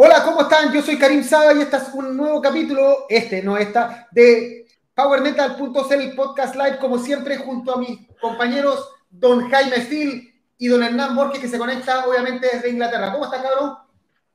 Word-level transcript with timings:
Hola, 0.00 0.22
¿cómo 0.24 0.42
están? 0.42 0.72
Yo 0.72 0.80
soy 0.80 0.96
Karim 0.96 1.24
Saba 1.24 1.52
y 1.54 1.60
este 1.60 1.76
es 1.76 1.88
un 1.92 2.16
nuevo 2.16 2.40
capítulo, 2.40 3.06
este 3.08 3.42
no 3.42 3.58
está, 3.58 4.06
de 4.12 4.64
PowerMetal.cl 4.94 6.14
Podcast 6.14 6.54
Live, 6.54 6.78
como 6.78 7.00
siempre, 7.00 7.36
junto 7.38 7.74
a 7.74 7.78
mis 7.80 8.06
compañeros 8.20 8.88
Don 9.10 9.50
Jaime 9.50 9.80
Steele 9.80 10.32
y 10.56 10.68
Don 10.68 10.84
Hernán 10.84 11.16
Borges, 11.16 11.40
que 11.40 11.48
se 11.48 11.58
conecta 11.58 12.06
obviamente 12.06 12.46
desde 12.52 12.70
Inglaterra. 12.70 13.10
¿Cómo 13.10 13.24
está, 13.24 13.42
cabrón? 13.42 13.74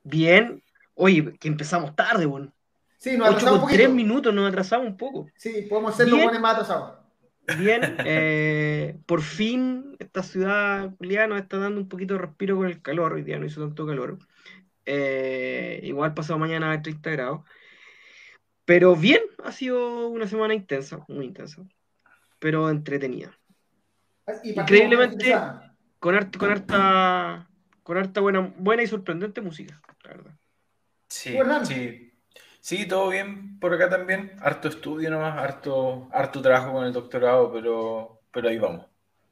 Bien. 0.03 0.61
Oye, 0.95 1.33
que 1.39 1.47
empezamos 1.47 1.95
tarde, 1.95 2.25
bueno. 2.25 2.51
Sí, 2.97 3.15
nos 3.15 3.29
atrasamos 3.29 3.63
un 3.63 3.69
tres 3.69 3.89
minutos, 3.89 4.33
nos 4.33 4.49
atrasamos 4.49 4.87
un 4.87 4.97
poco. 4.97 5.27
Sí, 5.37 5.65
podemos 5.69 5.95
ser 5.95 6.09
los 6.09 6.21
buenos 6.21 6.41
más 6.41 6.55
atrasados. 6.55 6.95
Bien, 7.57 7.95
eh, 8.05 8.97
por 9.05 9.21
fin 9.21 9.95
esta 9.97 10.23
ciudad 10.23 10.89
Julián 10.97 11.29
nos 11.29 11.39
está 11.39 11.57
dando 11.57 11.79
un 11.79 11.87
poquito 11.87 12.15
de 12.15 12.19
respiro 12.19 12.57
con 12.57 12.67
el 12.67 12.81
calor, 12.81 13.13
hoy 13.13 13.21
día 13.21 13.39
no 13.39 13.45
hizo 13.45 13.61
tanto 13.61 13.87
calor. 13.87 14.17
Eh, 14.85 15.79
igual 15.83 16.13
pasado 16.13 16.39
mañana 16.39 16.71
a 16.71 16.81
30 16.81 17.09
grados. 17.11 17.41
Pero 18.65 18.95
bien, 18.95 19.21
ha 19.43 19.51
sido 19.51 20.07
una 20.07 20.27
semana 20.27 20.53
intensa, 20.53 21.03
muy 21.07 21.25
intensa, 21.25 21.61
pero 22.39 22.69
entretenida. 22.69 23.37
Increíblemente 24.43 25.31
con 25.99 26.15
harta, 26.15 26.39
con 26.39 26.51
harta, 26.51 27.49
con 27.83 27.97
harta 27.97 28.21
buena, 28.21 28.53
buena 28.57 28.83
y 28.83 28.87
sorprendente 28.87 29.41
música, 29.41 29.81
la 30.03 30.09
verdad. 30.09 30.31
Sí, 31.09 31.37
sí. 31.63 32.09
Sí, 32.63 32.87
todo 32.87 33.09
bien 33.09 33.59
por 33.59 33.73
acá 33.73 33.89
también. 33.89 34.37
Harto 34.39 34.69
estudio 34.69 35.09
nomás, 35.09 35.37
harto, 35.37 36.07
harto 36.13 36.41
trabajo 36.41 36.71
con 36.71 36.85
el 36.85 36.93
doctorado, 36.93 37.51
pero, 37.51 38.21
pero 38.31 38.47
ahí 38.47 38.57
vamos. 38.57 38.85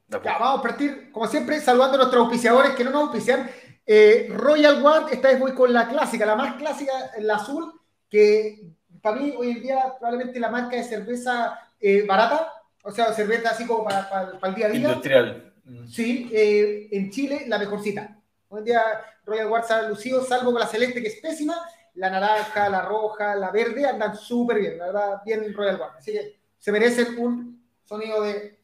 Ya, 0.06 0.38
vamos 0.38 0.58
a 0.58 0.62
partir, 0.62 1.10
como 1.10 1.26
siempre, 1.26 1.58
saludando 1.58 1.94
a 1.94 2.00
nuestros 2.00 2.24
auspiciadores 2.24 2.72
que 2.72 2.84
no 2.84 2.90
nos 2.90 3.04
auspician. 3.04 3.50
Eh, 3.84 4.28
Royal 4.30 4.80
Guard, 4.80 5.12
esta 5.12 5.28
vez 5.28 5.40
voy 5.40 5.54
con 5.54 5.72
la 5.72 5.88
clásica, 5.88 6.24
la 6.24 6.36
más 6.36 6.54
clásica, 6.54 6.92
la 7.18 7.36
azul, 7.36 7.72
que 8.08 8.60
para 9.00 9.16
mí 9.16 9.34
hoy 9.36 9.50
en 9.50 9.62
día 9.62 9.94
probablemente 9.98 10.38
la 10.38 10.50
marca 10.50 10.76
de 10.76 10.84
cerveza 10.84 11.58
eh, 11.80 12.04
barata, 12.06 12.52
o 12.84 12.92
sea, 12.92 13.12
cerveza 13.12 13.50
así 13.50 13.66
como 13.66 13.84
para, 13.84 14.38
el 14.42 14.54
día 14.54 14.66
a 14.66 14.70
día. 14.70 14.88
Industrial. 14.88 15.54
Sí, 15.88 16.30
eh, 16.32 16.88
en 16.92 17.10
Chile 17.10 17.44
la 17.48 17.58
mejorcita. 17.58 18.18
Hoy 18.48 18.60
en 18.60 18.64
día 18.64 18.82
Royal 19.24 19.48
Guard 19.48 19.64
se 19.64 19.72
ha 19.74 19.88
lucido, 19.88 20.24
salvo 20.24 20.52
con 20.52 20.60
la 20.60 20.66
celeste 20.66 21.02
que 21.02 21.08
es 21.08 21.20
pésima, 21.20 21.56
la 21.94 22.10
naranja, 22.10 22.68
la 22.68 22.82
roja, 22.82 23.34
la 23.34 23.50
verde 23.50 23.86
andan 23.86 24.16
súper 24.16 24.58
bien, 24.58 24.78
la 24.78 24.86
verdad, 24.86 25.22
bien 25.24 25.52
Royal 25.52 25.76
Guard. 25.76 25.96
Así 25.98 26.12
que 26.12 26.38
se 26.58 26.70
merecen 26.70 27.18
un 27.18 27.64
sonido 27.84 28.22
de 28.22 28.58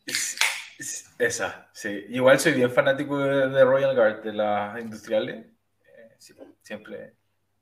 esa, 1.19 1.69
sí. 1.73 2.07
Igual 2.09 2.39
soy 2.39 2.53
bien 2.53 2.71
fanático 2.71 3.19
de, 3.19 3.65
Royal 3.65 3.95
Guard, 3.95 4.23
de 4.23 4.33
las 4.33 4.81
industriales. 4.81 5.47
Eh, 5.85 6.17
siempre, 6.63 7.15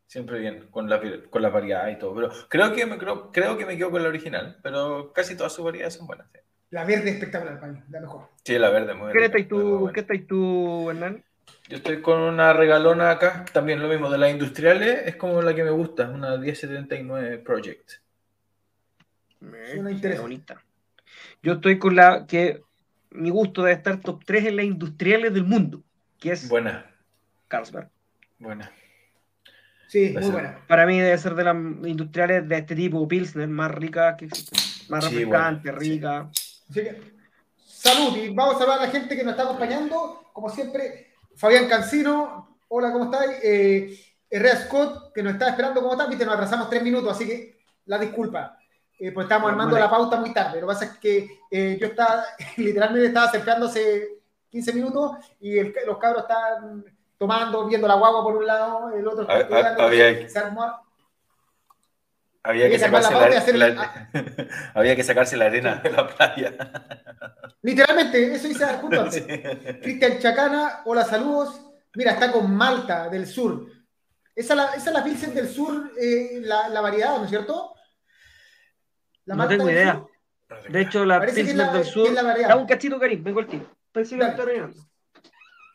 siempre 0.07 0.39
bien, 0.39 0.69
con 0.71 0.89
la, 0.89 1.01
con 1.31 1.43
la 1.43 1.49
variedad 1.49 1.89
y 1.89 1.99
todo. 1.99 2.15
Pero 2.15 2.31
creo 2.49 2.73
que, 2.75 2.85
me, 2.85 2.99
creo, 2.99 3.33
creo 3.33 3.57
que 3.57 3.65
me 3.65 3.77
quedo 3.77 3.91
con 3.91 4.03
la 4.03 4.09
original, 4.09 4.59
pero 4.63 5.13
casi 5.13 5.37
todas 5.37 5.53
sus 5.53 5.65
variedades 5.65 5.95
son 5.95 6.07
buenas. 6.07 6.27
La 6.71 6.85
verde 6.85 7.11
espectacular 7.11 7.59
para 7.59 7.73
la 7.89 8.01
mejor. 8.01 8.29
Sí, 8.45 8.59
la 8.59 8.71
verde 8.71 8.95
muy 8.95 9.13
¿Qué 9.13 9.25
estás 9.25 9.49
tú, 9.49 9.91
¿Qué 9.95 10.01
estás 10.01 10.19
tú, 10.27 10.91
Hernán? 10.91 11.25
Yo 11.69 11.79
estoy 11.79 12.03
con 12.03 12.21
una 12.21 12.53
regalona 12.53 13.11
acá, 13.11 13.45
también 13.53 13.81
lo 13.81 13.89
mismo, 13.89 14.11
de 14.11 14.19
las 14.19 14.31
industriales, 14.31 15.07
es 15.07 15.17
como 15.17 15.43
la 15.43 15.55
que 15.55 15.65
me 15.65 15.71
gusta, 15.71 16.09
una 16.09 16.37
1079 16.37 17.39
Project. 17.39 17.93
Una 19.41 20.21
bonita. 20.21 20.63
Yo 21.43 21.55
estoy 21.55 21.79
con 21.79 21.97
la 21.97 22.27
que 22.27 22.63
mi 23.11 23.31
gusto 23.31 23.63
debe 23.63 23.77
estar 23.77 24.01
top 24.01 24.25
3 24.25 24.47
en 24.47 24.57
las 24.57 24.65
industriales 24.65 25.33
del 25.33 25.45
mundo, 25.45 25.83
que 26.19 26.33
es 26.33 26.49
buena. 26.49 26.91
Carlsberg. 27.49 27.89
Buena. 28.39 28.71
Sí, 29.89 30.15
muy 30.19 30.31
buena. 30.31 30.59
Para 30.67 30.85
mí 30.85 30.99
debe 30.99 31.17
ser 31.17 31.35
de 31.35 31.45
las 31.45 31.57
industriales 31.57 32.49
de 32.49 32.59
este 32.59 32.75
tipo, 32.75 33.07
Pilsner, 33.07 33.49
más 33.49 33.71
rica, 33.71 34.17
que 34.17 34.29
más 34.89 35.05
refrescante, 35.05 35.73
rica. 35.73 36.29
salud 37.65 38.17
y 38.17 38.29
vamos 38.31 38.57
a 38.57 38.59
saludar 38.59 38.81
a 38.81 38.87
la 38.87 38.91
gente 38.91 39.17
que 39.17 39.23
nos 39.23 39.33
está 39.33 39.45
acompañando. 39.45 40.31
Como 40.33 40.51
siempre, 40.51 41.15
Fabián 41.37 41.69
Cancino, 41.69 42.59
hola, 42.69 42.93
¿cómo 42.93 43.05
estáis? 43.05 43.39
Eh, 43.43 43.99
Herrera 44.29 44.57
Scott, 44.65 45.13
que 45.15 45.23
nos 45.23 45.35
está 45.35 45.51
esperando, 45.51 45.81
¿cómo 45.81 45.93
estás? 45.93 46.09
Viste, 46.09 46.25
nos 46.25 46.35
atrasamos 46.35 46.69
tres 46.69 46.83
minutos, 46.83 47.13
así 47.13 47.27
que 47.27 47.59
la 47.87 47.99
disculpa. 47.99 48.56
Eh, 48.99 49.13
pues 49.13 49.25
estamos 49.25 49.51
armando 49.51 49.79
la 49.79 49.91
pauta 49.91 50.19
muy 50.19 50.33
tarde. 50.33 50.61
Lo 50.61 50.67
que 50.67 50.73
pasa 50.73 50.85
es 50.87 50.99
que 50.99 51.29
eh, 51.51 51.77
yo 51.81 51.89
estaba, 51.89 52.25
literalmente 52.57 53.09
estaba 53.09 53.31
cercando 53.31 53.67
hace 53.67 54.21
15 54.51 54.73
minutos 54.73 55.17
y 55.41 55.63
los 55.63 55.99
cabros 55.99 56.23
están 56.23 56.85
tomando, 57.19 57.67
viendo 57.67 57.87
la 57.87 57.95
guagua 57.95 58.23
por 58.23 58.37
un 58.37 58.47
lado, 58.47 58.91
el 58.91 59.07
otro 59.07 59.29
está 59.29 59.75
había, 59.85 60.29
se 60.29 60.39
armó, 60.39 60.65
había, 62.43 62.71
que 62.71 62.79
sacarse 62.79 63.53
la, 63.55 63.69
la, 63.69 64.11
había 64.75 64.95
que 64.95 65.03
sacarse 65.03 65.37
la 65.37 65.47
arena 65.47 65.77
de 65.77 65.91
la 65.91 66.07
playa. 66.07 66.55
Literalmente, 67.63 68.35
eso 68.35 68.49
dice 68.49 68.67
justo 68.81 69.01
antes. 69.01 69.25
Cristian 69.83 70.19
Chacana, 70.19 70.83
hola, 70.85 71.05
saludos. 71.05 71.61
Mira, 71.95 72.13
está 72.13 72.31
con 72.31 72.55
Malta 72.55 73.09
del 73.09 73.27
sur. 73.27 73.67
Esa, 74.35 74.75
es 74.75 74.85
la 74.85 75.03
Pilsen 75.03 75.35
del 75.35 75.49
sur, 75.49 75.91
eh, 75.99 76.41
la, 76.43 76.69
la 76.69 76.81
variedad, 76.83 77.17
¿no 77.17 77.25
es 77.25 77.31
cierto? 77.31 77.75
No 79.27 79.49
tengo 79.49 79.71
idea. 79.71 80.05
De 80.69 80.81
hecho, 80.81 81.05
la 81.05 81.21
Pilsner 81.21 81.71
del 81.73 81.85
Sur. 81.85 82.15
Da 82.15 82.57
un 82.57 82.67
cachito, 82.67 82.99
Karim, 82.99 83.23
vengo 83.23 83.41
al 83.41 83.47
tiro. 83.47 83.67
Pensé 83.93 84.17
que 84.17 84.25
está 84.25 84.45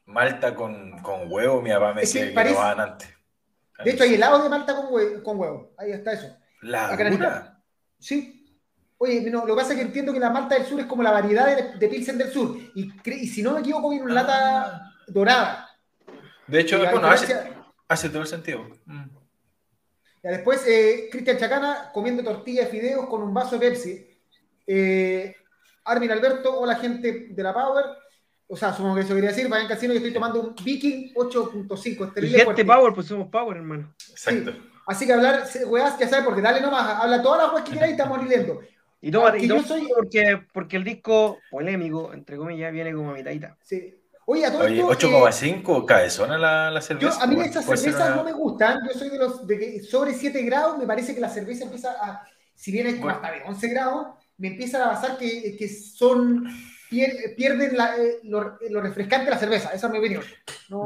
Malta 0.06 0.54
con, 0.56 1.00
con, 1.02 1.32
huevo, 1.32 1.62
mi 1.62 1.70
papá 1.70 1.94
me 1.94 2.02
decía 2.02 2.28
que, 2.28 2.34
que 2.34 2.52
no 2.52 2.62
antes. 2.62 3.10
De 3.84 3.92
hecho, 3.92 4.04
hay 4.04 4.16
helado 4.16 4.44
de 4.44 4.50
Malta 4.50 4.76
con 4.76 4.94
huevo. 4.94 5.24
Con 5.24 5.40
huevo. 5.40 5.74
Ahí 5.78 5.92
está 5.92 6.14
eso. 6.14 6.36
¿La 6.62 7.56
Sí. 7.98 8.38
Oye, 8.98 9.22
no, 9.32 9.46
lo 9.46 9.56
que 9.56 9.62
pasa 9.62 9.74
es 9.74 9.80
que 9.80 9.86
entiendo 9.86 10.14
que 10.14 10.20
la 10.20 10.30
Malta 10.30 10.56
del 10.56 10.66
Sur 10.66 10.80
es 10.80 10.86
como 10.86 11.02
la 11.02 11.12
variedad 11.12 11.48
de, 11.48 11.78
de 11.78 11.88
Pilsen 11.88 12.18
del 12.18 12.32
Sur. 12.32 12.56
Y, 12.76 12.92
y, 13.04 13.28
si 13.28 13.42
no 13.42 13.54
me 13.54 13.62
equivoco, 13.62 13.90
viene 13.90 14.06
una 14.06 14.14
lata 14.14 14.66
ah. 14.66 14.94
dorada. 15.08 15.70
De 16.46 16.60
hecho, 16.60 16.78
bueno, 16.78 17.08
hace, 17.08 17.36
hace, 17.88 18.10
todo 18.10 18.22
el 18.22 18.28
sentido. 18.28 18.68
Mm 18.86 19.21
después, 20.30 20.66
eh, 20.68 21.10
Cristian 21.12 21.38
Chacana 21.38 21.92
comiendo 21.94 22.24
tortilla 22.24 22.64
de 22.64 22.70
fideos 22.70 23.08
con 23.08 23.24
un 23.24 23.34
vaso 23.34 23.58
de 23.58 23.70
Pepsi. 23.70 24.08
Eh, 24.68 25.36
Armin 25.86 26.12
Alberto, 26.12 26.60
hola 26.60 26.76
gente 26.76 27.28
de 27.30 27.44
la 27.44 27.54
Power. 27.54 27.86
O 28.48 28.58
sea, 28.58 28.74
supongo 28.74 28.96
que 28.96 29.02
eso 29.02 29.16
quería 29.16 29.30
decir. 29.30 29.48
Vayan 29.48 29.68
Casino, 29.68 29.94
yo 29.94 29.98
estoy 29.98 30.14
tomando 30.14 30.42
un 30.42 30.56
Viking 30.56 31.14
8.5. 31.14 32.24
Y 32.24 32.28
gente 32.28 32.66
Power, 32.66 32.94
pues 32.94 33.08
somos 33.08 33.30
Power, 33.30 33.58
hermano. 33.58 33.94
Exacto. 34.10 34.54
Así 34.88 35.06
que 35.06 35.14
hablar, 35.14 35.46
weas, 35.68 35.98
ya 35.98 36.08
sabes, 36.08 36.26
porque 36.26 36.42
dale 36.42 36.60
nomás, 36.60 37.02
habla 37.02 37.22
todas 37.22 37.44
las 37.44 37.54
weas 37.54 37.64
que 37.64 37.72
quieras 37.72 37.90
y 37.90 37.94
estamos 37.94 38.22
leyendo. 38.24 38.62
Y 39.00 39.10
toma, 39.10 39.38
y 39.38 39.48
soy... 39.48 39.88
porque, 39.96 40.42
porque 40.54 40.78
el 40.78 40.84
disco 40.84 41.40
polémico, 41.50 42.14
entre 42.14 42.38
comillas, 42.38 42.72
viene 42.72 42.94
como 42.94 43.12
a 43.12 43.14
mitadita. 43.14 43.58
Sí. 43.64 44.01
Oye, 44.32 44.46
a 44.46 44.52
todo 44.52 44.64
Oye, 44.64 44.82
8,5 44.82 45.86
cabezona 45.86 46.38
la, 46.38 46.72
la 46.72 46.82
cerveza. 46.82 47.18
Yo, 47.18 47.22
a 47.22 47.28
mí 47.28 47.42
estas 47.42 47.66
cervezas 47.66 48.16
no 48.16 48.24
me 48.24 48.32
gustan. 48.32 48.80
Yo 48.88 48.98
soy 48.98 49.10
de 49.10 49.18
los 49.18 49.46
de 49.46 49.60
que 49.60 49.82
sobre 49.82 50.14
7 50.14 50.42
grados, 50.44 50.78
me 50.78 50.88
parece 50.88 51.14
que 51.14 51.20
la 51.20 51.28
cerveza 51.28 51.66
empieza 51.66 51.92
a, 52.02 52.26
si 52.56 52.72
bien 52.72 52.88
es 52.88 52.96
como 52.96 53.10
hasta 53.10 53.30
de 53.30 53.44
11 53.46 53.68
grados, 53.68 54.08
me 54.38 54.48
empieza 54.48 54.86
a 54.86 54.94
pasar 54.94 55.18
que, 55.18 55.58
que 55.58 55.68
son 55.68 56.48
pierden 56.90 57.76
la, 57.76 57.98
eh, 57.98 58.20
lo, 58.24 58.58
lo, 58.70 58.82
refrescante 58.82 59.26
de 59.26 59.32
la 59.32 59.38
cerveza, 59.38 59.72
esa 59.74 59.88
es 59.88 59.94
mi 59.94 60.00
opinión. 60.00 60.24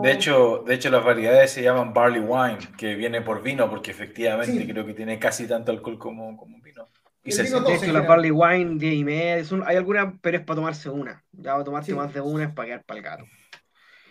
De, 0.04 0.12
hecho, 0.12 0.64
de 0.66 0.76
hecho, 0.76 0.90
las 0.90 1.04
variedades 1.04 1.52
se 1.52 1.64
llaman 1.64 1.94
barley 1.94 2.22
wine, 2.22 2.60
que 2.78 2.96
viene 2.96 3.22
por 3.22 3.42
vino, 3.42 3.70
porque 3.70 3.92
efectivamente 3.92 4.68
creo 4.68 4.86
que 4.86 4.94
tiene 4.94 5.18
casi 5.20 5.48
tanto 5.48 5.72
alcohol 5.72 5.98
como, 5.98 6.38
como 6.38 6.62
vino. 6.62 6.90
Y 7.26 7.32
se 7.32 7.48
siente 7.48 7.88
la 7.92 8.02
Barley 8.02 8.30
Wine 8.30 8.76
10 8.78 8.94
y 8.94 9.04
media. 9.04 9.44
hay 9.66 9.76
alguna, 9.76 10.16
pero 10.22 10.38
es 10.38 10.44
para 10.44 10.58
tomarse 10.58 10.90
una. 10.90 11.24
Ya 11.32 11.56
va 11.56 11.62
a 11.62 11.64
tomarse 11.64 11.94
más 11.96 12.14
de 12.14 12.22
una 12.22 12.46
es 12.46 12.54
para 12.54 12.68
quedar 12.68 12.84
para 12.84 12.98
el 13.00 13.04
gato. 13.04 13.26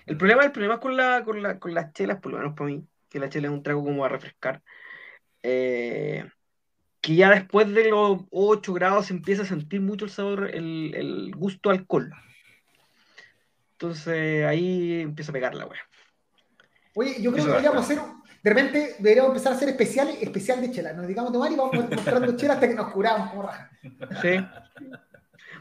El 0.05 0.17
problema, 0.17 0.45
el 0.45 0.51
problema 0.51 0.81
con, 0.81 0.97
la, 0.97 1.23
con, 1.25 1.41
la, 1.41 1.61
con 1.61 1.73
las 1.73 1.93
chelas, 1.93 2.19
por 2.21 2.33
lo 2.33 2.39
menos 2.39 2.55
para 2.55 2.71
mí, 2.71 2.85
que 3.09 3.21
la 3.21 3.29
chela 3.29 3.47
es 3.47 3.55
un 3.55 3.63
trago 3.63 3.85
como 3.85 4.05
a 4.05 4.09
refrescar. 4.09 4.63
Eh, 5.45 6.29
que 7.01 7.15
ya 7.15 7.31
después 7.31 7.73
de 7.73 7.89
los 7.89 8.23
8 8.31 8.73
grados 8.73 9.07
se 9.07 9.15
empieza 9.15 9.43
a 9.43 9.47
sentir 9.47 9.81
mucho 9.81 10.07
el 10.07 10.11
sabor, 10.11 10.51
el, 10.53 10.93
el 10.97 11.33
gusto 11.37 11.71
alcohol. 11.71 12.13
Entonces 13.73 14.45
ahí 14.45 15.03
empieza 15.03 15.31
a 15.31 15.35
pegar 15.35 15.55
la 15.55 15.67
wea. 15.67 15.81
Oye, 16.97 17.23
yo 17.23 17.31
creo 17.31 17.45
que 17.45 17.51
deberíamos 17.51 17.85
hacer 17.85 17.99
de 18.45 18.51
repente 18.51 18.97
deberíamos 18.99 19.31
empezar 19.31 19.55
a 19.55 19.57
hacer 19.57 19.71
especiales, 19.71 20.19
especial 20.21 20.61
de 20.61 20.71
chela. 20.71 20.93
Nos 20.93 21.07
dedicamos 21.07 21.31
a 21.31 21.33
tomar 21.33 21.51
y 21.51 21.57
vamos 21.57 21.91
mostrando 21.91 22.33
chela 22.37 22.55
hasta 22.55 22.69
que 22.69 22.75
nos 22.75 22.93
curamos 22.93 23.31
como 23.31 23.43
raja. 23.45 23.71
Sí. 24.21 24.37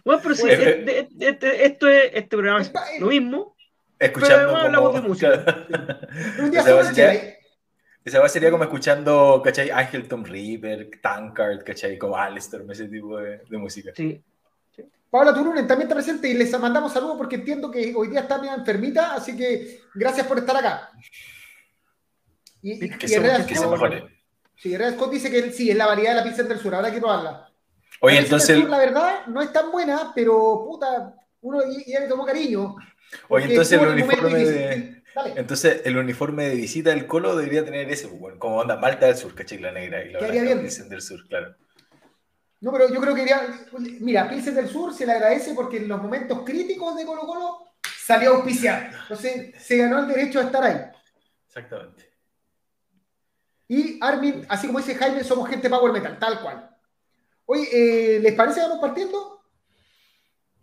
Bueno, 0.04 0.22
pero 0.22 0.36
sí, 0.36 0.50
este, 0.50 1.08
este, 1.18 1.66
esto 1.66 1.88
es, 1.88 2.04
este 2.14 2.36
programa 2.36 2.62
es 2.62 2.74
lo 3.00 3.08
mismo. 3.08 3.56
Escuchando 3.98 4.48
pero 4.48 4.58
hablamos 4.58 4.94
de 4.96 5.02
música. 5.02 5.30
un 6.40 6.52
día 6.52 6.60
esa, 6.60 6.94
sería, 6.94 7.38
esa 8.04 8.28
sería 8.28 8.52
como 8.52 8.66
escuchando, 8.66 9.42
¿cachai? 9.42 9.70
Ángel 9.70 10.10
Tom 10.10 10.26
River, 10.26 10.90
Tankard, 11.02 11.64
¿cachai? 11.64 11.98
Como 11.98 12.18
Alistair, 12.18 12.66
ese 12.70 12.90
tipo 12.90 13.18
de, 13.18 13.44
de 13.50 13.58
música. 13.58 13.94
Sí. 13.96 14.22
sí. 14.76 14.84
Paula 15.10 15.34
Turunen 15.34 15.66
también 15.66 15.88
está 15.88 15.96
presente 15.96 16.28
y 16.28 16.34
les 16.34 16.52
mandamos 16.60 16.92
saludos 16.92 17.16
porque 17.18 17.36
entiendo 17.36 17.72
que 17.72 17.94
hoy 17.96 18.10
día 18.10 18.20
está 18.20 18.40
medio 18.40 18.56
enfermita, 18.56 19.14
así 19.14 19.38
que 19.38 19.84
gracias 19.96 20.28
por 20.28 20.38
estar 20.38 20.58
acá. 20.58 20.92
Y, 22.64 22.80
Que 22.80 23.06
y 23.06 23.10
se, 23.10 23.18
Herrera 23.18 23.46
que 23.46 23.56
Scott, 23.56 23.80
sí, 24.56 24.74
Herrera 24.74 24.94
Scott 24.94 25.12
dice 25.12 25.30
que 25.30 25.52
sí, 25.52 25.70
es 25.70 25.78
la 25.78 25.86
variedad 25.86 26.12
de 26.12 26.18
la 26.18 26.24
Pilsen 26.24 26.48
del 26.48 26.60
Sur, 26.60 26.74
habrá 26.74 26.92
que 26.92 27.00
probarla. 27.00 27.52
Oye, 28.00 28.16
La 28.16 28.22
Pilsen 28.22 28.26
entonces, 28.26 28.48
del 28.48 28.62
Sur, 28.62 28.70
la 28.70 28.78
verdad, 28.78 29.26
no 29.28 29.42
es 29.42 29.54
tan 29.54 29.72
buena, 29.72 30.12
pero 30.16 30.64
puta, 30.66 31.14
uno 31.42 31.60
ya 31.86 32.00
le 32.00 32.08
tomó 32.08 32.26
cariño. 32.26 32.76
oye, 33.28 33.46
entonces 33.50 33.80
el 33.80 33.88
uniforme 33.88 34.46
de, 34.46 35.04
entonces 35.36 35.82
el 35.86 35.98
uniforme 35.98 36.50
de 36.50 36.56
visita 36.56 36.90
del 36.90 37.06
Colo 37.06 37.36
debería 37.36 37.64
tener 37.64 37.90
ese, 37.92 38.08
pues, 38.08 38.20
bueno, 38.20 38.40
como 38.40 38.58
onda 38.58 38.78
Malta 38.78 39.06
del 39.06 39.18
Sur, 39.18 39.36
¿cachai? 39.36 39.60
La 39.60 39.72
negra 39.72 40.04
y 40.04 40.12
la 40.12 40.20
dicen 40.56 40.90
del 40.90 41.02
Sur, 41.02 41.28
claro. 41.28 41.56
No, 42.62 42.72
pero 42.72 42.90
yo 42.90 43.02
creo 43.02 43.14
que 43.14 43.26
ya, 43.26 43.46
mira, 44.00 44.30
Pilsen 44.30 44.56
del 44.56 44.70
Sur 44.70 44.94
se 44.94 45.06
le 45.06 45.12
agradece 45.12 45.54
porque 45.54 45.78
en 45.78 45.90
los 45.90 46.02
momentos 46.02 46.44
críticos 46.46 46.96
de 46.96 47.06
Colo 47.06 47.24
Colo 47.24 47.74
salió 47.84 48.32
a 48.32 48.36
auspiciar. 48.38 48.92
Entonces 49.02 49.54
se 49.62 49.78
ganó 49.78 50.00
el 50.00 50.08
derecho 50.08 50.40
a 50.40 50.44
estar 50.44 50.64
ahí. 50.64 50.78
Exactamente. 51.48 52.13
Y 53.68 53.98
Armin, 54.02 54.46
así 54.50 54.68
como 54.68 54.80
dice 54.80 54.96
Jaime, 54.96 55.24
somos 55.24 55.50
gente 55.50 55.70
power 55.70 55.92
metal, 55.92 56.18
tal 56.20 56.40
cual. 56.42 56.70
Oye, 57.46 57.68
eh, 57.72 58.20
¿les 58.20 58.34
parece 58.34 58.60
que 58.62 58.68
vamos 58.68 58.80
partiendo? 58.82 59.42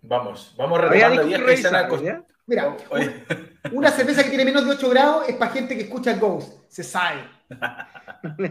Vamos, 0.03 0.55
vamos 0.57 0.81
retomando 0.81 1.25
días 1.25 1.41
que 1.43 1.53
están 1.53 1.73
revisar, 1.75 1.89
acost- 1.91 2.05
¿ya? 2.05 2.23
Mira, 2.47 2.77
Oye, 2.89 3.25
una 3.73 3.91
cerveza 3.91 4.23
que 4.25 4.31
tiene 4.31 4.45
menos 4.45 4.65
de 4.65 4.73
8 4.73 4.89
grados 4.91 5.29
es 5.29 5.37
para 5.37 5.53
gente 5.53 5.77
que 5.77 5.83
escucha 5.83 6.11
el 6.13 6.19
Ghost, 6.21 6.53
se 6.69 6.83
sabe. 6.83 7.21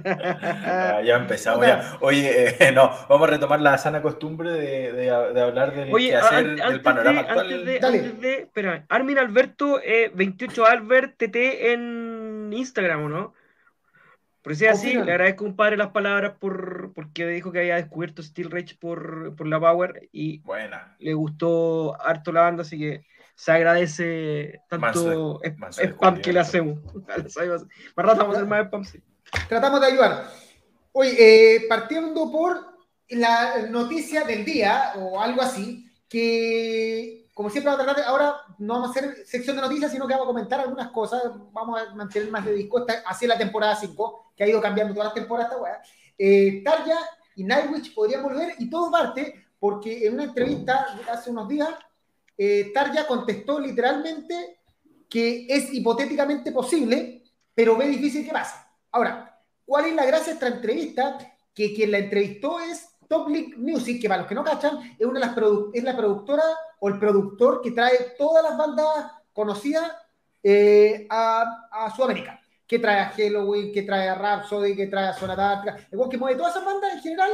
ah, 0.05 1.01
ya 1.03 1.15
empezamos 1.17 1.65
ya. 1.65 1.97
Oye, 2.01 2.55
eh, 2.59 2.71
no, 2.73 2.91
vamos 3.09 3.27
a 3.27 3.31
retomar 3.31 3.59
la 3.61 3.77
sana 3.77 4.01
costumbre 4.01 4.51
de, 4.51 4.91
de- 4.93 5.33
de 5.33 5.41
hablar 5.41 5.73
del 5.73 5.93
Oye, 5.93 6.09
quehacer, 6.09 6.37
an- 6.37 6.55
del 6.55 6.81
panorama 6.81 7.21
de, 7.23 7.27
actual. 7.27 7.45
antes 7.45 7.65
de, 7.65 7.79
Dale. 7.79 7.99
antes 7.99 8.39
espera, 8.41 8.85
Armin 8.89 9.17
Alberto, 9.19 9.79
eh, 9.83 10.11
28 10.13 10.65
Albert 10.65 11.17
TT 11.17 11.71
en 11.73 12.49
Instagram, 12.53 13.05
¿o 13.05 13.09
no? 13.09 13.33
Por 14.49 14.55
si 14.55 14.65
es 14.65 14.71
así, 14.71 14.93
le 14.93 15.11
agradezco 15.11 15.43
compadre 15.43 15.77
las 15.77 15.89
palabras 15.89 16.33
por 16.39 16.91
porque 16.95 17.27
dijo 17.27 17.51
que 17.51 17.59
había 17.59 17.75
descubierto 17.75 18.23
Steel 18.23 18.49
Rage 18.49 18.75
por, 18.79 19.35
por 19.35 19.45
la 19.45 19.59
Power 19.59 20.09
y 20.11 20.39
Buena. 20.39 20.95
le 20.97 21.13
gustó 21.13 21.95
harto 22.01 22.31
la 22.31 22.41
banda, 22.41 22.63
así 22.63 22.79
que 22.79 23.05
se 23.35 23.51
agradece 23.51 24.59
tanto 24.67 25.37
de- 25.43 25.55
spam 25.83 26.19
que 26.19 26.33
le 26.33 26.39
hacemos. 26.39 26.79
Más 26.95 27.35
rato 27.95 28.21
vamos 28.21 28.37
a 28.37 28.37
hacer 28.39 28.47
más 28.47 28.65
spam, 28.65 28.83
sí. 28.85 28.99
Tratamos 29.47 29.81
de 29.81 29.85
ayudar. 29.85 30.23
Oye, 30.93 31.55
eh, 31.57 31.65
partiendo 31.69 32.31
por 32.31 32.57
la 33.09 33.67
noticia 33.69 34.23
del 34.23 34.45
día 34.45 34.93
o 34.95 35.21
algo 35.21 35.43
así, 35.43 35.85
que 36.09 37.18
como 37.39 37.49
siempre 37.49 37.71
ahora 37.71 38.35
no 38.57 38.73
vamos 38.73 38.89
a 38.89 38.91
hacer 38.91 39.25
sección 39.25 39.55
de 39.55 39.61
noticias, 39.61 39.93
sino 39.93 40.05
que 40.05 40.13
vamos 40.13 40.25
a 40.25 40.27
comentar 40.27 40.59
algunas 40.59 40.89
cosas, 40.91 41.23
vamos 41.53 41.81
a 41.81 41.95
mantener 41.95 42.29
más 42.29 42.43
de 42.43 42.51
disco, 42.53 42.79
esta- 42.79 43.01
es 43.09 43.21
la 43.29 43.37
temporada 43.37 43.77
5, 43.77 44.33
que 44.35 44.43
ha 44.43 44.47
ido 44.49 44.59
cambiando 44.59 44.93
todas 44.93 45.05
las 45.05 45.13
temporadas 45.13 45.49
esta 45.49 45.63
weá. 45.63 45.81
Eh, 46.17 46.61
Tarja 46.65 46.97
y 47.37 47.45
Nightwish 47.45 47.95
podrían 47.95 48.23
volver 48.23 48.55
y 48.59 48.69
todo 48.69 48.91
parte 48.91 49.45
porque 49.57 50.05
en 50.05 50.15
una 50.15 50.25
entrevista 50.25 50.85
hace 51.09 51.29
unos 51.31 51.47
días, 51.47 51.69
eh, 52.37 52.73
Tarja 52.73 53.07
contestó 53.07 53.57
literalmente 53.57 54.59
que 55.09 55.47
es 55.47 55.73
hipotéticamente 55.73 56.51
posible, 56.51 57.23
pero 57.55 57.77
ve 57.77 57.87
difícil 57.87 58.25
que 58.25 58.33
pase. 58.33 58.57
Ahora, 58.91 59.39
¿cuál 59.65 59.85
es 59.85 59.95
la 59.95 60.05
gracia 60.05 60.25
de 60.25 60.33
esta 60.33 60.47
entrevista? 60.49 61.17
Que 61.55 61.73
quien 61.73 61.91
la 61.91 61.99
entrevistó 61.99 62.59
es 62.59 62.89
Top 63.09 63.27
League 63.27 63.55
Music, 63.57 63.99
que 64.01 64.07
para 64.07 64.21
los 64.21 64.29
que 64.29 64.35
no 64.35 64.43
cachan, 64.43 64.95
es, 64.97 65.05
una 65.05 65.19
de 65.19 65.25
las 65.25 65.35
es 65.73 65.83
la 65.83 65.97
productora 65.97 66.43
o 66.79 66.87
el 66.87 66.97
productor 66.97 67.61
que 67.61 67.71
trae 67.71 68.13
todas 68.17 68.43
las 68.43 68.57
bandas 68.57 69.11
conocidas 69.33 69.91
eh, 70.41 71.07
a, 71.09 71.67
a 71.71 71.93
Sudamérica. 71.93 72.39
Que 72.65 72.77
trae 72.77 72.99
a 72.99 73.09
Halloween, 73.09 73.73
que 73.73 73.81
trae 73.81 74.07
a 74.07 74.15
Rhapsody, 74.15 74.75
que 74.75 74.87
trae 74.87 75.07
a 75.07 75.13
Sonata, 75.13 75.75
el 75.91 75.99
que 76.09 76.17
mueve 76.17 76.37
todas 76.37 76.55
esas 76.55 76.65
bandas 76.65 76.93
en 76.93 77.01
general, 77.01 77.31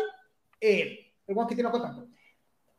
él, 0.61 0.97
el 1.27 1.35
que 1.47 1.55
tiene 1.55 1.69
los. 1.69 2.07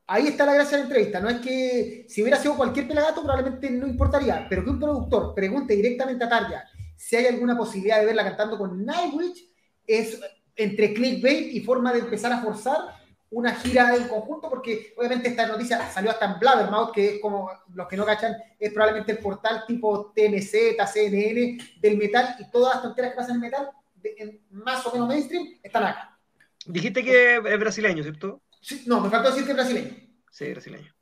Ahí 0.07 0.29
está 0.29 0.47
la 0.47 0.55
gracia 0.55 0.79
de 0.79 0.85
la 0.85 0.89
entrevista. 0.89 1.21
No 1.21 1.29
es 1.29 1.41
que 1.41 2.07
si 2.09 2.23
hubiera 2.23 2.39
sido 2.39 2.57
cualquier 2.57 2.89
pelagato, 2.89 3.23
probablemente 3.23 3.71
no 3.71 3.87
importaría, 3.87 4.47
pero 4.49 4.65
que 4.65 4.71
un 4.71 4.81
productor 4.81 5.35
pregunte 5.35 5.77
directamente 5.77 6.25
a 6.25 6.29
Tarja 6.29 6.65
si 6.97 7.15
hay 7.17 7.27
alguna 7.27 7.57
posibilidad 7.57 8.01
de 8.01 8.07
verla 8.07 8.25
cantando 8.25 8.59
con 8.59 8.85
Nightwish, 8.85 9.53
es 9.87 10.19
entre 10.57 10.95
clickbait 10.95 11.53
y 11.53 11.61
forma 11.61 11.93
de 11.93 12.01
empezar 12.01 12.33
a 12.33 12.41
forzar 12.41 12.79
una 13.31 13.55
gira 13.57 13.95
en 13.97 14.09
conjunto, 14.09 14.49
porque 14.49 14.95
obviamente 14.97 15.29
esta 15.29 15.47
noticia 15.47 15.91
salió 15.91 16.11
hasta 16.11 16.27
en 16.33 16.39
Blabbermouth, 16.39 16.93
que 16.93 17.17
es 17.17 17.21
como 17.21 17.51
los 17.75 17.89
que 17.89 17.97
no 17.97 18.05
cachan, 18.07 18.35
es 18.59 18.73
probablemente 18.73 19.13
el 19.13 19.19
portal 19.19 19.65
tipo 19.67 20.13
TMZ, 20.15 20.53
CNN 20.93 21.59
del 21.81 21.97
metal 21.99 22.37
y 22.39 22.51
todas 22.51 22.75
las 22.75 22.83
tonteras 22.85 23.11
que 23.11 23.17
pasan 23.17 23.35
en 23.37 23.41
metal, 23.41 23.69
de- 23.97 24.15
en 24.19 24.41
más 24.51 24.87
o 24.87 24.93
menos 24.93 25.09
mainstream, 25.09 25.59
están 25.63 25.85
acá. 25.85 26.19
Dijiste 26.67 27.05
que 27.05 27.37
es 27.37 27.59
brasileño, 27.59 28.03
¿cierto? 28.03 28.41
Sí, 28.61 28.85
no, 28.87 29.01
me 29.01 29.11
faltó 29.11 29.31
decir 29.31 29.45
que 29.45 29.51
es 29.51 29.57
brasileño. 29.57 29.91
Sí, 30.31 30.51
brasileño. 30.51 30.95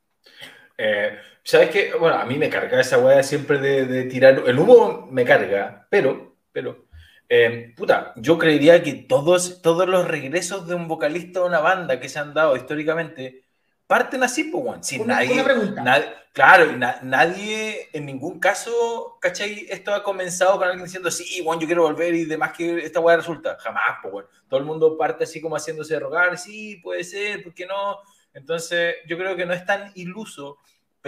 Eh, 0.77 1.17
¿Sabes 1.43 1.69
qué? 1.69 1.91
Bueno, 1.99 2.17
a 2.17 2.25
mí 2.25 2.37
me 2.37 2.49
carga 2.49 2.81
esa 2.81 2.97
weá 2.97 3.21
siempre 3.23 3.59
de, 3.59 3.85
de 3.85 4.03
tirar. 4.05 4.43
El 4.45 4.57
humo 4.59 5.07
me 5.11 5.23
carga, 5.23 5.87
pero, 5.89 6.37
pero, 6.51 6.84
eh, 7.29 7.73
puta, 7.75 8.13
yo 8.17 8.37
creería 8.37 8.81
que 8.83 8.93
todos, 8.93 9.61
todos 9.61 9.87
los 9.87 10.07
regresos 10.07 10.67
de 10.67 10.75
un 10.75 10.87
vocalista 10.87 11.39
de 11.39 11.45
una 11.47 11.59
banda 11.59 11.99
que 11.99 12.09
se 12.09 12.19
han 12.19 12.33
dado 12.33 12.55
históricamente 12.55 13.43
parten 13.87 14.23
así, 14.23 14.45
pues, 14.45 14.63
weón. 14.63 14.83
Sin 14.83 15.01
Una- 15.01 15.15
nadie. 15.15 15.33
una 15.33 15.43
pregunta. 15.43 15.83
nadie- 15.83 16.13
claro, 16.33 16.71
na- 16.77 16.99
nadie 17.03 17.87
en 17.93 18.05
ningún 18.05 18.39
caso, 18.39 19.17
¿cachai? 19.21 19.67
Esto 19.69 19.93
ha 19.93 20.03
comenzado 20.03 20.57
con 20.57 20.67
alguien 20.67 20.85
diciendo, 20.85 21.09
sí, 21.11 21.41
weón, 21.41 21.59
yo 21.59 21.67
quiero 21.67 21.83
volver 21.83 22.13
y 22.15 22.25
demás 22.25 22.51
que 22.57 22.79
esta 22.79 22.99
weá 22.99 23.17
resulta. 23.17 23.57
Jamás, 23.59 23.97
pues, 24.01 24.13
weón. 24.13 24.25
Todo 24.49 24.59
el 24.59 24.65
mundo 24.65 24.97
parte 24.97 25.23
así 25.23 25.39
como 25.41 25.55
haciéndose 25.55 25.99
rogar, 25.99 26.37
sí, 26.37 26.77
puede 26.77 27.03
ser, 27.03 27.43
¿por 27.43 27.53
qué 27.53 27.65
no? 27.65 27.97
Entonces, 28.33 28.95
yo 29.07 29.17
creo 29.17 29.35
que 29.35 29.45
no 29.45 29.53
es 29.53 29.65
tan 29.65 29.91
iluso 29.95 30.57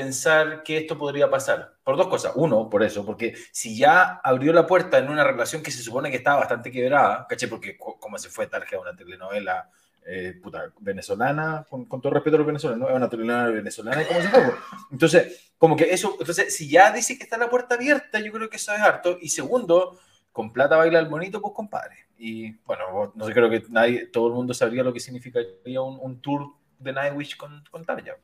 pensar 0.02 0.62
que 0.64 0.78
esto 0.78 0.96
podría 0.98 1.28
pasar. 1.30 1.74
Por 1.84 1.98
dos 1.98 2.08
cosas. 2.08 2.34
Uno, 2.36 2.70
por 2.70 2.84
eso, 2.84 3.04
porque 3.06 3.36
si 3.52 3.78
ya 3.78 4.22
abrió 4.24 4.54
la 4.54 4.68
puerta 4.68 5.00
en 5.00 5.10
una 5.10 5.24
relación 5.24 5.64
que 5.64 5.72
se 5.72 5.82
supone 5.82 6.12
que 6.12 6.18
estaba 6.18 6.40
bastante 6.42 6.72
quebrada, 6.72 7.26
¿caché? 7.28 7.48
Porque 7.48 7.78
co- 7.78 7.98
como 8.00 8.18
se 8.20 8.30
fue 8.30 8.46
Tarja, 8.48 8.80
una 8.80 8.96
telenovela 8.96 9.70
eh, 10.06 10.40
puta, 10.42 10.72
venezolana, 10.80 11.66
con, 11.70 11.86
con 11.86 12.00
todo 12.00 12.14
respeto 12.14 12.36
a 12.38 12.40
los 12.40 12.48
venezolanos, 12.48 12.90
¿no? 12.90 12.96
una 12.96 13.10
telenovela 13.10 13.50
venezolana 13.50 14.04
y 14.04 14.06
como 14.06 14.22
se 14.22 14.30
fue. 14.30 14.54
Entonces, 14.92 15.52
como 15.58 15.76
que 15.76 15.86
eso, 15.92 16.16
entonces, 16.20 16.56
si 16.56 16.70
ya 16.70 16.92
dice 16.92 17.18
que 17.18 17.24
está 17.24 17.38
la 17.38 17.50
puerta 17.50 17.76
abierta, 17.76 18.20
yo 18.20 18.32
creo 18.32 18.50
que 18.50 18.58
eso 18.58 18.74
es 18.74 18.80
harto. 18.80 19.18
Y 19.20 19.30
segundo, 19.30 19.98
con 20.32 20.54
plata 20.54 20.78
baila 20.78 21.00
el 21.00 21.08
bonito, 21.08 21.42
pues 21.42 21.54
compadre. 21.56 21.96
Y 22.18 22.52
bueno, 22.66 23.12
no 23.16 23.26
sé, 23.26 23.34
creo 23.34 23.50
que 23.50 23.64
nadie, 23.70 24.06
todo 24.08 24.28
el 24.28 24.34
mundo 24.34 24.54
sabría 24.54 24.84
lo 24.84 24.94
que 24.94 25.00
significaría 25.00 25.82
un, 25.82 25.98
un 26.02 26.22
tour 26.22 26.54
de 26.80 26.94
Nightwish 26.94 27.36
con, 27.36 27.64
con 27.72 27.84
Tarja. 27.84 28.16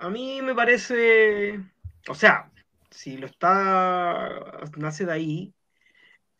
A 0.00 0.08
mí 0.08 0.40
me 0.40 0.54
parece, 0.54 1.60
o 2.08 2.14
sea, 2.14 2.50
si 2.90 3.18
lo 3.18 3.26
está, 3.26 4.58
nace 4.78 5.04
de 5.04 5.12
ahí, 5.12 5.54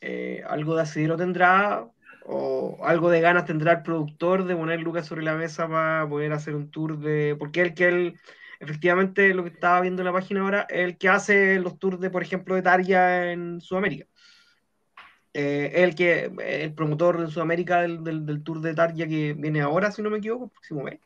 eh, 0.00 0.43
algo 0.49 0.75
de 0.76 0.83
asidero 0.83 1.19
tendrá, 1.19 1.87
o 2.25 2.79
algo 2.83 3.11
de 3.11 3.21
ganas 3.21 3.45
tendrá 3.45 3.73
el 3.73 3.83
productor 3.83 4.45
de 4.45 4.57
poner 4.57 4.81
Lucas 4.81 5.07
sobre 5.07 5.23
la 5.23 5.35
mesa 5.37 5.69
para 5.69 6.09
poder 6.09 6.33
hacer 6.33 6.55
un 6.55 6.71
tour 6.71 6.99
de, 7.00 7.37
porque 7.38 7.61
el 7.61 7.75
que 7.75 7.88
él, 7.88 8.21
efectivamente, 8.61 9.35
lo 9.35 9.45
que 9.45 9.50
estaba 9.50 9.83
viendo 9.83 10.00
en 10.00 10.07
la 10.07 10.12
página 10.14 10.40
ahora, 10.40 10.67
es 10.71 10.81
el 10.81 10.97
que 10.97 11.11
hace 11.11 11.59
los 11.61 11.79
tours 11.79 12.00
de, 12.00 12.09
por 12.09 12.23
ejemplo, 12.23 12.55
de 12.55 12.62
Tarja 12.62 13.31
en 13.33 13.61
Sudamérica. 13.61 14.07
Eh, 15.35 15.73
el 15.75 15.95
que, 15.95 16.33
el 16.43 16.75
promotor 16.75 17.21
en 17.21 17.29
Sudamérica 17.29 17.83
del, 17.83 18.02
del, 18.05 18.25
del 18.25 18.43
tour 18.43 18.62
de 18.62 18.75
Tarja 18.75 19.07
que 19.07 19.35
viene 19.35 19.61
ahora, 19.61 19.93
si 19.93 20.00
no 20.00 20.09
me 20.09 20.19
equivoco, 20.19 20.47
el 20.47 20.50
próximo 20.50 20.83
mes. 20.83 20.99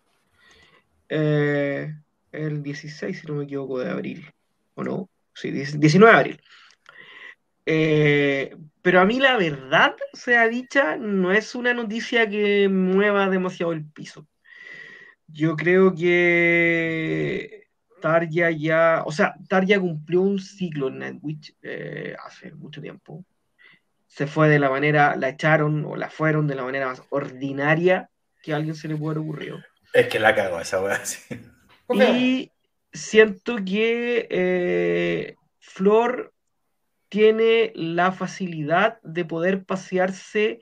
Eh, 1.09 1.95
el 2.37 2.63
16, 2.63 3.21
si 3.21 3.27
no 3.27 3.35
me 3.35 3.45
equivoco, 3.45 3.81
de 3.81 3.91
abril. 3.91 4.31
¿O 4.75 4.85
no? 4.85 5.09
Sí, 5.35 5.51
19 5.51 6.13
de 6.13 6.19
abril. 6.19 6.41
Eh, 7.67 8.57
pero 8.83 9.01
a 9.01 9.05
mí 9.05 9.19
la 9.19 9.37
verdad, 9.37 9.97
sea 10.13 10.49
dicha, 10.49 10.97
no 10.97 11.33
es 11.33 11.55
una 11.55 11.73
noticia 11.73 12.29
que 12.29 12.69
mueva 12.69 13.29
demasiado 13.31 13.73
el 13.73 13.85
piso. 13.85 14.27
Yo 15.27 15.57
creo 15.57 15.95
que 15.95 17.69
Tarja 18.03 18.51
ya, 18.51 19.03
o 19.07 19.13
sea, 19.13 19.35
Tarja 19.49 19.81
cumplió 19.81 20.21
un 20.21 20.39
ciclo 20.39 20.89
en 20.89 20.99
Nightwish 20.99 21.57
eh, 21.63 22.15
hace 22.23 22.53
mucho 22.53 22.83
tiempo. 22.83 23.25
Se 24.07 24.27
fue 24.27 24.49
de 24.49 24.59
la 24.59 24.69
manera, 24.69 25.17
la 25.17 25.31
echaron 25.31 25.85
o 25.87 25.97
la 25.97 26.11
fueron 26.11 26.47
de 26.47 26.55
la 26.55 26.65
manera 26.65 26.87
más 26.87 27.03
ordinaria 27.09 28.11
que 28.43 28.53
a 28.53 28.57
alguien 28.57 28.75
se 28.75 28.89
le 28.89 28.97
puede 28.97 29.17
haber 29.17 29.27
ocurrido. 29.27 29.59
Es 29.95 30.09
que 30.09 30.21
la 30.21 30.35
cago 30.35 30.61
esa 30.61 30.83
weá, 30.83 31.01
sí. 31.05 31.41
Y 31.93 32.51
siento 32.93 33.57
que 33.65 34.27
eh, 34.31 35.37
Flor 35.59 36.33
tiene 37.09 37.73
la 37.75 38.13
facilidad 38.13 39.01
de 39.03 39.25
poder 39.25 39.65
pasearse 39.65 40.61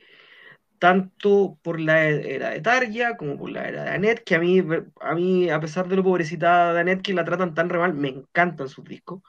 tanto 0.79 1.59
por 1.63 1.79
la 1.79 2.05
era 2.09 2.51
de 2.51 2.61
Tarja 2.61 3.17
como 3.17 3.39
por 3.39 3.51
la 3.51 3.69
era 3.69 3.85
de 3.85 3.91
Annette, 3.91 4.25
que 4.25 4.35
a 4.35 4.41
mí, 4.41 4.61
a 5.01 5.15
mí, 5.15 5.49
a 5.49 5.61
pesar 5.61 5.87
de 5.87 5.95
lo 5.95 6.03
pobrecita 6.03 6.73
de 6.73 6.81
Annette, 6.81 7.03
que 7.03 7.15
la 7.15 7.25
tratan 7.25 7.55
tan 7.55 7.69
re 7.69 7.79
mal, 7.79 7.95
me 7.95 8.09
encantan 8.09 8.69
sus 8.69 8.85
discos. 8.85 9.23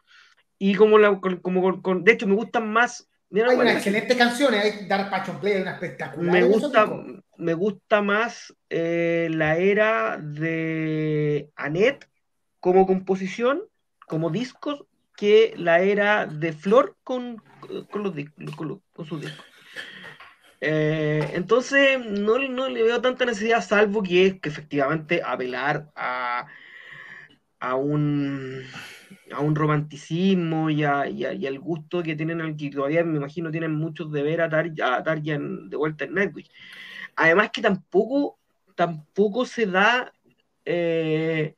Y 0.57 0.73
como, 0.75 0.97
la, 0.97 1.19
como 1.19 1.81
con, 1.81 2.03
de 2.03 2.11
hecho 2.11 2.25
me 2.25 2.35
gustan 2.35 2.71
más 2.71 3.07
hay 3.41 3.55
unas 3.55 3.75
excelentes 3.75 4.17
canciones, 4.17 4.63
hay 4.63 4.87
Dark 4.87 5.09
Passion 5.09 5.39
Play, 5.39 5.53
hay 5.53 5.61
una 5.63 5.73
espectacular. 5.73 6.31
Me 6.31 6.43
gusta, 6.43 6.89
me 7.37 7.53
gusta 7.53 8.01
más 8.01 8.53
eh, 8.69 9.27
la 9.31 9.57
era 9.57 10.17
de 10.17 11.49
Anet 11.55 12.07
como 12.59 12.85
composición, 12.85 13.63
como 14.07 14.29
discos, 14.29 14.85
que 15.15 15.53
la 15.57 15.81
era 15.81 16.25
de 16.25 16.53
Flor 16.53 16.95
con, 17.03 17.41
con, 17.89 18.03
los, 18.03 18.13
con, 18.55 18.81
con 18.93 19.05
sus 19.05 19.21
discos. 19.21 19.45
Eh, 20.65 21.31
entonces, 21.33 21.99
no, 22.05 22.37
no, 22.37 22.69
le 22.69 22.83
veo 22.83 23.01
tanta 23.01 23.25
necesidad, 23.25 23.61
salvo 23.61 24.01
que 24.01 24.27
es 24.27 24.39
que 24.39 24.47
efectivamente 24.47 25.21
apelar 25.25 25.91
a, 25.93 26.47
a 27.59 27.75
un 27.75 28.63
a 29.33 29.39
un 29.41 29.55
romanticismo 29.55 30.69
y, 30.69 30.83
al 30.83 31.59
gusto 31.59 32.03
que 32.03 32.15
tienen, 32.15 32.41
al 32.41 32.55
que 32.55 32.69
todavía 32.69 33.03
me 33.03 33.17
imagino 33.17 33.51
tienen 33.51 33.73
muchos 33.73 34.11
de 34.11 34.23
ver 34.23 34.41
a 34.41 34.49
Tarja, 34.49 35.01
de 35.01 35.77
vuelta 35.77 36.05
en 36.05 36.13
Nightwish. 36.13 36.49
Además 37.15 37.51
que 37.51 37.61
tampoco, 37.61 38.39
tampoco 38.75 39.45
se 39.45 39.65
da, 39.65 40.13
eh, 40.65 41.55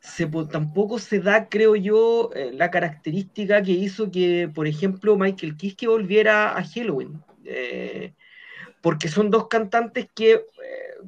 se, 0.00 0.26
tampoco 0.50 0.98
se 0.98 1.20
da, 1.20 1.48
creo 1.48 1.76
yo, 1.76 2.30
eh, 2.34 2.50
la 2.52 2.70
característica 2.70 3.62
que 3.62 3.72
hizo 3.72 4.10
que, 4.10 4.50
por 4.54 4.66
ejemplo, 4.66 5.16
Michael 5.16 5.56
Kiske 5.56 5.86
volviera 5.86 6.56
a 6.56 6.64
Halloween. 6.64 7.22
Eh, 7.44 8.14
porque 8.82 9.08
son 9.08 9.30
dos 9.30 9.48
cantantes 9.48 10.08
que 10.14 10.44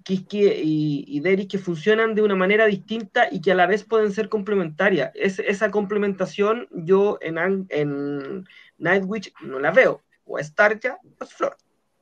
Kiski 0.02 0.44
y, 0.46 1.04
y 1.06 1.20
Derek 1.20 1.50
que 1.50 1.58
funcionan 1.58 2.14
de 2.14 2.22
una 2.22 2.34
manera 2.34 2.66
distinta 2.66 3.28
y 3.30 3.40
que 3.40 3.52
a 3.52 3.54
la 3.54 3.66
vez 3.66 3.84
pueden 3.84 4.12
ser 4.12 4.28
complementarias. 4.28 5.12
Es, 5.14 5.38
esa 5.38 5.70
complementación 5.70 6.68
yo 6.70 7.18
en, 7.20 7.66
en 7.68 8.46
Nightwitch 8.78 9.32
no 9.42 9.58
la 9.58 9.70
veo. 9.70 10.02
O 10.24 10.38
es 10.38 10.54
Tarja 10.54 10.98
o 11.02 11.24
es 11.24 11.32
Flor. 11.32 11.56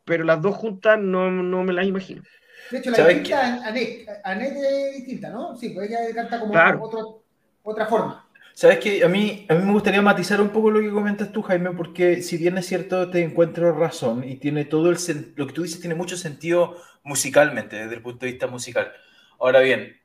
Pero 0.04 0.24
las 0.24 0.40
dos 0.40 0.56
juntas 0.56 0.98
no, 0.98 1.30
no 1.30 1.64
me 1.64 1.72
las 1.72 1.86
imagino. 1.86 2.22
De 2.70 2.78
hecho, 2.78 2.90
la 2.90 3.08
distinta 3.08 3.66
Anet, 3.66 4.08
Anet 4.24 4.56
es 4.56 4.96
distinta, 4.96 5.30
¿no? 5.30 5.56
Sí, 5.56 5.70
pues 5.70 5.90
ella 5.90 6.14
canta 6.14 6.38
como 6.38 6.54
otro, 6.84 7.24
otra 7.62 7.86
forma. 7.86 8.21
Sabes 8.54 8.78
que 8.78 9.02
a 9.02 9.08
mí, 9.08 9.46
a 9.48 9.54
mí 9.54 9.64
me 9.64 9.72
gustaría 9.72 10.02
matizar 10.02 10.40
un 10.40 10.50
poco 10.50 10.70
lo 10.70 10.80
que 10.80 10.90
comentas 10.90 11.32
tú, 11.32 11.42
Jaime, 11.42 11.70
porque 11.72 12.22
si 12.22 12.36
bien 12.36 12.58
es 12.58 12.66
cierto, 12.66 13.10
te 13.10 13.22
encuentro 13.22 13.72
razón 13.72 14.24
y 14.28 14.36
tiene 14.36 14.64
todo 14.66 14.90
el 14.90 14.98
lo 15.36 15.46
que 15.46 15.52
tú 15.52 15.62
dices 15.62 15.80
tiene 15.80 15.94
mucho 15.94 16.16
sentido 16.16 16.76
musicalmente, 17.02 17.76
desde 17.76 17.94
el 17.94 18.02
punto 18.02 18.26
de 18.26 18.32
vista 18.32 18.46
musical. 18.46 18.92
Ahora 19.40 19.60
bien, 19.60 19.96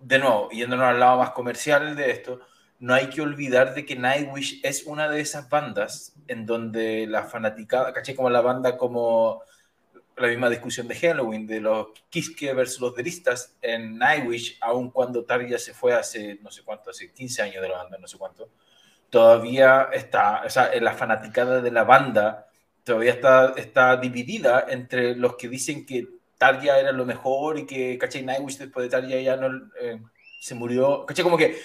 de 0.00 0.18
nuevo, 0.18 0.50
yéndonos 0.50 0.86
al 0.86 1.00
lado 1.00 1.18
más 1.18 1.30
comercial 1.30 1.94
de 1.94 2.10
esto, 2.10 2.40
no 2.80 2.94
hay 2.94 3.08
que 3.08 3.20
olvidar 3.20 3.74
de 3.74 3.84
que 3.84 3.96
Nightwish 3.96 4.60
es 4.62 4.84
una 4.86 5.08
de 5.08 5.20
esas 5.20 5.48
bandas 5.48 6.14
en 6.26 6.46
donde 6.46 7.06
la 7.06 7.24
fanaticada, 7.24 7.92
caché 7.92 8.16
como 8.16 8.30
la 8.30 8.40
banda 8.40 8.76
como 8.76 9.42
la 10.16 10.28
misma 10.28 10.50
discusión 10.50 10.86
de 10.86 10.94
Halloween, 10.94 11.46
de 11.46 11.60
los 11.60 11.88
Kiske 12.08 12.52
versus 12.54 12.80
los 12.80 12.94
Deristas 12.94 13.56
en 13.60 13.98
Nightwish, 13.98 14.58
aun 14.60 14.90
cuando 14.90 15.24
Tarja 15.24 15.58
se 15.58 15.74
fue 15.74 15.92
hace 15.94 16.38
no 16.42 16.50
sé 16.50 16.62
cuánto, 16.62 16.90
hace 16.90 17.12
15 17.12 17.42
años 17.42 17.62
de 17.62 17.68
la 17.68 17.78
banda, 17.78 17.98
no 17.98 18.06
sé 18.06 18.16
cuánto, 18.16 18.48
todavía 19.10 19.88
está, 19.92 20.42
o 20.44 20.50
sea, 20.50 20.70
la 20.80 20.92
fanaticada 20.92 21.60
de 21.60 21.70
la 21.70 21.84
banda 21.84 22.48
todavía 22.84 23.12
está, 23.12 23.54
está 23.56 23.96
dividida 23.96 24.66
entre 24.68 25.16
los 25.16 25.36
que 25.36 25.48
dicen 25.48 25.86
que 25.86 26.08
Tarja 26.38 26.78
era 26.78 26.92
lo 26.92 27.06
mejor 27.06 27.58
y 27.58 27.66
que, 27.66 27.96
¿cachai? 27.98 28.22
Nightwish 28.22 28.58
después 28.58 28.84
de 28.84 28.90
Tarja 28.90 29.20
ya 29.20 29.36
no 29.36 29.70
eh, 29.80 30.00
se 30.40 30.54
murió, 30.54 31.06
¿cachai? 31.06 31.24
Como 31.24 31.38
que, 31.38 31.58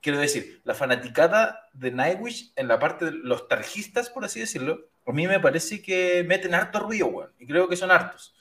quiero 0.00 0.18
decir, 0.18 0.60
la 0.64 0.74
fanaticada 0.74 1.68
de 1.72 1.90
Nightwish 1.90 2.52
en 2.56 2.68
la 2.68 2.78
parte 2.78 3.06
de 3.06 3.12
los 3.12 3.48
tarjistas, 3.48 4.08
por 4.08 4.24
así 4.24 4.40
decirlo, 4.40 4.88
a 5.06 5.12
mí 5.12 5.26
me 5.26 5.40
parece 5.40 5.82
que 5.82 6.24
meten 6.26 6.54
harto 6.54 6.80
ruido, 6.80 7.08
weón, 7.08 7.32
y 7.38 7.46
creo 7.46 7.68
que 7.68 7.76
son 7.76 7.90
hartos. 7.90 8.34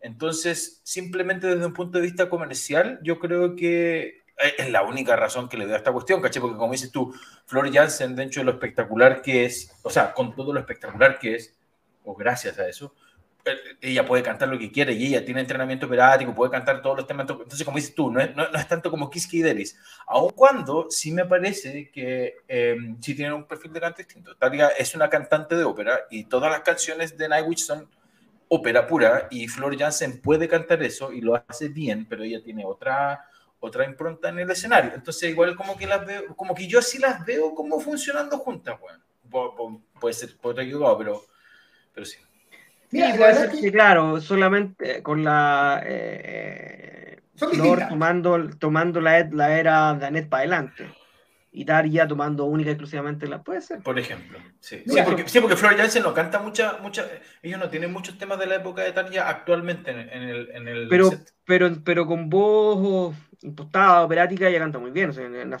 Entonces, 0.00 0.80
simplemente 0.82 1.46
desde 1.46 1.66
un 1.66 1.74
punto 1.74 1.98
de 1.98 2.04
vista 2.04 2.28
comercial, 2.28 2.98
yo 3.02 3.18
creo 3.18 3.54
que 3.54 4.20
es 4.58 4.70
la 4.70 4.82
única 4.82 5.16
razón 5.16 5.48
que 5.48 5.56
le 5.56 5.64
doy 5.64 5.74
a 5.74 5.78
esta 5.78 5.92
cuestión, 5.92 6.22
¿cachai? 6.22 6.40
Porque 6.40 6.56
como 6.56 6.72
dices 6.72 6.90
tú, 6.90 7.14
Flor 7.46 7.72
Jansen, 7.72 8.16
dentro 8.16 8.40
de 8.40 8.46
lo 8.46 8.52
espectacular 8.52 9.20
que 9.20 9.44
es, 9.44 9.72
o 9.82 9.90
sea, 9.90 10.12
con 10.12 10.34
todo 10.34 10.52
lo 10.52 10.60
espectacular 10.60 11.18
que 11.18 11.34
es, 11.34 11.54
o 12.04 12.14
gracias 12.14 12.58
a 12.58 12.68
eso, 12.68 12.94
eh, 12.94 13.09
ella 13.80 14.04
puede 14.04 14.22
cantar 14.22 14.48
lo 14.48 14.58
que 14.58 14.70
quiere 14.70 14.92
y 14.92 15.06
ella 15.06 15.24
tiene 15.24 15.40
entrenamiento 15.40 15.86
operático, 15.86 16.34
puede 16.34 16.50
cantar 16.50 16.82
todos 16.82 16.98
los 16.98 17.06
temas. 17.06 17.28
Entonces, 17.28 17.64
como 17.64 17.76
dices 17.76 17.94
tú, 17.94 18.10
no 18.10 18.20
es, 18.20 18.34
no, 18.34 18.44
es 18.44 18.68
tanto 18.68 18.90
como 18.90 19.10
Kiski 19.10 19.42
Deris. 19.42 19.76
Aun 20.06 20.30
cuando 20.30 20.86
sí 20.90 21.12
me 21.12 21.24
parece 21.24 21.90
que 21.90 22.36
eh, 22.48 22.76
sí 23.00 23.14
tienen 23.14 23.34
un 23.34 23.44
perfil 23.46 23.72
de 23.72 23.80
canto 23.80 23.98
distinto. 23.98 24.34
Talia 24.36 24.68
es 24.68 24.94
una 24.94 25.08
cantante 25.08 25.56
de 25.56 25.64
ópera 25.64 26.00
y 26.10 26.24
todas 26.24 26.50
las 26.50 26.60
canciones 26.60 27.16
de 27.16 27.28
Nightwish 27.28 27.64
son 27.64 27.88
ópera 28.48 28.86
pura 28.86 29.28
y 29.30 29.46
Flor 29.46 29.78
Jansen 29.78 30.20
puede 30.20 30.48
cantar 30.48 30.82
eso 30.82 31.12
y 31.12 31.20
lo 31.20 31.34
hace 31.34 31.68
bien, 31.68 32.06
pero 32.08 32.24
ella 32.24 32.42
tiene 32.42 32.64
otra 32.64 33.26
otra 33.60 33.84
impronta 33.84 34.30
en 34.30 34.38
el 34.38 34.50
escenario. 34.50 34.92
Entonces, 34.94 35.30
igual 35.30 35.54
como 35.54 35.76
que 35.76 35.86
las 35.86 36.04
veo, 36.04 36.34
como 36.34 36.54
que 36.54 36.66
yo 36.66 36.82
sí 36.82 36.98
las 36.98 37.24
veo 37.24 37.54
como 37.54 37.78
funcionando 37.78 38.38
juntas, 38.38 38.78
bueno. 38.80 39.82
puede 40.00 40.14
ser, 40.14 40.36
puede 40.38 40.54
estar 40.54 40.64
equivocado, 40.64 40.98
pero, 40.98 41.24
pero 41.92 42.06
sí. 42.06 42.16
Mira, 42.90 43.14
puede 43.16 43.34
ser 43.34 43.50
que, 43.50 43.72
claro, 43.72 44.20
solamente 44.20 45.02
con 45.02 45.22
la 45.24 45.82
eh, 45.84 47.20
tomando, 47.88 48.50
tomando 48.58 49.00
la, 49.00 49.28
la 49.30 49.58
era 49.58 49.94
de 49.94 50.06
Anet 50.06 50.28
para 50.28 50.40
adelante 50.42 50.86
y 51.52 51.64
Daria 51.64 52.06
tomando 52.06 52.44
única 52.44 52.70
y 52.70 52.72
exclusivamente 52.72 53.26
la 53.26 53.42
puede 53.42 53.60
ser. 53.60 53.80
Por 53.82 53.98
ejemplo, 53.98 54.38
sí. 54.60 54.82
Sí, 54.86 54.98
porque, 55.04 55.28
sí, 55.28 55.40
porque 55.40 55.56
Flor 55.56 55.76
Jansen 55.76 56.02
no 56.02 56.14
canta 56.14 56.38
mucha, 56.40 56.78
mucha, 56.78 57.06
ellos 57.42 57.58
no 57.58 57.68
tienen 57.68 57.92
muchos 57.92 58.18
temas 58.18 58.38
de 58.38 58.46
la 58.46 58.56
época 58.56 58.82
de 58.82 58.92
Daria 58.92 59.28
actualmente 59.28 59.90
en, 59.90 60.22
el, 60.22 60.50
en 60.52 60.68
el 60.68 60.88
pero, 60.88 61.10
pero, 61.44 61.70
pero 61.84 62.06
con 62.06 62.30
voz 62.30 63.14
impostada, 63.42 64.02
operática, 64.02 64.48
ella 64.48 64.58
canta 64.58 64.78
muy 64.78 64.90
bien. 64.90 65.12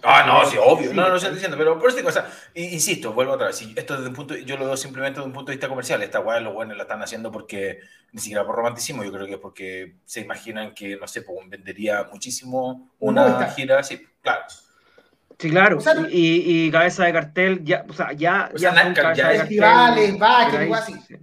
ah, 0.02 0.24
no, 0.26 0.44
sí, 0.48 0.56
obvio, 0.62 0.92
no, 0.92 1.02
no, 1.02 1.08
lo 1.10 1.16
estoy 1.16 1.32
diciendo, 1.32 1.56
pero 1.56 1.78
por 1.78 1.88
eso 1.88 2.02
cosa, 2.02 2.28
insisto, 2.54 3.12
vuelvo 3.12 3.32
otra 3.32 3.46
vez, 3.48 3.62
esto 3.74 3.96
desde 3.96 4.08
un 4.08 4.14
punto, 4.14 4.36
yo 4.36 4.56
lo 4.56 4.66
veo 4.66 4.76
simplemente 4.76 5.18
desde 5.18 5.26
un 5.26 5.32
punto 5.32 5.50
de 5.50 5.56
vista 5.56 5.68
comercial, 5.68 6.02
esta 6.02 6.18
guay 6.18 6.42
los 6.42 6.52
buenos 6.52 6.76
la 6.76 6.82
están 6.82 7.02
haciendo 7.02 7.32
porque, 7.32 7.80
ni 8.12 8.20
siquiera 8.20 8.44
por 8.44 8.56
romanticismo, 8.56 9.02
yo 9.02 9.12
creo 9.12 9.26
que 9.26 9.34
es 9.34 9.38
porque 9.38 9.96
se 10.04 10.20
imaginan 10.20 10.74
que, 10.74 10.96
no 10.96 11.06
sé, 11.06 11.22
pues, 11.22 11.38
vendería 11.48 12.08
muchísimo 12.12 12.90
una 12.98 13.48
gira, 13.50 13.82
sí, 13.82 14.06
claro. 14.22 14.44
Sí, 15.38 15.48
claro. 15.48 15.78
y, 16.10 16.66
y, 16.66 16.70
cabeza 16.70 17.04
de 17.06 17.12
cartel, 17.14 17.64
ya, 17.64 17.86
o 17.88 17.94
sea, 17.94 18.12
ya, 18.12 18.50
ya, 18.56 18.74
son 18.74 18.92
cabeza 18.92 19.28
de 19.28 19.38
festivales, 19.38 20.16
cartel. 20.18 20.74
así. 20.74 21.16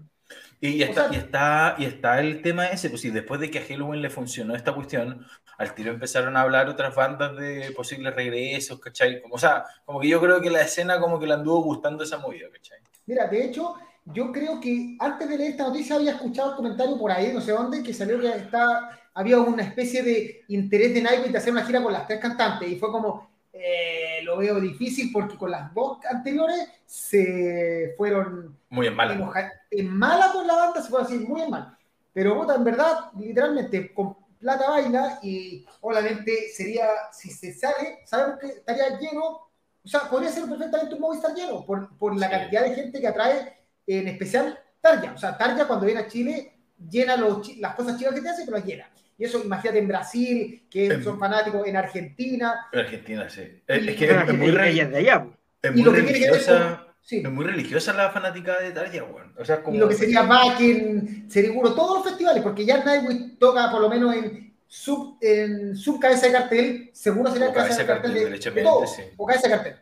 Y, 0.60 0.82
está, 0.82 1.10
y, 1.12 1.16
está, 1.16 1.76
y 1.78 1.86
está 1.86 2.20
el 2.20 2.42
tema 2.42 2.68
ese, 2.68 2.90
pues 2.90 3.02
si 3.02 3.12
después 3.12 3.40
de 3.40 3.52
que 3.52 3.60
a 3.60 3.66
Halloween 3.66 4.02
le 4.02 4.10
funcionó 4.10 4.56
esta 4.56 4.74
cuestión, 4.74 5.26
al 5.58 5.76
tiro 5.76 5.92
empezaron 5.92 6.36
a 6.36 6.42
hablar 6.42 6.68
otras 6.68 6.96
bandas 6.96 7.36
de 7.38 7.72
posibles 7.76 8.16
regresos, 8.16 8.80
¿cachai? 8.80 9.22
Como, 9.22 9.36
o 9.36 9.38
sea, 9.38 9.66
como 9.86 10.00
que 10.00 10.08
yo 10.08 10.20
creo 10.20 10.42
que 10.42 10.50
la 10.50 10.62
escena 10.62 11.00
como 11.00 11.20
que 11.20 11.28
le 11.28 11.34
anduvo 11.34 11.62
gustando 11.62 12.04
esa 12.04 12.18
movida, 12.18 12.48
¿cachai? 12.52 12.80
Mira, 13.06 13.28
de 13.28 13.46
hecho, 13.46 13.76
yo 14.06 14.32
creo 14.32 14.60
que 14.60 14.96
antes 15.00 15.30
de 15.30 15.38
leer 15.38 15.52
esta 15.52 15.68
noticia 15.68 15.96
había 15.96 16.12
escuchado 16.12 16.52
un 16.52 16.56
comentario 16.56 16.98
por 16.98 17.12
ahí, 17.12 17.32
no 17.34 17.42
sé 17.42 17.52
dónde, 17.52 17.84
que 17.84 17.94
salió 17.94 18.20
que 18.20 18.30
está, 18.30 19.00
había 19.14 19.40
una 19.40 19.64
especie 19.64 20.02
de 20.02 20.44
interés 20.48 20.94
de 20.94 21.02
Nike 21.02 21.30
de 21.30 21.38
hacer 21.38 21.54
una 21.54 21.66
gira 21.66 21.84
con 21.84 21.94
las 21.94 22.08
tres 22.08 22.20
cantantes, 22.20 22.68
y 22.68 22.78
fue 22.78 22.92
como, 22.92 23.30
eh, 23.54 24.07
lo 24.28 24.38
veo 24.38 24.60
difícil 24.60 25.10
porque 25.12 25.38
con 25.38 25.50
las 25.50 25.74
dos 25.74 26.00
anteriores 26.06 26.68
se 26.86 27.94
fueron 27.98 28.60
muy 28.70 28.88
en 28.88 28.96
mala. 28.96 29.56
En, 29.72 29.98
mala 29.98 30.32
con 30.34 30.46
la 30.46 30.56
banda, 30.56 30.82
se 30.82 30.90
puede 30.90 31.06
decir, 31.06 31.28
muy 31.28 31.42
en 31.42 31.50
mal. 31.50 31.78
Pero 32.12 32.36
vota, 32.36 32.56
en 32.56 32.64
verdad, 32.66 33.12
literalmente, 33.18 33.94
con 33.94 34.18
plata 34.38 34.70
baila 34.70 35.20
y 35.24 35.66
obviamente 35.80 36.50
sería, 36.54 36.88
si 37.12 37.30
se 37.30 37.54
sale, 37.54 38.00
sabemos 38.06 38.40
que 38.40 38.48
estaría 38.48 39.00
lleno, 39.00 39.24
o 39.24 39.88
sea, 39.88 40.02
podría 40.10 40.30
ser 40.30 40.46
perfectamente 40.46 40.96
un 40.96 41.02
Movistar 41.02 41.34
lleno 41.34 41.66
por, 41.66 41.98
por 41.98 42.16
la 42.18 42.30
cantidad 42.30 42.64
de 42.64 42.76
gente 42.76 43.00
que 43.00 43.08
atrae, 43.08 43.58
en 43.88 44.10
especial 44.10 44.60
Tarja. 44.82 45.14
O 45.14 45.18
sea, 45.18 45.38
Tarja 45.38 45.68
cuando 45.68 45.86
viene 45.86 46.02
a 46.02 46.08
Chile 46.08 46.54
llena 46.90 47.16
los, 47.16 47.58
las 47.58 47.76
cosas 47.76 47.98
chicas 47.98 48.14
que 48.14 48.22
te 48.22 48.30
hace, 48.30 48.44
pero 48.44 48.58
las 48.58 48.66
llena. 48.66 48.92
Y 49.18 49.26
eso, 49.26 49.42
imagínate 49.44 49.80
en 49.80 49.88
Brasil, 49.88 50.68
que 50.70 51.02
son 51.02 51.20
fanáticos, 51.20 51.68
en 51.68 51.76
Argentina. 51.76 52.68
En 52.72 52.80
Argentina, 52.80 53.30
sí. 53.30 53.42
Es, 53.66 53.96
que 53.96 54.06
es, 54.06 54.34
muy, 54.38 54.52
de 54.52 54.98
allá. 54.98 55.28
Es 55.62 55.74
muy 55.74 55.84
religiosa. 55.84 56.88
Es 57.10 57.32
muy 57.32 57.46
religiosa 57.46 57.94
la 57.94 58.12
fanática 58.12 58.60
de 58.60 58.72
Tarja, 58.72 59.04
bueno. 59.04 59.32
o 59.40 59.46
sea, 59.46 59.64
como... 59.64 59.76
Y 59.76 59.80
lo 59.80 59.88
que 59.88 59.96
sería 59.96 60.24
Backen, 60.24 61.30
Seriguro, 61.30 61.74
todos 61.74 62.00
los 62.00 62.08
festivales, 62.08 62.44
porque 62.44 62.66
ya 62.66 62.84
Nightwish 62.84 63.38
toca 63.40 63.72
por 63.72 63.80
lo 63.80 63.90
menos 63.90 64.14
en 64.14 64.54
sub, 64.68 65.18
en 65.22 65.76
sub 65.78 66.02
cabeza 66.02 66.28
de 66.28 66.34
cartel, 66.34 66.90
seguro 66.92 67.32
sería 67.32 67.54
cabeza, 67.54 67.78
de 67.78 67.86
cartel, 67.86 68.14
de, 68.14 68.30
de 68.30 68.62
todo, 68.62 68.86
sí. 68.86 69.04
o 69.16 69.26
cabeza 69.26 69.48
de 69.48 69.56
cartel. 69.56 69.76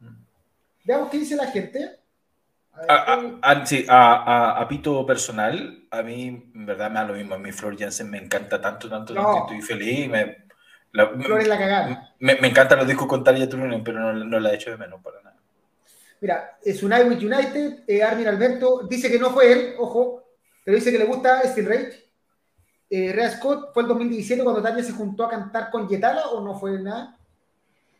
Mm. 0.00 0.06
Veamos 0.84 1.10
qué 1.10 1.18
dice 1.18 1.36
la 1.36 1.48
gente. 1.48 1.98
A, 2.86 3.66
sí, 3.66 3.84
a, 3.88 4.60
a, 4.60 4.68
pito 4.68 5.04
personal, 5.04 5.84
a 5.90 6.02
mí 6.02 6.28
en 6.54 6.66
verdad 6.66 6.90
me 6.90 6.96
da 7.00 7.04
lo 7.06 7.14
mismo. 7.14 7.34
A 7.34 7.38
mí 7.38 7.50
Flor 7.52 7.76
Jansen 7.78 8.10
me 8.10 8.18
encanta 8.18 8.60
tanto, 8.60 8.88
tanto, 8.88 9.14
no. 9.14 9.38
estoy 9.38 9.60
feliz. 9.62 10.08
Me, 10.08 10.46
la, 10.92 11.08
Flor 11.08 11.40
es 11.40 11.48
la 11.48 11.58
cagada. 11.58 12.14
Me, 12.20 12.36
me 12.36 12.48
encantan 12.48 12.78
los 12.78 12.86
discos 12.86 13.06
con 13.06 13.24
Tarja 13.24 13.48
Turunen, 13.48 13.82
pero 13.82 14.00
no, 14.00 14.12
no, 14.12 14.40
la 14.40 14.52
he 14.52 14.54
hecho 14.54 14.70
de 14.70 14.76
menos 14.76 15.02
para 15.02 15.20
nada. 15.22 15.36
Mira, 16.20 16.58
es 16.62 16.82
un 16.82 16.92
Irish 16.92 17.24
United, 17.24 17.84
eh, 17.86 18.02
Armin 18.02 18.26
Alberto, 18.28 18.86
dice 18.88 19.10
que 19.10 19.18
no 19.20 19.30
fue 19.30 19.52
él, 19.52 19.74
ojo, 19.78 20.24
pero 20.64 20.76
dice 20.76 20.90
que 20.90 20.98
le 20.98 21.04
gusta 21.04 21.42
Steel 21.44 21.66
Rage. 21.66 22.08
Eh, 22.90 23.12
Rea 23.12 23.30
Scott 23.30 23.70
fue 23.74 23.82
el 23.82 23.88
2017 23.88 24.42
cuando 24.42 24.62
Tania 24.62 24.82
se 24.82 24.92
juntó 24.92 25.24
a 25.26 25.30
cantar 25.30 25.70
con 25.70 25.88
Yetala 25.88 26.28
o 26.28 26.40
no 26.42 26.58
fue 26.58 26.78
nada. 26.80 27.16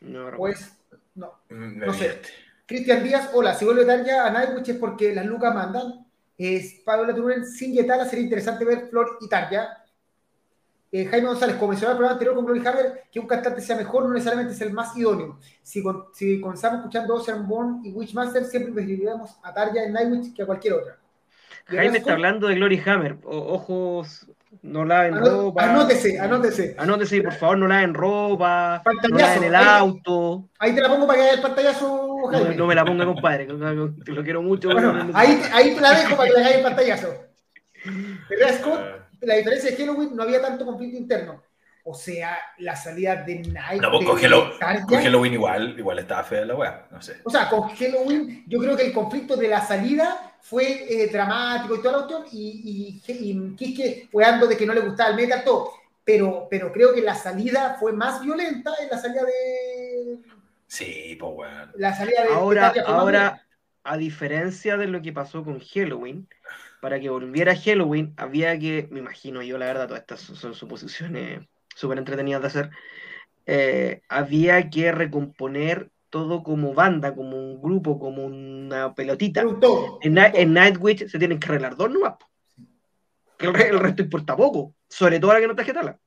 No, 0.01 0.31
Pues, 0.35 0.75
no, 1.15 1.33
Me 1.49 1.85
no 1.85 1.93
sé. 1.93 1.99
divierte. 1.99 2.29
Cristian 2.69 3.03
Díaz, 3.03 3.31
hola, 3.33 3.55
si 3.55 3.65
vuelve 3.65 3.83
Tanya 3.83 4.27
a 4.27 4.29
Nightwish 4.29 4.69
es 4.69 4.77
porque 4.77 5.13
las 5.15 5.25
lucas 5.25 5.53
mandan. 5.55 6.05
Es 6.37 6.81
Pablo 6.85 7.13
Turunen, 7.15 7.43
sin 7.45 7.73
Yetala 7.73 8.05
sería 8.05 8.23
interesante 8.25 8.63
ver 8.63 8.87
Flor 8.89 9.17
y 9.21 9.27
Tarja. 9.27 9.83
Eh, 10.91 11.05
Jaime 11.05 11.27
González, 11.27 11.55
como 11.55 11.69
mencionaba 11.69 11.93
el 11.93 11.97
programa 11.97 12.13
anterior 12.13 12.35
con 12.35 12.45
Glory 12.45 12.65
Hammer, 12.67 13.03
que 13.11 13.19
un 13.19 13.25
cantante 13.27 13.61
sea 13.61 13.75
mejor 13.75 14.03
no 14.05 14.13
necesariamente 14.13 14.53
es 14.53 14.61
el 14.61 14.71
más 14.71 14.95
idóneo. 14.95 15.39
Si, 15.63 15.81
con- 15.83 16.05
si 16.13 16.39
comenzamos 16.39 16.79
escuchando 16.79 17.15
Ocean 17.15 17.47
Born 17.47 17.81
y 17.83 17.91
Witchmaster, 17.91 18.45
siempre 18.45 18.71
preferiríamos 18.71 19.37
a 19.43 19.51
Tarja 19.53 19.83
en 19.83 19.93
Nightwish 19.93 20.33
que 20.35 20.43
a 20.43 20.45
cualquier 20.45 20.75
otra. 20.75 20.97
Jaime 21.65 21.97
está 21.97 22.13
hablando 22.13 22.47
de 22.47 22.55
Glory 22.55 22.81
Hammer. 22.85 23.17
O- 23.23 23.53
ojos, 23.55 24.27
no 24.63 24.83
laven 24.85 25.13
Anó- 25.15 25.25
ropa. 25.29 25.63
Anótese, 25.63 26.19
anótese. 26.19 26.75
Anótese, 26.77 27.21
por 27.21 27.33
favor, 27.33 27.57
no 27.59 27.67
laven 27.67 27.93
ropa. 27.93 28.81
No 29.09 29.17
laven 29.17 29.43
el 29.43 29.55
auto. 29.55 30.49
Ahí 30.59 30.73
te 30.73 30.81
la 30.81 30.89
pongo 30.89 31.05
para 31.07 31.19
que 31.19 31.25
haya 31.25 31.33
el 31.35 31.41
pantallazo, 31.41 32.17
No, 32.23 32.27
Jaime. 32.29 32.49
me- 32.49 32.55
no 32.55 32.67
me 32.67 32.75
la 32.75 32.85
ponga, 32.85 33.05
compadre. 33.05 33.47
que 33.47 34.11
Lo 34.11 34.23
quiero 34.23 34.41
mucho. 34.41 34.69
Bueno, 34.69 34.91
pero 34.91 35.03
no- 35.05 35.17
ahí, 35.17 35.35
te- 35.35 35.53
ahí 35.53 35.75
te 35.75 35.81
la 35.81 35.91
dejo 35.93 36.15
para 36.17 36.27
que 36.29 36.33
le 36.35 36.39
hagáis 36.41 36.55
el 36.57 36.63
pantallazo. 36.63 37.13
Rea 38.29 38.53
Scott, 38.53 38.79
Ah. 38.81 39.07
la 39.21 39.35
diferencia 39.35 39.71
de 39.71 39.77
Halloween 39.77 40.15
no 40.15 40.23
había 40.23 40.41
tanto 40.41 40.65
conflicto 40.65 40.97
interno. 40.97 41.41
O 41.83 41.93
sea, 41.95 42.37
la 42.59 42.75
salida 42.75 43.15
de 43.15 43.39
Night. 43.39 43.81
No, 43.81 43.89
pues 43.91 44.05
con, 44.05 44.19
Hello- 44.19 44.57
Tarja- 44.59 44.85
con 44.85 45.01
Halloween 45.01 45.33
igual, 45.33 45.75
igual 45.79 45.99
estaba 45.99 46.23
fea 46.23 46.45
la 46.45 46.55
weá, 46.55 46.87
no 46.91 47.01
sé. 47.01 47.17
O 47.23 47.29
sea, 47.29 47.49
con 47.49 47.69
Halloween, 47.69 48.43
yo 48.47 48.59
creo 48.59 48.75
que 48.77 48.85
el 48.87 48.93
conflicto 48.93 49.35
de 49.35 49.47
la 49.47 49.61
salida 49.65 50.33
fue 50.41 50.85
eh, 51.03 51.07
dramático 51.07 51.75
y 51.75 51.81
toda 51.81 51.91
la 52.01 52.07
cuestión. 52.07 52.25
Y, 52.31 53.01
y, 53.07 53.13
y 53.13 53.55
Quique 53.55 54.09
weando 54.11 54.45
de 54.47 54.55
que 54.57 54.65
no 54.65 54.73
le 54.73 54.81
gustaba 54.81 55.09
el 55.09 55.15
metal, 55.15 55.43
todo. 55.43 55.71
Pero, 56.03 56.47
pero 56.49 56.71
creo 56.71 56.93
que 56.93 57.01
la 57.01 57.15
salida 57.15 57.77
fue 57.79 57.93
más 57.93 58.21
violenta 58.21 58.71
en 58.81 58.89
la 58.89 58.97
salida 58.97 59.23
de. 59.23 60.19
Sí, 60.67 61.17
pues 61.19 61.31
weón. 61.35 61.71
La 61.75 61.95
salida 61.95 62.23
de. 62.23 62.33
Ahora, 62.33 62.73
ahora, 62.85 63.47
a 63.83 63.97
diferencia 63.97 64.77
de 64.77 64.87
lo 64.87 65.01
que 65.01 65.13
pasó 65.13 65.43
con 65.43 65.59
Halloween, 65.59 66.27
para 66.81 66.99
que 66.99 67.09
volviera 67.09 67.55
Halloween, 67.55 68.13
había 68.17 68.57
que, 68.57 68.87
me 68.91 68.99
imagino 68.99 69.41
yo, 69.41 69.57
la 69.57 69.65
verdad, 69.65 69.87
todas 69.87 70.01
estas 70.01 70.19
son 70.21 70.53
suposiciones 70.53 71.41
súper 71.79 71.97
entretenidas 71.97 72.41
de 72.41 72.47
hacer, 72.47 72.69
eh, 73.45 74.01
había 74.09 74.69
que 74.69 74.91
recomponer 74.91 75.89
todo 76.09 76.43
como 76.43 76.73
banda, 76.73 77.15
como 77.15 77.37
un 77.37 77.61
grupo, 77.61 77.99
como 77.99 78.25
una 78.25 78.93
pelotita. 78.93 79.43
todo. 79.61 79.99
En, 80.01 80.15
Ni- 80.15 80.21
en 80.33 80.53
Nightwish 80.53 81.07
se 81.07 81.19
tienen 81.19 81.39
que 81.39 81.47
arreglar 81.47 81.75
dos 81.77 81.89
nomás. 81.89 82.15
Que 83.37 83.45
el, 83.47 83.53
re- 83.53 83.69
el 83.69 83.79
resto 83.79 84.01
importa 84.01 84.35
poco, 84.35 84.75
sobre 84.89 85.19
todo 85.19 85.31
ahora 85.31 85.39
que 85.41 85.47
no 85.47 85.53
está 85.53 85.63
Getala. 85.63 85.97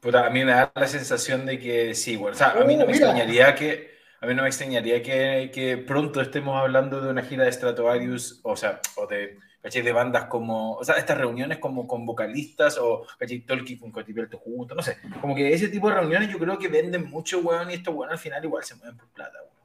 Puta, 0.00 0.26
a 0.26 0.30
mí 0.30 0.44
me 0.44 0.52
da 0.52 0.72
la 0.74 0.86
sensación 0.86 1.46
de 1.46 1.58
que 1.58 1.94
sí, 1.94 2.16
bueno, 2.16 2.34
o 2.34 2.38
sea, 2.38 2.50
a 2.50 2.64
mí 2.64 2.74
Oh, 2.74 2.78
no 2.78 2.86
me 2.86 2.92
mira. 2.92 2.96
extrañaría 3.06 3.54
que 3.54 3.96
a 4.20 4.26
mí 4.26 4.34
no 4.34 4.42
me 4.42 4.48
extrañaría 4.48 5.02
que, 5.02 5.50
que 5.52 5.76
pronto 5.78 6.20
estemos 6.20 6.60
hablando 6.60 7.00
de 7.00 7.10
una 7.10 7.22
gira 7.22 7.44
de 7.44 7.52
Stratovarius, 7.52 8.40
o 8.44 8.56
sea, 8.56 8.80
o 8.96 9.06
de, 9.06 9.38
¿cachai? 9.66 9.82
de 9.82 9.90
bandas 9.92 10.26
como, 10.26 10.74
o 10.74 10.84
sea, 10.84 10.94
estas 10.94 11.18
reuniones 11.18 11.58
como 11.58 11.88
con 11.88 12.06
vocalistas 12.06 12.78
o, 12.78 13.04
¿cachai? 13.18 13.40
Tolkien 13.40 13.80
con 13.80 13.90
Cotiberto 13.90 14.38
juntos, 14.38 14.76
no 14.76 14.82
sé, 14.82 14.96
como 15.20 15.34
que 15.34 15.52
ese 15.52 15.66
tipo 15.68 15.88
de 15.88 15.96
reuniones 15.96 16.30
yo 16.30 16.38
creo 16.38 16.56
que 16.56 16.68
venden 16.68 17.10
mucho, 17.10 17.40
weón, 17.40 17.70
y 17.70 17.74
estos 17.74 17.92
weón 17.92 18.12
al 18.12 18.18
final 18.18 18.44
igual 18.44 18.62
se 18.62 18.76
mueven 18.76 18.96
por 18.96 19.08
plata, 19.08 19.38
weón. 19.42 19.56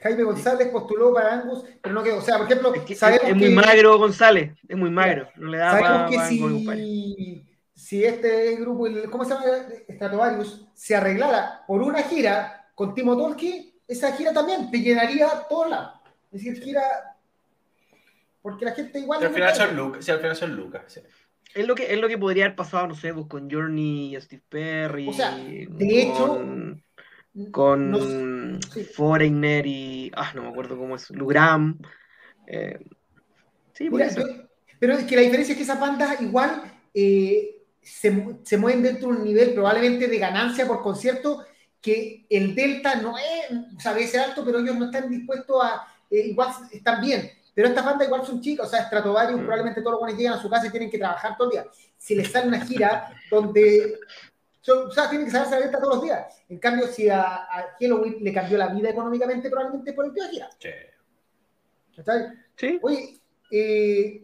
Jaime 0.00 0.22
González 0.22 0.68
postuló 0.68 1.12
para 1.12 1.32
Angus, 1.34 1.64
pero 1.82 1.92
no 1.92 2.04
quedó. 2.04 2.18
O 2.18 2.22
sea, 2.22 2.36
por 2.38 2.46
ejemplo, 2.46 2.72
Es, 2.72 2.82
que- 2.82 2.94
sabemos 2.94 3.24
es 3.28 3.34
muy 3.34 3.48
que- 3.48 3.54
magro 3.56 3.98
González, 3.98 4.52
es 4.68 4.76
muy 4.76 4.90
magro. 4.90 5.28
No 5.34 5.50
le 5.50 5.58
da 5.58 5.72
Sabemos 5.72 5.90
pa- 6.02 6.08
que 6.08 6.16
pa- 6.16 6.48
compadre. 6.48 6.80
si, 6.84 7.46
si 7.74 8.04
este 8.04 8.54
grupo, 8.56 8.86
el- 8.86 9.10
¿cómo 9.10 9.24
se 9.24 9.30
llama? 9.34 9.44
Stratovarius, 9.90 10.64
se 10.74 10.94
arreglara 10.94 11.64
por 11.66 11.82
una 11.82 12.04
gira 12.04 12.68
con 12.76 12.94
Timo 12.94 13.16
Tolki, 13.16 13.74
esa 13.88 14.12
gira 14.12 14.32
también 14.32 14.70
te 14.70 14.78
llenaría 14.78 15.26
lados. 15.68 16.00
Es 16.30 16.44
decir, 16.44 16.62
gira. 16.62 16.82
Porque 18.42 18.64
la 18.64 18.72
gente 18.72 18.98
igual. 18.98 19.20
Si 19.20 19.26
al 19.26 19.32
final 19.34 19.54
son 19.54 19.76
Lucas, 19.76 20.04
si 20.04 20.10
al 20.10 20.18
final 20.18 20.36
son 20.36 20.56
Lucas, 20.56 20.82
sí. 20.86 21.00
Es 21.54 21.66
lo 21.66 21.74
que, 21.74 21.92
es 21.92 21.98
lo 22.00 22.08
que 22.08 22.18
podría 22.18 22.44
haber 22.44 22.56
pasado, 22.56 22.86
no 22.86 22.94
sé, 22.94 23.12
pues, 23.14 23.26
con 23.26 23.50
Journey 23.50 24.14
y 24.14 24.20
Steve 24.20 24.42
Perry. 24.48 25.08
O 25.08 25.12
sea, 25.12 25.34
de 25.36 26.02
hecho, 26.02 26.26
con, 26.28 26.84
con 27.50 27.90
no- 27.90 28.60
sí. 28.72 28.84
Foreigner 28.84 29.66
y. 29.66 30.12
Ah, 30.14 30.32
no 30.34 30.42
me 30.42 30.48
acuerdo 30.48 30.76
cómo 30.76 30.96
es. 30.96 31.10
Lugram. 31.10 31.78
Eh, 32.46 32.78
sí, 33.72 33.90
Mira, 33.90 34.08
yo- 34.14 34.22
pero 34.78 34.94
es 34.94 35.04
que 35.04 35.16
la 35.16 35.22
diferencia 35.22 35.52
es 35.52 35.56
que 35.56 35.64
esas 35.64 35.80
bandas 35.80 36.20
igual 36.20 36.62
eh, 36.94 37.62
se, 37.82 38.38
se 38.44 38.56
mueven 38.56 38.82
dentro 38.82 39.10
de 39.10 39.16
un 39.16 39.24
nivel 39.24 39.54
probablemente 39.54 40.06
de 40.06 40.18
ganancia 40.18 40.66
por 40.66 40.82
concierto 40.82 41.44
que 41.80 42.26
el 42.28 42.54
delta 42.54 42.96
no 42.96 43.16
es, 43.18 43.50
o 43.76 43.80
sea, 43.80 43.94
debe 43.94 44.06
ser 44.06 44.20
alto, 44.20 44.44
pero 44.44 44.58
ellos 44.60 44.76
no 44.76 44.86
están 44.86 45.08
dispuestos 45.10 45.56
a, 45.62 45.86
eh, 46.10 46.26
igual 46.28 46.50
están 46.72 47.00
bien, 47.00 47.30
pero 47.58 47.70
estas 47.70 47.84
bandas 47.84 48.06
igual 48.06 48.24
son 48.24 48.40
chicas, 48.40 48.68
o 48.68 48.70
sea, 48.70 48.84
Stratovarius 48.86 49.40
Mm. 49.40 49.42
probablemente 49.42 49.80
todos 49.80 49.94
los 49.94 50.00
buenos 50.00 50.16
llegan 50.16 50.34
a 50.34 50.40
su 50.40 50.48
casa 50.48 50.68
y 50.68 50.70
tienen 50.70 50.88
que 50.88 50.98
trabajar 50.98 51.36
todo 51.36 51.48
el 51.48 51.52
día. 51.54 51.66
Si 51.96 52.14
les 52.14 52.30
sale 52.30 52.46
una 52.46 52.64
gira 52.64 53.12
donde, 53.28 53.98
o 54.68 54.90
sea, 54.92 55.08
tienen 55.10 55.26
que 55.26 55.32
saberse 55.32 55.54
la 55.56 55.60
venta 55.62 55.80
todos 55.80 55.96
los 55.96 56.04
días. 56.04 56.40
En 56.48 56.60
cambio, 56.60 56.86
si 56.86 57.08
a, 57.08 57.20
a 57.22 57.66
Halloween 57.80 58.18
le 58.20 58.32
cambió 58.32 58.58
la 58.58 58.68
vida 58.68 58.90
económicamente, 58.90 59.50
probablemente 59.50 59.92
por 59.92 60.04
el 60.06 60.12
de 60.14 60.28
gira. 60.28 60.48
Sí. 60.56 60.68
¿Cachai? 61.96 62.28
Sí. 62.54 62.78
Oye, 62.80 63.18
eh, 63.50 64.22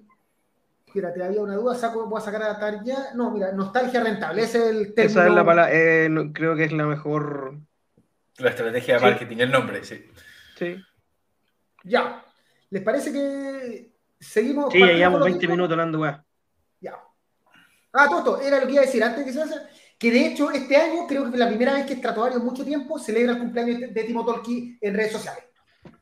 espérate, 0.87 1.25
había 1.25 1.40
una 1.42 1.57
duda, 1.57 1.75
saco, 1.75 2.07
voy 2.07 2.20
a 2.20 2.25
sacar 2.25 2.44
a 2.44 2.57
Tarja. 2.61 3.14
No, 3.16 3.33
mira, 3.33 3.51
nostalgia 3.51 4.01
rentable, 4.01 4.42
ese 4.42 4.59
es 4.59 4.64
el 4.77 4.94
término. 4.94 5.11
Esa 5.20 5.27
es 5.27 5.35
la 5.35 5.44
palabra. 5.44 5.73
eh, 5.75 6.09
no- 6.09 6.33
creo 6.33 6.55
que 6.55 6.64
es 6.66 6.73
la 6.73 6.85
mejor. 6.87 7.57
La 8.38 8.51
estrategia 8.51 8.94
de 8.94 9.01
Sí. 9.01 9.07
marketing, 9.07 9.37
el 9.38 9.51
nombre, 9.51 9.83
sí. 9.85 10.05
Sí, 10.57 10.77
Ya. 11.83 12.20
¿Les 12.74 12.82
parece 12.82 13.12
que 13.12 13.92
seguimos? 14.18 14.72
sí 14.72 14.78
llevamos 14.78 15.20
con 15.20 15.20
los 15.20 15.26
20 15.26 15.38
discos? 15.38 15.56
minutos 15.56 15.72
hablando, 15.74 16.00
weá. 16.00 16.24
Ya. 16.80 16.98
Ah, 17.92 18.08
todo 18.08 18.18
esto, 18.18 18.40
era 18.40 18.58
lo 18.58 18.66
que 18.66 18.72
iba 18.72 18.82
a 18.82 18.87
decir 18.87 19.04
antes 19.04 19.24
que 19.24 19.32
se 19.32 19.42
hace. 19.42 19.54
Que 19.96 20.10
de 20.10 20.26
hecho, 20.26 20.50
este 20.50 20.76
año 20.76 21.06
creo 21.06 21.22
que 21.22 21.30
es 21.30 21.38
la 21.38 21.46
primera 21.46 21.74
vez 21.74 21.87
que 21.87 21.94
Stratovarius 21.94 22.40
en 22.40 22.46
mucho 22.46 22.64
tiempo 22.64 22.98
celebra 22.98 23.34
el 23.34 23.38
cumpleaños 23.38 23.78
de, 23.78 23.87
de 23.87 24.02
Timo 24.02 24.24
Tolki 24.24 24.76
en 24.80 24.92
redes 24.92 25.12
sociales. 25.12 25.44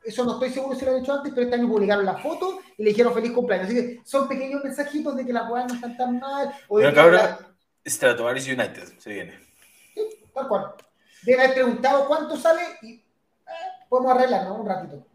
Eso 0.03 0.25
no 0.25 0.33
estoy 0.33 0.49
seguro 0.49 0.75
si 0.75 0.83
lo 0.83 0.95
han 0.95 1.03
hecho 1.03 1.13
antes, 1.13 1.31
pero 1.31 1.43
este 1.45 1.55
año 1.57 1.69
publicaron 1.69 2.07
la 2.07 2.17
foto 2.17 2.59
y 2.75 2.83
le 2.83 2.89
dijeron 2.89 3.13
feliz 3.13 3.31
cumpleaños. 3.33 3.67
Así 3.67 3.75
que 3.75 4.01
son 4.03 4.27
pequeños 4.27 4.63
mensajitos 4.63 5.15
de 5.15 5.27
que 5.27 5.31
las 5.31 5.47
weas 5.51 5.67
no 5.67 5.75
están 5.75 5.95
tan 5.95 6.19
mal. 6.19 6.55
O 6.69 6.79
de 6.79 6.85
Pero 6.85 6.89
que 6.89 6.95
cabrón, 6.95 7.15
la- 7.21 7.55
Stratovarius 7.87 8.47
United, 8.47 8.97
se 8.97 9.13
viene. 9.13 9.39
Tal 10.33 10.47
cual. 10.47 10.73
Deben 11.21 11.41
haber 11.41 11.53
preguntado 11.53 12.07
cuánto 12.07 12.35
sale 12.35 12.63
y 12.81 12.95
eh, 12.95 13.03
podemos 13.87 14.15
arreglarlo 14.15 14.55
un 14.55 14.67
ratito. 14.67 15.05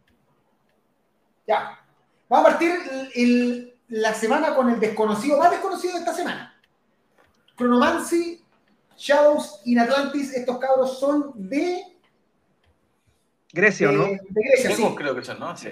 Ya. 1.48 1.80
Vamos 2.28 2.46
a 2.46 2.50
partir 2.50 2.70
el- 2.92 3.11
el- 3.14 3.74
la 3.88 4.12
semana 4.12 4.54
con 4.54 4.68
el 4.70 4.78
desconocido, 4.78 5.38
más 5.38 5.50
desconocido 5.50 5.94
de 5.94 6.00
esta 6.00 6.12
semana. 6.14 6.54
Chronomancy, 7.56 8.44
Shadows 8.96 9.62
in 9.64 9.78
Atlantis, 9.78 10.34
estos 10.34 10.58
cabros 10.58 11.00
son 11.00 11.32
de, 11.34 11.82
Grecia, 13.50 13.88
¿o 13.88 13.92
de, 13.92 13.96
¿no? 13.96 14.04
de 14.04 14.20
Grecia, 14.28 14.76
sí. 14.76 14.94
Creo 14.94 15.14
que 15.14 15.24
son, 15.24 15.40
¿no? 15.40 15.56
Sí. 15.56 15.70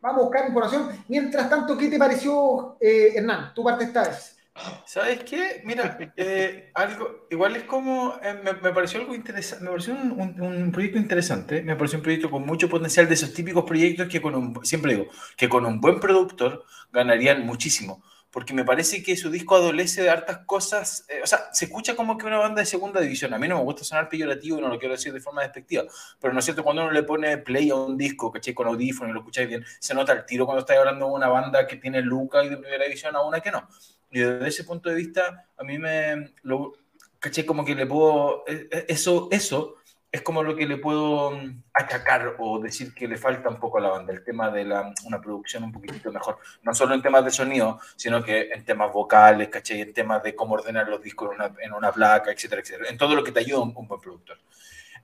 Vamos 0.00 0.20
a 0.20 0.24
buscar 0.24 0.46
información. 0.46 1.04
Mientras 1.08 1.50
tanto, 1.50 1.76
¿qué 1.76 1.88
te 1.88 1.98
pareció, 1.98 2.78
eh, 2.80 3.12
Hernán? 3.16 3.52
Tu 3.52 3.62
parte 3.62 3.84
esta 3.84 4.04
vez. 4.08 4.37
¿Sabes 4.84 5.22
qué? 5.24 5.60
Mira, 5.64 5.98
eh, 6.16 6.70
algo, 6.74 7.26
igual 7.30 7.56
es 7.56 7.64
como, 7.64 8.18
eh, 8.22 8.34
me, 8.42 8.54
me 8.54 8.72
pareció 8.72 9.00
algo 9.00 9.14
interesante, 9.14 9.64
me 9.64 9.70
pareció 9.70 9.94
un, 9.94 10.12
un- 10.12 10.40
un 10.40 10.72
proyecto 10.72 10.98
interesante, 10.98 11.62
me 11.62 11.76
pareció 11.76 11.98
un 11.98 12.02
proyecto 12.02 12.30
con 12.30 12.44
mucho 12.46 12.68
potencial 12.68 13.06
de 13.08 13.14
esos 13.14 13.32
típicos 13.34 13.64
proyectos 13.64 14.08
que 14.08 14.20
con 14.20 14.34
un, 14.34 14.64
siempre 14.64 14.94
digo, 14.94 15.06
que 15.36 15.48
con 15.48 15.64
un 15.66 15.80
buen 15.80 16.00
productor 16.00 16.64
ganarían 16.92 17.44
muchísimo, 17.46 18.02
porque 18.30 18.52
me 18.54 18.64
parece 18.64 19.02
que 19.02 19.16
su 19.16 19.30
disco 19.30 19.56
adolece 19.56 20.02
de 20.02 20.10
hartas 20.10 20.38
cosas, 20.46 21.04
eh, 21.08 21.20
o 21.22 21.26
sea, 21.26 21.48
se 21.52 21.66
escucha 21.66 21.94
como 21.94 22.16
que 22.18 22.26
una 22.26 22.38
banda 22.38 22.60
de 22.60 22.66
segunda 22.66 23.00
división, 23.00 23.32
a 23.34 23.38
mí 23.38 23.46
no 23.48 23.58
me 23.58 23.64
gusta 23.64 23.84
sonar 23.84 24.08
peyorativo 24.08 24.58
y 24.58 24.60
no 24.62 24.68
lo 24.68 24.78
quiero 24.78 24.94
decir 24.94 25.12
de 25.12 25.20
forma 25.20 25.42
despectiva, 25.42 25.84
pero 26.20 26.32
no 26.32 26.38
es 26.40 26.44
cierto, 26.44 26.64
cuando 26.64 26.82
uno 26.82 26.90
le 26.92 27.02
pone 27.04 27.38
play 27.38 27.70
a 27.70 27.74
un 27.76 27.96
disco, 27.96 28.32
¿cachai? 28.32 28.54
Con 28.54 28.66
audífono 28.66 29.10
y 29.10 29.12
lo 29.12 29.20
escucháis 29.20 29.48
bien, 29.48 29.64
se 29.78 29.94
nota 29.94 30.12
el 30.12 30.24
tiro 30.26 30.46
cuando 30.46 30.60
estáis 30.60 30.80
hablando 30.80 31.06
de 31.06 31.12
una 31.12 31.28
banda 31.28 31.66
que 31.66 31.76
tiene 31.76 32.00
Luca 32.02 32.42
y 32.44 32.48
de 32.48 32.56
primera 32.56 32.84
división 32.84 33.14
a 33.16 33.22
una 33.22 33.40
que 33.40 33.50
no. 33.50 33.68
Y 34.10 34.20
desde 34.20 34.48
ese 34.48 34.64
punto 34.64 34.88
de 34.88 34.94
vista, 34.94 35.46
a 35.56 35.64
mí 35.64 35.78
me, 35.78 36.32
lo, 36.42 36.74
caché 37.18 37.44
como 37.44 37.64
que 37.64 37.74
le 37.74 37.86
puedo, 37.86 38.44
eh, 38.46 38.68
eh, 38.70 38.86
eso, 38.88 39.28
eso 39.30 39.76
es 40.10 40.22
como 40.22 40.42
lo 40.42 40.56
que 40.56 40.66
le 40.66 40.78
puedo 40.78 41.32
mm, 41.32 41.62
achacar 41.74 42.36
o 42.38 42.58
decir 42.58 42.94
que 42.94 43.06
le 43.06 43.18
falta 43.18 43.48
un 43.48 43.58
poco 43.58 43.78
a 43.78 43.80
la 43.82 43.90
banda, 43.90 44.12
el 44.12 44.24
tema 44.24 44.50
de 44.50 44.64
la, 44.64 44.92
una 45.04 45.20
producción 45.20 45.64
un 45.64 45.72
poquitito 45.72 46.10
mejor, 46.10 46.38
no 46.62 46.74
solo 46.74 46.94
en 46.94 47.02
temas 47.02 47.24
de 47.24 47.30
sonido, 47.30 47.80
sino 47.96 48.22
que 48.22 48.50
en 48.50 48.64
temas 48.64 48.92
vocales, 48.92 49.48
caché, 49.48 49.80
en 49.80 49.92
temas 49.92 50.22
de 50.22 50.34
cómo 50.34 50.54
ordenar 50.54 50.88
los 50.88 51.02
discos 51.02 51.30
en 51.30 51.34
una, 51.34 51.54
en 51.60 51.72
una 51.72 51.92
placa, 51.92 52.32
etcétera, 52.32 52.62
etcétera, 52.62 52.88
en 52.88 52.96
todo 52.96 53.14
lo 53.14 53.22
que 53.22 53.32
te 53.32 53.40
ayuda 53.40 53.60
un, 53.60 53.74
un 53.76 53.86
buen 53.86 54.00
productor. 54.00 54.38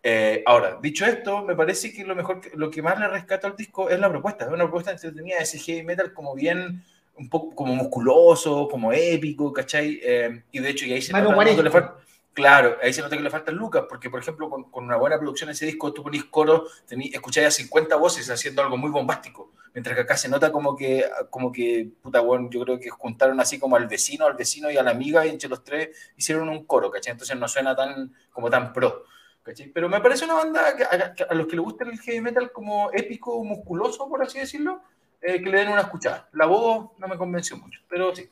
Eh, 0.06 0.42
ahora, 0.44 0.78
dicho 0.82 1.06
esto, 1.06 1.42
me 1.42 1.56
parece 1.56 1.90
que 1.90 2.04
lo 2.04 2.14
mejor, 2.14 2.42
lo 2.56 2.70
que 2.70 2.82
más 2.82 3.00
le 3.00 3.08
rescata 3.08 3.46
al 3.48 3.56
disco 3.56 3.88
es 3.88 3.98
la 3.98 4.10
propuesta. 4.10 4.44
Es 4.44 4.50
una 4.50 4.64
propuesta 4.64 4.90
entretenida 4.90 5.38
ese 5.38 5.58
heavy 5.58 5.82
metal 5.82 6.12
como 6.12 6.34
bien, 6.34 6.84
un 7.16 7.28
poco 7.28 7.54
como 7.54 7.74
musculoso, 7.74 8.68
como 8.68 8.92
épico, 8.92 9.52
¿cachai? 9.52 10.00
Eh, 10.02 10.42
y 10.52 10.58
de 10.58 10.70
hecho, 10.70 10.86
y 10.86 10.92
ahí 10.92 11.02
se 11.02 11.12
nota 11.12 11.44
le 11.44 11.70
falta, 11.70 11.96
Claro, 12.34 12.78
ahí 12.82 12.92
se 12.92 13.00
nota 13.00 13.16
que 13.16 13.22
le 13.22 13.30
falta 13.30 13.52
Lucas, 13.52 13.84
porque 13.88 14.10
por 14.10 14.18
ejemplo, 14.18 14.50
con, 14.50 14.66
una 14.72 14.96
buena 14.96 15.18
producción 15.18 15.48
en 15.50 15.52
ese 15.52 15.66
disco, 15.66 15.92
tú 15.92 16.02
ponís 16.02 16.24
coro, 16.24 16.66
escucháis 16.90 17.46
a 17.46 17.50
50 17.52 17.94
voces 17.94 18.28
haciendo 18.28 18.60
algo 18.60 18.76
muy 18.76 18.90
bombástico, 18.90 19.52
mientras 19.72 19.94
que 19.94 20.02
acá 20.02 20.16
se 20.16 20.28
nota 20.28 20.50
como 20.50 20.74
que, 20.74 21.04
como 21.30 21.52
que, 21.52 21.90
puta, 22.02 22.20
bueno, 22.20 22.48
yo 22.50 22.64
creo 22.64 22.80
que 22.80 22.90
juntaron 22.90 23.38
así 23.38 23.60
como 23.60 23.76
al 23.76 23.86
vecino, 23.86 24.26
al 24.26 24.34
vecino 24.34 24.68
y 24.68 24.76
a 24.76 24.82
la 24.82 24.90
amiga, 24.90 25.24
y 25.24 25.28
entre 25.28 25.48
los 25.48 25.62
tres 25.62 25.90
hicieron 26.16 26.48
un 26.48 26.64
coro, 26.64 26.90
¿cachai? 26.90 27.12
Entonces 27.12 27.38
no 27.38 27.46
suena 27.46 27.76
tan, 27.76 28.12
como 28.32 28.50
tan 28.50 28.72
pro. 28.72 29.04
¿cachai? 29.44 29.68
Pero 29.68 29.88
me 29.88 30.00
parece 30.00 30.24
una 30.24 30.34
banda 30.34 30.74
que 30.74 30.82
a, 30.82 31.34
los 31.34 31.46
que 31.46 31.54
le 31.54 31.62
gusta 31.62 31.84
el 31.84 32.00
heavy 32.00 32.20
metal 32.20 32.50
como 32.50 32.90
épico, 32.92 33.44
musculoso, 33.44 34.08
por 34.08 34.20
así 34.22 34.40
decirlo, 34.40 34.82
eh, 35.26 35.42
que 35.42 35.48
le 35.48 35.58
den 35.58 35.68
una 35.68 35.80
escuchada. 35.80 36.28
La 36.32 36.44
voz 36.44 36.90
no 36.98 37.08
me 37.08 37.16
convenció 37.16 37.56
mucho, 37.56 37.80
pero 37.88 38.14
sí. 38.14 38.28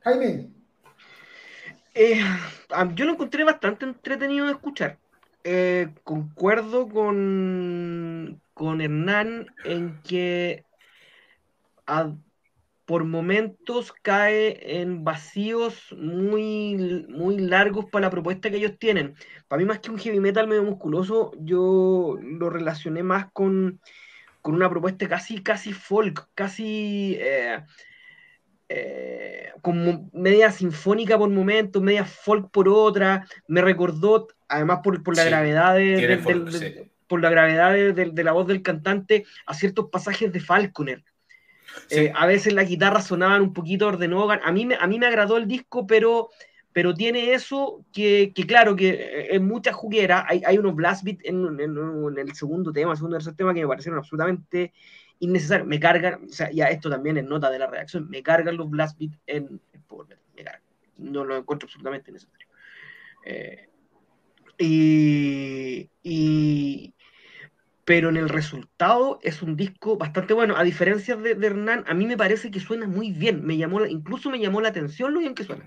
Jaime. 0.00 0.48
Eh, 1.92 2.22
yo 2.94 3.04
lo 3.04 3.12
encontré 3.12 3.42
bastante 3.42 3.84
entretenido 3.84 4.46
de 4.46 4.52
escuchar. 4.52 4.96
Eh, 5.42 5.88
concuerdo 6.04 6.88
con, 6.88 8.40
con 8.54 8.80
Hernán 8.80 9.48
en 9.64 10.00
que 10.02 10.64
por 12.84 13.04
momentos 13.04 13.92
cae 14.02 14.80
en 14.80 15.02
vacíos 15.02 15.92
muy, 15.98 17.06
muy 17.08 17.38
largos 17.38 17.86
para 17.86 18.06
la 18.06 18.10
propuesta 18.10 18.50
que 18.50 18.58
ellos 18.58 18.78
tienen. 18.78 19.16
Para 19.48 19.60
mí, 19.60 19.66
más 19.66 19.80
que 19.80 19.90
un 19.90 19.98
heavy 19.98 20.20
metal 20.20 20.46
medio 20.46 20.62
musculoso, 20.62 21.32
yo 21.40 22.16
lo 22.22 22.50
relacioné 22.50 23.02
más 23.02 23.32
con, 23.32 23.80
con 24.48 24.54
una 24.54 24.70
propuesta 24.70 25.06
casi, 25.06 25.42
casi 25.42 25.74
folk, 25.74 26.30
casi 26.34 27.18
eh, 27.20 27.60
eh, 28.66 29.50
como 29.60 30.08
media 30.14 30.50
sinfónica 30.50 31.18
por 31.18 31.28
momentos, 31.28 31.82
media 31.82 32.06
folk 32.06 32.50
por 32.50 32.66
otra, 32.66 33.26
me 33.46 33.60
recordó, 33.60 34.26
además 34.48 34.80
por, 34.82 35.02
por 35.02 35.16
la 35.16 35.24
gravedad 35.24 35.74
de, 35.74 36.88
por 37.06 37.20
la 37.20 37.28
gravedad 37.28 37.74
de, 37.92 38.24
la 38.24 38.32
voz 38.32 38.46
del 38.46 38.62
cantante, 38.62 39.26
a 39.44 39.52
ciertos 39.52 39.90
pasajes 39.90 40.32
de 40.32 40.40
Falconer. 40.40 41.04
Eh, 41.90 42.10
a 42.16 42.24
veces 42.24 42.54
las 42.54 42.70
guitarras 42.70 43.06
sonaban 43.06 43.42
un 43.42 43.52
poquito 43.52 43.86
ordenógan. 43.86 44.40
A 44.42 44.50
mí, 44.50 44.66
a 44.80 44.86
mí 44.86 44.98
me 44.98 45.08
agradó 45.08 45.36
el 45.36 45.46
disco, 45.46 45.86
pero, 45.86 46.30
pero 46.78 46.94
tiene 46.94 47.32
eso 47.32 47.84
que, 47.92 48.32
claro, 48.46 48.76
que 48.76 49.30
en 49.32 49.48
muchas 49.48 49.74
jugueras 49.74 50.24
hay, 50.28 50.58
unos 50.58 50.76
blast 50.76 51.02
beats 51.02 51.24
en, 51.24 51.58
el 51.58 52.34
segundo 52.36 52.72
tema, 52.72 52.94
segundo 52.94 53.16
tercer 53.16 53.34
tema 53.34 53.52
que 53.52 53.62
me 53.62 53.66
parecieron 53.66 53.98
absolutamente 53.98 54.72
innecesario. 55.18 55.66
Me 55.66 55.80
cargan, 55.80 56.26
o 56.26 56.28
sea, 56.28 56.52
ya 56.52 56.66
esto 56.66 56.88
también 56.88 57.16
es 57.16 57.24
nota 57.24 57.50
de 57.50 57.58
la 57.58 57.66
reacción, 57.66 58.08
me 58.08 58.22
cargan 58.22 58.56
los 58.56 58.70
blast 58.70 58.96
beats 58.96 59.18
en, 59.26 59.60
en 59.72 59.84
me 60.36 60.44
cargan. 60.44 60.62
No 60.98 61.24
lo 61.24 61.36
encuentro 61.36 61.66
absolutamente 61.66 62.12
necesario. 62.12 62.46
Eh, 63.24 63.68
y, 64.56 65.90
pero 67.84 68.08
en 68.08 68.18
el 68.18 68.28
resultado 68.28 69.18
es 69.24 69.42
un 69.42 69.56
disco 69.56 69.96
bastante 69.96 70.32
bueno. 70.32 70.56
A 70.56 70.62
diferencia 70.62 71.16
de, 71.16 71.34
de, 71.34 71.46
Hernán, 71.48 71.82
a 71.88 71.94
mí 71.94 72.06
me 72.06 72.16
parece 72.16 72.52
que 72.52 72.60
suena 72.60 72.86
muy 72.86 73.10
bien. 73.10 73.44
Me 73.44 73.56
llamó, 73.56 73.84
incluso 73.84 74.30
me 74.30 74.38
llamó 74.38 74.60
la 74.60 74.68
atención 74.68 75.12
lo 75.12 75.18
bien 75.18 75.34
que 75.34 75.42
suena. 75.42 75.64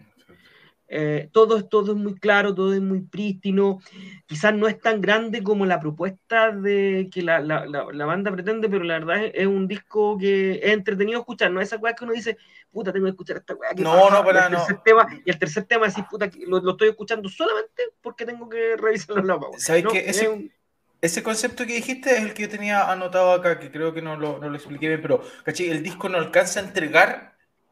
Eh, 0.93 1.30
todo, 1.32 1.63
todo 1.63 1.93
es 1.93 1.97
muy 1.97 2.15
claro, 2.15 2.54
todo 2.54 2.73
es 2.73 2.82
muy 2.82 2.99
prístino. 2.99 3.80
Quizás 4.25 4.54
no 4.54 4.67
es 4.67 4.77
tan 4.77 4.99
grande 4.99 5.41
como 5.41 5.65
la 5.65 5.80
propuesta 5.80 6.51
de 6.51 7.10
que 7.10 7.21
la, 7.21 7.39
la, 7.39 7.65
la, 7.65 8.06
banda 8.06 8.30
pretende, 8.30 8.67
pero 8.67 8.84
la 8.84 8.99
verdad 8.99 9.32
es, 9.34 9.47
un 9.47 9.69
disco 9.69 10.17
que 10.17 10.60
es 10.62 10.73
entretenido 10.73 11.21
escuchar. 11.21 11.49
No 11.49 11.62
es 11.62 11.69
esa 11.69 11.77
weá 11.77 11.93
que 11.93 12.04
uno 12.04 12.12
dice, 12.12 12.38
puta, 12.69 12.91
tengo 12.91 13.06
que 13.06 13.12
escuchar 13.12 13.38
esta 13.38 13.56
weá. 13.56 13.69
No, 13.77 14.10
no, 14.10 14.21
para 14.25 14.49
no. 14.49 14.60
Tema, 14.84 15.08
y 15.23 15.30
el 15.30 15.39
tercer 15.39 15.63
tema 15.63 15.88
es 15.88 15.93
decir, 15.93 16.10
puta, 16.10 16.30
lo, 16.45 16.60
lo, 16.60 16.71
estoy 16.71 16.89
escuchando 16.89 17.30
solamente 17.30 17.84
porque 18.01 18.25
tengo 18.25 18.49
que 18.49 18.75
revisar 18.75 19.15
los 19.15 19.25
lados. 19.25 19.47
¿Sabes 19.60 19.86
no, 19.86 19.91
ese, 19.93 20.51
ese, 20.99 21.23
concepto 21.23 21.65
que 21.65 21.75
dijiste 21.75 22.17
es 22.17 22.21
el 22.21 22.34
que 22.34 22.43
yo 22.43 22.49
tenía 22.49 22.91
anotado 22.91 23.32
acá, 23.32 23.60
que 23.60 23.71
creo 23.71 23.93
que 23.93 24.01
no 24.01 24.17
lo, 24.17 24.39
no 24.39 24.49
lo 24.49 24.56
expliqué 24.58 24.89
bien, 24.89 25.01
pero 25.01 25.23
¿caché? 25.45 25.71
el 25.71 25.84
disco 25.84 26.10
no 26.10 26.17
alcanza 26.17 26.60
a 26.60 26.63
entregar 26.63 27.31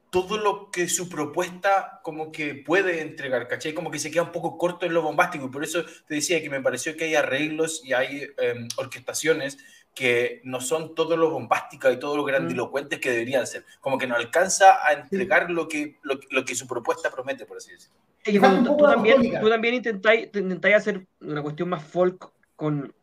todo 0.09 0.37
lo 0.37 0.71
que 0.71 0.89
su 0.89 1.07
propuesta 1.07 1.99
como 2.03 2.31
que 2.31 2.55
puede 2.55 3.01
entregar, 3.01 3.47
¿cachai? 3.47 3.73
Como 3.73 3.91
que 3.91 3.99
se 3.99 4.09
queda 4.09 4.23
un 4.23 4.31
poco 4.31 4.57
corto 4.57 4.85
en 4.85 4.93
lo 4.93 5.01
bombástico 5.01 5.45
y 5.45 5.49
por 5.49 5.63
eso 5.63 5.83
te 6.07 6.15
decía 6.15 6.41
que 6.41 6.49
me 6.49 6.61
pareció 6.61 6.97
que 6.97 7.05
hay 7.05 7.15
arreglos 7.15 7.81
y 7.83 7.93
hay 7.93 8.27
em, 8.37 8.67
orquestaciones 8.77 9.57
que 9.93 10.41
no 10.43 10.61
son 10.61 10.95
todo 10.95 11.17
lo 11.17 11.29
bombásticas 11.29 11.93
y 11.93 11.97
todo 11.97 12.15
lo 12.15 12.23
grandilocuentes 12.23 12.99
que 12.99 13.11
deberían 13.11 13.45
ser, 13.45 13.65
como 13.81 13.97
que 13.97 14.07
no 14.07 14.15
alcanza 14.15 14.85
a 14.85 14.93
entregar 14.93 15.51
lo, 15.51 15.67
que, 15.67 15.97
lo, 16.03 16.45
que 16.45 16.55
su 16.55 16.67
propuesta 16.67 17.11
promete, 17.11 17.45
por 17.45 17.57
así 17.57 17.71
decirlo. 17.71 17.97
Y 18.25 18.39
tú, 18.39 18.77
también, 18.77 19.39
tú 19.41 19.49
también 19.49 19.75
intentáis, 19.75 20.29
hacer 20.75 21.05
una 21.19 21.41
cuestión 21.41 21.69
más 21.69 21.83
folk 21.83 22.31
con, 22.55 22.93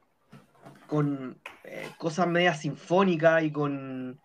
con 0.87 1.39
eh, 1.65 1.89
cosas 1.99 2.27
medias 2.29 2.61
sinfónicas 2.61 3.43
y 3.43 3.51
con 3.51 4.19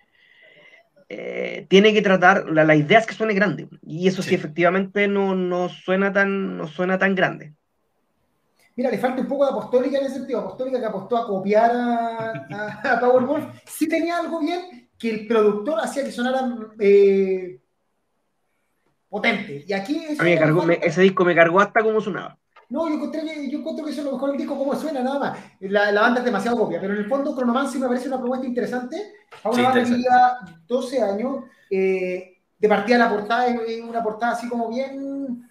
eh, 1.14 1.66
tiene 1.68 1.94
que 1.94 2.02
tratar, 2.02 2.50
la, 2.50 2.64
la, 2.64 2.74
idea 2.74 3.00
es 3.00 3.06
que 3.06 3.14
suene 3.14 3.34
grande, 3.34 3.68
y 3.86 4.08
eso 4.08 4.22
sí, 4.22 4.34
efectivamente 4.34 5.10
no, 5.10 5.36
no, 5.36 5.68
suena 5.68 6.14
tan, 6.14 6.56
no 6.56 6.68
suena 6.68 6.98
tan 6.98 7.16
grande. 7.16 7.54
Mira, 8.78 8.90
le 8.90 8.98
falta 8.98 9.20
un 9.20 9.28
poco 9.28 9.44
de 9.44 9.52
apostólica 9.52 9.98
en 9.98 10.06
ese 10.06 10.16
sentido, 10.16 10.40
apostólica 10.40 10.80
que 10.80 10.86
apostó 10.86 11.18
a 11.18 11.28
copiar 11.28 11.70
a, 11.70 12.46
a, 12.94 13.00
Powerwolf, 13.02 13.44
sí 13.66 13.90
tenía 13.90 14.20
algo 14.20 14.40
bien 14.40 14.90
que 14.98 15.10
el 15.10 15.28
productor 15.28 15.82
hacía 15.82 16.06
que 16.06 16.14
sonara 16.14 16.48
eh, 16.80 17.60
potente, 19.10 19.66
y 19.68 19.74
aquí... 19.74 20.02
ese 20.82 21.02
disco 21.02 21.26
me 21.26 21.36
cargó 21.36 21.60
hasta 21.60 21.84
como 21.84 22.00
sonaba. 22.00 22.40
No, 22.72 22.88
yo, 22.88 22.96
encontré 22.96 23.22
que, 23.24 23.50
yo 23.50 23.60
encuentro 23.60 23.84
que 23.84 23.92
eso 23.92 24.00
es 24.00 24.06
lo 24.06 24.14
mejor 24.14 24.30
del 24.30 24.38
disco, 24.38 24.58
cómo 24.58 24.74
suena, 24.76 25.02
nada 25.02 25.20
más. 25.20 25.40
La, 25.60 25.92
la, 25.92 26.02
banda 26.02 26.20
es 26.20 26.26
demasiado 26.26 26.58
copia, 26.58 26.80
pero 26.80 26.94
en 26.94 27.00
el 27.00 27.06
fondo 27.06 27.36
Chronomancy 27.36 27.78
me 27.78 27.88
parece 27.88 28.08
una 28.08 28.18
propuesta 28.18 28.48
interesante. 28.48 28.96
A 29.44 29.50
una 29.50 29.64
banda 29.64 29.84
que 29.84 29.90
lleva 29.90 30.40
12 30.70 31.02
años, 31.02 31.44
eh, 31.70 32.38
de 32.58 32.70
partida 32.70 32.98
la 32.98 33.10
portada 33.10 33.48
es 33.48 33.82
una 33.82 34.02
portada 34.02 34.32
así 34.32 34.48
como 34.48 34.70
bien 34.70 35.50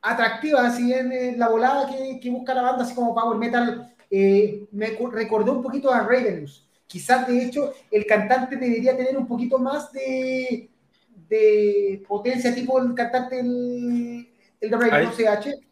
atractiva, 0.00 0.66
así 0.66 0.84
bien 0.84 1.12
eh, 1.12 1.34
la 1.36 1.50
volada 1.50 1.86
que, 1.86 2.18
que, 2.18 2.30
busca 2.30 2.54
la 2.54 2.62
banda, 2.62 2.84
así 2.84 2.94
como 2.94 3.14
Power 3.14 3.36
Metal. 3.36 3.94
Eh, 4.10 4.66
me 4.72 4.96
recordó 5.12 5.52
un 5.52 5.62
poquito 5.62 5.92
a 5.92 6.00
Ravenous. 6.00 6.66
Quizás, 6.86 7.28
de 7.28 7.44
hecho, 7.44 7.74
el 7.90 8.06
cantante 8.06 8.56
debería 8.56 8.96
tener 8.96 9.18
un 9.18 9.26
poquito 9.26 9.58
más 9.58 9.92
de, 9.92 10.70
de 11.28 12.02
potencia, 12.08 12.54
tipo 12.54 12.78
el 12.78 12.94
cantante, 12.94 13.38
el, 13.40 14.30
el 14.62 14.70
de 14.70 14.76
Ravenous 14.78 15.14
CH 15.14 15.71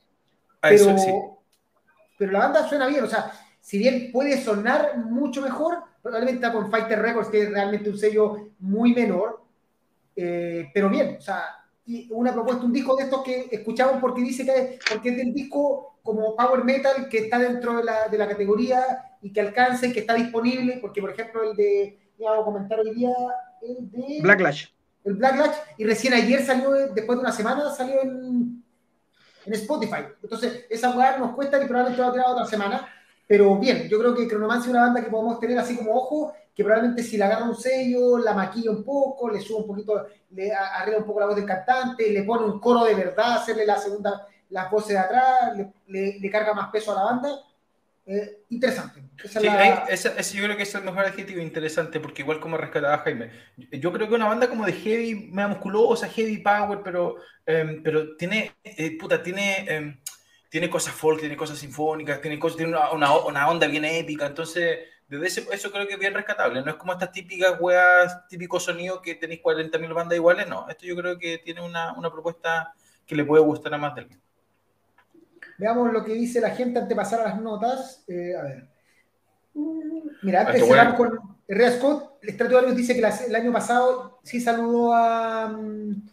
pero, 0.60 1.42
pero 2.18 2.32
la 2.32 2.38
banda 2.38 2.68
suena 2.68 2.86
bien, 2.86 3.04
o 3.04 3.08
sea, 3.08 3.32
si 3.60 3.78
bien 3.78 4.10
puede 4.12 4.42
sonar 4.42 4.96
mucho 4.98 5.42
mejor, 5.42 5.78
probablemente 6.02 6.44
está 6.44 6.52
con 6.52 6.70
Fighter 6.70 7.00
Records, 7.00 7.28
que 7.28 7.42
es 7.42 7.50
realmente 7.50 7.90
un 7.90 7.98
sello 7.98 8.50
muy 8.58 8.94
menor, 8.94 9.42
eh, 10.16 10.70
pero 10.72 10.88
bien, 10.88 11.16
o 11.18 11.20
sea, 11.20 11.44
una 12.10 12.32
propuesta, 12.32 12.64
un 12.64 12.72
disco 12.72 12.96
de 12.96 13.04
estos 13.04 13.22
que 13.22 13.48
escuchamos 13.50 14.00
porque 14.00 14.22
dice 14.22 14.44
que 14.44 14.78
porque 14.88 15.10
es 15.10 15.16
del 15.16 15.34
disco 15.34 15.98
como 16.02 16.36
Power 16.36 16.64
Metal 16.64 17.08
que 17.08 17.18
está 17.18 17.38
dentro 17.38 17.78
de 17.78 17.84
la, 17.84 18.08
de 18.08 18.18
la 18.18 18.28
categoría 18.28 19.16
y 19.22 19.32
que 19.32 19.40
alcance, 19.40 19.92
que 19.92 20.00
está 20.00 20.14
disponible, 20.14 20.78
porque 20.80 21.00
por 21.00 21.10
ejemplo 21.10 21.42
el 21.42 21.56
de, 21.56 21.98
ya 22.18 22.30
voy 22.30 22.40
a 22.40 22.44
comentar 22.44 22.80
hoy 22.80 22.94
día, 22.94 23.12
el 23.62 23.90
de... 23.90 24.18
Blacklash. 24.22 24.66
El 25.04 25.14
Blacklash, 25.14 25.56
y 25.78 25.84
recién 25.84 26.12
ayer 26.12 26.44
salió, 26.44 26.70
después 26.70 27.18
de 27.18 27.22
una 27.22 27.32
semana, 27.32 27.70
salió 27.72 28.02
en, 28.02 28.59
en 29.46 29.54
Spotify. 29.54 30.04
Entonces, 30.22 30.66
esa 30.68 30.96
weá 30.96 31.18
nos 31.18 31.34
cuesta 31.34 31.58
que 31.58 31.66
probablemente 31.66 32.02
va 32.02 32.08
a 32.08 32.12
quedar 32.12 32.26
otra 32.30 32.46
semana. 32.46 32.88
Pero 33.26 33.56
bien, 33.56 33.88
yo 33.88 33.98
creo 33.98 34.14
que 34.14 34.26
Cronomancia 34.26 34.68
es 34.68 34.70
una 34.70 34.86
banda 34.86 35.04
que 35.04 35.10
podemos 35.10 35.38
tener 35.38 35.58
así 35.58 35.76
como 35.76 35.94
ojo, 35.94 36.32
que 36.54 36.64
probablemente 36.64 37.02
si 37.02 37.16
le 37.16 37.24
agarra 37.24 37.44
un 37.44 37.54
sello, 37.54 38.18
la 38.18 38.34
maquilla 38.34 38.72
un 38.72 38.82
poco, 38.82 39.30
le 39.30 39.40
sube 39.40 39.60
un 39.60 39.66
poquito, 39.68 40.06
le 40.30 40.52
arregla 40.52 40.98
un 40.98 41.06
poco 41.06 41.20
la 41.20 41.26
voz 41.26 41.36
del 41.36 41.46
cantante, 41.46 42.10
le 42.10 42.24
pone 42.24 42.44
un 42.44 42.58
coro 42.58 42.84
de 42.84 42.94
verdad, 42.94 43.34
hacerle 43.34 43.64
la 43.64 43.78
segunda, 43.78 44.26
la 44.48 44.68
voces 44.68 44.90
de 44.90 44.98
atrás, 44.98 45.56
le 45.86 46.30
carga 46.30 46.54
más 46.54 46.70
peso 46.70 46.90
a 46.90 46.96
la 46.96 47.02
banda, 47.04 47.28
eh, 48.06 48.42
interesante. 48.48 49.02
sí, 49.24 49.46
ese, 49.88 50.36
yo 50.36 50.44
creo 50.44 50.56
que 50.56 50.64
es 50.64 50.74
el 50.74 50.84
mejor 50.84 51.04
adjetivo, 51.04 51.40
interesante, 51.40 52.00
porque 52.00 52.22
igual 52.22 52.40
como 52.40 52.56
rescataba 52.56 52.98
Jaime, 52.98 53.30
yo 53.56 53.92
creo 53.92 54.08
que 54.08 54.14
una 54.14 54.28
banda 54.28 54.48
como 54.48 54.66
de 54.66 54.72
heavy, 54.72 55.30
mea 55.30 55.48
musculosa, 55.48 56.08
heavy 56.08 56.38
power, 56.38 56.80
pero, 56.82 57.16
em, 57.46 57.82
pero 57.82 58.16
tiene, 58.16 58.56
eh, 58.64 58.96
puta, 58.98 59.22
tiene, 59.22 59.64
em, 59.68 60.00
tiene 60.48 60.68
cosas 60.68 60.94
folk, 60.94 61.20
tiene 61.20 61.36
cosas 61.36 61.58
sinfónicas, 61.58 62.20
tiene, 62.20 62.38
cosas, 62.38 62.56
tiene 62.56 62.72
una, 62.72 62.90
una, 62.90 63.16
una 63.18 63.48
onda 63.48 63.66
bien 63.66 63.84
épica, 63.84 64.26
entonces 64.26 64.78
desde 65.10 65.26
ese, 65.26 65.46
eso 65.52 65.72
creo 65.72 65.88
que 65.88 65.94
es 65.94 65.98
bien 65.98 66.14
rescatable. 66.14 66.62
No 66.62 66.70
es 66.70 66.76
como 66.76 66.92
estas 66.92 67.10
típicas 67.10 67.56
weas, 67.58 68.28
típicos 68.28 68.62
sonidos 68.62 69.00
que 69.02 69.16
tenéis 69.16 69.42
40.000 69.42 69.92
bandas 69.92 70.16
iguales, 70.16 70.46
no. 70.46 70.68
Esto 70.68 70.86
yo 70.86 70.94
creo 70.94 71.18
que 71.18 71.38
tiene 71.38 71.60
una, 71.62 71.92
una, 71.94 72.12
propuesta 72.12 72.72
que 73.06 73.16
le 73.16 73.24
puede 73.24 73.42
gustar 73.42 73.74
a 73.74 73.78
más 73.78 73.94
del 73.96 74.08
Veamos 75.60 75.92
lo 75.92 76.02
que 76.02 76.14
dice 76.14 76.40
la 76.40 76.50
gente 76.50 76.78
antes 76.78 76.88
de 76.88 76.96
pasar 76.96 77.20
a 77.20 77.24
las 77.24 77.40
notas. 77.40 78.02
Eh, 78.08 78.34
a 78.34 78.42
ver. 78.42 78.66
Mira, 80.22 80.40
antes 80.40 80.66
cerramos 80.66 80.94
con 80.94 81.20
Herrera 81.46 81.72
Scott. 81.72 82.18
El 82.22 82.30
Estrato 82.30 82.62
dice 82.72 82.94
que 82.94 83.06
el 83.26 83.34
año 83.34 83.52
pasado 83.52 84.20
sí 84.22 84.40
saludó 84.40 84.94
a, 84.94 85.48
mm, 85.48 86.08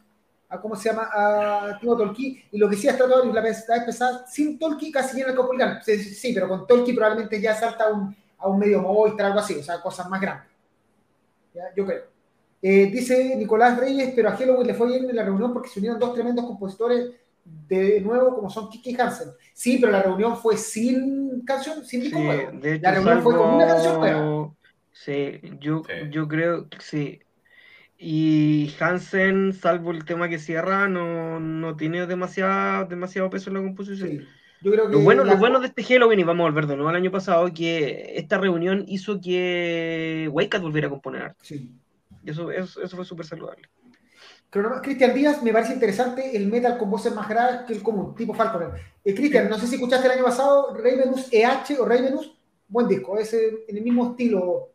a 0.50 0.60
¿cómo 0.60 0.76
se 0.76 0.90
llama? 0.90 1.10
A 1.14 1.78
Timo 1.80 1.96
Tolki. 1.96 2.44
Y 2.52 2.58
lo 2.58 2.68
que 2.68 2.76
decía 2.76 2.92
Estrato 2.92 3.24
la 3.24 3.40
vez 3.40 3.66
pasada, 3.86 4.28
sin 4.28 4.60
Tolki 4.60 4.92
casi 4.92 5.22
en 5.22 5.30
el 5.30 5.36
Copulicano. 5.36 5.80
Sí, 5.82 5.98
sí, 5.98 6.34
pero 6.34 6.50
con 6.50 6.68
Tolki 6.68 6.92
probablemente 6.92 7.40
ya 7.40 7.56
salta 7.56 7.86
a 7.86 7.94
un, 7.94 8.14
a 8.40 8.50
un 8.50 8.60
medio 8.60 8.82
o 8.82 9.06
algo 9.18 9.40
así, 9.40 9.56
o 9.56 9.64
sea, 9.64 9.82
cosas 9.82 10.10
más 10.10 10.20
grandes. 10.20 10.48
¿Ya? 11.54 11.74
Yo 11.74 11.86
creo. 11.86 12.04
Eh, 12.62 12.88
dice 12.92 13.34
Nicolás 13.38 13.78
Reyes, 13.80 14.12
pero 14.14 14.28
a 14.28 14.36
Halloween 14.36 14.68
le 14.68 14.74
fue 14.74 14.88
bien 14.88 15.10
en 15.10 15.16
la 15.16 15.24
reunión 15.24 15.54
porque 15.54 15.70
se 15.70 15.80
unieron 15.80 16.00
dos 16.00 16.14
tremendos 16.14 16.46
compositores 16.46 17.12
de 17.68 18.02
nuevo 18.02 18.36
como 18.36 18.50
son 18.50 18.70
Kiki 18.70 19.00
Hansen. 19.00 19.30
Sí, 19.54 19.78
pero 19.80 19.92
la 19.92 20.04
reunión 20.04 20.38
fue 20.38 20.58
sin 20.58 21.44
canción, 21.46 21.84
sin 21.86 22.02
disco 22.02 22.20
sí, 22.20 22.80
La 22.80 22.92
reunión 22.92 23.22
fue 23.22 23.36
con 23.36 23.56
una 23.56 23.68
canción 23.68 24.00
nueva. 24.00 24.54
Sí, 24.94 25.42
yo, 25.60 25.84
yo 26.10 26.28
creo 26.28 26.70
que 26.70 26.80
sí. 26.80 27.20
Y 28.00 28.74
Hansen, 28.80 29.54
salvo 29.54 29.92
el 29.92 30.06
tema 30.06 30.30
que 30.30 30.38
cierra, 30.38 30.88
no, 30.88 31.40
no 31.40 31.76
tiene 31.76 32.06
demasiado, 32.06 32.86
demasiado 32.86 33.30
peso 33.30 33.50
en 33.50 33.56
la 33.56 33.62
composición. 33.62 34.28
Yo 34.62 34.72
creo 34.72 34.88
que 34.88 34.94
lo, 34.94 35.02
bueno, 35.02 35.24
lo 35.24 35.38
bueno 35.38 35.60
de 35.60 35.68
este 35.68 35.84
Halloween, 35.84 36.20
y 36.20 36.24
vamos 36.24 36.46
a 36.46 36.50
volver 36.50 36.68
de 36.68 36.76
nuevo 36.76 36.90
al 36.90 36.96
año 36.96 37.12
pasado, 37.12 37.52
que 37.54 38.14
esta 38.16 38.38
reunión 38.38 38.86
hizo 38.88 39.20
que 39.20 40.30
Wake 40.32 40.60
volviera 40.60 40.88
a 40.88 40.92
componer 40.92 41.36
Sí. 41.42 41.72
Y 42.24 42.32
eso, 42.32 42.52
eso, 42.52 42.82
eso 42.82 42.96
fue 42.96 43.06
súper 43.06 43.26
saludable. 43.26 43.64
Cristian 44.50 45.14
Díaz, 45.14 45.44
me 45.44 45.52
parece 45.52 45.74
interesante 45.74 46.36
el 46.36 46.48
metal 46.48 46.78
con 46.78 46.90
voces 46.90 47.14
más 47.14 47.28
graves 47.28 47.62
que 47.68 47.74
el 47.74 47.84
común, 47.84 48.16
tipo 48.16 48.34
Falconer. 48.34 48.70
Eh, 49.04 49.14
Cristian, 49.14 49.50
no 49.50 49.58
sé 49.58 49.68
si 49.68 49.76
escuchaste 49.76 50.08
el 50.08 50.14
año 50.14 50.24
pasado 50.24 50.74
Ravenous 50.74 51.28
EH 51.32 51.80
o 51.80 51.86
Ravenous, 51.86 52.34
buen 52.68 52.88
disco, 52.88 53.18
es 53.18 53.34
en 53.34 53.76
el 53.76 53.84
mismo 53.84 54.12
estilo. 54.12 54.70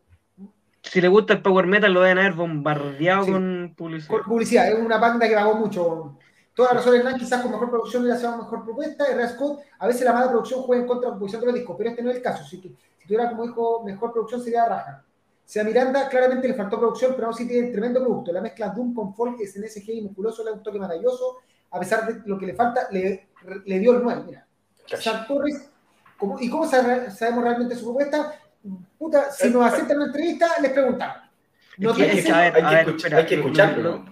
Si 0.82 1.00
le 1.00 1.08
gusta 1.08 1.34
el 1.34 1.42
power 1.42 1.66
metal, 1.66 1.92
lo 1.92 2.02
deben 2.02 2.18
haber 2.18 2.32
bombardeado 2.32 3.24
con 3.26 3.74
publicidad. 3.76 4.10
Con 4.10 4.24
publicidad, 4.24 4.68
es 4.68 4.78
una 4.78 4.98
banda 4.98 5.28
que 5.28 5.34
pagó 5.34 5.54
mucho. 5.54 6.18
Todas 6.54 6.74
las 6.74 6.84
razones 6.84 7.14
quizás 7.14 7.40
con 7.40 7.52
mejor 7.52 7.70
producción 7.70 8.04
y 8.04 8.08
la 8.08 8.36
mejor 8.36 8.64
propuesta. 8.64 9.06
R. 9.06 9.28
Scott, 9.28 9.60
a 9.78 9.86
veces 9.86 10.02
la 10.02 10.12
mala 10.12 10.28
producción 10.28 10.62
juega 10.62 10.82
en 10.82 10.88
contra 10.88 11.06
de 11.06 11.06
la 11.06 11.12
composición 11.12 11.40
de 11.40 11.46
los 11.46 11.54
discos, 11.54 11.76
pero 11.78 11.90
este 11.90 12.02
no 12.02 12.10
es 12.10 12.16
el 12.16 12.22
caso. 12.22 12.44
Si, 12.44 12.58
si 12.58 13.06
tuviera 13.06 13.30
como 13.30 13.44
dijo 13.44 13.82
mejor 13.84 14.12
producción 14.12 14.42
sería 14.42 14.66
Raja. 14.66 15.04
Sea 15.44 15.64
Miranda 15.64 16.08
claramente 16.08 16.48
le 16.48 16.54
faltó 16.54 16.78
producción, 16.78 17.12
pero 17.14 17.26
aún 17.26 17.36
sí 17.36 17.46
tiene 17.46 17.68
tremendo 17.68 18.00
producto. 18.00 18.32
La 18.32 18.40
mezcla 18.40 18.68
Doom 18.68 18.94
con 18.94 19.14
folk, 19.14 19.38
SNSG 19.38 19.90
y 19.90 20.02
musculoso 20.02 20.42
le 20.44 20.50
da 20.50 20.56
un 20.56 20.62
toque 20.62 20.78
maravilloso. 20.78 21.38
A 21.70 21.78
pesar 21.78 22.06
de 22.06 22.28
lo 22.28 22.38
que 22.38 22.46
le 22.46 22.54
falta, 22.54 22.88
le, 22.90 23.28
le 23.64 23.78
dio 23.78 23.96
el 23.96 24.02
9. 24.02 24.22
Mira. 24.26 24.46
Torres, 25.26 25.70
¿y 26.40 26.50
cómo 26.50 26.66
sabemos 26.66 27.44
realmente 27.44 27.74
su 27.74 27.84
propuesta? 27.84 28.34
Puta, 28.98 29.30
si 29.30 29.50
nos 29.50 29.66
aceptan 29.66 29.96
una 29.96 30.06
entrevista, 30.06 30.48
les 30.60 30.72
preguntamos. 30.72 31.16
No 31.78 31.90
hay, 31.90 31.96
que, 31.96 32.32
hay, 32.32 33.26
que 33.26 33.34
escucharlo. 33.34 34.04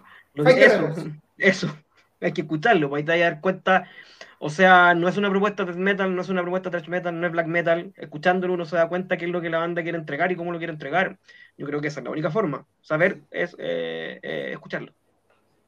eso, 1.37 1.77
hay 2.21 2.33
que 2.33 2.41
escucharlo, 2.41 2.91
para 2.91 3.05
pues 3.05 3.21
dar 3.21 3.41
cuenta 3.41 3.87
o 4.43 4.49
sea, 4.49 4.95
no 4.95 5.07
es 5.07 5.19
una 5.19 5.29
propuesta 5.29 5.67
de 5.67 5.75
metal, 5.75 6.17
no 6.17 6.23
es 6.23 6.31
una 6.31 6.41
propuesta 6.41 6.71
thrash 6.71 6.89
metal, 6.89 7.21
no 7.21 7.27
es 7.27 7.33
black 7.33 7.47
metal. 7.47 7.93
Escuchándolo 7.95 8.55
uno 8.55 8.65
se 8.65 8.75
da 8.75 8.89
cuenta 8.89 9.19
qué 9.19 9.27
es 9.27 9.31
lo 9.31 9.43
que 9.43 9.51
la 9.51 9.59
banda 9.59 9.83
quiere 9.83 9.99
entregar 9.99 10.33
y 10.33 10.37
cómo 10.37 10.51
lo 10.51 10.57
quiere 10.57 10.73
entregar. 10.73 11.19
Yo 11.59 11.67
creo 11.67 11.83
que 11.83 11.89
esa 11.89 12.01
es 12.01 12.05
la 12.05 12.11
única 12.11 12.31
forma. 12.31 12.65
Saber 12.81 13.21
es 13.31 13.55
eh, 13.59 14.19
eh, 14.23 14.49
escucharlo. 14.53 14.95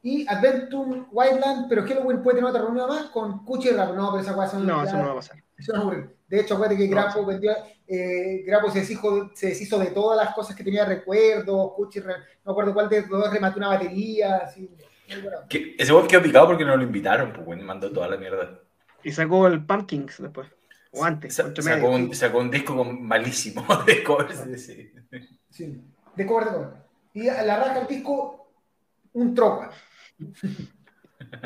Y 0.02 0.26
Adventure 0.26 1.02
Wildland, 1.12 1.68
pero 1.68 1.82
Halloween 1.82 2.22
puede 2.22 2.36
tener 2.36 2.48
otra 2.48 2.62
reunión 2.62 2.88
más 2.88 3.10
con 3.10 3.44
Cuchi 3.44 3.68
Rap. 3.72 3.94
No, 3.94 4.10
pero 4.10 4.22
esa 4.22 4.34
cosa 4.34 4.58
no, 4.58 4.84
eso 4.84 4.96
no 4.96 5.04
va 5.04 5.12
a 5.12 5.16
pasar. 5.16 5.36
Eso 5.54 5.74
no 5.74 5.82
ocurre. 5.82 6.16
De 6.26 6.40
hecho, 6.40 6.54
acuérdate 6.54 6.78
que 6.78 6.86
Grapo 6.88 7.26
vendió, 7.26 7.52
eh, 7.86 8.42
Grapo 8.46 8.70
se 8.70 8.80
deshizo, 8.80 9.32
se 9.34 9.48
deshizo 9.48 9.78
de 9.78 9.90
todas 9.90 10.16
las 10.16 10.34
cosas 10.34 10.56
que 10.56 10.64
tenía 10.64 10.86
recuerdos, 10.86 11.72
Cuchi, 11.76 12.00
no 12.00 12.06
me 12.06 12.52
acuerdo 12.52 12.72
cuál 12.72 12.88
de 12.88 13.02
los 13.02 13.20
dos 13.20 13.30
remató 13.30 13.58
una 13.58 13.68
batería, 13.68 14.38
así. 14.38 14.70
Ese 15.08 15.92
web 15.92 16.06
quedó 16.06 16.22
picado 16.22 16.46
porque 16.46 16.64
no 16.64 16.76
lo 16.76 16.82
invitaron, 16.82 17.32
pues 17.32 17.62
mandó 17.62 17.90
toda 17.90 18.08
la 18.08 18.16
mierda. 18.16 18.60
Y 19.02 19.12
sacó 19.12 19.46
el 19.46 19.64
Pumpkins 19.64 20.22
después. 20.22 20.48
O 20.92 21.04
antes. 21.04 21.34
sacó, 21.34 21.90
un, 21.90 22.14
sacó, 22.14 22.38
un, 22.38 22.50
disco 22.50 22.84
malísimo 22.84 23.64
de 23.86 24.02
covers. 24.04 24.44
Sí, 24.60 24.92
sí. 25.50 25.82
de 26.14 26.26
cover 26.26 26.44
de 26.44 26.52
cover. 26.52 26.68
Y 27.14 27.24
la 27.24 27.56
raja 27.56 27.78
del 27.80 27.88
disco, 27.88 28.50
un 29.14 29.34
tropa. 29.34 29.70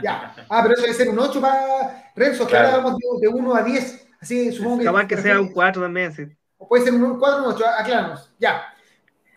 ya. 0.02 0.34
Ah, 0.48 0.60
pero 0.62 0.74
eso 0.74 0.82
debe 0.82 0.94
ser 0.94 1.08
un 1.08 1.18
8 1.18 1.40
para 1.40 2.12
Renzo, 2.14 2.46
que 2.46 2.56
ahora 2.56 2.78
vamos 2.78 2.98
de, 3.20 3.28
1 3.28 3.54
a 3.54 3.62
10. 3.62 4.08
Así 4.20 4.52
supongo 4.52 4.78
que. 4.78 4.84
Capaz 4.84 5.06
que 5.06 5.16
sea 5.16 5.40
un 5.40 5.52
4 5.52 5.82
también, 5.82 6.12
sí. 6.12 6.26
O 6.58 6.68
puede 6.68 6.84
ser 6.84 6.94
un 6.94 7.18
4 7.18 7.38
o 7.38 7.48
un 7.48 7.54
8, 7.54 7.64
acláranos. 7.78 8.32
Ya. 8.38 8.75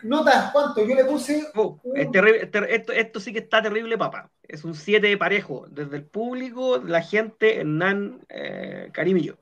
Notas, 0.02 0.50
¿cuánto? 0.52 0.86
Yo 0.86 0.94
le 0.94 1.04
puse. 1.04 1.46
Oh, 1.54 1.78
terrible, 2.12 2.42
esto, 2.42 2.92
esto, 2.92 3.20
sí 3.20 3.32
que 3.32 3.40
está 3.40 3.62
terrible, 3.62 3.98
papá. 3.98 4.30
Es 4.46 4.64
un 4.64 4.74
7 4.74 5.16
parejo. 5.16 5.66
Desde 5.68 5.96
el 5.96 6.04
público, 6.04 6.78
la 6.78 7.02
gente, 7.02 7.60
Hernán, 7.60 8.20
eh, 8.28 8.90
Karim 8.92 9.18
y 9.18 9.24
yo. 9.24 9.34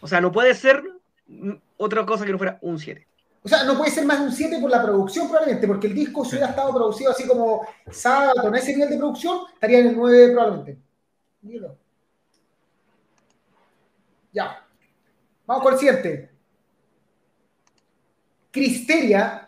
O 0.00 0.08
sea, 0.08 0.20
no 0.20 0.32
puede 0.32 0.54
ser 0.54 0.82
otra 1.76 2.06
cosa 2.06 2.24
que 2.24 2.32
no 2.32 2.38
fuera 2.38 2.58
un 2.62 2.78
7. 2.78 3.06
O 3.42 3.48
sea, 3.48 3.62
no 3.64 3.76
puede 3.76 3.92
ser 3.92 4.04
más 4.04 4.18
de 4.18 4.26
un 4.26 4.32
7 4.32 4.58
por 4.60 4.70
la 4.70 4.82
producción, 4.82 5.28
probablemente, 5.28 5.68
porque 5.68 5.86
el 5.86 5.94
disco, 5.94 6.24
si 6.24 6.30
hubiera 6.32 6.48
estado 6.48 6.74
producido 6.74 7.12
así 7.12 7.28
como 7.28 7.66
sábado, 7.90 8.42
con 8.42 8.54
ese 8.56 8.72
nivel 8.72 8.90
de 8.90 8.98
producción, 8.98 9.40
estaría 9.54 9.78
en 9.78 9.88
el 9.88 9.96
9 9.96 10.32
probablemente. 10.32 10.78
Ya. 14.32 14.66
Vamos 15.46 15.62
con 15.62 15.72
el 15.74 15.78
siguiente. 15.78 16.30
Cristeria 18.50 19.45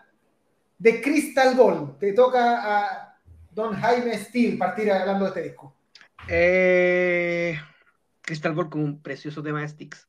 de 0.78 1.02
Crystal 1.02 1.54
Ball. 1.56 1.98
Te 1.98 2.12
toca 2.12 2.60
a 2.62 3.18
Don 3.52 3.74
Jaime 3.74 4.16
Steele 4.16 4.56
partir 4.56 4.90
hablando 4.90 5.24
de 5.24 5.30
este 5.30 5.42
disco. 5.42 5.74
Eh, 6.28 7.58
Crystal 8.22 8.52
Ball 8.52 8.70
con 8.70 8.82
un 8.82 9.02
precioso 9.02 9.42
tema 9.42 9.60
de 9.60 9.68
Sticks. 9.68 10.08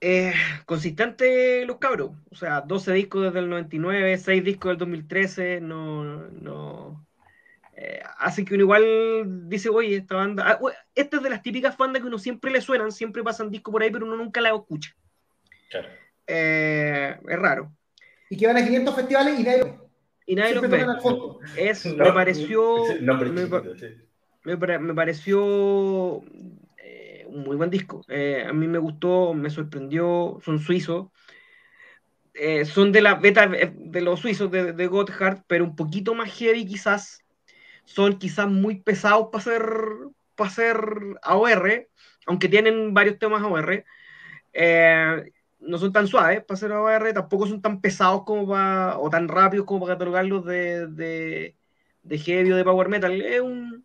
Eh, 0.00 0.34
consistente 0.66 1.64
los 1.64 1.78
cabros, 1.78 2.10
o 2.30 2.34
sea, 2.34 2.60
12 2.60 2.92
discos 2.92 3.22
desde 3.22 3.38
el 3.38 3.48
99, 3.48 4.18
6 4.18 4.44
discos 4.44 4.70
del 4.72 4.78
2013, 4.78 5.62
no, 5.62 6.04
no, 6.28 7.06
eh, 7.74 8.02
así 8.18 8.44
que 8.44 8.52
uno 8.52 8.64
igual 8.64 9.48
dice, 9.48 9.70
oye, 9.70 9.96
esta 9.96 10.16
banda, 10.16 10.44
ah, 10.46 10.58
esta 10.94 11.16
es 11.16 11.22
de 11.22 11.30
las 11.30 11.40
típicas 11.40 11.78
bandas 11.78 12.02
que 12.02 12.08
uno 12.08 12.18
siempre 12.18 12.50
le 12.50 12.60
suenan, 12.60 12.92
siempre 12.92 13.22
pasan 13.22 13.50
discos 13.50 13.72
por 13.72 13.82
ahí, 13.82 13.90
pero 13.90 14.04
uno 14.04 14.16
nunca 14.16 14.42
la 14.42 14.50
escucha. 14.50 14.94
Claro. 15.70 15.88
es 16.26 17.38
raro 17.38 17.72
y 18.30 18.36
que 18.36 18.46
van 18.46 18.56
a 18.56 18.64
500 18.64 18.94
festivales 18.94 19.38
y 19.38 19.42
nadie 19.42 19.58
lo 19.58 19.84
y 20.26 20.34
nadie 20.36 20.58
ve. 20.60 20.86
Es, 21.56 21.84
me 21.86 22.12
pareció. 22.12 22.76
me, 24.44 24.94
pareció 24.94 26.22
eh, 26.78 27.26
un 27.28 27.42
muy 27.44 27.56
buen 27.56 27.70
disco. 27.70 28.02
Eh, 28.08 28.44
a 28.48 28.52
mí 28.52 28.66
me 28.66 28.78
gustó, 28.78 29.34
me 29.34 29.50
sorprendió. 29.50 30.38
Son 30.42 30.58
suizos. 30.58 31.08
Eh, 32.32 32.64
son 32.64 32.90
de 32.90 33.02
la 33.02 33.14
beta 33.14 33.46
de 33.46 34.00
los 34.00 34.20
suizos 34.20 34.50
de, 34.50 34.72
de 34.72 34.86
Gotthard, 34.86 35.42
pero 35.46 35.64
un 35.64 35.76
poquito 35.76 36.14
más 36.14 36.32
heavy 36.32 36.66
quizás. 36.66 37.22
Son 37.84 38.18
quizás 38.18 38.48
muy 38.48 38.80
pesados 38.80 39.28
para 39.30 39.44
ser, 39.44 39.62
para 40.34 40.50
ser 40.50 40.76
AOR, 41.22 41.88
aunque 42.26 42.48
tienen 42.48 42.94
varios 42.94 43.18
temas 43.18 43.42
AOR. 43.42 43.84
No 45.66 45.78
son 45.78 45.92
tan 45.92 46.06
suaves 46.06 46.44
para 46.44 46.54
hacer 46.54 46.72
OR, 46.72 47.12
tampoco 47.12 47.46
son 47.46 47.60
tan 47.62 47.80
pesados 47.80 48.22
como 48.24 48.48
para, 48.48 48.98
o 48.98 49.10
tan 49.10 49.28
rápidos 49.28 49.66
como 49.66 49.80
para 49.80 49.94
catalogarlos 49.94 50.44
de, 50.44 50.86
de, 52.02 52.18
heavy 52.18 52.52
o 52.52 52.56
de 52.56 52.64
power 52.64 52.88
metal. 52.88 53.20
Es 53.20 53.40
un 53.40 53.84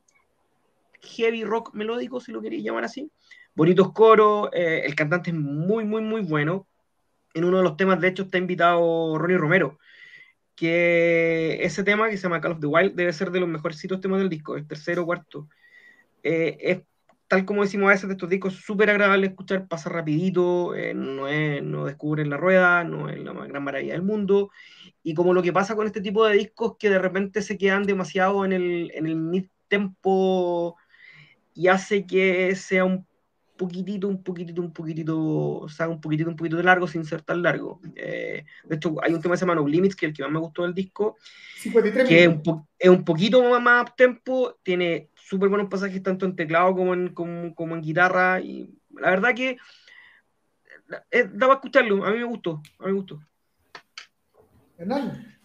heavy 1.02 1.44
rock 1.44 1.74
melódico, 1.74 2.20
si 2.20 2.32
lo 2.32 2.42
queréis 2.42 2.63
llamar 2.63 2.86
así. 2.86 3.12
Bonitos 3.56 3.92
coros, 3.94 4.50
eh, 4.54 4.84
el 4.86 4.96
cantante 4.96 5.32
es 5.32 5.36
muy, 5.36 5.86
muy, 5.86 6.02
muy 6.02 6.22
bueno. 6.22 6.68
En 7.34 7.44
uno 7.44 7.58
de 7.58 7.63
los 7.63 7.78
temas, 7.78 8.00
de 8.02 8.08
hecho, 8.10 8.24
está 8.24 8.38
invitado 8.38 9.18
Ronnie 9.18 9.38
Romero, 9.38 9.80
que 10.56 11.60
ese 11.63 11.84
tema 11.84 12.10
que 12.10 12.18
se 12.18 12.24
llama 12.24 12.42
Call 12.42 12.54
of 12.54 12.60
the 12.60 12.68
Wild 12.68 12.96
debe 12.96 13.13
ser 13.13 13.32
de 13.32 13.39
los 13.39 13.50
mejores 13.50 13.82
temas 14.02 14.20
del 14.20 14.30
disco, 14.30 14.56
el 14.58 14.68
tercero 14.68 15.04
o 15.04 15.06
cuarto. 15.06 15.48
Eh, 16.24 16.58
es 16.62 16.82
tal 17.30 17.46
como 17.46 17.62
decimos 17.62 17.88
a 17.88 17.92
veces 17.92 18.08
de 18.10 18.13
estos 18.13 18.28
discos, 18.28 18.56
súper 18.56 18.89
agradable 18.89 19.28
escuchar, 19.28 19.68
pasa 19.68 19.89
rapidito, 19.89 20.76
eh, 20.76 20.96
no, 20.96 21.28
es, 21.28 21.63
no 21.63 21.86
descubren 21.86 22.30
la 22.30 22.38
rueda, 22.38 22.84
no 22.84 23.08
es 23.08 23.20
la 23.20 23.32
gran 23.34 23.63
maravilla 23.63 23.94
del 23.94 24.02
mundo, 24.02 24.50
y 25.04 25.13
como 25.13 25.34
lo 25.36 25.44
que 25.44 25.54
pasa 25.54 25.76
con 25.76 25.86
este 25.86 26.02
tipo 26.02 26.26
de 26.26 26.36
discos 26.36 26.76
que 26.80 26.89
de 26.89 26.98
repente 26.98 27.44
se 27.44 27.58
quedan 27.58 27.84
demasiado 27.84 28.44
en 28.46 28.52
el, 28.52 28.92
en 28.96 29.06
el 29.06 29.15
mid-tempo 29.15 30.76
y 31.54 31.68
hace 31.68 32.08
que 32.08 32.56
sea 32.56 32.84
un 32.84 33.06
poquitito, 33.58 34.08
un 34.08 34.24
poquitito, 34.24 34.62
un 34.62 34.74
poquitito, 34.74 35.20
o 35.20 35.70
sea, 35.70 35.88
un 35.88 36.02
poquitito, 36.02 36.32
un 36.32 36.36
poquito 36.36 36.58
de 36.58 36.63
largo 36.63 36.88
sin 36.88 37.06
ser 37.06 37.22
tan 37.22 37.44
largo. 37.44 37.80
Eh, 37.96 38.44
de 38.63 38.76
hecho, 38.76 38.96
hay 39.04 39.13
un 39.13 39.22
tema 39.22 39.36
que 39.36 39.39
se 39.39 39.46
llama 39.46 39.56
No 39.56 39.68
Limits, 39.68 39.96
que 39.96 40.08
es 40.08 40.10
el 40.10 40.15
que 40.15 40.24
más 40.24 40.32
me 40.32 40.39
gustó 40.39 40.63
del 40.63 40.74
disco, 40.74 41.18
que 42.08 42.24
es 42.24 42.28
un, 42.28 42.65
es 42.80 42.89
un, 42.89 43.04
poquito 43.04 43.44
más, 43.44 43.62
más 43.62 43.96
tempo, 43.96 44.58
tiene 44.63 45.10
súper 45.30 45.50
buenos 45.50 45.70
pasajes 45.70 46.02
tanto 46.02 46.26
en 46.26 46.36
teclado 46.36 46.76
como 46.76 46.94
en, 46.96 47.13
como, 47.13 47.54
como 47.54 47.76
en 47.76 47.82
guitarra 47.82 48.39
y 48.42 48.68
La 48.96 49.12
verdad 49.12 49.36
que 49.36 49.58
eh, 51.12 51.30
daba 51.32 51.54
a 51.54 51.56
escucharlo, 51.58 52.04
a 52.04 52.12
mí 52.12 52.18
me 52.18 52.24
gustó, 52.24 52.63
a 52.80 52.86
mí 52.86 52.92
me 52.92 52.94
gustó. 52.94 53.22
Hernán. 54.80 55.38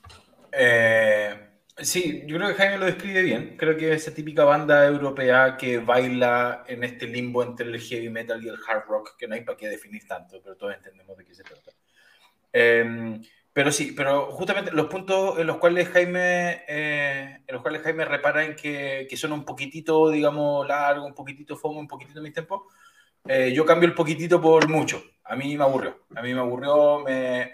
Eh, 0.51 1.51
sí, 1.77 2.23
yo 2.27 2.37
creo 2.37 2.49
que 2.49 2.55
Jaime 2.55 2.79
lo 2.79 2.87
describe 2.87 3.21
bien. 3.21 3.57
Creo 3.59 3.77
que 3.77 3.93
es 3.93 4.03
esa 4.03 4.15
típica 4.15 4.45
banda 4.45 4.87
europea 4.87 5.59
que 5.59 5.79
baila 5.79 6.65
en 6.67 6.83
este 6.83 7.07
limbo 7.07 7.43
entre 7.43 7.67
el 7.67 7.79
heavy 7.79 8.09
metal 8.09 8.43
y 8.43 8.49
el 8.49 8.59
hard 8.67 8.87
rock, 8.87 9.17
que 9.19 9.29
no 9.29 9.35
hay 9.35 9.43
para 9.43 9.59
qué 9.59 9.69
definir 9.69 10.07
tanto, 10.07 10.41
pero 10.43 10.57
todos 10.57 10.75
entendemos 10.75 11.19
de 11.19 11.25
qué 11.27 11.35
se 11.35 11.43
trata. 11.43 11.73
Eh, 12.53 13.21
pero 13.55 13.73
sí, 13.73 13.93
pero 13.97 14.33
justamente 14.33 14.73
los 14.73 14.89
puntos 14.89 15.39
en 15.39 15.47
los 15.47 15.59
cuales 15.59 15.89
Jaime, 15.89 16.65
eh, 16.69 17.41
en 17.47 17.55
los 17.55 17.63
cuales 17.63 17.83
Jaime 17.83 18.05
repara 18.05 18.45
en 18.45 18.57
que, 18.57 19.07
que 19.09 19.17
son 19.17 19.33
un 19.33 19.45
poquitito, 19.45 20.11
digamos, 20.11 20.67
largo, 20.67 21.07
un 21.07 21.15
poquitito 21.15 21.57
fomo, 21.57 21.79
un 21.81 21.89
poquitito 21.89 22.21
mis 22.21 22.33
tiempos, 22.33 22.63
eh, 23.27 23.53
yo 23.55 23.65
cambio 23.65 23.89
el 23.89 23.95
poquitito 23.95 24.41
por 24.41 24.69
mucho. 24.69 25.03
A 25.25 25.37
mí 25.37 25.57
me 25.57 25.65
aburrió. 25.65 26.01
A 26.15 26.23
mí 26.23 26.35
me 26.35 26.41
aburrió. 26.41 26.99
Me... 27.01 27.53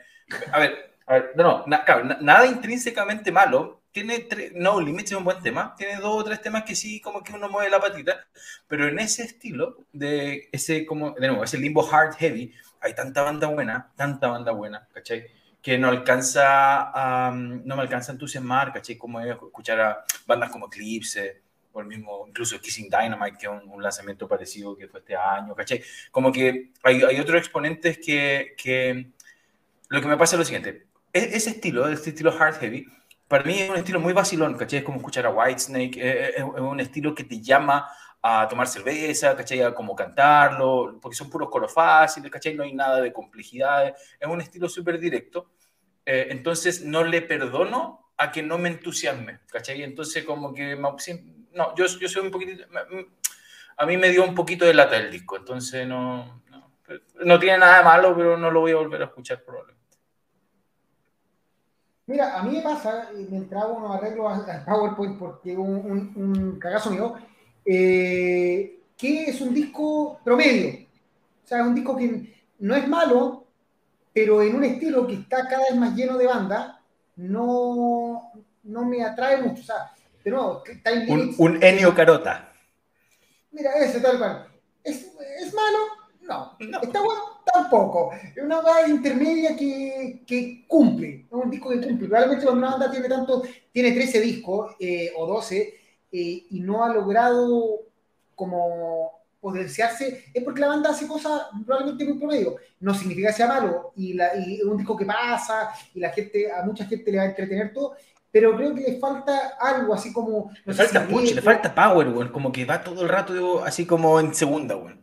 A 0.53 0.59
ver, 0.59 0.97
a 1.07 1.15
ver 1.15 1.33
no, 1.37 1.65
no, 1.67 1.85
claro, 1.85 2.05
nada 2.21 2.47
intrínsecamente 2.47 3.31
malo. 3.31 3.83
Tiene 3.93 4.21
tres, 4.21 4.53
no, 4.55 4.81
Limits 4.81 5.13
es 5.13 5.19
un 5.19 5.25
buen 5.25 5.41
tema. 5.43 5.75
Tiene 5.77 5.97
dos 5.97 6.21
o 6.21 6.25
tres 6.25 6.41
temas 6.41 6.65
que 6.65 6.75
sí, 6.75 7.01
como 7.01 7.23
que 7.23 7.35
uno 7.35 7.49
mueve 7.49 7.71
la 7.71 7.81
patita. 7.81 8.27
Pero 8.69 8.89
en 8.89 8.99
ese 9.01 9.25
estilo, 9.25 9.77
de 9.93 10.49
ese, 10.53 10.87
como, 10.87 11.11
de 11.13 11.27
nuevo, 11.29 11.45
ese 11.45 11.59
limbo 11.59 11.87
hard 11.93 12.15
heavy, 12.15 12.55
hay 12.81 12.95
tanta 12.95 13.23
banda 13.23 13.49
buena, 13.49 13.93
tanta 13.97 14.29
banda 14.29 14.53
buena, 14.53 14.89
¿cachai? 14.95 15.27
Que 15.63 15.79
no 15.79 15.89
alcanza 15.89 16.91
a, 16.93 17.31
no 17.33 17.77
me 17.77 17.83
alcanza 17.83 18.13
a 18.13 18.15
entusiasmar, 18.15 18.73
¿cachai? 18.73 18.97
Como 18.97 19.21
escuchar 19.21 19.81
a 19.81 20.05
bandas 20.27 20.51
como 20.51 20.67
Eclipse, 20.67 21.43
o 21.73 21.81
el 21.81 21.87
mismo, 21.87 22.25
incluso 22.27 22.61
Kissing 22.61 22.89
Dynamite, 22.89 23.39
que 23.39 23.47
es 23.47 23.53
un, 23.53 23.83
lanzamiento 23.83 24.27
parecido 24.27 24.77
que 24.77 24.89
fue 24.89 25.01
este 25.01 25.17
año, 25.17 25.55
¿cachai? 25.55 25.83
Como 26.11 26.33
que 26.33 26.71
hay, 26.83 27.03
hay 27.03 27.21
otros 27.21 27.39
exponentes 27.39 27.99
que, 27.99 28.55
que, 28.57 29.11
lo 29.89 30.01
que 30.01 30.09
me 30.09 30.17
pasa 30.17 30.35
es 30.37 30.39
lo 30.39 30.45
siguiente, 30.45 30.87
e, 31.13 31.31
ese 31.33 31.51
estilo, 31.51 31.89
este 31.89 32.11
estilo 32.11 32.33
hard 32.37 32.57
heavy, 32.57 32.87
para 33.29 33.45
mí 33.45 33.61
es 33.61 33.71
un 33.71 33.77
estilo 33.77 34.01
muy 34.01 34.13
vacilón, 34.13 34.57
¿cachai? 34.57 34.81
Es 34.81 34.85
como 34.85 34.99
escuchar 34.99 35.27
a 35.27 35.31
Whitesnake, 35.31 35.97
es, 35.97 36.37
es 36.37 36.43
un 36.43 36.81
estilo 36.81 37.15
que 37.15 37.25
te 37.25 37.41
llama 37.41 37.89
a 38.23 38.47
tomar 38.49 38.67
cerveza, 38.67 39.35
¿cachai? 39.35 39.63
A 39.63 39.75
como 39.75 39.97
cantarlo, 39.97 40.99
porque 41.01 41.17
son 41.17 41.31
puros 41.31 41.49
coros 41.49 41.73
fáciles, 41.73 42.31
¿cachai? 42.31 42.55
No 42.55 42.65
hay 42.65 42.75
nada 42.75 43.01
de 43.01 43.13
complejidades, 43.13 43.95
es 44.19 44.29
un 44.29 44.41
estilo 44.41 44.69
súper 44.69 44.99
directo. 44.99 45.51
Eh, 46.05 46.29
entonces 46.31 46.85
no 46.85 47.05
le 47.05 47.23
perdono 47.23 48.13
a 48.17 48.31
que 48.31 48.43
no 48.43 48.59
me 48.59 48.69
entusiasme, 48.69 49.41
¿cachai? 49.47 49.83
Entonces 49.83 50.25
como 50.25 50.53
que, 50.53 50.77
no, 50.77 51.75
yo, 51.75 51.87
yo 51.87 52.09
soy 52.09 52.23
un 52.23 52.31
poquitito, 52.31 52.65
a 53.77 53.87
mí 53.87 53.97
me 53.97 54.11
dio 54.11 54.25
un 54.25 54.35
poquito 54.35 54.67
de 54.67 54.75
lata 54.75 54.97
el 54.97 55.11
disco, 55.11 55.39
entonces 55.39 55.87
no, 55.87 56.43
no, 56.51 56.71
no 57.25 57.39
tiene 57.39 57.59
nada 57.59 57.79
de 57.79 57.85
malo, 57.85 58.15
pero 58.15 58.37
no 58.37 58.51
lo 58.51 58.61
voy 58.61 58.73
a 58.73 58.77
volver 58.77 59.01
a 59.01 59.07
escuchar 59.07 59.43
probablemente. 59.43 59.81
Mira, 62.07 62.39
a 62.39 62.43
mí 62.43 62.57
me 62.57 62.63
pasa, 62.63 63.09
mientras 63.15 63.63
hago 63.63 63.75
unos 63.75 63.97
arreglos 63.97 64.49
al 64.49 64.65
PowerPoint 64.65 65.19
porque 65.19 65.57
un, 65.57 65.77
un, 65.77 66.13
un 66.17 66.59
cagazo 66.59 66.91
mío, 66.91 67.15
eh, 67.65 68.81
que 68.97 69.25
es 69.25 69.41
un 69.41 69.55
disco 69.55 70.21
promedio. 70.25 70.87
O 71.45 71.49
sea, 71.49 71.63
un 71.65 71.75
disco 71.75 71.97
que 71.97 72.33
no 72.59 72.77
es 72.77 72.87
malo, 72.87 73.47
pero 74.13 74.43
en 74.43 74.55
un 74.55 74.65
estilo 74.65 75.07
que 75.07 75.15
está 75.15 75.49
cada 75.49 75.65
vez 75.65 75.77
más 75.77 75.95
lleno 75.95 76.17
de 76.19 76.27
banda, 76.27 76.81
no, 77.17 78.33
no 78.63 78.85
me 78.85 79.03
atrae 79.03 79.43
mucho. 79.43 79.63
O 79.63 79.65
sea, 79.65 79.93
de 80.25 80.31
nuevo, 80.31 80.63
Time 80.85 81.07
Limits, 81.07 81.39
un, 81.39 81.57
un 81.57 81.63
Enio 81.63 81.95
Carota. 81.95 82.53
Mira, 83.53 83.73
ese 83.73 84.01
tal 84.01 84.19
cual. 84.19 84.47
¿Es, 84.85 85.07
¿Es, 85.41 85.53
malo? 85.55 85.79
No. 86.23 86.57
¿Está 86.59 87.01
bueno? 87.03 87.23
Tampoco. 87.53 88.13
Es 88.13 88.43
una 88.43 88.61
banda 88.61 88.89
intermedia 88.89 89.57
que, 89.57 90.23
que, 90.27 90.65
cumple. 90.69 91.27
Es 91.27 91.33
un 91.33 91.51
disco 91.51 91.71
que 91.71 91.81
cumple. 91.81 92.09
Probablemente 92.09 92.45
cuando 92.45 92.67
una 92.67 92.77
banda 92.77 92.91
tiene 92.91 93.09
tanto, 93.09 93.43
tiene 93.73 93.93
13 93.93 94.21
discos 94.21 94.77
eh, 94.79 95.13
o 95.17 95.27
12, 95.27 95.80
eh, 96.13 96.47
y 96.51 96.61
no 96.61 96.85
ha 96.85 96.93
logrado 96.93 97.81
como 98.35 99.21
potenciarse, 99.41 100.25
es 100.35 100.45
porque 100.45 100.61
la 100.61 100.69
banda 100.69 100.91
hace 100.91 101.07
cosas 101.07 101.43
probablemente 101.65 102.05
muy 102.05 102.19
promedio. 102.19 102.57
No 102.81 102.95
significa 102.95 103.29
que 103.29 103.35
sea 103.35 103.47
malo, 103.47 103.93
y, 103.97 104.15
la, 104.15 104.37
y 104.37 104.63
un 104.63 104.77
disco 104.77 104.97
que 104.97 105.07
pasa, 105.07 105.71
y 105.95 106.01
la 106.01 106.11
gente, 106.11 106.51
a 106.53 106.63
mucha 106.63 106.85
gente 106.85 107.11
le 107.11 107.19
va 107.19 107.25
a 107.25 107.27
entretener 107.27 107.73
todo, 107.73 107.95
pero 108.31 108.57
creo 108.57 108.75
que 108.75 108.83
le 108.83 108.99
falta 108.99 109.57
algo 109.59 109.95
así 109.95 110.13
como. 110.13 110.51
le 110.65 110.75
falta 110.75 111.07
punch, 111.07 111.35
le 111.35 111.43
falta 111.43 111.75
power, 111.75 112.31
como 112.31 112.53
que 112.53 112.65
va 112.65 112.83
todo 112.83 113.03
el 113.03 113.09
rato 113.09 113.65
así 113.65 113.87
como 113.87 114.21
en 114.21 114.35
segunda, 114.35 114.77
weón. 114.77 115.01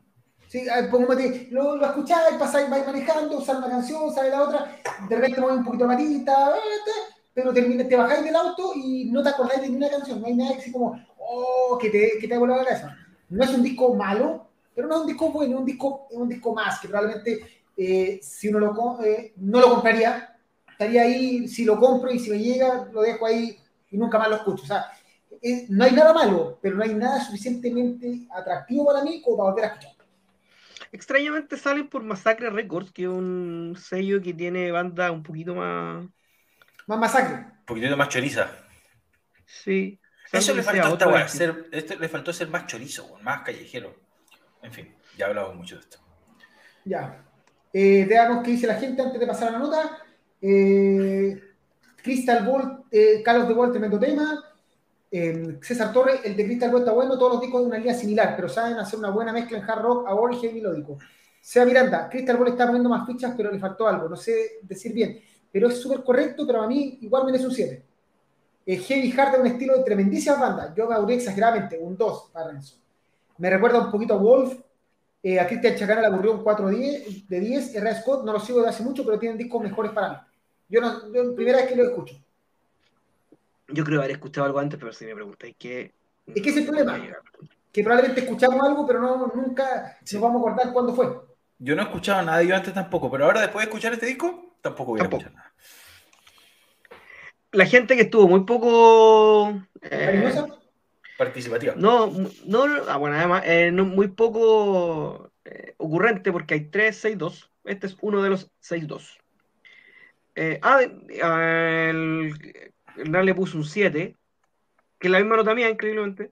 Sí, 0.47 0.65
como 0.89 1.07
te, 1.07 1.49
lo, 1.51 1.75
lo 1.75 1.85
escucháis, 1.85 2.37
pasáis, 2.39 2.69
vais 2.69 2.85
manejando, 2.85 3.41
sale 3.41 3.59
una 3.59 3.69
canción, 3.69 4.13
sale 4.13 4.29
la 4.29 4.43
otra, 4.43 4.77
de 5.09 5.15
repente 5.15 5.41
mueve 5.41 5.57
un 5.57 5.65
poquito 5.65 5.85
la 5.85 5.93
matita, 5.93 6.55
pero 7.37 7.53
te 7.53 7.95
bajáis 7.95 8.23
del 8.23 8.35
auto 8.35 8.71
y 8.73 9.05
no 9.11 9.21
te 9.21 9.29
acordáis 9.29 9.61
de 9.61 9.67
ninguna 9.67 9.91
canción. 9.91 10.19
No 10.19 10.25
hay 10.25 10.33
nada 10.33 10.55
así 10.57 10.71
como, 10.71 10.99
oh, 11.19 11.77
que 11.79 11.91
te, 11.91 12.13
que 12.19 12.27
te 12.27 12.33
ha 12.33 12.39
volado 12.39 12.63
la 12.63 12.67
cabeza. 12.67 12.97
No 13.29 13.43
es 13.43 13.53
un 13.53 13.61
disco 13.61 13.93
malo, 13.93 14.49
pero 14.73 14.87
no 14.87 14.95
es 14.95 15.01
un 15.01 15.07
disco 15.07 15.31
bueno, 15.31 15.53
es 15.53 15.59
un 15.59 15.65
disco, 15.65 16.07
es 16.09 16.17
un 16.17 16.29
disco 16.29 16.55
más, 16.55 16.79
que 16.79 16.87
probablemente 16.87 17.63
eh, 17.77 18.19
si 18.23 18.47
uno 18.47 18.57
lo, 18.57 19.03
eh, 19.03 19.33
no 19.35 19.59
lo 19.59 19.69
compraría, 19.69 20.35
estaría 20.67 21.03
ahí, 21.03 21.47
si 21.47 21.63
lo 21.63 21.79
compro 21.79 22.09
y 22.09 22.17
si 22.17 22.31
me 22.31 22.39
llega, 22.39 22.89
lo 22.91 23.01
dejo 23.01 23.27
ahí 23.27 23.55
y 23.91 23.97
nunca 23.99 24.17
más 24.17 24.29
lo 24.29 24.37
escucho. 24.37 24.63
O 24.63 24.67
sea, 24.67 24.87
eh, 25.39 25.67
no 25.69 25.85
hay 25.85 25.91
nada 25.91 26.13
malo, 26.13 26.57
pero 26.59 26.75
no 26.75 26.83
hay 26.83 26.95
nada 26.95 27.23
suficientemente 27.23 28.27
atractivo 28.31 28.87
para 28.87 29.03
mí 29.03 29.21
como 29.21 29.37
para 29.37 29.49
volver 29.51 29.65
a 29.65 29.67
escuchar. 29.67 29.91
Extrañamente 30.91 31.55
salen 31.55 31.87
por 31.87 32.01
Masacre 32.01 32.49
Records, 32.49 32.91
que 32.91 33.03
es 33.03 33.09
un 33.09 33.75
sello 33.79 34.23
que 34.23 34.33
tiene 34.33 34.71
banda 34.71 35.11
un 35.11 35.21
poquito 35.21 35.53
más 35.53 36.07
más 36.87 36.99
masacre. 36.99 37.35
Un 37.35 37.65
poquitito 37.65 37.97
más 37.97 38.09
choriza. 38.09 38.49
Sí. 39.45 39.99
Eso 40.31 40.53
le 40.53 40.63
faltó, 40.63 40.93
esta, 40.93 41.27
ser, 41.27 41.67
esto 41.71 41.95
le 41.95 42.09
faltó 42.09 42.33
ser 42.33 42.49
más 42.49 42.65
chorizo, 42.65 43.17
más 43.21 43.43
callejero. 43.43 43.95
En 44.61 44.73
fin, 44.73 44.93
ya 45.17 45.27
hablamos 45.27 45.55
mucho 45.55 45.75
de 45.75 45.81
esto. 45.81 45.99
Ya. 46.83 47.23
Eh, 47.71 48.05
veamos 48.07 48.43
qué 48.43 48.51
dice 48.51 48.67
la 48.67 48.75
gente 48.75 49.01
antes 49.01 49.19
de 49.19 49.27
pasar 49.27 49.49
a 49.49 49.51
la 49.51 49.59
nota. 49.59 50.03
Eh, 50.41 51.41
Crystal 52.01 52.45
Ball, 52.45 52.83
eh, 52.91 53.21
Carlos 53.23 53.47
de 53.47 53.53
Wall, 53.53 53.71
tremendo 53.71 53.99
tema. 53.99 54.43
Eh, 55.09 55.59
César 55.61 55.93
Torres, 55.93 56.21
el 56.25 56.35
de 56.35 56.45
Crystal 56.45 56.71
Ball 56.71 56.81
está 56.81 56.91
bueno, 56.91 57.17
todos 57.17 57.33
los 57.33 57.41
discos 57.41 57.61
de 57.61 57.67
una 57.67 57.77
línea 57.77 57.93
similar, 57.93 58.33
pero 58.35 58.49
saben 58.49 58.77
hacer 58.77 58.99
una 58.99 59.09
buena 59.09 59.31
mezcla 59.31 59.57
en 59.57 59.69
hard 59.69 59.81
rock, 59.81 60.07
a 60.07 60.45
y 60.45 60.53
melódico. 60.53 60.97
Sea 61.39 61.65
Miranda, 61.65 62.09
Crystal 62.09 62.35
Ball 62.35 62.49
está 62.49 62.65
poniendo 62.65 62.89
más 62.89 63.07
fichas, 63.07 63.33
pero 63.37 63.49
le 63.49 63.59
faltó 63.59 63.87
algo, 63.87 64.09
no 64.09 64.17
sé 64.17 64.59
decir 64.63 64.91
bien 64.91 65.21
pero 65.51 65.67
es 65.67 65.79
súper 65.79 66.03
correcto, 66.03 66.45
pero 66.45 66.61
a 66.61 66.67
mí 66.67 66.99
igual 67.01 67.25
me 67.25 67.31
merece 67.31 67.47
un 67.47 67.53
7. 67.53 67.83
Eh, 68.65 68.77
Heavy 68.77 69.11
Heart 69.11 69.35
es 69.35 69.39
un 69.39 69.47
estilo 69.47 69.77
de 69.77 69.83
tremendísima 69.83 70.35
banda. 70.35 70.73
Yo 70.75 70.87
me 70.87 70.95
aburrí 70.95 71.15
exageradamente, 71.15 71.77
un 71.79 71.95
2 71.95 72.29
para 72.33 72.49
Renzo. 72.49 72.75
Me 73.37 73.49
recuerda 73.49 73.79
un 73.79 73.91
poquito 73.91 74.13
a 74.13 74.17
Wolf. 74.17 74.59
Eh, 75.23 75.39
a 75.39 75.47
Cristian 75.47 75.75
Chacana 75.75 76.01
le 76.01 76.07
aburrió 76.07 76.33
un 76.33 76.43
4 76.43 76.67
de 76.67 77.39
10. 77.39 77.75
R. 77.75 77.95
Scott 77.95 78.25
no 78.25 78.33
lo 78.33 78.39
sigo 78.39 78.61
de 78.61 78.69
hace 78.69 78.83
mucho, 78.83 79.05
pero 79.05 79.17
tienen 79.17 79.37
discos 79.37 79.61
mejores 79.61 79.91
para 79.91 80.09
mí. 80.09 80.15
Yo, 80.69 80.81
no, 80.81 81.13
yo 81.13 81.33
primera 81.33 81.59
vez 81.59 81.67
que 81.67 81.75
lo 81.75 81.83
escucho. 81.83 82.15
Yo 83.69 83.83
creo 83.83 83.99
haber 83.99 84.11
escuchado 84.11 84.45
algo 84.45 84.59
antes, 84.59 84.79
pero 84.79 84.91
si 84.91 85.05
me 85.05 85.15
preguntáis 85.15 85.55
qué. 85.57 85.93
Es 86.27 86.41
que 86.41 86.49
ese 86.49 86.49
es 86.49 86.57
el 86.57 86.65
problema. 86.65 86.99
Que 87.71 87.83
probablemente 87.83 88.21
escuchamos 88.21 88.61
algo, 88.61 88.85
pero 88.85 88.99
no, 88.99 89.31
nunca 89.33 89.97
nos 90.01 90.21
vamos 90.21 90.35
a 90.35 90.49
acordar 90.49 90.73
cuándo 90.73 90.93
fue. 90.93 91.07
Yo 91.59 91.75
no 91.75 91.81
he 91.81 91.85
escuchado 91.85 92.21
nada 92.21 92.43
yo 92.43 92.55
antes 92.55 92.73
tampoco, 92.73 93.09
pero 93.09 93.25
ahora 93.25 93.41
después 93.41 93.65
de 93.65 93.69
escuchar 93.69 93.93
este 93.93 94.05
disco, 94.05 94.46
tampoco 94.67 94.91
voy 94.91 95.01
a 95.01 95.03
escuchar 95.03 95.33
nada. 95.33 95.53
La 97.51 97.65
gente 97.65 97.95
que 97.95 98.03
estuvo 98.03 98.27
muy 98.27 98.43
poco. 98.43 99.61
Eh, 99.81 100.33
Participativa. 101.17 101.73
No, 101.75 102.13
no, 102.45 102.63
ah, 102.87 102.97
bueno, 102.97 103.15
además, 103.15 103.43
eh, 103.45 103.71
muy 103.71 104.09
poco 104.09 105.31
eh, 105.45 105.73
ocurrente 105.77 106.31
porque 106.31 106.53
hay 106.53 106.65
3, 106.65 106.95
6, 106.95 107.17
2. 107.17 107.51
Este 107.63 107.87
es 107.87 107.97
uno 108.01 108.21
de 108.21 108.29
los 108.29 108.51
6, 108.59 108.87
2. 108.87 109.17
Eh, 110.35 110.59
ah, 110.61 110.81
el, 110.83 112.33
el 112.97 113.25
le 113.25 113.35
puso 113.35 113.57
un 113.57 113.65
7, 113.65 114.15
que 114.99 115.07
es 115.07 115.11
la 115.11 115.19
misma 115.19 115.37
nota 115.37 115.55
mía, 115.55 115.69
increíblemente. 115.69 116.31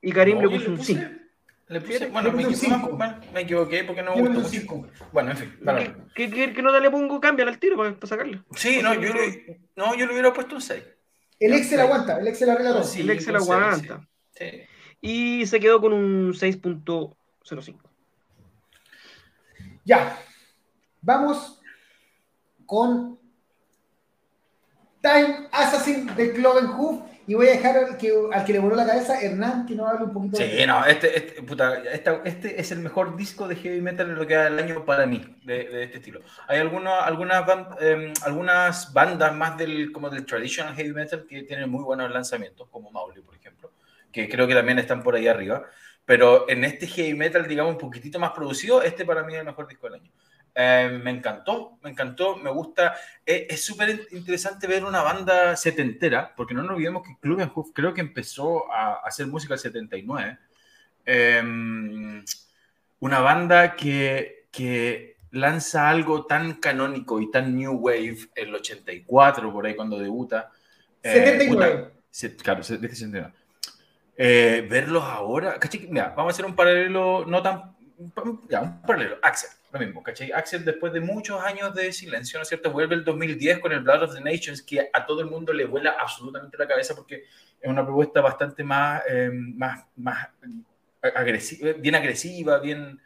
Y 0.00 0.10
Karim 0.12 0.40
le 0.40 0.48
puso 0.48 0.70
un 0.70 0.80
5. 0.80 1.17
Le 1.68 1.82
puse, 1.82 2.06
bueno, 2.06 2.32
me, 2.32 2.46
me, 3.32 3.40
equivoqué 3.42 3.84
porque 3.84 4.02
no 4.02 4.16
me 4.16 4.40
gustó. 4.40 4.88
Bueno, 5.12 5.32
en 5.32 5.36
fin. 5.36 5.58
Vale. 5.60 5.94
¿Qué, 6.14 6.30
qué, 6.30 6.54
qué 6.54 6.62
nota 6.62 6.80
le 6.80 6.90
pongo? 6.90 7.20
Cámbiala 7.20 7.50
al 7.50 7.58
tiro 7.58 7.76
para, 7.76 7.94
para 7.94 8.06
sacarlo. 8.06 8.42
Sí, 8.54 8.80
no 8.82 8.94
yo, 8.94 9.12
le, 9.12 9.60
no, 9.76 9.94
yo 9.94 10.06
le 10.06 10.12
hubiera 10.12 10.32
puesto 10.32 10.54
un 10.54 10.62
6. 10.62 10.82
El 11.40 11.52
Excel 11.52 11.80
aguanta, 11.80 12.18
el 12.18 12.26
Excel 12.26 12.50
arregla 12.50 12.72
todo. 12.72 12.84
Sí, 12.84 13.02
el 13.02 13.10
Excel 13.10 13.36
aguanta. 13.36 14.08
Sí. 14.30 14.62
Y 15.00 15.46
se 15.46 15.60
quedó 15.60 15.80
con 15.80 15.92
un 15.92 16.32
6.05. 16.32 17.78
Ya. 19.84 20.18
Vamos 21.02 21.60
con 22.66 23.18
Time 25.00 25.48
Assassin 25.52 26.06
de 26.16 26.32
Cloven 26.32 26.66
Hoof 26.66 27.02
y 27.28 27.34
voy 27.34 27.46
a 27.46 27.50
dejar 27.52 27.76
al 27.76 27.96
que, 27.98 28.12
al 28.32 28.44
que 28.44 28.52
le 28.54 28.58
voló 28.58 28.74
la 28.74 28.86
cabeza, 28.86 29.20
Hernán, 29.20 29.66
que 29.66 29.74
nos 29.76 29.88
hable 29.88 30.06
un 30.06 30.12
poquito 30.12 30.38
Sí, 30.38 30.64
no, 30.66 30.84
este, 30.86 31.16
este, 31.16 31.42
puta, 31.42 31.82
esta- 31.84 32.22
este 32.24 32.60
es 32.60 32.72
el 32.72 32.80
mejor 32.80 33.16
disco 33.16 33.46
de 33.46 33.54
heavy 33.54 33.80
metal 33.82 34.08
en 34.08 34.16
lo 34.16 34.26
que 34.26 34.34
da 34.34 34.48
el 34.48 34.58
año 34.58 34.84
para 34.84 35.06
mí, 35.06 35.36
de, 35.44 35.64
de 35.68 35.82
este 35.84 35.98
estilo. 35.98 36.20
Hay 36.48 36.58
alguna- 36.58 37.00
algunas, 37.00 37.44
ban- 37.46 37.68
em, 37.80 38.12
algunas 38.24 38.92
bandas 38.92 39.34
más 39.36 39.56
del, 39.58 39.92
como 39.92 40.10
del 40.10 40.24
traditional 40.26 40.74
heavy 40.74 40.92
metal 40.92 41.26
que 41.28 41.42
tienen 41.44 41.68
muy 41.70 41.84
buenos 41.84 42.10
lanzamientos, 42.10 42.66
como 42.70 42.90
Mauli, 42.90 43.20
por 43.20 43.36
ejemplo, 43.36 43.70
que 44.10 44.28
creo 44.28 44.46
que 44.48 44.54
también 44.54 44.78
están 44.78 45.02
por 45.02 45.14
ahí 45.14 45.28
arriba. 45.28 45.62
Pero 46.06 46.48
en 46.48 46.64
este 46.64 46.86
heavy 46.86 47.12
metal, 47.12 47.46
digamos, 47.46 47.72
un 47.74 47.78
poquitito 47.78 48.18
más 48.18 48.30
producido, 48.32 48.82
este 48.82 49.04
para 49.04 49.22
mí 49.22 49.34
es 49.34 49.40
el 49.40 49.44
mejor 49.44 49.68
disco 49.68 49.86
del 49.86 50.00
año. 50.00 50.10
Eh, 50.60 50.98
me 51.04 51.12
encantó, 51.12 51.78
me 51.84 51.90
encantó, 51.90 52.34
me 52.36 52.50
gusta. 52.50 52.96
Eh, 53.24 53.46
es 53.48 53.64
súper 53.64 53.90
in- 53.90 54.00
interesante 54.18 54.66
ver 54.66 54.84
una 54.84 55.02
banda 55.02 55.54
setentera, 55.56 56.34
porque 56.34 56.52
no 56.52 56.64
nos 56.64 56.72
olvidemos 56.72 57.04
que 57.06 57.16
Club 57.20 57.40
and 57.40 57.52
Hoof 57.54 57.68
creo 57.72 57.94
que 57.94 58.00
empezó 58.00 58.68
a, 58.72 58.94
a 58.94 59.00
hacer 59.06 59.28
música 59.28 59.54
en 59.54 59.60
79. 59.60 60.38
Eh, 61.06 62.22
una 63.00 63.20
banda 63.20 63.76
que, 63.76 64.46
que 64.50 65.16
lanza 65.30 65.88
algo 65.88 66.26
tan 66.26 66.54
canónico 66.54 67.20
y 67.20 67.30
tan 67.30 67.54
new 67.56 67.74
wave 67.74 68.18
el 68.34 68.52
84, 68.54 69.52
por 69.52 69.64
ahí 69.64 69.76
cuando 69.76 69.96
debuta. 69.98 70.50
Eh, 71.04 71.12
79. 71.14 71.76
puta, 71.76 71.90
se- 72.10 72.34
claro, 72.36 72.62
se- 72.64 72.78
desde 72.78 72.96
79. 72.96 73.32
Eh, 74.16 74.66
verlos 74.68 75.04
ahora. 75.04 75.56
Mira, 75.88 76.12
vamos 76.16 76.32
a 76.32 76.34
hacer 76.34 76.44
un 76.44 76.56
paralelo, 76.56 77.24
no 77.26 77.40
tan, 77.40 77.76
ya, 78.48 78.62
un 78.62 78.82
paralelo, 78.82 79.18
Axel, 79.22 79.50
lo 79.70 79.78
mismo, 79.78 80.02
¿cachai? 80.02 80.32
Axel 80.32 80.64
después 80.64 80.92
de 80.92 81.00
muchos 81.00 81.42
años 81.42 81.74
de 81.74 81.92
silencio, 81.92 82.38
¿no 82.38 82.42
es 82.42 82.48
cierto? 82.48 82.70
Vuelve 82.70 82.94
el 82.94 83.04
2010 83.04 83.58
con 83.58 83.72
el 83.72 83.80
Blood 83.80 84.04
of 84.04 84.14
the 84.14 84.20
Nations, 84.20 84.62
que 84.62 84.88
a 84.92 85.04
todo 85.04 85.20
el 85.20 85.26
mundo 85.26 85.52
le 85.52 85.66
vuela 85.66 85.96
absolutamente 86.00 86.56
la 86.56 86.66
cabeza 86.66 86.94
porque 86.94 87.24
es 87.60 87.70
una 87.70 87.84
propuesta 87.84 88.20
bastante 88.20 88.64
más, 88.64 89.02
eh, 89.08 89.30
más, 89.32 89.84
más 89.96 90.28
agresiva, 91.14 91.72
bien 91.72 91.94
agresiva, 91.94 92.58
bien, 92.58 93.00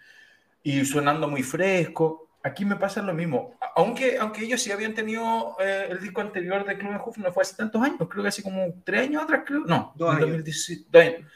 y 0.62 0.84
sonando 0.84 1.28
muy 1.28 1.42
fresco. 1.42 2.28
Aquí 2.44 2.64
me 2.64 2.76
pasa 2.76 3.02
lo 3.02 3.14
mismo, 3.14 3.56
aunque, 3.76 4.18
aunque 4.18 4.44
ellos 4.44 4.60
sí 4.60 4.72
habían 4.72 4.94
tenido 4.94 5.56
eh, 5.60 5.88
el 5.90 6.00
disco 6.00 6.20
anterior 6.20 6.64
de 6.64 6.76
Club 6.76 7.00
Hoof, 7.00 7.18
no 7.18 7.32
fue 7.32 7.42
hace 7.42 7.56
tantos 7.56 7.80
años, 7.82 7.98
creo 8.08 8.22
que 8.22 8.28
hace 8.28 8.42
como 8.42 8.82
tres 8.84 9.02
años 9.02 9.22
atrás, 9.22 9.42
creo, 9.46 9.60
no, 9.60 9.92
Dos 9.96 10.10
años. 10.10 10.20
2017, 10.22 10.88
dos 10.90 11.02
años. 11.02 11.32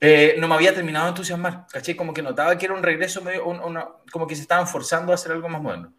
Eh, 0.00 0.36
no 0.38 0.46
me 0.46 0.54
había 0.54 0.74
terminado 0.74 1.06
de 1.06 1.10
entusiasmar, 1.10 1.66
¿caché? 1.72 1.96
Como 1.96 2.14
que 2.14 2.22
notaba 2.22 2.56
que 2.56 2.66
era 2.66 2.74
un 2.74 2.82
regreso, 2.82 3.20
medio, 3.22 3.46
un- 3.46 3.60
una- 3.60 3.88
como 4.12 4.26
que 4.26 4.36
se 4.36 4.42
estaban 4.42 4.68
forzando 4.68 5.10
a 5.12 5.16
hacer 5.16 5.32
algo 5.32 5.48
más 5.48 5.60
moderno. 5.60 5.92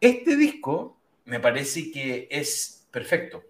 Este 0.00 0.36
disco 0.36 1.00
me 1.24 1.40
parece 1.40 1.90
que 1.90 2.28
es 2.30 2.86
perfecto. 2.92 3.42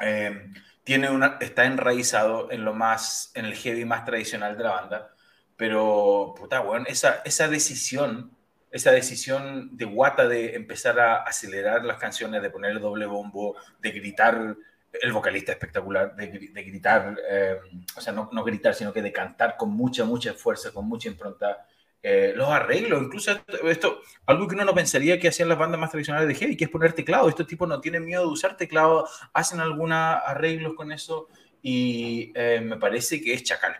Eh, 0.00 0.50
tiene 0.84 1.10
una, 1.10 1.36
está 1.40 1.66
enraizado 1.66 2.50
en 2.50 2.64
lo 2.64 2.74
más, 2.74 3.30
en 3.34 3.44
el 3.44 3.54
heavy 3.54 3.84
más 3.84 4.04
tradicional 4.04 4.56
de 4.56 4.64
la 4.64 4.70
banda, 4.72 5.14
pero, 5.56 6.34
puta, 6.36 6.60
weón, 6.62 6.86
esa, 6.88 7.20
esa 7.24 7.48
decisión, 7.48 8.34
esa 8.70 8.92
decisión 8.92 9.76
de 9.76 9.84
Guata 9.84 10.26
de 10.26 10.54
empezar 10.56 10.98
a 11.00 11.16
acelerar 11.16 11.84
las 11.84 11.98
canciones, 11.98 12.40
de 12.42 12.50
ponerle 12.50 12.80
doble 12.80 13.04
bombo, 13.06 13.56
de 13.80 13.90
gritar, 13.90 14.56
el 14.92 15.12
vocalista 15.12 15.52
espectacular, 15.52 16.14
de, 16.16 16.32
gri- 16.32 16.52
de 16.52 16.62
gritar, 16.64 17.16
eh, 17.30 17.56
o 17.96 18.00
sea, 18.00 18.12
no, 18.12 18.28
no 18.32 18.42
gritar, 18.44 18.74
sino 18.74 18.92
que 18.92 19.02
de 19.02 19.12
cantar 19.12 19.56
con 19.56 19.70
mucha, 19.70 20.04
mucha 20.04 20.34
fuerza, 20.34 20.72
con 20.72 20.86
mucha 20.88 21.08
impronta. 21.08 21.66
eh, 22.02 22.32
los 22.34 22.48
arreglos, 22.48 23.02
incluso 23.02 23.30
esto, 23.30 23.68
esto- 23.68 24.00
algo 24.24 24.48
que 24.48 24.54
uno 24.54 24.64
no 24.64 24.74
pensaría 24.74 25.20
que 25.20 25.28
hacían 25.28 25.50
las 25.50 25.58
bandas 25.58 25.78
más 25.78 25.90
tradicionales 25.90 26.26
de 26.28 26.34
heavy, 26.34 26.56
que 26.56 26.64
es 26.64 26.70
poner 26.70 26.94
teclado. 26.94 27.28
Estos 27.28 27.46
tipos 27.46 27.68
no 27.68 27.78
tienen 27.80 28.06
miedo 28.06 28.22
de 28.22 28.28
usar 28.32 28.56
teclado, 28.56 29.06
hacen 29.34 29.60
algunos 29.60 29.98
arreglos 30.24 30.72
con 30.74 30.92
eso 30.92 31.28
y 31.62 32.32
eh, 32.34 32.62
me 32.64 32.78
parece 32.78 33.20
que 33.20 33.34
es 33.34 33.42
chacal. 33.42 33.76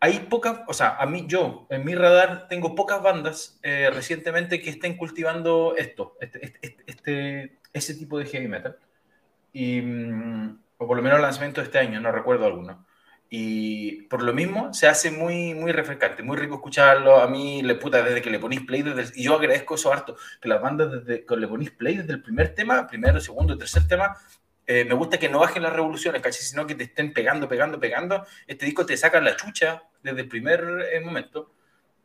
Hay 0.00 0.18
pocas, 0.28 0.62
o 0.66 0.74
sea, 0.74 0.96
a 0.96 1.06
mí, 1.06 1.26
yo, 1.28 1.68
en 1.70 1.84
mi 1.84 1.94
radar, 1.94 2.48
tengo 2.48 2.74
pocas 2.74 3.00
bandas 3.00 3.60
eh, 3.62 3.88
recientemente 3.94 4.60
que 4.60 4.70
estén 4.70 4.96
cultivando 4.96 5.74
esto, 5.76 6.16
este, 6.20 6.44
este, 6.44 6.58
este- 6.62 6.84
este- 6.86 7.58
ese 7.72 7.94
tipo 7.94 8.18
de 8.18 8.26
heavy 8.26 8.48
metal. 8.48 8.76
Y, 9.52 9.80
mm, 9.80 10.58
o 10.78 10.86
por 10.86 10.96
lo 10.96 11.02
menos 11.02 11.20
lanzamiento 11.20 11.60
de 11.60 11.66
este 11.66 11.78
año, 11.78 12.00
no 12.00 12.12
recuerdo 12.12 12.46
alguno. 12.46 12.86
Y 13.34 14.02
por 14.08 14.22
lo 14.22 14.34
mismo 14.34 14.74
se 14.74 14.86
hace 14.88 15.10
muy, 15.10 15.54
muy 15.54 15.72
refrescante, 15.72 16.22
muy 16.22 16.36
rico 16.36 16.56
escucharlo. 16.56 17.18
A 17.18 17.28
mí, 17.28 17.62
le 17.62 17.76
puta, 17.76 18.02
desde 18.02 18.20
que 18.20 18.30
le 18.30 18.38
ponís 18.38 18.60
play, 18.60 18.82
desde 18.82 19.18
y 19.18 19.24
yo 19.24 19.36
agradezco 19.36 19.76
eso 19.76 19.90
harto, 19.92 20.16
que 20.40 20.48
las 20.48 20.60
bandas, 20.60 20.92
desde 20.92 21.24
que 21.24 21.36
le 21.36 21.48
ponís 21.48 21.70
play 21.70 21.96
desde 21.96 22.12
el 22.12 22.22
primer 22.22 22.54
tema, 22.54 22.86
primero, 22.86 23.20
segundo, 23.20 23.56
tercer 23.56 23.88
tema, 23.88 24.16
eh, 24.66 24.84
me 24.84 24.94
gusta 24.94 25.18
que 25.18 25.28
no 25.28 25.40
bajen 25.40 25.62
las 25.62 25.72
revoluciones, 25.72 26.22
casi, 26.22 26.42
sino 26.42 26.66
que 26.66 26.74
te 26.74 26.84
estén 26.84 27.12
pegando, 27.12 27.48
pegando, 27.48 27.80
pegando. 27.80 28.26
Este 28.46 28.66
disco 28.66 28.86
te 28.86 28.96
saca 28.96 29.20
la 29.20 29.36
chucha 29.36 29.82
desde 30.02 30.20
el 30.20 30.28
primer 30.28 30.88
eh, 30.92 31.00
momento. 31.00 31.52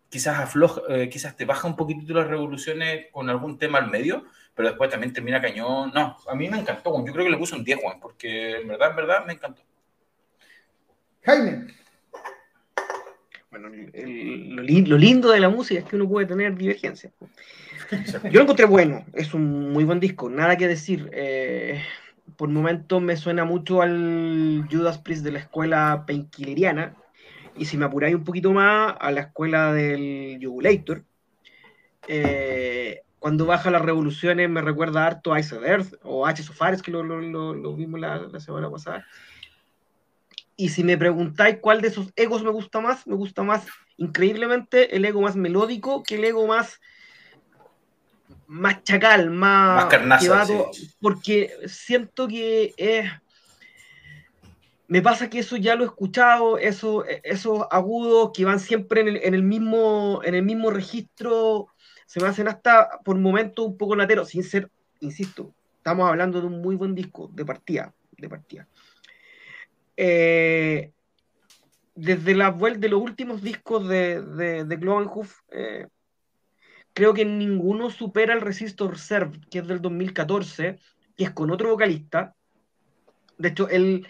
Quizás 0.10 0.40
afloja, 0.40 0.82
eh, 0.90 1.10
quizás 1.10 1.36
te 1.36 1.46
baja 1.46 1.68
un 1.68 1.76
poquitito 1.76 2.14
las 2.14 2.28
revoluciones 2.28 3.08
con 3.12 3.30
algún 3.30 3.58
tema 3.58 3.80
al 3.80 3.92
medio, 3.92 4.26
pero 4.58 4.70
después 4.70 4.90
también 4.90 5.14
termina 5.14 5.40
cañón. 5.40 5.92
No, 5.96 6.18
a 6.28 6.36
mí 6.36 6.50
me 6.50 6.58
encantó, 6.60 6.92
Juan. 6.92 7.06
Yo 7.06 7.14
creo 7.14 7.24
que 7.26 7.32
le 7.32 7.38
puse 7.38 7.56
un 7.56 7.64
10, 7.64 7.80
Juan, 7.80 8.00
porque 8.02 8.58
en 8.58 8.68
verdad, 8.68 8.90
en 8.90 8.96
verdad 8.98 9.26
me 9.26 9.34
encantó. 9.34 9.62
Jaime, 11.24 11.68
Bueno, 13.50 13.68
el- 13.70 13.92
el- 13.94 14.50
lo, 14.56 14.62
li- 14.64 14.86
lo 14.86 14.98
lindo 14.98 15.32
de 15.32 15.40
la 15.40 15.50
música 15.50 15.80
es 15.80 15.86
que 15.86 15.96
uno 15.96 16.08
puede 16.10 16.26
tener 16.28 16.56
divergencias. 16.56 17.14
Yo 18.24 18.32
lo 18.40 18.42
encontré 18.42 18.66
bueno, 18.66 19.06
es 19.14 19.34
un 19.34 19.72
muy 19.72 19.84
buen 19.86 20.00
disco, 20.02 20.30
nada 20.30 20.58
que 20.58 20.68
decir. 20.68 21.10
Eh, 21.14 21.82
por 22.36 22.50
momentos 22.50 23.02
me 23.02 23.16
suena 23.16 23.46
mucho 23.46 23.82
al 23.82 24.68
Judas 24.70 24.98
Priest 24.98 25.24
de 25.24 25.32
la 25.32 25.40
escuela 25.40 26.04
painkilleriana, 26.06 26.96
y 27.56 27.66
si 27.66 27.78
me 27.78 27.86
apuráis 27.86 28.16
un 28.16 28.24
poquito 28.26 28.52
más, 28.52 28.96
a 29.00 29.12
la 29.12 29.22
escuela 29.22 29.72
del 29.74 30.38
Jugulator. 30.42 31.04
Eh, 32.10 32.77
cuando 33.20 33.46
baja 33.46 33.72
las 33.72 33.82
revoluciones 33.82 34.50
me 34.50 34.62
recuerda 34.62 35.06
harto 35.06 35.34
a 35.34 35.40
Ice 35.40 35.56
of 35.56 35.64
Earth 35.64 35.94
o 36.04 36.26
H. 36.28 36.44
Sofares, 36.44 36.82
que 36.82 36.92
lo, 36.92 37.04
lo- 37.04 37.22
lo- 37.22 37.54
lo 37.54 37.76
vimos 37.76 38.00
la, 38.00 38.18
la 38.18 38.40
semana 38.40 38.70
pasada. 38.70 39.06
Y 40.56 40.70
si 40.70 40.84
me 40.84 40.98
preguntáis 40.98 41.58
cuál 41.62 41.82
de 41.82 41.88
esos 41.90 42.12
egos 42.16 42.44
me 42.44 42.50
gusta 42.52 42.80
más, 42.80 43.06
me 43.08 43.16
gusta 43.16 43.44
más 43.44 43.66
increíblemente 43.98 44.96
el 44.96 45.06
ego 45.06 45.22
más 45.22 45.36
melódico 45.36 46.04
que 46.04 46.16
el 46.16 46.26
ego 46.26 46.48
más 46.48 46.80
más 48.50 48.82
chacal, 48.84 49.30
más, 49.30 49.90
Más 50.06 50.48
todo- 50.48 50.72
sí. 50.74 50.90
porque 51.02 51.52
siento 51.68 52.28
que 52.30 52.74
es 52.78 53.12
me 54.88 55.02
pasa 55.02 55.30
que 55.30 55.40
eso 55.40 55.58
ya 55.58 55.76
lo 55.76 55.84
he 55.84 55.88
escuchado, 55.88 56.58
eso, 56.58 57.04
esos 57.24 57.66
agudos 57.72 58.32
que 58.34 58.46
van 58.46 58.62
siempre 58.62 59.02
en 59.02 59.10
el, 59.10 59.18
en 59.18 59.34
el 59.34 59.44
mismo, 59.44 60.22
en 60.24 60.34
el 60.34 60.44
mismo 60.44 60.70
registro, 60.72 61.68
se 62.08 62.20
me 62.20 62.28
hacen 62.28 62.48
hasta 62.48 63.00
por 63.04 63.18
momentos 63.20 63.64
un 63.68 63.78
poco 63.78 63.96
lateros, 63.96 64.30
sin 64.30 64.44
ser, 64.44 64.72
insisto, 65.02 65.54
estamos 65.78 66.10
hablando 66.10 66.42
de 66.42 66.48
un 66.48 66.60
muy 66.62 66.76
buen 66.76 66.96
disco 66.96 67.30
de 67.34 67.46
partida, 67.46 67.94
de 68.18 68.30
partida. 68.30 68.68
Eh, 69.96 70.92
desde 71.96 72.36
la 72.36 72.50
vuelta 72.52 72.80
de 72.80 72.90
los 72.90 73.02
últimos 73.02 73.42
discos 73.42 73.88
de, 73.88 74.22
de, 74.22 74.64
de 74.64 74.76
Globenhoof, 74.78 75.40
eh, 75.52 75.88
creo 76.94 77.14
que 77.14 77.26
ninguno 77.26 77.90
supera 77.90 78.34
el 78.34 78.42
Resistor 78.42 78.98
Serve, 78.98 79.40
que 79.50 79.60
es 79.60 79.68
del 79.68 79.82
2014, 79.82 80.80
que 81.16 81.24
es 81.24 81.32
con 81.32 81.52
otro 81.52 81.70
vocalista. 81.70 82.36
De 83.38 83.50
hecho, 83.50 83.68
el, 83.70 84.08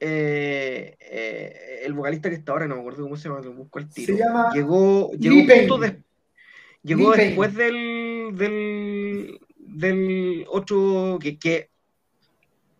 eh, 0.00 0.96
eh, 0.98 1.80
el 1.84 1.92
vocalista 1.92 2.28
que 2.30 2.36
está 2.36 2.52
ahora, 2.52 2.66
no 2.66 2.74
me 2.74 2.80
acuerdo 2.80 3.02
cómo 3.04 3.16
se 3.16 3.28
llama, 3.28 3.40
lo 3.42 3.52
busco 3.52 3.78
al 3.78 3.88
tiro. 3.88 4.16
Se 4.16 4.22
llama 4.22 4.50
llegó 4.52 5.12
llegó, 5.12 5.36
justo 5.60 5.78
des- 5.78 5.96
llegó 6.82 7.10
Payne. 7.10 7.24
después 7.26 7.54
del, 7.54 8.30
del, 8.34 9.40
del 9.58 10.44
otro 10.48 11.18
que, 11.20 11.38
que, 11.38 11.70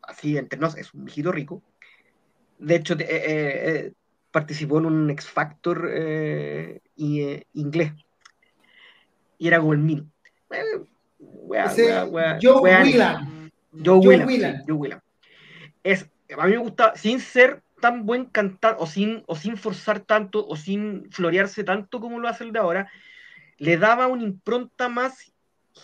así 0.03 0.37
entre 0.37 0.59
nos, 0.59 0.77
es 0.77 0.93
un 0.95 1.05
viejito 1.05 1.33
rico. 1.33 1.63
De 2.59 2.77
hecho, 2.77 2.95
eh, 2.95 3.07
eh, 3.09 3.27
eh, 3.29 3.93
participó 4.31 4.79
en 4.79 4.87
un 4.87 5.11
X 5.11 5.29
Factor 5.29 5.91
eh, 5.93 6.81
y, 6.97 7.23
eh, 7.23 7.47
inglés. 7.55 7.93
Y 9.39 9.49
era 9.49 9.59
como 9.59 9.73
el 9.73 9.81
mío. 9.81 10.05
Eh, 10.51 10.85
Joe 12.41 12.61
Whelan. 12.61 13.51
Joe 13.85 13.99
Whelan. 13.99 15.03
Es, 15.83 16.09
a 16.37 16.47
mí 16.47 16.53
me 16.53 16.59
gusta, 16.59 16.95
sin 16.95 17.19
ser 17.19 17.63
tan 17.81 18.07
buen 18.07 18.27
cantar, 18.27 18.77
o 18.79 18.87
sin, 18.87 19.25
o 19.27 19.35
sin 19.35 19.57
forzar 19.57 20.01
tanto, 20.01 20.47
o 20.47 20.57
sin 20.57 21.11
florearse 21.11 21.65
tanto 21.65 22.01
como 22.01 22.21
lo 22.21 22.29
hace 22.29 22.45
el 22.45 22.53
de 22.53 22.61
ahora, 22.61 22.89
le 23.63 23.77
daba 23.77 24.09
una 24.09 24.25
impronta 24.25 24.89
más 24.89 25.33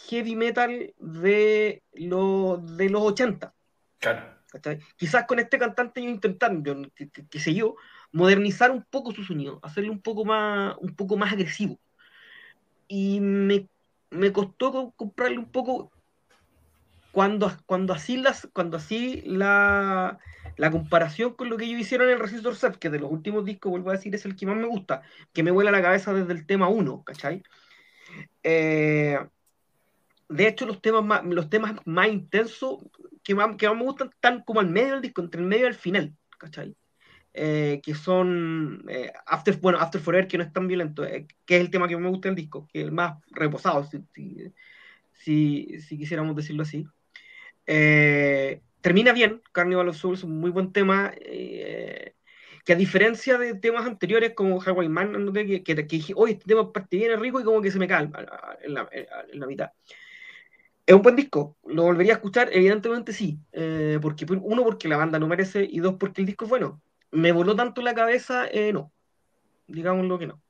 heavy 0.08 0.34
metal 0.34 0.94
de, 0.98 1.80
lo, 1.92 2.58
de 2.58 2.90
los 2.90 3.02
80. 3.02 3.54
Claro. 4.00 4.34
¿cachai? 4.50 4.80
Quizás 4.96 5.26
con 5.26 5.38
este 5.38 5.58
cantante 5.58 6.00
ellos 6.00 6.14
intentaron, 6.14 6.64
yo, 6.64 6.74
que, 6.96 7.08
que- 7.08 7.26
que 7.28 7.38
sé 7.38 7.54
yo, 7.54 7.76
modernizar 8.10 8.72
un 8.72 8.82
poco 8.82 9.12
su 9.12 9.22
sonido, 9.22 9.60
hacerle 9.62 9.90
un 9.90 10.00
poco 10.02 10.24
más, 10.24 10.74
un 10.80 10.96
poco 10.96 11.16
más 11.16 11.32
agresivo. 11.32 11.78
Y 12.88 13.20
me, 13.20 13.68
me 14.10 14.32
costó 14.32 14.72
co- 14.72 14.92
comprarle 14.96 15.38
un 15.38 15.50
poco 15.52 15.92
cuando, 17.12 17.52
cuando 17.66 17.92
así, 17.94 18.16
las, 18.16 18.48
cuando 18.52 18.76
así 18.76 19.22
la, 19.24 20.18
la 20.56 20.70
comparación 20.72 21.34
con 21.34 21.48
lo 21.48 21.56
que 21.56 21.64
ellos 21.66 21.80
hicieron 21.80 22.08
en 22.08 22.14
el 22.14 22.20
Resistor 22.20 22.56
Set, 22.56 22.76
que 22.76 22.90
de 22.90 22.98
los 22.98 23.10
últimos 23.12 23.44
discos, 23.44 23.70
vuelvo 23.70 23.90
a 23.90 23.94
decir, 23.94 24.14
es 24.14 24.24
el 24.24 24.34
que 24.34 24.46
más 24.46 24.56
me 24.56 24.66
gusta, 24.66 25.02
que 25.32 25.42
me 25.42 25.50
vuela 25.52 25.70
la 25.70 25.82
cabeza 25.82 26.12
desde 26.12 26.32
el 26.32 26.44
tema 26.46 26.68
1, 26.68 27.04
¿cachai? 27.04 27.42
Eh, 28.50 29.18
de 30.30 30.48
hecho, 30.48 30.64
los 30.64 30.80
temas 30.80 31.04
más, 31.04 31.22
los 31.22 31.50
temas 31.50 31.74
más 31.84 32.08
intensos 32.08 32.78
que 33.22 33.34
más, 33.34 33.48
más 33.48 33.76
me 33.76 33.82
gustan 33.82 34.08
están 34.08 34.42
como 34.42 34.60
al 34.60 34.70
medio 34.70 34.92
del 34.92 35.02
disco, 35.02 35.20
entre 35.20 35.42
el 35.42 35.46
medio 35.46 35.64
y 35.64 35.68
el 35.68 35.74
final, 35.74 36.16
¿cachai? 36.38 36.74
Eh, 37.34 37.82
que 37.82 37.94
son 37.94 38.86
eh, 38.88 39.12
After, 39.26 39.58
bueno, 39.58 39.78
After 39.78 40.00
Forever, 40.00 40.26
que 40.26 40.38
no 40.38 40.44
es 40.44 40.52
tan 40.52 40.66
violento, 40.66 41.02
que 41.02 41.56
es 41.56 41.60
el 41.60 41.70
tema 41.70 41.88
que 41.88 41.98
me 41.98 42.08
gusta 42.08 42.28
del 42.28 42.36
disco, 42.36 42.66
que 42.72 42.80
es 42.80 42.86
el 42.86 42.92
más 42.92 43.18
reposado, 43.32 43.84
si, 43.84 44.02
si, 45.12 45.80
si 45.82 45.98
quisiéramos 45.98 46.34
decirlo 46.34 46.62
así. 46.62 46.86
termina 48.80 49.12
bien, 49.12 49.42
Carnival 49.52 49.90
of 49.90 49.96
Souls, 49.98 50.24
un 50.24 50.40
muy 50.40 50.50
buen 50.50 50.72
tema, 50.72 51.12
que 52.68 52.74
a 52.74 52.76
diferencia 52.76 53.38
de 53.38 53.54
temas 53.54 53.86
anteriores 53.86 54.34
como 54.34 54.60
Hawaii 54.60 54.90
Man, 54.90 55.32
que, 55.32 55.62
que, 55.62 55.86
que, 55.86 56.12
hoy 56.14 56.32
este 56.32 56.44
tema 56.44 56.70
parte 56.70 56.98
bien 56.98 57.18
rico 57.18 57.40
y 57.40 57.44
como 57.44 57.62
que 57.62 57.70
se 57.70 57.78
me 57.78 57.88
calma 57.88 58.26
en 58.62 58.74
la, 58.74 58.86
en 58.92 59.40
la 59.40 59.46
mitad. 59.46 59.70
Es 60.84 60.94
un 60.94 61.00
buen 61.00 61.16
disco, 61.16 61.56
lo 61.64 61.84
volvería 61.84 62.12
a 62.12 62.16
escuchar, 62.16 62.50
evidentemente 62.52 63.14
sí, 63.14 63.38
porque 64.02 64.26
uno 64.28 64.64
porque 64.64 64.86
la 64.86 64.98
banda 64.98 65.18
no 65.18 65.26
merece 65.26 65.66
y 65.66 65.78
dos 65.78 65.94
porque 65.98 66.20
el 66.20 66.26
disco 66.26 66.44
es 66.44 66.50
bueno 66.50 66.82
me 67.10 67.32
voló 67.32 67.56
tanto 67.56 67.82
la 67.82 67.94
cabeza, 67.94 68.46
eh, 68.50 68.70
no. 68.70 68.92
Digámoslo 69.66 70.18
que 70.18 70.26
no. 70.26 70.40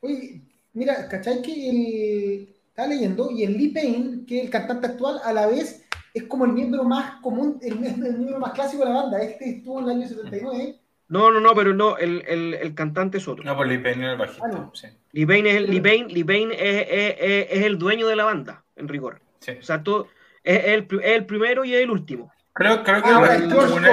Oye, 0.00 0.40
mira, 0.72 1.08
¿cachai 1.08 1.42
que 1.42 1.70
el. 1.70 2.54
Leyendo, 2.88 3.32
y 3.32 3.42
el 3.42 3.58
Lee 3.58 3.70
Payne, 3.70 4.24
que 4.24 4.38
es 4.38 4.44
el 4.44 4.50
cantante 4.50 4.86
actual, 4.86 5.20
a 5.24 5.32
la 5.32 5.48
vez 5.48 5.84
es 6.14 6.22
como 6.24 6.44
el 6.44 6.52
miembro 6.52 6.84
más 6.84 7.20
común, 7.22 7.58
el, 7.60 7.76
miembro 7.76 8.38
más 8.38 8.52
clásico 8.52 8.84
de 8.84 8.90
la 8.90 9.02
banda. 9.02 9.20
Este 9.20 9.50
estuvo 9.50 9.80
en 9.80 9.84
el 9.86 9.90
año 9.96 10.08
79. 10.08 10.78
No, 11.08 11.30
no, 11.30 11.40
no, 11.40 11.54
pero 11.54 11.74
no, 11.74 11.96
el, 11.96 12.22
el, 12.28 12.54
el 12.54 12.74
cantante 12.74 13.18
es 13.18 13.26
otro. 13.26 13.42
No, 13.42 13.56
pues 13.56 13.68
Lee 13.68 13.78
Payne 13.78 14.06
es 14.06 14.12
el 14.12 14.18
bajista. 14.18 14.50
Ah, 14.52 14.70
sí. 14.74 14.88
Lee 15.12 15.26
Payne, 15.26 15.50
es 15.50 15.56
el, 15.56 15.70
Lee 15.70 15.80
Payne, 15.80 16.12
Lee 16.12 16.24
Payne 16.24 16.54
es, 16.54 16.86
es, 16.88 17.46
es, 17.50 17.64
el 17.64 17.78
dueño 17.78 18.06
de 18.06 18.16
la 18.16 18.24
banda, 18.24 18.64
en 18.76 18.88
rigor. 18.88 19.20
Sí. 19.40 19.52
O 19.52 19.62
sea, 19.62 19.82
todo, 19.82 20.08
es, 20.44 20.64
el, 20.66 20.86
el 21.02 21.26
primero 21.26 21.64
y 21.64 21.74
el 21.74 21.90
último. 21.90 22.30
Creo, 22.52 22.82
creo 22.82 23.02
que 23.02 23.08
ah, 23.08 23.36
el, 23.36 23.52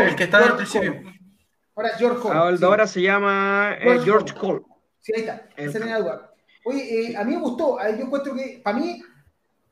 el, 0.09 0.15
que 0.15 0.23
está 0.23 0.39
al 0.39 0.57
principio. 0.57 1.01
Ahora 1.75 1.89
es 1.89 1.97
George 1.97 2.19
Cole. 2.21 2.57
Ahora, 2.63 2.87
se 2.87 3.01
llama 3.01 3.75
eh, 3.79 3.99
George, 4.03 4.33
Cole. 4.33 4.61
Sí, 4.99 5.13
ahí 5.15 5.21
está. 5.21 5.47
Tenía 5.55 5.99
duda. 5.99 6.31
Oye, 6.65 7.11
eh, 7.11 7.17
a 7.17 7.23
mí 7.23 7.35
me 7.35 7.41
gustó. 7.41 7.77
Yo 7.79 8.05
encuentro 8.05 8.33
que, 8.33 8.61
para 8.63 8.77
mí, 8.77 9.01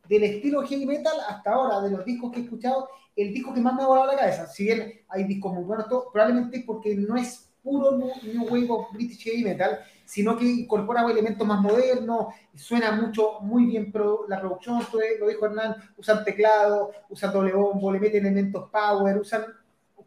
del 0.08 0.24
estilo 0.24 0.62
heavy 0.64 0.86
metal 0.86 1.14
hasta 1.28 1.52
ahora, 1.52 1.82
de 1.82 1.92
los 1.92 2.06
discos 2.06 2.32
que 2.32 2.42
he 2.42 2.44
escuchado, 2.44 2.88
el 3.16 3.34
disco 3.34 3.54
que 3.54 3.62
más 3.62 3.76
me 3.76 3.84
ha 3.84 3.88
volado 3.88 4.12
la 4.12 4.18
cabeza. 4.18 4.48
Si 4.48 4.64
bien 4.64 5.02
hay 5.08 5.24
discos 5.26 5.54
muy 5.54 5.64
buenos, 5.64 5.88
probablemente 6.12 6.64
porque 6.66 6.96
no 6.96 7.16
es 7.16 7.50
puro 7.62 7.92
New 7.98 8.46
Wave 8.50 8.70
of 8.70 8.92
British 8.92 9.24
Heavy 9.24 9.44
Metal, 9.44 9.80
sino 10.06 10.38
que 10.38 10.46
incorpora 10.46 11.10
elementos 11.10 11.48
más 11.48 11.62
modernos, 11.62 12.28
suena 12.56 12.92
mucho, 12.92 13.40
muy 13.42 13.66
bien 13.66 13.94
la 14.28 14.40
producción, 14.40 14.82
lo 15.20 15.28
dijo 15.28 15.46
Hernán, 15.46 15.76
usan 15.98 16.26
teclado, 16.26 16.92
usan 17.10 17.32
doble 17.32 17.54
bombo, 17.54 17.92
le 17.92 18.00
meten 18.00 18.26
elementos 18.26 18.70
power, 18.70 19.18
usan, 19.18 19.46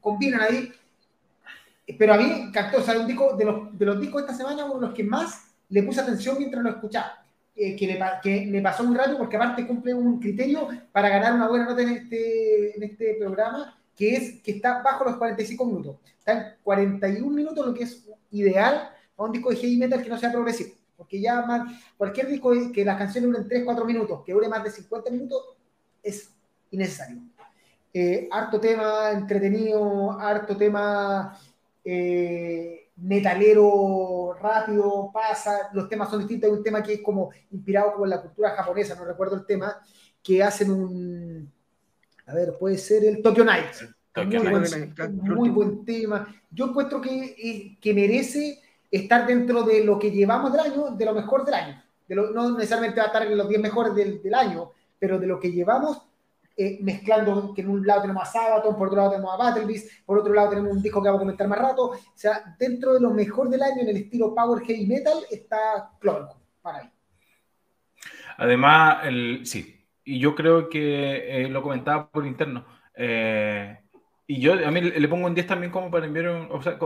combinan 0.00 0.42
ahí 0.42 0.70
pero 1.98 2.14
a 2.14 2.16
mí 2.16 2.50
sea, 2.84 2.98
un 2.98 3.06
disco 3.06 3.36
de 3.36 3.44
los, 3.44 3.78
de 3.78 3.86
los 3.86 4.00
discos 4.00 4.22
de 4.22 4.32
esta 4.32 4.36
semana, 4.36 4.64
uno 4.64 4.74
de 4.80 4.86
los 4.86 4.94
que 4.94 5.04
más 5.04 5.54
le 5.68 5.82
puse 5.82 6.00
atención 6.00 6.36
mientras 6.38 6.62
lo 6.62 6.70
escuchaba. 6.70 7.25
Que, 7.56 7.98
me, 7.98 7.98
que, 8.22 8.46
me, 8.46 8.60
pasó 8.60 8.84
muy 8.84 8.94
rápido 8.94 9.16
porque 9.16 9.36
aparte 9.36 9.66
cumple 9.66 9.94
un 9.94 10.20
criterio 10.20 10.68
para 10.92 11.08
ganar 11.08 11.32
una 11.32 11.48
buena 11.48 11.64
nota 11.64 11.80
en 11.80 11.88
este, 11.88 12.76
en 12.76 12.82
este 12.82 13.14
programa, 13.14 13.80
que 13.96 14.14
es 14.14 14.42
que 14.42 14.52
está 14.52 14.82
bajo 14.82 15.04
los 15.04 15.16
45 15.16 15.64
minutos. 15.64 15.96
Está 16.18 16.32
en 16.32 16.44
41 16.62 17.34
minutos, 17.34 17.66
lo 17.66 17.72
que 17.72 17.84
es 17.84 18.06
ideal 18.30 18.90
a 19.16 19.22
un 19.22 19.32
disco 19.32 19.48
de 19.48 19.56
heavy 19.56 19.78
metal 19.78 20.02
que 20.02 20.10
no 20.10 20.18
sea 20.18 20.30
progresivo. 20.30 20.74
Porque 20.98 21.18
ya 21.18 21.42
más, 21.42 21.72
cualquier 21.96 22.28
disco 22.28 22.52
que 22.74 22.84
las 22.84 22.98
canciones 22.98 23.30
duren 23.30 23.48
3, 23.48 23.64
4 23.64 23.84
minutos, 23.86 24.22
que 24.24 24.32
dure 24.32 24.48
más 24.48 24.62
de 24.62 24.70
50 24.70 25.10
minutos, 25.10 25.42
es 26.02 26.30
innecesario. 26.70 27.22
Eh, 27.92 28.28
harto 28.30 28.60
tema 28.60 29.10
entretenido, 29.12 30.12
harto 30.20 30.54
tema 30.56 31.38
eh, 31.82 32.85
metalero 32.96 34.34
rápido, 34.40 35.10
pasa, 35.12 35.68
los 35.72 35.88
temas 35.88 36.10
son 36.10 36.20
distintos, 36.20 36.50
hay 36.50 36.56
un 36.56 36.62
tema 36.62 36.82
que 36.82 36.94
es 36.94 37.02
como 37.02 37.30
inspirado 37.50 37.92
como 37.92 38.04
en 38.04 38.10
la 38.10 38.22
cultura 38.22 38.50
japonesa, 38.50 38.94
no 38.94 39.04
recuerdo 39.04 39.36
el 39.36 39.44
tema, 39.44 39.76
que 40.22 40.42
hacen 40.42 40.70
un, 40.70 41.52
a 42.26 42.34
ver, 42.34 42.56
puede 42.58 42.78
ser 42.78 43.04
el 43.04 43.22
Tokyo 43.22 43.44
Night, 43.44 43.66
muy, 45.12 45.50
Buen, 45.50 45.84
tema, 45.84 46.26
yo 46.50 46.68
encuentro 46.68 47.02
que, 47.02 47.36
eh, 47.38 47.78
que 47.80 47.92
merece 47.92 48.60
estar 48.90 49.26
dentro 49.26 49.62
de 49.62 49.84
lo 49.84 49.98
que 49.98 50.10
llevamos 50.10 50.52
del 50.52 50.60
año, 50.60 50.90
de 50.92 51.04
lo 51.04 51.14
mejor 51.14 51.44
del 51.44 51.54
año, 51.54 51.82
de 52.08 52.14
lo, 52.14 52.30
no 52.30 52.56
necesariamente 52.56 52.98
va 52.98 53.04
a 53.04 53.08
estar 53.08 53.26
en 53.26 53.36
los 53.36 53.46
10 53.46 53.60
mejores 53.60 53.94
del, 53.94 54.22
del 54.22 54.34
año, 54.34 54.70
pero 54.98 55.18
de 55.18 55.26
lo 55.26 55.38
que 55.38 55.52
llevamos 55.52 56.05
eh, 56.56 56.78
mezclando 56.80 57.52
que 57.54 57.60
en 57.60 57.68
un 57.68 57.86
lado 57.86 58.02
tenemos 58.02 58.22
a 58.22 58.32
Sabaton, 58.32 58.76
por 58.76 58.88
otro 58.88 58.98
lado 58.98 59.10
tenemos 59.10 59.34
a 59.34 59.36
Battle 59.36 59.66
Beast, 59.66 60.04
por 60.06 60.18
otro 60.18 60.32
lado 60.32 60.50
tenemos 60.50 60.72
un 60.72 60.82
disco 60.82 61.02
que 61.02 61.08
vamos 61.08 61.20
a 61.20 61.24
comentar 61.24 61.48
más 61.48 61.58
rato. 61.58 61.90
O 61.90 61.98
sea, 62.14 62.56
dentro 62.58 62.94
de 62.94 63.00
lo 63.00 63.10
mejor 63.10 63.50
del 63.50 63.62
año 63.62 63.82
en 63.82 63.88
el 63.88 63.96
estilo 63.98 64.34
Power 64.34 64.64
Heavy 64.64 64.86
Metal 64.86 65.18
está 65.30 65.90
Clónico, 66.00 66.40
para 66.62 66.82
mí. 66.82 66.90
Además, 68.38 68.98
el, 69.04 69.46
sí, 69.46 69.76
y 70.04 70.18
yo 70.18 70.34
creo 70.34 70.68
que 70.68 71.44
eh, 71.44 71.48
lo 71.48 71.62
comentaba 71.62 72.08
por 72.10 72.26
interno. 72.26 72.64
Eh, 72.94 73.78
y 74.26 74.40
yo 74.40 74.54
a 74.54 74.70
mí 74.70 74.80
le 74.80 75.08
pongo 75.08 75.26
un 75.26 75.34
10 75.34 75.46
también 75.46 75.72
como 75.72 75.90
para 75.90 76.06
enviar 76.06 76.28
un... 76.28 76.48
O 76.50 76.62
sea, 76.62 76.78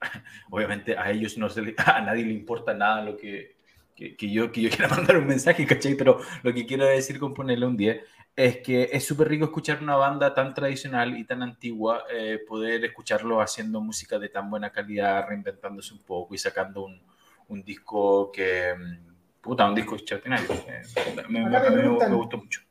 obviamente 0.50 0.96
a 0.96 1.10
ellos 1.10 1.38
no 1.38 1.48
se 1.48 1.62
le, 1.62 1.74
a 1.86 2.00
nadie 2.00 2.24
le 2.24 2.32
importa 2.32 2.74
nada 2.74 3.02
lo 3.02 3.16
que, 3.16 3.56
que, 3.94 4.16
que, 4.16 4.30
yo, 4.30 4.50
que 4.50 4.62
yo 4.62 4.70
quiera 4.70 4.88
mandar 4.96 5.18
un 5.18 5.26
mensaje, 5.26 5.66
¿cachai? 5.66 5.94
Pero 5.94 6.18
lo 6.42 6.52
que 6.52 6.66
quiero 6.66 6.86
decir 6.86 7.18
con 7.18 7.34
ponerle 7.34 7.66
un 7.66 7.76
10 7.76 8.00
es 8.34 8.58
que 8.58 8.88
es 8.92 9.04
súper 9.04 9.28
rico 9.28 9.44
escuchar 9.44 9.82
una 9.82 9.96
banda 9.96 10.32
tan 10.32 10.54
tradicional 10.54 11.16
y 11.18 11.24
tan 11.24 11.42
antigua, 11.42 12.04
eh, 12.10 12.40
poder 12.46 12.84
escucharlo 12.84 13.40
haciendo 13.40 13.80
música 13.80 14.18
de 14.18 14.28
tan 14.30 14.48
buena 14.48 14.70
calidad, 14.70 15.26
reinventándose 15.28 15.92
un 15.92 16.00
poco 16.00 16.34
y 16.34 16.38
sacando 16.38 16.84
un, 16.84 17.00
un 17.48 17.62
disco 17.62 18.32
que, 18.32 18.74
mm, 18.74 19.40
puta, 19.42 19.68
un 19.68 19.74
disco 19.74 19.96
extraordinario. 19.96 20.50
Eh, 20.66 20.82
me, 21.28 21.44
me, 21.44 21.70
me, 22.08 22.16
gustó 22.16 22.38
mucho. 22.38 22.62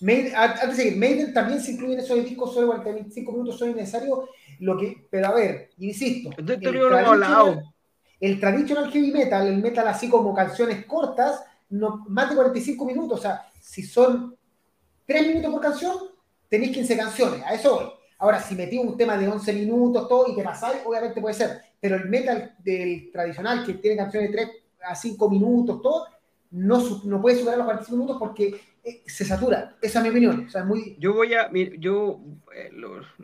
Maiden, 0.00 0.34
antes 0.34 0.68
de 0.70 0.74
seguir, 0.74 0.98
Maiden 0.98 1.32
también 1.32 1.60
se 1.60 1.72
incluye 1.72 1.94
en 1.94 2.00
esos 2.00 2.22
discos 2.24 2.52
solo 2.52 2.66
45 2.66 3.32
minutos, 3.32 3.58
son 3.58 3.74
necesarios, 3.74 4.28
lo 4.58 4.76
que, 4.76 5.06
pero 5.08 5.28
a 5.28 5.34
ver, 5.34 5.70
insisto, 5.78 6.30
el 6.36 6.44
traditional, 6.44 7.62
el 8.20 8.40
traditional 8.40 8.90
heavy 8.90 9.12
metal, 9.12 9.46
el 9.46 9.62
metal 9.62 9.86
así 9.86 10.08
como 10.08 10.34
canciones 10.34 10.84
cortas, 10.86 11.44
no, 11.70 12.04
más 12.08 12.28
de 12.28 12.34
45 12.34 12.84
minutos, 12.84 13.20
o 13.20 13.22
sea, 13.22 13.46
si 13.60 13.84
son 13.84 14.36
tres 15.12 15.26
minutos 15.26 15.52
por 15.52 15.60
canción, 15.60 15.96
tenéis 16.48 16.72
15 16.72 16.96
canciones, 16.96 17.42
a 17.44 17.54
eso 17.54 17.74
voy. 17.76 17.86
Ahora, 18.18 18.40
si 18.40 18.54
metí 18.54 18.78
un 18.78 18.96
tema 18.96 19.18
de 19.18 19.28
11 19.28 19.52
minutos, 19.52 20.08
todo, 20.08 20.32
y 20.32 20.36
te 20.36 20.42
pasáis, 20.42 20.80
obviamente 20.84 21.20
puede 21.20 21.34
ser. 21.34 21.60
Pero 21.80 21.96
el 21.96 22.08
metal 22.08 22.54
del 22.58 23.10
tradicional, 23.10 23.66
que 23.66 23.74
tiene 23.74 23.96
canciones 23.96 24.30
de 24.30 24.36
3 24.36 24.50
a 24.84 24.94
5 24.94 25.28
minutos, 25.28 25.82
todo, 25.82 26.06
no, 26.52 27.00
no 27.04 27.20
puede 27.20 27.36
superar 27.36 27.58
los 27.58 27.66
45 27.66 27.96
minutos 27.96 28.16
porque 28.20 28.60
eh, 28.84 29.02
se 29.06 29.24
satura. 29.24 29.76
Esa 29.82 29.98
es 29.98 30.02
mi 30.04 30.10
opinión. 30.10 30.46
O 30.46 30.50
sea, 30.50 30.64
muy... 30.64 30.96
Yo 31.00 31.14
voy 31.14 31.34
a, 31.34 31.50
yo 31.78 32.20
eh, 32.54 32.70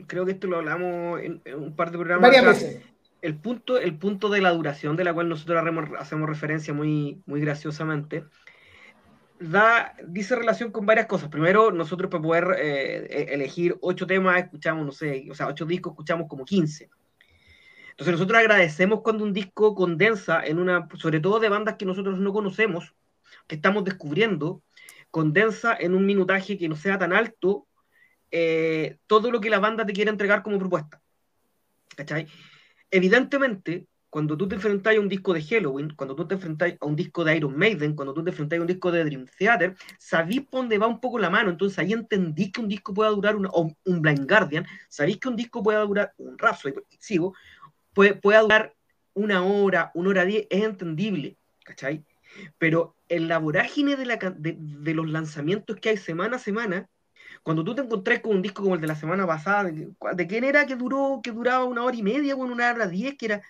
creo 0.09 0.26
que 0.26 0.32
esto 0.32 0.49
lo 0.49 0.57
hablamos 0.57 1.20
en, 1.22 1.41
un 1.55 1.76
par 1.76 1.93
de 1.93 1.99
programas. 1.99 2.30
Varias 2.30 2.45
veces. 2.45 2.82
El 3.22 3.36
punto, 3.36 3.78
el 3.78 3.97
punto 3.97 4.28
de 4.28 4.41
la 4.41 4.51
duración 4.51 4.97
de 4.97 5.05
la 5.05 5.14
cual 5.14 5.28
nosotros 5.28 5.62
hacemos 5.99 6.28
referencia 6.28 6.74
muy, 6.74 7.22
muy 7.24 7.41
graciosamente 7.41 8.24
da, 9.41 9.95
dice 10.07 10.36
relación 10.36 10.70
con 10.70 10.86
varias 10.86 11.07
cosas. 11.07 11.28
Primero, 11.28 11.70
nosotros 11.70 12.11
para 12.11 12.22
poder 12.22 12.57
eh, 12.59 13.07
e-, 13.11 13.34
elegir 13.34 13.76
ocho 13.80 14.07
temas, 14.07 14.39
escuchamos, 14.39 14.84
no 14.84 14.93
sé, 14.93 15.28
o 15.30 15.34
sea, 15.34 15.47
ocho 15.49 15.64
discos, 15.64 15.93
escuchamos 15.93 16.26
como 16.28 16.45
15. 16.45 16.91
Entonces 17.91 18.12
nosotros 18.12 18.39
agradecemos 18.39 19.01
cuando 19.03 19.24
un 19.24 19.32
disco 19.32 19.74
condensa 19.74 20.45
en 20.45 20.59
una, 20.59 20.89
sobre 20.97 21.20
todo 21.20 21.41
de 21.41 21.49
bandas 21.49 21.76
que 21.76 21.84
nosotros 21.84 22.18
no 22.18 22.32
conocemos, 22.32 22.95
que 23.47 23.57
estamos 23.57 23.84
descubriendo, 23.84 24.62
condensa 25.11 25.76
en 25.78 25.95
un 25.95 26.07
minutaje 26.07 26.59
que 26.59 26.68
no 26.68 26.76
sea 26.76 26.99
tan 26.99 27.12
alto 27.12 27.66
eh, 28.30 28.99
todo 29.07 29.30
lo 29.30 29.41
que 29.41 29.51
la 29.51 29.59
banda 29.59 29.84
te 29.84 29.93
quiere 29.93 30.11
entregar 30.11 30.43
como 30.43 30.59
propuesta. 30.59 31.01
¿Cachai? 31.97 32.28
Evidentemente, 32.91 33.86
cuando 34.11 34.37
tú 34.37 34.49
te 34.49 34.55
enfrentas 34.55 34.97
a 34.97 35.01
un 35.01 35.09
disco 35.09 35.35
de 35.35 35.43
Halloween, 35.43 35.93
cuando 35.95 36.17
tú 36.17 36.27
te 36.27 36.35
enfrentas 36.35 36.75
a 36.81 36.87
un 36.87 36.97
disco 36.97 37.25
de 37.25 37.37
Iron 37.37 37.57
Maiden, 37.57 37.95
cuando 37.95 38.15
tú 38.15 38.25
te 38.25 38.31
enfrentas 38.31 38.59
a 38.59 38.63
un 38.63 38.67
disco 38.67 38.91
de 38.91 39.05
Dream 39.05 39.27
Theater, 39.39 39.77
sabís 39.99 40.43
por 40.43 40.61
dónde 40.61 40.79
va 40.79 40.87
un 40.87 41.01
poco 41.01 41.19
la 41.19 41.31
mano. 41.31 41.51
Entonces 41.51 41.79
ahí 41.79 41.93
entendí 41.93 42.51
que 42.51 42.61
un 42.61 42.69
disco 42.69 42.95
pueda 42.95 43.11
durar, 43.11 43.37
un 43.37 44.03
Blind 44.03 44.29
Guardian, 44.29 44.67
sabéis 44.89 45.19
que 45.19 45.29
un 45.29 45.37
disco 45.37 45.63
pueda 45.63 45.81
durar, 45.81 46.15
un 46.17 46.39
Rhapsody, 46.39 46.75
sigo, 46.99 47.35
puede, 47.93 48.15
pueda 48.15 48.41
durar 48.41 48.75
una 49.15 49.43
hora, 49.43 49.91
una 49.95 50.11
hora 50.11 50.25
diez, 50.25 50.47
es 50.49 50.63
entendible, 50.65 51.37
¿cachai? 51.65 52.05
Pero 52.57 52.95
en 53.09 53.29
la 53.29 53.39
vorágine 53.39 53.97
de 53.97 54.95
los 54.95 55.09
lanzamientos 55.09 55.77
que 55.77 55.91
hay 55.91 55.97
semana 55.97 56.37
a 56.37 56.39
semana, 56.39 56.89
cuando 57.43 57.65
tú 57.65 57.75
te 57.75 57.83
encontrás 57.83 58.21
con 58.21 58.37
un 58.37 58.43
disco 58.43 58.63
como 58.63 58.75
el 58.75 58.81
de 58.81 58.87
la 58.87 58.95
semana 58.95 59.27
pasada, 59.27 59.71
¿de, 59.71 60.27
quién 60.27 60.45
era 60.45 60.67
que 60.67 60.77
duró, 60.77 61.21
que 61.23 61.33
duraba 61.33 61.65
una 61.65 61.83
hora 61.83 61.97
y 61.97 62.03
media, 62.03 62.35
bueno, 62.35 62.53
una 62.53 62.71
hora 62.71 62.87
diez, 62.87 63.17
que 63.17 63.27
era 63.27 63.43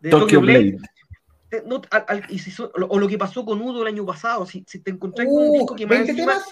de 0.00 0.10
Tokyo, 0.10 0.40
Blade? 0.40 0.78
o, 2.88 2.98
lo 2.98 3.08
que 3.08 3.18
pasó 3.18 3.44
con 3.44 3.60
Udo 3.60 3.82
el 3.82 3.88
año 3.88 4.04
pasado, 4.04 4.46
si, 4.46 4.62
te 4.62 4.90
encontrás 4.90 5.26
con 5.26 5.48
un 5.48 5.52
disco 5.52 5.76
que 5.76 5.86
más 5.86 6.08
encima, 6.08 6.42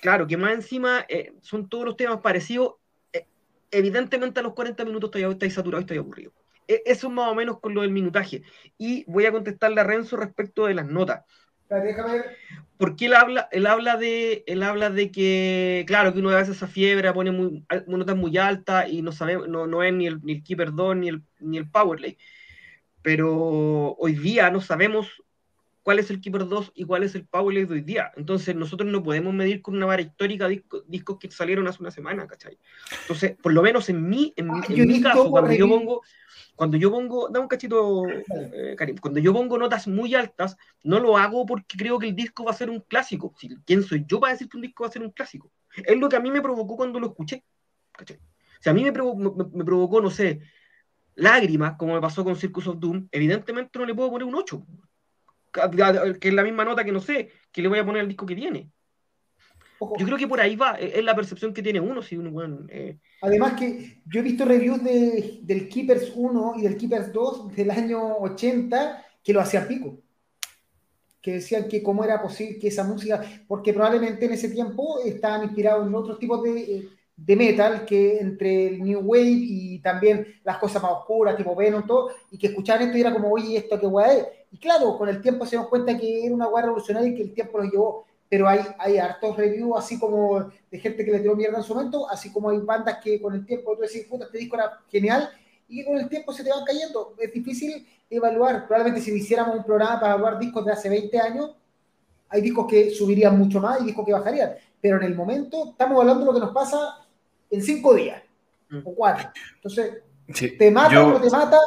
claro, 0.00 0.26
que 0.26 0.36
más 0.36 0.52
encima 0.52 1.04
eh, 1.08 1.32
son 1.40 1.68
todos 1.68 1.84
los 1.84 1.96
temas 1.96 2.20
parecidos, 2.20 2.74
eh, 3.12 3.26
evidentemente 3.70 4.40
a 4.40 4.42
los 4.42 4.54
40 4.54 4.84
minutos 4.84 5.08
estoy, 5.08 5.30
estoy 5.30 5.50
saturado 5.50 5.80
y 5.80 5.84
estoy 5.84 5.98
aburrido. 5.98 6.32
E, 6.68 6.82
eso 6.86 7.08
es 7.08 7.12
más 7.12 7.30
o 7.30 7.34
menos 7.34 7.60
con 7.60 7.74
lo 7.74 7.82
del 7.82 7.90
minutaje. 7.90 8.42
Y 8.78 9.04
voy 9.06 9.26
a 9.26 9.32
contestarle 9.32 9.80
a 9.80 9.84
Renzo 9.84 10.16
respecto 10.16 10.66
de 10.66 10.74
las 10.74 10.86
notas. 10.86 11.24
Porque 12.78 13.06
él 13.06 13.14
habla, 13.14 13.48
él 13.50 13.66
habla 13.66 13.96
de, 13.96 14.44
él 14.46 14.62
habla 14.62 14.90
de 14.90 15.10
que, 15.10 15.84
claro, 15.86 16.12
que 16.12 16.18
uno 16.18 16.30
a 16.30 16.36
veces 16.36 16.56
esa 16.56 16.66
fiebre 16.66 17.12
pone 17.12 17.30
muy, 17.30 17.64
notas 17.86 18.16
muy 18.16 18.36
altas 18.36 18.88
y 18.88 19.02
no 19.02 19.12
sabe, 19.12 19.48
no, 19.48 19.66
no 19.66 19.82
es 19.82 19.92
ni 19.92 20.06
el, 20.06 20.20
ni 20.22 20.32
el 20.34 20.42
Keeper 20.42 20.72
2 20.72 20.96
ni 20.96 21.08
el, 21.08 21.22
ni 21.40 21.58
el 21.58 21.68
Powerlay. 21.68 22.18
Pero 23.04 23.94
hoy 23.98 24.14
día 24.14 24.50
no 24.50 24.62
sabemos 24.62 25.22
cuál 25.82 25.98
es 25.98 26.08
el 26.08 26.22
Keeper 26.22 26.48
2 26.48 26.72
y 26.74 26.86
cuál 26.86 27.02
es 27.02 27.14
el 27.14 27.26
Powerlay 27.26 27.66
de 27.66 27.74
hoy 27.74 27.82
día. 27.82 28.10
Entonces 28.16 28.56
nosotros 28.56 28.90
no 28.90 29.02
podemos 29.02 29.34
medir 29.34 29.60
con 29.60 29.76
una 29.76 29.84
vara 29.84 30.00
histórica 30.00 30.48
discos 30.86 31.18
que 31.18 31.30
salieron 31.30 31.68
hace 31.68 31.82
una 31.82 31.90
semana, 31.90 32.26
¿cachai? 32.26 32.58
Entonces, 33.02 33.36
por 33.42 33.52
lo 33.52 33.60
menos 33.60 33.90
en 33.90 34.08
mí, 34.08 34.32
en, 34.36 34.50
ah, 34.50 34.62
en 34.66 34.88
mi 34.88 35.02
caso, 35.02 35.30
cuando 35.30 35.52
yo 35.52 35.68
pongo, 35.68 36.00
cuando 36.56 36.78
yo 36.78 36.90
pongo, 36.90 37.28
da 37.28 37.40
un 37.40 37.48
cachito, 37.48 38.08
eh, 38.08 38.74
Karim, 38.74 38.96
cuando 38.96 39.20
yo 39.20 39.34
pongo 39.34 39.58
notas 39.58 39.86
muy 39.86 40.14
altas, 40.14 40.56
no 40.82 40.98
lo 40.98 41.18
hago 41.18 41.44
porque 41.44 41.76
creo 41.76 41.98
que 41.98 42.08
el 42.08 42.16
disco 42.16 42.44
va 42.44 42.52
a 42.52 42.54
ser 42.54 42.70
un 42.70 42.80
clásico. 42.80 43.34
¿Quién 43.66 43.82
soy 43.82 44.06
yo 44.08 44.18
para 44.18 44.32
decir 44.32 44.48
que 44.48 44.56
un 44.56 44.62
disco 44.62 44.84
va 44.84 44.88
a 44.88 44.92
ser 44.92 45.02
un 45.02 45.10
clásico? 45.10 45.52
Es 45.76 45.98
lo 45.98 46.08
que 46.08 46.16
a 46.16 46.20
mí 46.20 46.30
me 46.30 46.40
provocó 46.40 46.74
cuando 46.78 46.98
lo 46.98 47.08
escuché. 47.08 47.44
¿cachai? 47.92 48.18
Si 48.64 48.70
a 48.70 48.72
mí 48.72 48.82
me, 48.82 48.92
me, 48.92 49.64
provocó, 49.64 50.00
no 50.00 50.08
sé, 50.08 50.40
lágrimas, 51.16 51.76
como 51.76 51.94
me 51.94 52.00
pasó 52.00 52.24
con 52.24 52.36
Circus 52.36 52.66
of 52.66 52.78
Doom, 52.78 53.08
evidentemente 53.10 53.78
no 53.78 53.86
le 53.86 53.94
puedo 53.94 54.10
poner 54.10 54.26
un 54.26 54.34
8, 54.34 54.66
que 56.20 56.28
es 56.28 56.34
la 56.34 56.42
misma 56.42 56.64
nota 56.64 56.84
que 56.84 56.92
no 56.92 57.00
sé, 57.00 57.30
que 57.52 57.62
le 57.62 57.68
voy 57.68 57.78
a 57.78 57.84
poner 57.84 58.02
al 58.02 58.08
disco 58.08 58.26
que 58.26 58.34
viene. 58.34 58.70
Yo 59.98 60.06
creo 60.06 60.18
que 60.18 60.28
por 60.28 60.40
ahí 60.40 60.56
va, 60.56 60.72
es 60.78 61.04
la 61.04 61.14
percepción 61.14 61.52
que 61.52 61.62
tiene 61.62 61.80
uno. 61.80 62.00
Si 62.00 62.16
uno 62.16 62.66
eh. 62.68 62.98
Además 63.20 63.54
que 63.58 64.02
yo 64.06 64.20
he 64.20 64.22
visto 64.22 64.44
reviews 64.44 64.82
de, 64.82 65.40
del 65.42 65.68
Keepers 65.68 66.12
1 66.14 66.54
y 66.58 66.62
del 66.62 66.76
Keepers 66.76 67.12
2 67.12 67.54
del 67.54 67.70
año 67.70 68.16
80 68.18 69.04
que 69.22 69.32
lo 69.32 69.40
hacían 69.40 69.66
pico. 69.66 70.00
Que 71.20 71.32
decían 71.34 71.68
que 71.68 71.82
cómo 71.82 72.04
era 72.04 72.22
posible 72.22 72.58
que 72.58 72.68
esa 72.68 72.84
música, 72.84 73.22
porque 73.46 73.72
probablemente 73.72 74.26
en 74.26 74.32
ese 74.32 74.48
tiempo 74.48 75.00
estaban 75.04 75.44
inspirados 75.44 75.86
en 75.86 75.94
otros 75.94 76.18
tipos 76.18 76.42
de, 76.42 76.88
de 77.16 77.36
metal, 77.36 77.84
que 77.84 78.18
entre 78.18 78.68
el 78.68 78.82
New 78.82 79.00
Wave 79.00 79.24
y 79.24 79.78
también 79.80 80.26
las 80.42 80.58
cosas 80.58 80.82
más 80.82 80.92
oscuras, 80.92 81.36
tipo 81.36 81.54
Venom, 81.54 81.86
todo, 81.86 82.10
y 82.30 82.38
que 82.38 82.48
escuchaban 82.48 82.82
esto 82.82 82.98
y 82.98 83.00
era 83.00 83.12
como, 83.12 83.30
oye, 83.30 83.56
¿esto 83.56 83.78
qué 83.78 83.86
guay 83.86 84.18
es? 84.18 84.26
Y 84.52 84.58
claro, 84.58 84.98
con 84.98 85.08
el 85.08 85.20
tiempo 85.20 85.46
se 85.46 85.56
dan 85.56 85.66
cuenta 85.66 85.96
que 85.96 86.26
era 86.26 86.34
una 86.34 86.46
guay 86.46 86.64
revolucionaria 86.64 87.10
y 87.10 87.14
que 87.14 87.22
el 87.22 87.34
tiempo 87.34 87.58
lo 87.58 87.64
llevó 87.64 88.04
pero 88.28 88.48
hay, 88.48 88.60
hay 88.78 88.98
hartos 88.98 89.36
reviews 89.36 89.78
así 89.78 89.96
como 89.96 90.50
de 90.68 90.78
gente 90.80 91.04
que 91.04 91.12
le 91.12 91.20
tiró 91.20 91.36
mierda 91.36 91.58
en 91.58 91.62
su 91.62 91.72
momento, 91.72 92.10
así 92.10 92.32
como 92.32 92.50
hay 92.50 92.58
bandas 92.58 92.98
que 92.98 93.22
con 93.22 93.32
el 93.32 93.46
tiempo 93.46 93.76
tú 93.76 93.82
decís, 93.82 94.06
puta, 94.06 94.24
este 94.24 94.38
disco 94.38 94.56
era 94.56 94.80
genial, 94.88 95.30
y 95.68 95.76
que 95.76 95.84
con 95.84 95.98
el 95.98 96.08
tiempo 96.08 96.32
se 96.32 96.42
te 96.42 96.50
van 96.50 96.64
cayendo. 96.64 97.14
Es 97.18 97.32
difícil 97.32 97.86
evaluar. 98.10 98.66
Probablemente 98.66 99.00
si 99.00 99.14
hiciéramos 99.14 99.56
un 99.56 99.64
programa 99.64 100.00
para 100.00 100.14
evaluar 100.14 100.38
discos 100.40 100.64
de 100.64 100.72
hace 100.72 100.88
20 100.88 101.18
años, 101.20 101.52
hay 102.28 102.40
discos 102.40 102.66
que 102.66 102.90
subirían 102.90 103.38
mucho 103.38 103.60
más 103.60 103.80
y 103.80 103.84
discos 103.84 104.04
que 104.04 104.12
bajarían. 104.12 104.54
Pero 104.80 104.96
en 104.96 105.04
el 105.04 105.14
momento 105.14 105.70
estamos 105.70 106.00
hablando 106.00 106.20
de 106.20 106.26
lo 106.26 106.34
que 106.34 106.40
nos 106.40 106.52
pasa 106.52 107.03
en 107.50 107.62
cinco 107.62 107.94
días 107.94 108.22
mm. 108.70 108.78
o 108.84 108.94
cuatro. 108.94 109.30
Entonces, 109.56 110.02
te 110.58 110.70
mata 110.70 111.04
o 111.04 111.12
no 111.12 111.20
te 111.20 111.30
mata. 111.30 111.58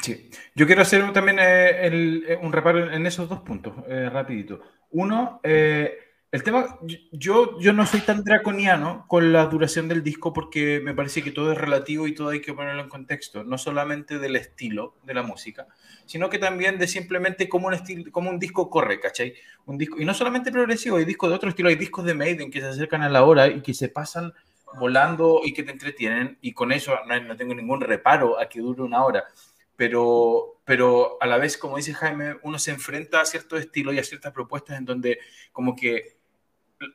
Sí, 0.00 0.30
yo 0.54 0.66
quiero 0.66 0.82
hacer 0.82 1.12
también 1.12 1.38
eh, 1.38 1.86
eh, 1.86 2.38
un 2.42 2.52
reparo 2.52 2.92
en 2.92 3.06
esos 3.06 3.28
dos 3.28 3.40
puntos, 3.40 3.74
eh, 3.88 4.10
rapidito. 4.10 4.60
Uno, 4.90 5.40
eh, 5.42 6.05
el 6.32 6.42
tema, 6.42 6.78
yo, 7.12 7.58
yo 7.60 7.72
no 7.72 7.86
soy 7.86 8.00
tan 8.00 8.24
draconiano 8.24 9.06
con 9.06 9.32
la 9.32 9.46
duración 9.46 9.86
del 9.88 10.02
disco 10.02 10.32
porque 10.32 10.80
me 10.82 10.92
parece 10.92 11.22
que 11.22 11.30
todo 11.30 11.52
es 11.52 11.58
relativo 11.58 12.06
y 12.06 12.14
todo 12.14 12.30
hay 12.30 12.40
que 12.40 12.52
ponerlo 12.52 12.82
en 12.82 12.88
contexto, 12.88 13.44
no 13.44 13.56
solamente 13.58 14.18
del 14.18 14.34
estilo 14.34 14.96
de 15.04 15.14
la 15.14 15.22
música, 15.22 15.68
sino 16.04 16.28
que 16.28 16.38
también 16.38 16.78
de 16.78 16.88
simplemente 16.88 17.48
cómo 17.48 17.68
un, 17.68 17.74
estilo, 17.74 18.10
cómo 18.10 18.30
un 18.30 18.40
disco 18.40 18.68
corre, 18.68 18.98
¿cachai? 18.98 19.34
Un 19.66 19.78
disco, 19.78 20.00
y 20.00 20.04
no 20.04 20.14
solamente 20.14 20.50
progresivo, 20.50 20.96
hay 20.96 21.04
discos 21.04 21.30
de 21.30 21.36
otro 21.36 21.48
estilo, 21.48 21.68
hay 21.68 21.76
discos 21.76 22.04
de 22.04 22.14
Maiden 22.14 22.50
que 22.50 22.60
se 22.60 22.66
acercan 22.66 23.02
a 23.02 23.08
la 23.08 23.24
hora 23.24 23.46
y 23.46 23.62
que 23.62 23.72
se 23.72 23.88
pasan 23.88 24.32
volando 24.78 25.40
y 25.44 25.54
que 25.54 25.62
te 25.62 25.70
entretienen 25.70 26.38
y 26.40 26.52
con 26.52 26.72
eso 26.72 26.98
no, 27.06 27.20
no 27.20 27.36
tengo 27.36 27.54
ningún 27.54 27.80
reparo 27.80 28.38
a 28.38 28.48
que 28.48 28.60
dure 28.60 28.82
una 28.82 29.04
hora 29.04 29.24
pero, 29.76 30.60
pero 30.64 31.18
a 31.20 31.26
la 31.26 31.36
vez, 31.36 31.56
como 31.58 31.76
dice 31.76 31.94
Jaime, 31.94 32.36
uno 32.42 32.58
se 32.58 32.70
enfrenta 32.70 33.20
a 33.20 33.26
ciertos 33.26 33.60
estilos 33.60 33.94
y 33.94 33.98
a 33.98 34.04
ciertas 34.04 34.32
propuestas 34.32 34.78
en 34.78 34.86
donde 34.86 35.18
como 35.52 35.76
que 35.76 36.15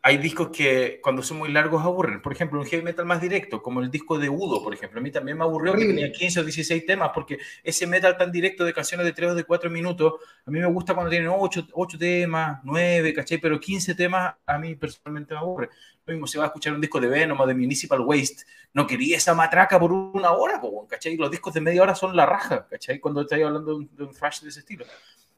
hay 0.03 0.17
discos 0.17 0.49
que 0.49 0.99
cuando 1.01 1.23
son 1.23 1.37
muy 1.37 1.51
largos 1.51 1.83
aburren. 1.83 2.21
Por 2.21 2.31
ejemplo, 2.33 2.59
un 2.59 2.65
heavy 2.65 2.83
metal 2.83 3.05
más 3.05 3.19
directo, 3.19 3.61
como 3.63 3.81
el 3.81 3.89
disco 3.89 4.19
de 4.19 4.29
Udo, 4.29 4.63
por 4.63 4.73
ejemplo. 4.73 4.99
A 4.99 5.03
mí 5.03 5.11
también 5.11 5.37
me 5.37 5.43
aburrió 5.43 5.73
que 5.73 5.85
tenía 5.85 6.11
15 6.11 6.41
o 6.41 6.43
16 6.43 6.85
temas, 6.85 7.11
porque 7.13 7.39
ese 7.63 7.87
metal 7.87 8.15
tan 8.15 8.31
directo 8.31 8.63
de 8.63 8.73
canciones 8.73 9.05
de 9.05 9.13
3 9.13 9.31
o 9.31 9.35
de 9.35 9.43
4 9.43 9.69
minutos, 9.71 10.13
a 10.45 10.51
mí 10.51 10.59
me 10.59 10.67
gusta 10.67 10.93
cuando 10.93 11.09
tienen 11.09 11.29
8, 11.33 11.67
8 11.73 11.97
temas, 11.97 12.59
9, 12.63 13.13
¿cachai? 13.13 13.39
Pero 13.39 13.59
15 13.59 13.95
temas 13.95 14.35
a 14.45 14.57
mí 14.59 14.75
personalmente 14.75 15.33
me 15.33 15.39
aburre. 15.39 15.69
Lo 16.05 16.13
mismo, 16.13 16.27
si 16.27 16.37
va 16.37 16.45
a 16.45 16.47
escuchar 16.47 16.73
un 16.73 16.81
disco 16.81 16.99
de 16.99 17.07
Venom 17.07 17.39
o 17.39 17.47
de 17.47 17.53
Municipal 17.55 18.01
Waste, 18.01 18.43
no 18.73 18.85
quería 18.85 19.17
esa 19.17 19.33
matraca 19.33 19.79
por 19.79 19.91
una 19.91 20.31
hora, 20.31 20.61
¿cachai? 20.87 21.17
Los 21.17 21.31
discos 21.31 21.53
de 21.53 21.61
media 21.61 21.81
hora 21.81 21.95
son 21.95 22.15
la 22.15 22.25
raja, 22.25 22.67
¿cachai? 22.69 22.99
Cuando 22.99 23.21
estáis 23.21 23.43
hablando 23.43 23.71
de 23.71 23.77
un, 23.77 23.95
de 23.95 24.03
un 24.03 24.13
thrash 24.13 24.41
de 24.41 24.49
ese 24.49 24.59
estilo. 24.59 24.85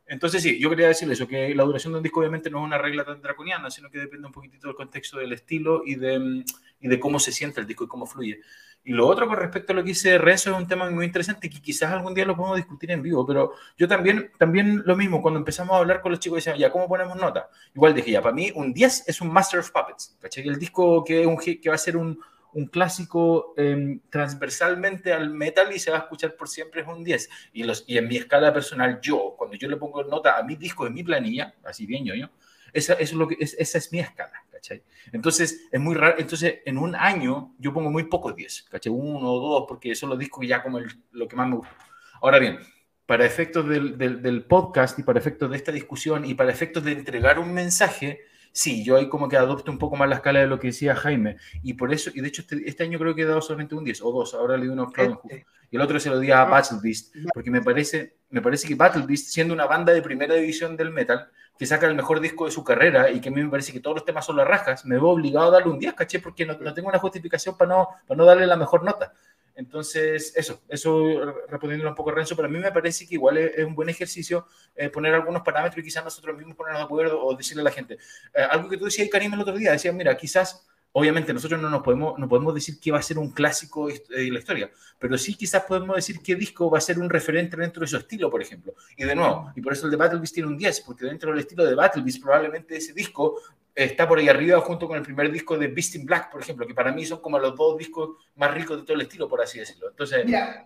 Entonces 0.06 0.44
sí, 0.44 0.60
yo 0.60 0.70
quería 0.70 0.88
decir 0.88 1.10
eso, 1.12 1.28
que 1.28 1.56
la 1.56 1.64
duración 1.64 1.94
de 1.94 1.98
un 1.98 2.04
disco 2.04 2.20
obviamente 2.20 2.50
no 2.50 2.60
es 2.60 2.66
una 2.66 2.78
regla 2.78 3.06
tan 3.06 3.22
draconiana, 3.22 3.72
sino 3.72 3.90
que 3.90 4.00
depende 4.00 4.28
un 4.28 4.34
poquitito 4.34 4.68
del 4.68 4.76
contexto 4.76 5.18
del 5.18 5.34
estilo 5.34 5.82
y 5.86 5.96
de, 5.96 6.44
y 6.80 6.88
de 6.88 7.00
cómo 7.00 7.20
se 7.20 7.32
siente 7.32 7.62
el 7.62 7.68
disco 7.68 7.86
y 7.86 7.88
cómo 7.88 8.06
fluye. 8.06 8.42
Y 8.86 8.92
lo 8.92 9.08
otro 9.08 9.28
con 9.28 9.38
respecto 9.38 9.72
a 9.72 9.76
lo 9.78 9.82
que 9.82 9.90
dice 9.90 10.18
Renzo 10.18 10.52
es 10.52 10.58
un 10.58 10.68
tema 10.68 10.90
muy 10.90 11.06
interesante 11.06 11.50
que 11.50 11.62
quizás 11.62 11.90
algún 11.92 12.14
día 12.14 12.26
lo 12.26 12.36
podemos 12.36 12.58
discutir 12.58 12.92
en 12.92 13.02
vivo, 13.02 13.26
pero 13.26 13.54
yo 13.78 13.88
también, 13.88 14.32
también 14.38 14.84
lo 14.86 14.98
mismo, 14.98 15.22
cuando 15.22 15.40
empezamos 15.40 15.74
a 15.74 15.78
hablar 15.78 16.02
con 16.02 16.12
los 16.12 16.20
chicos 16.20 16.38
decían, 16.38 16.58
ya, 16.58 16.70
¿cómo 16.70 16.90
ponemos 16.90 17.16
nota? 17.16 17.50
Igual 17.74 17.94
dije, 17.94 18.12
ya, 18.12 18.22
para 18.22 18.36
mí 18.36 18.52
un 18.54 18.74
10 18.74 19.08
es 19.08 19.22
un 19.22 19.32
Master 19.32 19.62
of 19.62 19.72
Puppets, 19.72 20.18
¿cachai? 20.20 20.46
El 20.46 20.60
disco 20.60 21.02
que, 21.02 21.26
un, 21.26 21.38
que 21.38 21.70
va 21.70 21.76
a 21.76 21.78
ser 21.78 21.96
un, 21.96 22.20
un 22.54 22.68
clásico 22.68 23.54
em, 23.58 24.00
transversalmente 24.10 25.14
al 25.14 25.30
metal 25.30 25.74
y 25.74 25.80
se 25.80 25.92
va 25.92 25.98
a 25.98 26.00
escuchar 26.02 26.36
por 26.36 26.48
siempre 26.48 26.82
es 26.82 26.88
un 26.88 27.04
10. 27.04 27.30
Y, 27.54 27.64
los, 27.64 27.84
y 27.88 27.98
en 27.98 28.08
mi 28.08 28.18
escala 28.18 28.54
personal, 28.54 29.00
yo, 29.02 29.36
cuando 29.38 29.56
yo 29.56 29.68
le 29.68 29.78
pongo 29.78 30.04
nota 30.04 30.38
a 30.38 30.44
mi 30.44 30.56
disco 30.56 30.88
en 30.88 30.94
mi 30.94 31.04
planilla, 31.04 31.54
así 31.64 31.86
bien 31.86 32.06
yo, 32.06 32.16
yo 32.16 32.30
esa, 32.74 32.94
es 32.94 33.14
lo 33.14 33.28
que, 33.28 33.38
es, 33.40 33.56
esa 33.58 33.78
es 33.78 33.92
mi 33.92 34.00
escala, 34.00 34.34
¿cachai? 34.52 34.82
Entonces, 35.12 35.68
es 35.72 35.80
muy 35.80 35.96
raro, 35.96 36.16
entonces 36.18 36.60
en 36.66 36.78
un 36.78 36.96
año 36.96 37.54
yo 37.60 37.72
pongo 37.72 37.92
muy 37.92 38.06
pocos 38.06 38.36
10, 38.36 38.64
¿cachai? 38.70 38.92
Uno 38.92 39.32
o 39.32 39.40
dos, 39.40 39.66
porque 39.68 39.96
son 39.96 40.10
los 40.10 40.20
discos 40.20 40.46
ya 40.48 40.64
como 40.64 40.80
lo 41.12 41.28
que 41.28 41.36
más 41.36 41.48
me 41.48 41.58
gusta. 41.58 41.76
Ahora 42.22 42.40
bien, 42.40 42.60
para 43.06 43.26
efectos 43.26 43.68
del, 43.68 43.98
del, 43.98 44.22
del 44.22 44.44
podcast 44.44 44.98
y 44.98 45.04
para 45.04 45.20
efectos 45.20 45.52
de 45.52 45.58
esta 45.58 45.72
discusión 45.72 46.26
y 46.26 46.34
para 46.34 46.52
efectos 46.52 46.84
de 46.84 46.94
entregar 46.94 47.38
un 47.38 47.54
mensaje, 47.54 48.22
sí, 48.54 48.86
yo 48.86 48.96
ahí 48.96 49.10
como 49.10 49.28
que 49.28 49.36
adopto 49.36 49.72
un 49.72 49.80
poco 49.80 49.98
más 49.98 50.08
la 50.08 50.16
escala 50.16 50.40
de 50.40 50.48
lo 50.48 50.60
que 50.60 50.68
decía 50.68 50.96
Jaime. 50.96 51.38
Y 51.62 51.74
por 51.74 51.92
eso, 51.92 52.12
y 52.14 52.22
de 52.22 52.30
hecho 52.30 52.44
este, 52.44 52.62
este 52.66 52.84
año 52.84 52.98
creo 53.00 53.14
que 53.14 53.24
he 53.24 53.26
dado 53.26 53.42
solamente 53.42 53.76
un 53.76 53.84
10 53.84 54.02
o 54.04 54.12
dos, 54.12 54.34
ahora 54.34 54.56
le 54.56 54.68
doy 54.68 54.74
unos 54.74 54.94
este. 54.96 55.46
Y 55.70 55.76
el 55.76 55.82
otro 55.82 56.00
se 56.00 56.10
lo 56.10 56.20
di 56.20 56.30
a 56.30 56.44
ah. 56.44 56.46
Battle 56.46 56.78
Beast, 56.82 57.16
porque 57.34 57.50
me 57.50 57.62
parece, 57.62 58.18
me 58.30 58.42
parece 58.42 58.68
que 58.68 58.76
Battle 58.76 59.06
Beast, 59.08 59.30
siendo 59.30 59.56
una 59.56 59.66
banda 59.66 59.92
de 59.92 60.04
primera 60.04 60.36
división 60.36 60.78
del 60.78 60.92
metal, 60.92 61.30
que 61.58 61.66
saca 61.66 61.88
el 61.88 61.96
mejor 61.96 62.20
disco 62.20 62.46
de 62.46 62.52
su 62.52 62.64
carrera 62.64 63.10
y 63.10 63.20
que 63.20 63.30
a 63.30 63.32
mí 63.32 63.42
me 63.44 63.50
parece 63.50 63.74
que 63.74 63.80
todos 63.80 63.96
los 63.96 64.06
temas 64.06 64.26
son 64.26 64.38
las 64.38 64.48
rajas, 64.48 64.86
me 64.86 64.96
veo 64.96 65.10
obligado 65.10 65.48
a 65.48 65.52
darle 65.52 65.72
un 65.72 65.80
10, 65.80 65.96
caché, 65.96 66.20
porque 66.20 66.46
no, 66.46 66.58
no 66.60 66.74
tengo 66.74 66.90
una 66.90 67.00
justificación 67.00 67.58
para 67.58 67.70
no, 67.70 67.88
para 68.08 68.18
no 68.18 68.26
darle 68.26 68.46
la 68.46 68.56
mejor 68.56 68.84
nota. 68.84 69.14
Entonces, 69.56 70.34
eso, 70.36 70.62
eso 70.68 71.36
respondiendo 71.48 71.88
un 71.88 71.96
poco 71.96 72.10
a 72.10 72.14
Renzo, 72.14 72.36
pero 72.36 72.48
a 72.48 72.52
mí 72.52 72.58
me 72.58 72.72
parece 72.72 73.08
que 73.08 73.16
igual 73.16 73.38
es, 73.38 73.64
un 73.66 73.76
buen 73.76 73.90
ejercicio 73.90 74.48
eh, 74.76 74.90
poner 74.90 75.14
algunos 75.14 75.44
parámetros 75.44 75.80
y 75.80 75.84
quizás 75.84 76.04
nosotros 76.04 76.36
mismos 76.38 76.56
ponernos 76.56 76.82
de 76.82 76.86
acuerdo 76.86 77.24
o 77.24 77.36
decirle 77.36 77.62
a 77.62 77.66
la 77.66 77.72
gente. 77.72 77.98
Eh, 78.34 78.48
algo 78.50 78.70
que 78.70 78.78
tú 78.78 78.86
decías, 78.86 79.10
Karim, 79.10 79.34
el 79.34 79.42
otro 79.42 79.56
día, 79.56 79.72
decías, 79.72 79.94
mira, 79.94 80.18
quizás 80.18 80.66
Obviamente 80.96 81.34
nosotros 81.34 81.60
no 81.60 81.72
nos 81.72 81.82
podemos, 81.82 82.20
no 82.20 82.30
podemos 82.30 82.54
decir 82.54 82.80
que 82.80 82.92
va 82.92 83.00
a 83.00 83.02
ser 83.02 83.18
un 83.18 83.32
clásico 83.32 83.88
de 83.88 84.32
la 84.32 84.38
historia, 84.38 84.70
pero 85.00 85.18
sí 85.18 85.34
quizás 85.34 85.64
podemos 85.64 85.96
decir 85.96 86.20
qué 86.24 86.36
disco 86.36 86.70
va 86.70 86.78
a 86.78 86.82
ser 86.82 87.00
un 87.00 87.10
referente 87.10 87.58
dentro 87.58 87.82
de 87.82 87.88
su 87.88 87.98
estilo, 87.98 88.30
por 88.30 88.44
ejemplo. 88.44 88.76
Y 88.96 89.04
de 89.04 89.16
nuevo, 89.16 89.52
y 89.56 89.62
por 89.62 89.74
eso 89.74 89.86
el 89.86 89.92
de 89.92 89.98
Battle 89.98 90.20
Beast 90.20 90.36
tiene 90.36 90.50
un 90.50 90.58
10, 90.58 90.82
porque 90.82 91.06
dentro 91.06 91.32
del 91.32 91.40
estilo 91.40 91.66
de 91.66 91.74
Battle 91.74 92.04
Beast 92.04 92.22
probablemente 92.22 92.78
ese 92.78 92.94
disco 92.94 93.42
está 93.76 94.08
por 94.08 94.20
ahí 94.20 94.30
arriba 94.30 94.60
junto 94.62 94.88
con 94.88 94.98
el 94.98 95.04
primer 95.04 95.32
disco 95.32 95.58
de 95.58 95.68
Beast 95.68 95.96
in 95.96 96.06
Black, 96.06 96.32
por 96.32 96.42
ejemplo, 96.42 96.68
que 96.68 96.74
para 96.74 96.92
mí 96.92 97.06
son 97.06 97.22
como 97.22 97.40
los 97.40 97.56
dos 97.56 97.78
discos 97.78 98.18
más 98.36 98.54
ricos 98.54 98.78
de 98.78 98.84
todo 98.84 98.96
el 98.96 99.02
estilo, 99.02 99.28
por 99.28 99.42
así 99.42 99.60
decirlo. 99.60 99.90
Entonces, 99.90 100.26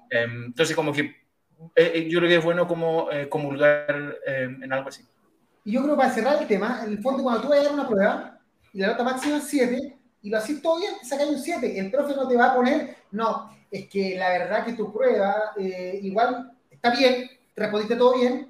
em, 0.09 0.45
entonces 0.45 0.75
como 0.75 0.91
que 0.91 1.01
eh, 1.01 1.91
eh, 1.95 2.07
yo 2.09 2.19
creo 2.19 2.29
que 2.29 2.35
es 2.37 2.43
bueno 2.43 2.67
como 2.67 3.11
eh, 3.11 3.27
comulgar 3.29 4.17
em, 4.25 4.63
en 4.63 4.73
algo 4.73 4.89
así. 4.89 5.03
Y 5.63 5.73
yo 5.73 5.81
creo 5.83 5.95
que 5.95 6.01
para 6.01 6.13
cerrar 6.13 6.41
el 6.41 6.47
tema, 6.47 6.81
en 6.83 6.91
el 6.91 6.99
fondo 6.99 7.23
cuando 7.23 7.41
tú 7.41 7.49
vas 7.49 7.59
a 7.59 7.63
dar 7.63 7.73
una 7.73 7.87
prueba 7.87 8.39
y 8.73 8.79
la 8.79 8.87
nota 8.87 9.03
máxima 9.03 9.37
es 9.37 9.43
7, 9.45 9.97
y 10.21 10.29
lo 10.29 10.37
haces 10.37 10.61
todo 10.61 10.79
bien, 10.79 10.93
sacas 11.03 11.27
un 11.27 11.39
7. 11.39 11.79
El 11.79 11.91
profe 11.91 12.15
no 12.15 12.27
te 12.27 12.35
va 12.35 12.51
a 12.51 12.55
poner, 12.55 12.95
no, 13.11 13.49
es 13.71 13.87
que 13.89 14.15
la 14.17 14.29
verdad 14.29 14.65
que 14.65 14.73
tu 14.73 14.91
prueba 14.91 15.53
eh, 15.57 15.99
igual 16.03 16.51
está 16.69 16.91
bien, 16.91 17.29
te 17.53 17.61
respondiste 17.61 17.95
todo 17.95 18.17
bien, 18.17 18.46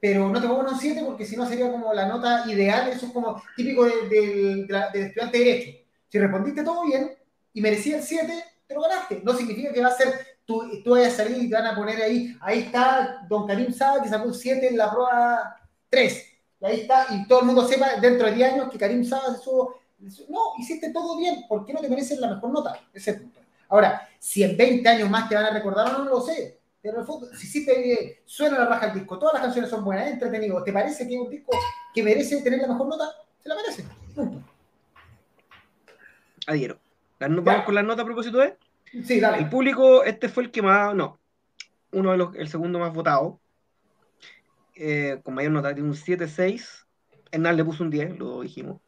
pero 0.00 0.28
no 0.30 0.40
te 0.40 0.48
pongo 0.48 0.62
un 0.62 0.78
7 0.78 1.02
porque 1.04 1.26
si 1.26 1.36
no 1.36 1.46
sería 1.46 1.70
como 1.70 1.92
la 1.92 2.06
nota 2.06 2.44
ideal, 2.50 2.88
eso 2.88 3.06
es 3.06 3.12
como 3.12 3.42
típico 3.54 3.84
del 3.84 4.08
de, 4.08 4.66
de, 4.66 5.02
estudiante 5.06 5.38
de 5.38 5.44
Derecho. 5.44 5.78
Si 6.08 6.18
respondiste 6.18 6.64
todo 6.64 6.86
bien 6.86 7.14
y 7.52 7.60
merecía 7.60 7.98
el 7.98 8.02
7, 8.02 8.44
te 8.66 8.74
lo 8.74 8.80
ganaste. 8.80 9.20
No 9.22 9.34
significa 9.34 9.72
que 9.72 9.82
va 9.82 9.88
a 9.88 9.96
ser, 9.96 10.38
tú, 10.46 10.82
tú 10.82 10.92
vayas 10.92 11.12
a 11.12 11.16
salir 11.18 11.42
y 11.42 11.50
te 11.50 11.54
van 11.54 11.66
a 11.66 11.76
poner 11.76 12.02
ahí, 12.02 12.34
ahí 12.40 12.60
está 12.60 13.26
Don 13.28 13.46
Karim 13.46 13.72
Saab 13.72 14.02
que 14.02 14.08
sacó 14.08 14.28
un 14.28 14.34
7 14.34 14.68
en 14.68 14.78
la 14.78 14.90
prueba 14.90 15.56
3. 15.90 16.26
Y 16.62 16.64
ahí 16.64 16.80
está, 16.80 17.06
y 17.10 17.26
todo 17.28 17.40
el 17.40 17.46
mundo 17.46 17.68
sepa 17.68 17.96
dentro 18.00 18.26
de 18.26 18.34
10 18.34 18.52
años 18.54 18.70
que 18.70 18.78
Karim 18.78 19.04
Saab 19.04 19.38
subo. 19.38 19.80
No, 20.30 20.54
hiciste 20.58 20.90
todo 20.94 21.18
bien, 21.18 21.44
¿por 21.46 21.66
qué 21.66 21.74
no 21.74 21.80
te 21.80 21.90
mereces 21.90 22.18
la 22.18 22.34
mejor 22.34 22.50
nota? 22.50 22.80
Ese 22.94 23.14
punto. 23.14 23.38
Ahora, 23.68 24.08
si 24.18 24.42
en 24.42 24.56
20 24.56 24.88
años 24.88 25.10
más 25.10 25.28
te 25.28 25.34
van 25.34 25.44
a 25.44 25.50
recordar 25.50 25.88
o 25.88 25.98
no, 25.98 26.04
no 26.04 26.10
lo 26.10 26.20
sé 26.22 26.59
pero 26.82 27.06
si 27.34 27.46
sí 27.46 27.66
te 27.66 28.22
suena 28.24 28.58
la 28.58 28.66
raja 28.66 28.86
el 28.86 28.94
disco, 28.94 29.18
todas 29.18 29.34
las 29.34 29.42
canciones 29.42 29.70
son 29.70 29.84
buenas, 29.84 30.08
entretenido, 30.08 30.62
¿te 30.62 30.72
parece 30.72 31.06
que 31.06 31.14
es 31.14 31.20
un 31.20 31.30
disco 31.30 31.52
que 31.94 32.02
merece 32.02 32.40
tener 32.42 32.60
la 32.60 32.68
mejor 32.68 32.88
nota? 32.88 33.10
Se 33.42 33.48
la 33.48 33.54
merece. 33.56 33.84
Punto. 34.14 34.42
Adhiero. 36.46 36.78
Vamos 37.18 37.64
con 37.64 37.74
la 37.74 37.82
nota 37.82 38.02
a 38.02 38.06
propósito 38.06 38.38
de. 38.38 38.56
Sí, 39.04 39.20
dale. 39.20 39.38
El 39.38 39.48
público, 39.50 40.04
este 40.04 40.28
fue 40.28 40.44
el 40.44 40.50
que 40.50 40.62
más, 40.62 40.94
no, 40.94 41.18
uno 41.92 42.12
de 42.12 42.16
los, 42.16 42.34
el 42.34 42.48
segundo 42.48 42.78
más 42.78 42.92
votado, 42.92 43.40
eh, 44.74 45.20
con 45.22 45.34
mayor 45.34 45.52
nota, 45.52 45.74
tiene 45.74 45.90
un 45.90 45.94
7-6. 45.94 46.86
Hernán 47.30 47.56
le 47.56 47.64
puso 47.64 47.84
un 47.84 47.90
10, 47.90 48.18
lo 48.18 48.40
dijimos. 48.40 48.80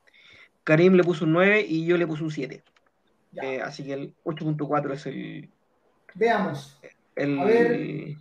Karim 0.64 0.94
le 0.94 1.04
puso 1.04 1.24
un 1.24 1.32
9 1.32 1.64
y 1.68 1.84
yo 1.84 1.98
le 1.98 2.06
puse 2.06 2.24
un 2.24 2.30
7. 2.30 2.62
Eh, 3.42 3.60
así 3.62 3.84
que 3.84 3.92
el 3.92 4.14
8.4 4.24 4.92
es 4.92 5.06
el. 5.06 5.50
Veamos. 6.14 6.78
A 7.16 7.44
ver. 7.44 8.16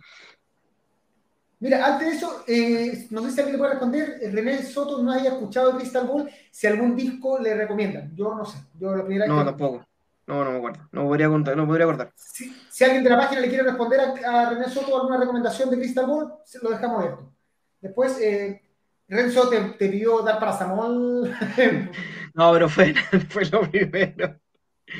Mira, 1.62 1.86
antes 1.86 2.08
de 2.08 2.16
eso, 2.16 2.44
eh, 2.48 3.06
no 3.10 3.22
sé 3.22 3.30
si 3.30 3.38
alguien 3.38 3.52
le 3.52 3.58
puede 3.58 3.70
responder. 3.70 4.18
René 4.32 4.62
Soto 4.64 5.00
no 5.00 5.12
haya 5.12 5.30
escuchado 5.30 5.76
Crystal 5.76 6.06
Ball, 6.08 6.28
si 6.50 6.66
algún 6.66 6.96
disco 6.96 7.38
le 7.38 7.54
recomiendan. 7.54 8.14
Yo 8.16 8.34
no 8.34 8.44
sé. 8.44 8.58
Yo 8.80 8.96
la 8.96 9.04
primera 9.04 9.28
No, 9.28 9.44
tampoco. 9.44 9.86
No, 10.26 10.44
no 10.44 10.50
me 10.50 10.56
acuerdo. 10.56 10.88
No 10.90 11.04
podría, 11.04 11.28
contar, 11.28 11.56
no 11.56 11.66
podría 11.66 11.84
acordar. 11.84 12.12
Si, 12.16 12.52
si, 12.68 12.82
alguien 12.82 13.04
de 13.04 13.10
la 13.10 13.16
página 13.16 13.40
le 13.40 13.48
quiere 13.48 13.62
responder 13.62 14.00
a, 14.00 14.50
René 14.50 14.68
Soto 14.70 14.96
alguna 14.96 15.18
recomendación 15.18 15.70
de 15.70 15.78
Crystal 15.78 16.06
Ball, 16.06 16.32
lo 16.62 16.70
dejamos 16.70 16.98
abierto. 16.98 17.32
Después, 17.80 18.20
eh, 18.20 18.60
Renzo 19.06 19.48
te, 19.48 19.60
te, 19.60 19.88
pidió 19.88 20.20
dar 20.22 20.40
para 20.40 20.56
Samol. 20.56 21.32
no, 22.34 22.52
pero 22.52 22.68
fue, 22.68 22.94
fue 23.28 23.44
lo 23.44 23.70
primero. 23.70 24.36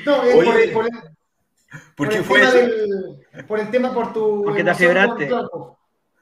No, 0.05 0.23
es 0.23 0.35
por, 0.35 0.57
el, 0.57 0.71
por, 0.71 0.85
el, 0.85 0.91
¿Por, 1.95 2.09
qué 2.09 2.23
fue 2.23 2.41
eso? 2.41 2.57
Del, 2.57 3.45
por 3.47 3.59
el 3.59 3.69
tema, 3.71 3.93
por 3.93 4.13
tu. 4.13 4.43
Porque 4.43 4.63
te 4.63 4.69
afebraste. 4.69 5.29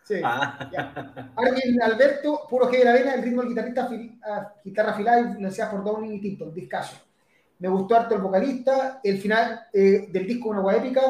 Sí. 0.04 0.16
Ah. 0.24 0.70
Alberto, 1.84 2.47
puro 2.49 2.70
G 2.70 2.80
de 2.80 2.86
la 2.86 2.93
vena, 2.93 3.14
el 3.14 3.24
ritmo 3.24 3.41
del 3.41 3.49
guitarrista, 3.49 3.88
fil, 3.88 4.20
uh, 4.26 4.60
guitarra 4.64 4.91
afilada 4.91 5.22
influenciada 5.22 5.72
por 5.72 5.84
Downing 5.84 6.14
y 6.14 6.22
Tipton, 6.22 6.54
discaso. 6.54 6.97
Me 7.60 7.70
gustó 7.70 7.95
harto 7.95 8.16
el 8.16 8.22
vocalista, 8.22 8.99
el 9.04 9.20
final 9.20 9.68
eh, 9.72 10.08
del 10.10 10.28
disco 10.28 10.49
una 10.49 10.60
agua 10.60 10.76
épica. 10.76 11.02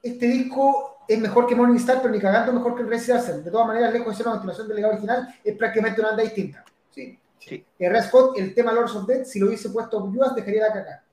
Este 0.00 0.26
disco 0.26 0.98
es 1.08 1.18
mejor 1.18 1.46
que 1.46 1.56
Morning 1.56 1.76
Star, 1.76 2.00
pero 2.00 2.14
ni 2.14 2.20
cagando 2.20 2.52
mejor 2.52 2.76
que 2.76 2.82
el 2.82 2.88
Resident 2.88 3.44
De 3.44 3.50
todas 3.50 3.66
maneras, 3.66 3.92
lejos 3.92 4.08
de 4.08 4.16
ser 4.16 4.26
una 4.26 4.36
continuación 4.36 4.68
del 4.68 4.76
legado 4.76 4.94
original, 4.94 5.34
es 5.42 5.56
prácticamente 5.56 6.00
una 6.00 6.10
banda 6.10 6.22
distinta. 6.22 6.64
Sí. 6.90 7.18
sí. 7.40 7.64
El 7.78 8.02
Scott, 8.02 8.38
el 8.38 8.54
tema 8.54 8.72
Lords 8.72 8.94
of 8.94 9.06
Death, 9.06 9.24
si 9.24 9.40
lo 9.40 9.48
hubiese 9.48 9.70
puesto 9.70 10.10
Yuas, 10.12 10.36
dejaría 10.36 10.68
la 10.68 10.72
caca 10.72 11.05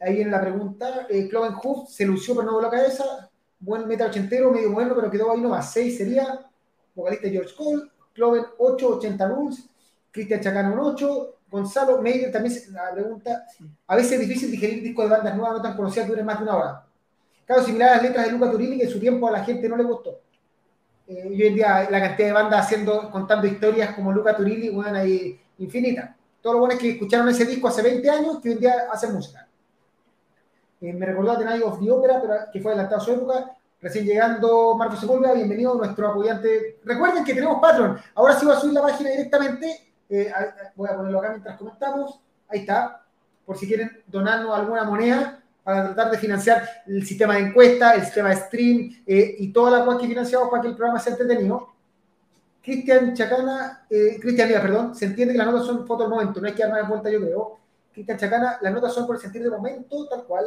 ahí 0.00 0.20
en 0.20 0.30
la 0.30 0.40
pregunta, 0.40 1.06
eh, 1.08 1.28
Cloven 1.28 1.54
Hoof 1.62 1.88
se 1.90 2.04
lució 2.04 2.34
pero 2.34 2.46
no 2.46 2.54
voló 2.54 2.70
la 2.70 2.76
cabeza, 2.76 3.30
buen 3.58 3.86
meta 3.86 4.06
ochentero, 4.06 4.50
medio 4.50 4.72
bueno, 4.72 4.94
pero 4.94 5.10
quedó 5.10 5.32
ahí 5.32 5.40
nomás, 5.40 5.72
6 5.72 5.96
sería, 5.96 6.46
vocalista 6.94 7.28
George 7.28 7.54
Cole, 7.56 7.82
Cloven 8.12 8.44
8, 8.58 8.88
80 8.96 9.28
rules, 9.28 9.68
Cristian 10.10 10.40
Chacano 10.40 10.74
un 10.74 10.80
8, 10.80 11.34
Gonzalo 11.50 12.02
Meyer 12.02 12.32
también 12.32 12.54
la 12.72 12.92
pregunta, 12.92 13.46
a 13.86 13.96
veces 13.96 14.12
es 14.12 14.20
difícil 14.20 14.50
digerir 14.50 14.82
discos 14.82 15.04
de 15.04 15.10
bandas 15.10 15.36
nuevas 15.36 15.56
no 15.56 15.62
tan 15.62 15.76
conocidas 15.76 16.06
que 16.06 16.12
duren 16.12 16.26
más 16.26 16.38
de 16.38 16.44
una 16.44 16.56
hora. 16.56 16.86
Claro, 17.46 17.62
similar 17.62 17.90
a 17.90 17.94
las 17.94 18.02
letras 18.02 18.26
de 18.26 18.32
Luca 18.32 18.50
Turini, 18.50 18.76
que 18.76 18.84
en 18.84 18.90
su 18.90 18.98
tiempo 18.98 19.28
a 19.28 19.30
la 19.30 19.44
gente 19.44 19.68
no 19.68 19.76
le 19.76 19.84
gustó. 19.84 20.20
Eh, 21.06 21.28
hoy 21.28 21.42
en 21.44 21.54
día 21.54 21.88
la 21.88 22.00
cantidad 22.00 22.28
de 22.28 22.32
bandas 22.32 22.66
haciendo, 22.66 23.08
contando 23.10 23.46
historias 23.46 23.94
como 23.94 24.12
Luca 24.12 24.36
Turini, 24.36 24.68
bueno, 24.70 24.98
ahí 24.98 25.40
infinita. 25.58 26.16
Todo 26.40 26.54
lo 26.54 26.58
bueno 26.60 26.74
es 26.74 26.80
que 26.80 26.90
escucharon 26.90 27.28
ese 27.28 27.44
disco 27.44 27.68
hace 27.68 27.82
20 27.82 28.10
años 28.10 28.40
que 28.40 28.48
hoy 28.48 28.54
en 28.54 28.60
día 28.60 28.88
hacen 28.92 29.12
música. 29.12 29.45
Eh, 30.80 30.92
me 30.92 31.06
recordó 31.06 31.32
a 31.32 31.38
The 31.38 31.44
Night 31.44 31.62
of 31.62 31.80
the 31.80 31.86
pero, 31.86 32.34
que 32.52 32.60
fue 32.60 32.72
adelantado 32.72 33.00
a 33.00 33.04
su 33.04 33.12
época. 33.12 33.56
Recién 33.80 34.04
llegando 34.04 34.76
Marco 34.76 34.96
Sepúlveda, 34.96 35.34
bienvenido 35.34 35.74
nuestro 35.74 36.08
apoyante. 36.08 36.80
Recuerden 36.84 37.24
que 37.24 37.34
tenemos 37.34 37.60
Patreon. 37.60 37.98
Ahora 38.14 38.38
sí 38.38 38.44
voy 38.44 38.54
a 38.54 38.58
subir 38.58 38.74
la 38.74 38.82
página 38.82 39.10
directamente. 39.10 39.92
Eh, 40.08 40.32
voy 40.74 40.88
a 40.88 40.96
ponerlo 40.96 41.18
acá 41.18 41.30
mientras 41.30 41.56
comentamos. 41.56 42.20
Ahí 42.48 42.60
está. 42.60 43.02
Por 43.44 43.56
si 43.56 43.66
quieren 43.66 44.02
donarnos 44.06 44.56
alguna 44.56 44.84
moneda 44.84 45.42
para 45.62 45.84
tratar 45.84 46.10
de 46.10 46.18
financiar 46.18 46.62
el 46.86 47.06
sistema 47.06 47.34
de 47.34 47.40
encuesta, 47.40 47.94
el 47.94 48.04
sistema 48.04 48.30
de 48.30 48.36
stream 48.36 49.02
eh, 49.06 49.36
y 49.38 49.52
toda 49.52 49.78
la 49.78 49.84
cual 49.84 49.98
que 49.98 50.06
financiamos 50.06 50.48
para 50.50 50.62
que 50.62 50.68
el 50.68 50.76
programa 50.76 51.00
sea 51.00 51.12
entretenido. 51.12 51.68
Cristian 52.62 53.14
Chacana, 53.14 53.86
Cristian 53.88 54.48
Díaz, 54.48 54.60
perdón, 54.60 54.94
se 54.96 55.04
entiende 55.04 55.32
que 55.32 55.38
las 55.38 55.46
notas 55.46 55.66
son 55.66 55.86
foto 55.86 56.02
del 56.02 56.10
momento, 56.10 56.40
no 56.40 56.48
hay 56.48 56.52
que 56.52 56.64
dar 56.64 56.72
más 56.72 56.88
vuelta, 56.88 57.08
yo 57.08 57.20
creo. 57.20 57.58
Cristian 57.96 58.18
Chacana, 58.18 58.58
las 58.60 58.74
notas 58.74 58.92
son 58.92 59.06
por 59.06 59.16
el 59.16 59.22
sentir 59.22 59.42
de 59.42 59.48
momento, 59.48 60.06
tal 60.06 60.26
cual. 60.26 60.44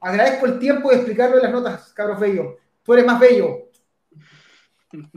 Agradezco 0.00 0.46
el 0.46 0.60
tiempo 0.60 0.90
de 0.90 0.96
explicarlo 0.96 1.34
de 1.34 1.42
las 1.42 1.50
notas, 1.50 1.92
cabros 1.92 2.20
bello. 2.20 2.56
Tú 2.84 2.94
eres 2.94 3.04
más 3.04 3.18
bello. 3.18 3.68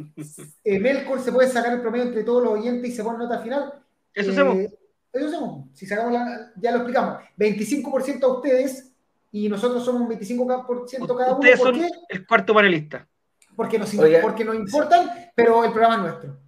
Eh, 0.64 0.80
Melkor 0.80 1.20
se 1.20 1.34
puede 1.34 1.50
sacar 1.50 1.74
el 1.74 1.82
promedio 1.82 2.06
entre 2.06 2.24
todos 2.24 2.42
los 2.42 2.54
oyentes 2.54 2.90
y 2.90 2.96
se 2.96 3.04
pone 3.04 3.20
nota 3.20 3.40
final. 3.40 3.74
Eso 4.14 4.32
hacemos. 4.32 4.56
Eh, 4.56 4.74
eso 5.12 5.28
hacemos. 5.28 5.68
Si 5.74 5.86
sacamos 5.86 6.14
la, 6.14 6.54
ya 6.56 6.72
lo 6.72 6.78
explicamos. 6.78 7.20
25% 7.38 8.24
a 8.24 8.28
ustedes 8.28 8.92
y 9.34 9.50
nosotros 9.50 9.84
somos 9.84 10.02
un 10.02 10.10
25% 10.10 11.16
cada 11.16 11.34
uno. 11.34 11.40
Ustedes 11.40 11.60
son 11.60 11.76
el 12.08 12.26
cuarto 12.26 12.54
panelista. 12.54 13.06
Porque 13.54 13.78
nos, 13.78 13.94
porque 14.22 14.46
nos 14.46 14.56
importan, 14.56 15.30
pero 15.36 15.66
el 15.66 15.72
programa 15.72 15.96
es 15.96 16.02
nuestro. 16.02 16.40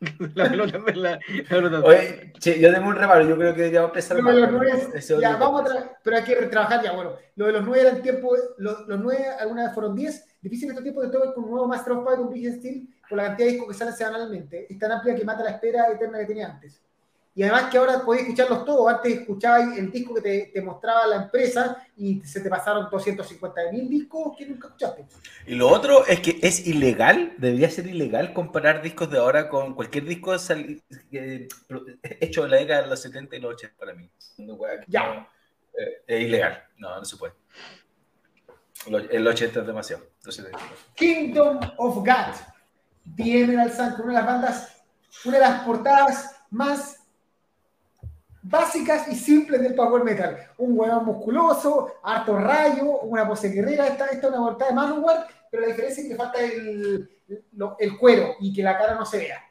la 0.34 0.48
pelota, 0.48 0.78
la, 0.94 1.18
pelota. 1.48 1.80
Oye, 1.80 2.32
che, 2.38 2.60
yo 2.60 2.72
tengo 2.72 2.88
un 2.88 2.94
reparo, 2.94 3.28
yo 3.28 3.36
creo 3.36 3.54
que 3.54 3.70
ya 3.70 3.80
va 3.80 3.86
a 3.86 3.88
empezar. 3.88 4.16
Los 4.18 4.50
nueve, 4.52 5.00
ya, 5.20 5.36
vamos 5.36 5.70
a 5.70 5.98
pero 6.02 6.16
hay 6.16 6.22
que 6.22 6.34
trabajar 6.46 6.82
ya, 6.82 6.92
bueno. 6.92 7.16
Lo 7.34 7.46
de 7.46 7.52
los 7.52 7.64
nueve 7.64 7.80
era 7.80 7.96
el 7.96 8.02
tiempo, 8.02 8.36
los, 8.58 8.86
los 8.86 9.00
nueve 9.00 9.26
alguna 9.40 9.64
vez 9.64 9.74
fueron 9.74 9.96
diez. 9.96 10.24
Difícil 10.40 10.68
estos 10.68 10.84
tiempos 10.84 11.04
de 11.04 11.10
todo 11.10 11.34
con 11.34 11.44
un 11.44 11.50
nuevo 11.50 11.66
Master 11.66 11.94
of 11.94 12.04
Fight, 12.04 12.20
un 12.20 12.30
Big 12.30 12.54
Steel, 12.54 12.88
por 13.08 13.18
la 13.18 13.24
cantidad 13.24 13.46
de 13.46 13.52
discos 13.52 13.68
que 13.68 13.74
salen 13.74 13.94
semanalmente. 13.94 14.72
Es 14.72 14.78
tan 14.78 14.92
amplia 14.92 15.16
que 15.16 15.24
mata 15.24 15.42
la 15.42 15.50
espera 15.50 15.90
eterna 15.90 16.18
que 16.18 16.26
tenía 16.26 16.46
antes. 16.46 16.80
Y 17.38 17.44
además 17.44 17.70
que 17.70 17.78
ahora 17.78 18.02
podéis 18.04 18.24
escucharlos 18.24 18.64
todos. 18.64 18.92
Antes 18.92 19.20
escuchabais 19.20 19.78
el 19.78 19.92
disco 19.92 20.12
que 20.12 20.22
te, 20.22 20.50
te, 20.52 20.60
mostraba 20.60 21.06
la 21.06 21.22
empresa 21.22 21.86
y 21.96 22.20
se 22.22 22.40
te 22.40 22.50
pasaron 22.50 22.88
250 22.90 23.60
mil 23.70 23.88
discos 23.88 24.36
que 24.36 24.44
nunca 24.44 24.66
escuchaste. 24.66 25.04
Y 25.46 25.54
lo 25.54 25.68
otro 25.68 26.04
es 26.04 26.18
que 26.18 26.40
es 26.42 26.66
ilegal, 26.66 27.34
debería 27.38 27.70
ser 27.70 27.86
ilegal 27.86 28.32
comparar 28.32 28.82
discos 28.82 29.08
de 29.08 29.18
ahora 29.18 29.48
con 29.48 29.74
cualquier 29.74 30.04
disco 30.04 30.34
hecho 30.34 30.52
en 32.44 32.50
la 32.50 32.56
década 32.56 32.82
de 32.82 32.88
los 32.88 33.00
70 33.02 33.36
y 33.36 33.40
los 33.40 33.54
80 33.54 33.76
para 33.78 33.94
mí. 33.94 34.10
ya. 34.88 35.28
Eh, 35.78 36.02
es 36.08 36.22
ilegal. 36.22 36.64
No, 36.76 36.96
no 36.96 37.04
se 37.04 37.16
puede. 37.18 37.34
El 39.12 39.24
80 39.24 39.60
es 39.60 39.64
demasiado. 39.64 40.02
Kingdom 40.96 41.60
of 41.76 41.98
God. 41.98 42.34
The 43.14 43.42
Emerald 43.42 43.76
Sun, 43.76 43.94
una 44.02 44.06
de 44.06 44.12
las 44.12 44.26
bandas, 44.26 44.76
una 45.24 45.36
de 45.36 45.42
las 45.44 45.62
portadas 45.62 46.34
más 46.50 46.97
básicas 48.48 49.08
y 49.08 49.14
simples 49.14 49.60
del 49.60 49.74
power 49.74 50.02
metal. 50.04 50.38
Un 50.58 50.78
huevón 50.78 51.04
musculoso, 51.04 51.94
harto 52.02 52.38
rayo, 52.38 53.00
una 53.00 53.26
pose 53.26 53.48
guerrera. 53.50 53.86
Esta, 53.86 54.06
esta 54.06 54.28
es 54.28 54.32
una 54.32 54.42
portada 54.42 54.70
de 54.70 54.76
Manowar, 54.76 55.26
pero 55.50 55.62
la 55.62 55.68
diferencia 55.68 56.02
es 56.02 56.08
que 56.08 56.16
falta 56.16 56.40
el, 56.40 57.08
el 57.78 57.98
cuero 57.98 58.36
y 58.40 58.52
que 58.52 58.62
la 58.62 58.78
cara 58.78 58.94
no 58.94 59.04
se 59.04 59.18
vea. 59.18 59.44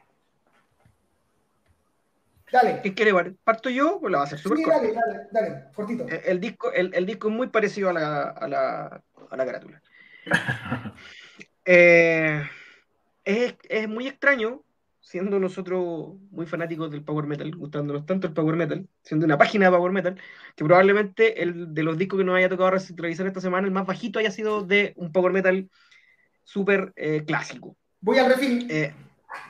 Dale. 2.50 2.80
¿Qué 2.82 2.94
quiere? 2.94 3.12
¿Parto 3.44 3.68
yo? 3.68 3.98
Pues 4.00 4.10
la 4.10 4.18
va 4.18 4.24
a 4.24 4.26
hacer 4.26 4.38
súper 4.38 4.58
sí, 4.58 4.64
dale, 4.64 4.92
dale, 4.94 5.28
dale, 5.30 5.64
cortito. 5.74 6.06
El, 6.08 6.40
disco, 6.40 6.72
el, 6.72 6.94
el, 6.94 7.04
disco 7.04 7.28
es 7.28 7.34
muy 7.34 7.48
parecido 7.48 7.90
a 7.90 7.92
la, 7.92 8.22
a 8.30 8.48
la, 8.48 9.02
a 9.30 9.36
la 9.36 9.46
carátula. 9.46 9.82
eh, 11.66 12.42
es, 13.24 13.54
es 13.68 13.88
muy 13.88 14.08
extraño 14.08 14.62
siendo 15.08 15.40
nosotros 15.40 16.16
muy 16.30 16.44
fanáticos 16.44 16.90
del 16.90 17.02
power 17.02 17.24
metal, 17.24 17.50
gustándonos 17.56 18.04
tanto 18.04 18.26
el 18.26 18.34
power 18.34 18.56
metal, 18.56 18.86
siendo 19.02 19.24
una 19.24 19.38
página 19.38 19.64
de 19.64 19.70
power 19.74 19.90
metal, 19.90 20.20
que 20.54 20.64
probablemente 20.66 21.42
el 21.42 21.72
de 21.72 21.82
los 21.82 21.96
discos 21.96 22.18
que 22.18 22.24
nos 22.24 22.36
haya 22.36 22.50
tocado 22.50 22.76
realizar 22.94 23.26
esta 23.26 23.40
semana, 23.40 23.66
el 23.66 23.72
más 23.72 23.86
bajito 23.86 24.18
haya 24.18 24.30
sido 24.30 24.64
de 24.64 24.92
un 24.96 25.10
power 25.10 25.32
metal 25.32 25.70
súper 26.44 26.92
eh, 26.94 27.24
clásico. 27.26 27.74
Voy 28.02 28.18
al 28.18 28.28
refil. 28.28 28.70
Eh, 28.70 28.92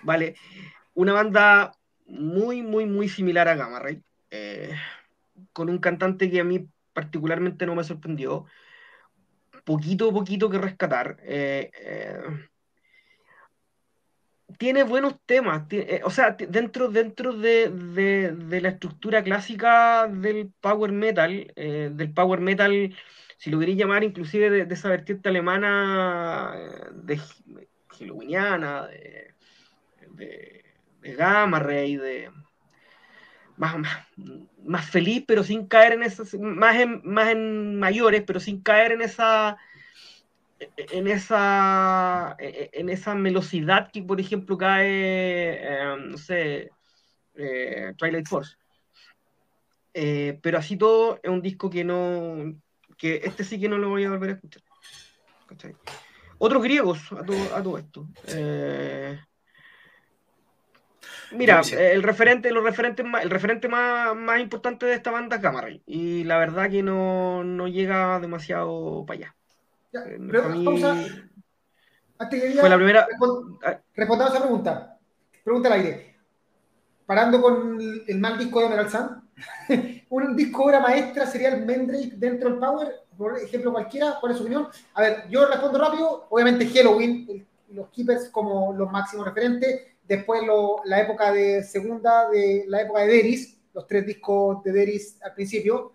vale. 0.04 0.36
Una 0.94 1.12
banda 1.12 1.72
muy, 2.06 2.62
muy, 2.62 2.86
muy 2.86 3.08
similar 3.08 3.48
a 3.48 3.56
Gamma 3.56 3.80
Ray. 3.80 4.00
Eh, 4.30 4.76
con 5.52 5.70
un 5.70 5.78
cantante 5.78 6.30
que 6.30 6.38
a 6.38 6.44
mí 6.44 6.68
particularmente 6.92 7.66
no 7.66 7.74
me 7.74 7.82
sorprendió. 7.82 8.46
Poquito, 9.64 10.12
poquito 10.12 10.48
que 10.50 10.58
rescatar. 10.58 11.16
Eh, 11.24 11.72
tiene 14.56 14.82
buenos 14.82 15.14
temas, 15.26 15.64
eh, 15.70 16.00
o 16.04 16.10
sea, 16.10 16.30
dentro, 16.32 16.88
dentro 16.88 17.32
de, 17.32 17.70
la 18.48 18.68
estructura 18.68 19.22
clásica 19.22 20.08
del 20.08 20.50
power 20.60 20.92
metal, 20.92 21.52
del 21.54 22.12
power 22.12 22.40
metal, 22.40 22.94
si 23.36 23.50
lo 23.50 23.58
queréis 23.58 23.78
llamar 23.78 24.04
inclusive 24.04 24.50
de, 24.50 24.74
esa 24.74 24.88
vertiente 24.88 25.28
alemana, 25.28 26.54
de 26.92 27.20
halloweeniana, 27.90 28.86
de, 28.86 29.34
de, 30.12 30.64
de 31.02 31.14
Gamma 31.14 31.58
Ray, 31.58 31.96
de, 31.96 32.30
más, 33.58 33.76
más, 34.64 34.88
feliz, 34.88 35.24
pero 35.26 35.42
sin 35.42 35.66
caer 35.66 35.92
en 35.92 36.02
esas, 36.04 36.34
más 36.34 36.76
en, 36.76 37.00
más 37.04 37.28
en 37.28 37.78
mayores, 37.78 38.22
pero 38.26 38.40
sin 38.40 38.62
caer 38.62 38.92
en 38.92 39.02
esa 39.02 39.58
en 40.76 41.06
esa 41.06 42.36
en 42.38 42.88
esa 42.88 43.14
velocidad 43.14 43.90
que 43.92 44.02
por 44.02 44.20
ejemplo 44.20 44.58
cae 44.58 45.82
em, 45.82 46.10
no 46.10 46.18
sé 46.18 46.70
eh, 47.34 47.94
Twilight 47.96 48.26
Force 48.26 48.56
eh, 49.94 50.38
pero 50.42 50.58
así 50.58 50.76
todo 50.76 51.20
es 51.22 51.30
un 51.30 51.42
disco 51.42 51.70
que 51.70 51.84
no 51.84 52.54
que 52.96 53.20
este 53.24 53.44
sí 53.44 53.60
que 53.60 53.68
no 53.68 53.78
lo 53.78 53.90
voy 53.90 54.04
a 54.04 54.10
volver 54.10 54.30
a 54.30 54.32
escuchar 54.34 54.62
otros 56.38 56.62
griegos 56.62 57.12
a 57.12 57.24
todo, 57.24 57.56
a 57.56 57.62
todo 57.62 57.78
esto 57.78 58.08
eh, 58.26 59.18
Mira, 61.30 61.60
el 61.60 62.02
referente, 62.02 62.50
los 62.50 62.64
referentes 62.64 63.04
el 63.22 63.28
referente 63.28 63.68
más, 63.68 64.16
más 64.16 64.40
importante 64.40 64.86
de 64.86 64.94
esta 64.94 65.10
banda 65.10 65.36
es 65.36 65.42
Gamma 65.42 65.60
Ray. 65.60 65.82
Y 65.84 66.24
la 66.24 66.38
verdad 66.38 66.70
que 66.70 66.82
no, 66.82 67.44
no 67.44 67.68
llega 67.68 68.18
demasiado 68.18 69.04
para 69.06 69.18
allá. 69.18 69.37
Ya, 70.06 70.12
eh, 70.12 71.24
Antes 72.18 72.60
fue 72.60 72.68
la 72.68 72.76
primera. 72.76 73.06
Ah. 73.64 73.78
Respondamos 73.94 74.32
a 74.32 74.36
esa 74.36 74.44
pregunta. 74.44 74.98
Pregunta 75.44 75.68
al 75.68 75.80
aire. 75.80 76.16
Parando 77.06 77.40
con 77.40 77.78
el 78.06 78.18
mal 78.18 78.36
disco 78.38 78.60
de 78.60 78.66
Emerald 78.66 78.90
Sun, 78.90 79.28
un 80.10 80.36
disco 80.36 80.64
obra 80.64 80.80
maestra 80.80 81.26
sería 81.26 81.54
el 81.54 81.64
Mendrake 81.64 82.12
dentro 82.16 82.50
del 82.50 82.58
Power, 82.58 82.88
por 83.16 83.38
ejemplo 83.38 83.72
cualquiera, 83.72 84.18
¿cuál 84.20 84.32
es 84.32 84.38
su 84.38 84.44
opinión? 84.44 84.68
A 84.94 85.02
ver, 85.02 85.24
yo 85.30 85.46
respondo 85.46 85.78
rápido, 85.78 86.26
obviamente 86.28 86.66
Halloween, 86.66 87.46
los 87.70 87.88
Keepers 87.88 88.28
como 88.28 88.74
los 88.74 88.90
máximos 88.90 89.26
referentes, 89.26 89.86
después 90.06 90.42
la 90.84 91.00
época 91.00 91.32
de 91.32 91.62
segunda, 91.62 92.28
de 92.28 92.64
la 92.68 92.82
época 92.82 93.00
de 93.00 93.06
Deris, 93.08 93.58
los 93.74 93.86
tres 93.86 94.06
discos 94.06 94.62
de 94.64 94.72
Deris 94.72 95.18
al 95.22 95.34
principio. 95.34 95.92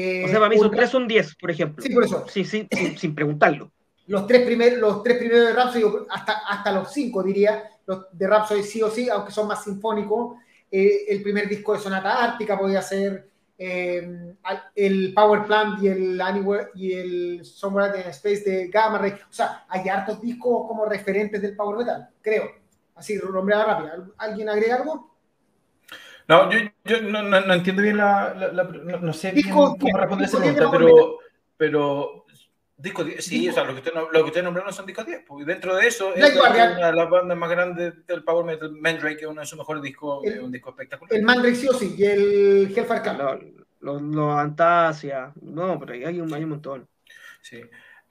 Eh, 0.00 0.22
o 0.24 0.28
sea, 0.28 0.38
para 0.38 0.50
mí 0.50 0.56
son 0.56 0.70
tres, 0.70 0.90
son 0.90 1.08
diez, 1.08 1.34
por 1.34 1.50
ejemplo. 1.50 1.82
Sí, 1.82 1.92
por 1.92 2.04
eso. 2.04 2.24
Sí, 2.28 2.44
sí, 2.44 2.68
sin, 2.96 3.16
preguntarlo. 3.16 3.72
Los 4.06 4.28
tres, 4.28 4.46
primer, 4.46 4.78
los 4.78 5.02
tres 5.02 5.18
primeros 5.18 5.48
de 5.48 5.52
Rhapsody, 5.54 5.84
hasta, 6.08 6.32
hasta 6.48 6.70
los 6.70 6.92
cinco 6.92 7.20
diría, 7.20 7.64
los 7.84 8.06
de 8.12 8.28
Rhapsody 8.28 8.62
sí 8.62 8.80
o 8.80 8.90
sí, 8.90 9.08
aunque 9.08 9.32
son 9.32 9.48
más 9.48 9.64
sinfónicos. 9.64 10.36
Eh, 10.70 11.06
el 11.08 11.20
primer 11.20 11.48
disco 11.48 11.72
de 11.72 11.80
Sonata 11.80 12.22
Ártica 12.22 12.56
podía 12.56 12.80
ser 12.80 13.28
eh, 13.58 14.34
el 14.76 15.12
Power 15.14 15.44
Plant 15.46 15.82
y 15.82 15.88
el 15.88 16.20
Anywhere 16.20 16.68
y 16.76 16.92
el 16.92 17.44
Somewhere 17.44 17.98
in 17.98 18.08
Space 18.10 18.44
de 18.48 18.68
Gamma 18.68 18.98
Ray. 18.98 19.14
O 19.28 19.32
sea, 19.32 19.64
hay 19.68 19.88
hartos 19.88 20.20
discos 20.20 20.68
como 20.68 20.84
referentes 20.84 21.42
del 21.42 21.56
Power 21.56 21.78
Metal, 21.78 22.08
creo. 22.22 22.52
Así, 22.94 23.18
nombreada 23.18 23.64
rápida. 23.64 24.06
¿Alguien 24.16 24.48
agrega 24.48 24.76
algo? 24.76 25.17
No, 26.28 26.50
yo, 26.52 26.58
yo 26.84 27.00
no, 27.00 27.22
no, 27.22 27.54
entiendo 27.54 27.80
bien 27.80 27.96
la, 27.96 28.34
la, 28.52 28.64
no, 28.64 29.12
sé 29.14 29.32
bien 29.32 29.48
cómo 29.50 29.76
responder 29.80 30.28
esa 30.28 30.38
pregunta, 30.38 30.70
pero, 30.70 31.18
pero 31.56 32.26
disco 32.76 33.02
10, 33.02 33.24
sí, 33.24 33.48
o 33.48 33.52
sea, 33.52 33.64
lo 33.64 33.72
que 33.72 33.78
ustedes 33.78 33.96
lo 33.96 34.22
que 34.22 34.28
usted 34.28 34.42
nombraron 34.42 34.72
son 34.74 34.84
discos 34.84 35.06
10, 35.06 35.24
porque 35.26 35.46
dentro 35.46 35.74
de 35.74 35.86
eso 35.86 36.14
es 36.14 36.36
una 36.36 36.86
de 36.90 36.92
las 36.92 37.08
bandas 37.08 37.36
más 37.36 37.50
grandes 37.50 38.06
del 38.06 38.22
Power 38.24 38.44
Metal, 38.44 38.70
Mandrake, 38.70 39.16
que 39.16 39.24
es 39.24 39.30
uno 39.30 39.40
de 39.40 39.46
sus 39.46 39.58
mejores 39.58 39.82
discos, 39.82 40.22
el, 40.26 40.40
un 40.40 40.52
disco 40.52 40.68
espectacular. 40.68 41.14
El 41.14 41.24
Mandrake 41.24 41.56
sí 41.56 41.66
o 41.66 41.72
sí, 41.72 41.94
y 41.96 42.04
el 42.04 42.72
Hellfire 42.76 43.02
Camp. 43.02 43.20
Los 43.80 44.02
lo, 44.02 44.36
Antasia, 44.36 45.32
no, 45.40 45.78
pero 45.80 45.94
hay 45.94 46.20
un, 46.20 46.32
hay 46.34 46.44
un 46.44 46.50
montón. 46.50 46.86
Sí. 47.40 47.62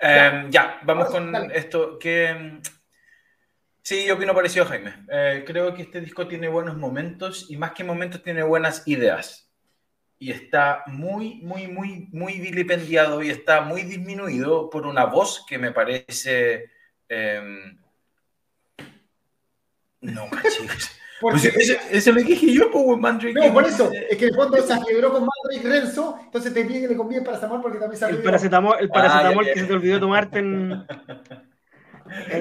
ya, 0.01 0.41
um, 0.43 0.49
ya 0.49 0.79
vamos 0.83 1.09
con 1.09 1.35
esto, 1.51 1.99
que 1.99 2.59
Sí, 3.87 4.03
yo 4.05 4.15
opino 4.15 4.35
parecido 4.35 4.65
a 4.65 4.67
Jaime. 4.67 4.93
Eh, 5.09 5.45
creo 5.47 5.73
que 5.73 5.83
este 5.83 6.01
disco 6.01 6.27
tiene 6.27 6.49
buenos 6.49 6.75
momentos 6.75 7.45
y 7.49 7.55
más 7.55 7.71
que 7.71 7.85
momentos 7.85 8.21
tiene 8.21 8.43
buenas 8.43 8.85
ideas. 8.85 9.49
Y 10.19 10.29
está 10.29 10.83
muy, 10.87 11.35
muy, 11.35 11.69
muy, 11.69 12.09
muy 12.11 12.33
vilipendiado 12.41 13.23
y 13.23 13.29
está 13.29 13.61
muy 13.61 13.83
disminuido 13.83 14.69
por 14.69 14.85
una 14.85 15.05
voz 15.05 15.45
que 15.47 15.57
me 15.57 15.71
parece... 15.71 16.69
Em, 17.07 17.77
no, 20.01 20.27
manches. 20.31 20.91
Pues 21.21 21.45
eso, 21.45 22.11
lo 22.11 22.21
dije 22.21 22.51
yo, 22.51 22.69
pues, 22.69 22.99
Mandrake. 22.99 23.35
No, 23.35 23.53
por 23.53 23.63
eso, 23.63 23.89
es 24.09 24.17
que 24.17 24.25
el 24.25 24.35
fondo 24.35 24.57
se 24.57 24.81
quebró 24.85 25.13
con 25.13 25.25
Mandrake 25.25 25.65
Renzo, 25.65 26.19
entonces 26.25 26.53
te 26.53 26.65
pide 26.65 26.81
que 26.81 26.87
le 26.89 26.97
conviene 26.97 27.23
paracetamol 27.23 27.61
porque 27.61 27.77
también 27.77 27.97
se 27.97 28.09
El 28.09 28.21
paracetamol, 28.21 28.75
el 28.81 28.89
paracetamol 28.89 29.45
ah, 29.47 29.53
que 29.53 29.59
se 29.61 29.65
te 29.65 29.73
olvidó 29.73 29.97
tomarte 29.97 30.39
en... 30.39 30.85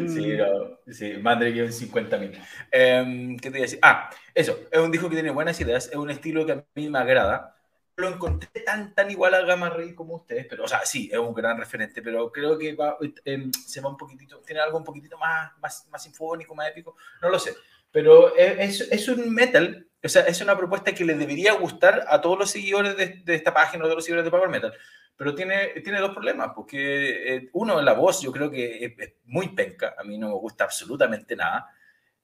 Sí, 0.08 0.36
no, 0.36 0.78
sí, 0.92 1.14
Mandrake 1.14 1.62
un 1.62 1.72
50 1.72 2.18
mil. 2.18 2.38
Em, 2.70 3.36
¿Qué 3.36 3.50
te 3.50 3.58
iba 3.58 3.64
a 3.64 3.68
decir? 3.68 3.78
Ah, 3.82 4.10
eso, 4.34 4.58
es 4.70 4.78
un 4.78 4.90
disco 4.90 5.08
que 5.08 5.16
tiene 5.16 5.30
buenas 5.30 5.60
ideas, 5.60 5.88
es 5.88 5.96
un 5.96 6.10
estilo 6.10 6.44
que 6.46 6.52
a 6.52 6.64
mí 6.74 6.88
me 6.88 6.98
agrada. 6.98 7.56
Lo 7.96 8.08
encontré 8.08 8.60
tan, 8.60 8.94
tan 8.94 9.10
igual 9.10 9.34
a 9.34 9.40
Gamma 9.40 9.70
Ray 9.70 9.94
como 9.94 10.16
ustedes, 10.16 10.46
pero, 10.46 10.64
o 10.64 10.68
sea, 10.68 10.84
sí, 10.84 11.08
es 11.10 11.18
un 11.18 11.32
gran 11.32 11.56
referente, 11.56 12.02
pero 12.02 12.30
creo 12.30 12.58
que 12.58 12.76
em, 13.24 13.50
se 13.52 13.80
va 13.80 13.88
un 13.88 13.96
poquitito, 13.96 14.40
tiene 14.40 14.60
algo 14.60 14.76
un 14.76 14.84
poquitito 14.84 15.16
más, 15.16 15.52
más, 15.58 15.88
más 15.90 16.02
sinfónico, 16.02 16.54
más 16.54 16.68
épico, 16.68 16.96
no 17.22 17.30
lo 17.30 17.38
sé. 17.38 17.54
Pero 17.90 18.36
es, 18.36 18.82
es 18.82 19.08
un 19.08 19.32
metal, 19.32 19.86
o 20.06 20.08
sea, 20.08 20.22
es 20.22 20.40
una 20.40 20.56
propuesta 20.56 20.92
que 20.92 21.04
le 21.04 21.14
debería 21.14 21.52
gustar 21.52 22.04
a 22.08 22.20
todos 22.20 22.38
los 22.38 22.50
seguidores 22.50 22.96
de, 22.96 23.34
esta 23.34 23.52
página 23.52 23.84
o 23.84 23.88
de 23.88 23.94
los 23.94 24.04
seguidores 24.04 24.24
de 24.24 24.30
Power 24.30 24.48
Metal 24.48 24.72
pero 25.16 25.34
tiene, 25.34 25.68
tiene 25.82 25.98
dos 25.98 26.12
problemas, 26.12 26.50
porque 26.54 27.36
eh, 27.36 27.48
uno, 27.54 27.80
la 27.80 27.94
voz 27.94 28.20
yo 28.20 28.30
creo 28.30 28.50
que 28.50 28.84
es, 28.98 29.12
muy 29.24 29.48
penca, 29.48 29.94
a 29.98 30.04
mí 30.04 30.18
no 30.18 30.28
me 30.28 30.34
gusta 30.34 30.64
absolutamente 30.64 31.34
nada, 31.34 31.70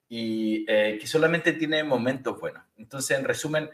y 0.09 0.67
eh, 0.69 0.99
que 1.01 1.07
solamente 1.07 1.55
tiene 1.55 1.83
momentos 1.83 2.39
buenos. 2.39 2.63
Entonces, 2.77 3.19
en 3.19 3.25
resumen, 3.25 3.71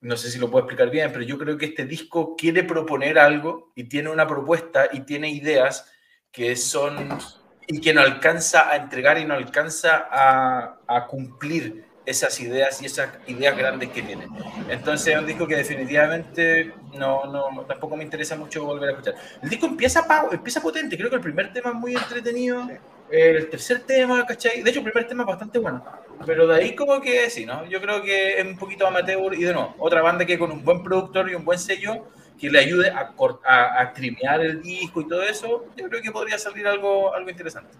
no 0.00 0.16
sé 0.16 0.30
si 0.30 0.38
lo 0.38 0.50
puedo 0.50 0.64
explicar 0.64 0.88
bien, 0.88 1.12
pero 1.12 1.22
yo 1.22 1.36
creo 1.36 1.58
que 1.58 1.66
este 1.66 1.84
disco 1.84 2.34
quiere 2.34 2.64
proponer 2.64 3.18
algo 3.18 3.72
y 3.74 3.84
tiene 3.84 4.08
una 4.08 4.26
propuesta 4.26 4.88
y 4.90 5.00
tiene 5.00 5.28
ideas 5.28 5.92
que 6.32 6.56
son 6.56 7.18
y 7.66 7.80
que 7.80 7.92
no 7.92 8.00
alcanza 8.00 8.70
a 8.70 8.76
entregar 8.76 9.18
y 9.18 9.24
no 9.24 9.34
alcanza 9.34 10.08
a, 10.10 10.78
a 10.86 11.06
cumplir 11.06 11.85
esas 12.06 12.38
ideas 12.40 12.80
y 12.80 12.86
esas 12.86 13.10
ideas 13.26 13.56
grandes 13.56 13.90
que 13.90 14.00
tiene. 14.00 14.26
Entonces 14.70 15.14
es 15.14 15.18
un 15.18 15.26
disco 15.26 15.46
que 15.46 15.56
definitivamente 15.56 16.72
no, 16.94 17.26
no, 17.26 17.64
tampoco 17.66 17.96
me 17.96 18.04
interesa 18.04 18.36
mucho 18.36 18.64
volver 18.64 18.90
a 18.90 18.92
escuchar. 18.92 19.14
El 19.42 19.50
disco 19.50 19.66
empieza, 19.66 20.06
empieza 20.30 20.62
potente, 20.62 20.96
creo 20.96 21.10
que 21.10 21.16
el 21.16 21.22
primer 21.22 21.52
tema 21.52 21.70
es 21.70 21.76
muy 21.76 21.94
entretenido, 21.94 22.68
el 23.10 23.48
tercer 23.50 23.80
tema, 23.80 24.24
¿cachai? 24.24 24.62
De 24.62 24.70
hecho 24.70 24.80
el 24.80 24.84
primer 24.84 25.06
tema 25.06 25.24
es 25.24 25.26
bastante 25.28 25.58
bueno, 25.58 25.84
pero 26.24 26.46
de 26.46 26.54
ahí 26.56 26.74
como 26.74 27.00
que 27.00 27.28
sí, 27.28 27.44
¿no? 27.44 27.66
Yo 27.66 27.80
creo 27.80 28.02
que 28.02 28.38
es 28.38 28.46
un 28.46 28.56
poquito 28.56 28.86
amateur 28.86 29.34
y 29.34 29.42
de 29.42 29.52
nuevo, 29.52 29.74
otra 29.78 30.00
banda 30.02 30.24
que 30.24 30.38
con 30.38 30.50
un 30.50 30.64
buen 30.64 30.82
productor 30.82 31.28
y 31.30 31.34
un 31.34 31.44
buen 31.44 31.58
sello 31.58 32.06
que 32.38 32.50
le 32.50 32.58
ayude 32.58 32.90
a, 32.90 33.14
a, 33.44 33.82
a 33.82 34.36
el 34.36 34.62
disco 34.62 35.00
y 35.00 35.08
todo 35.08 35.22
eso, 35.22 35.66
yo 35.76 35.88
creo 35.88 36.02
que 36.02 36.10
podría 36.10 36.38
salir 36.38 36.66
algo, 36.66 37.14
algo 37.14 37.30
interesante. 37.30 37.70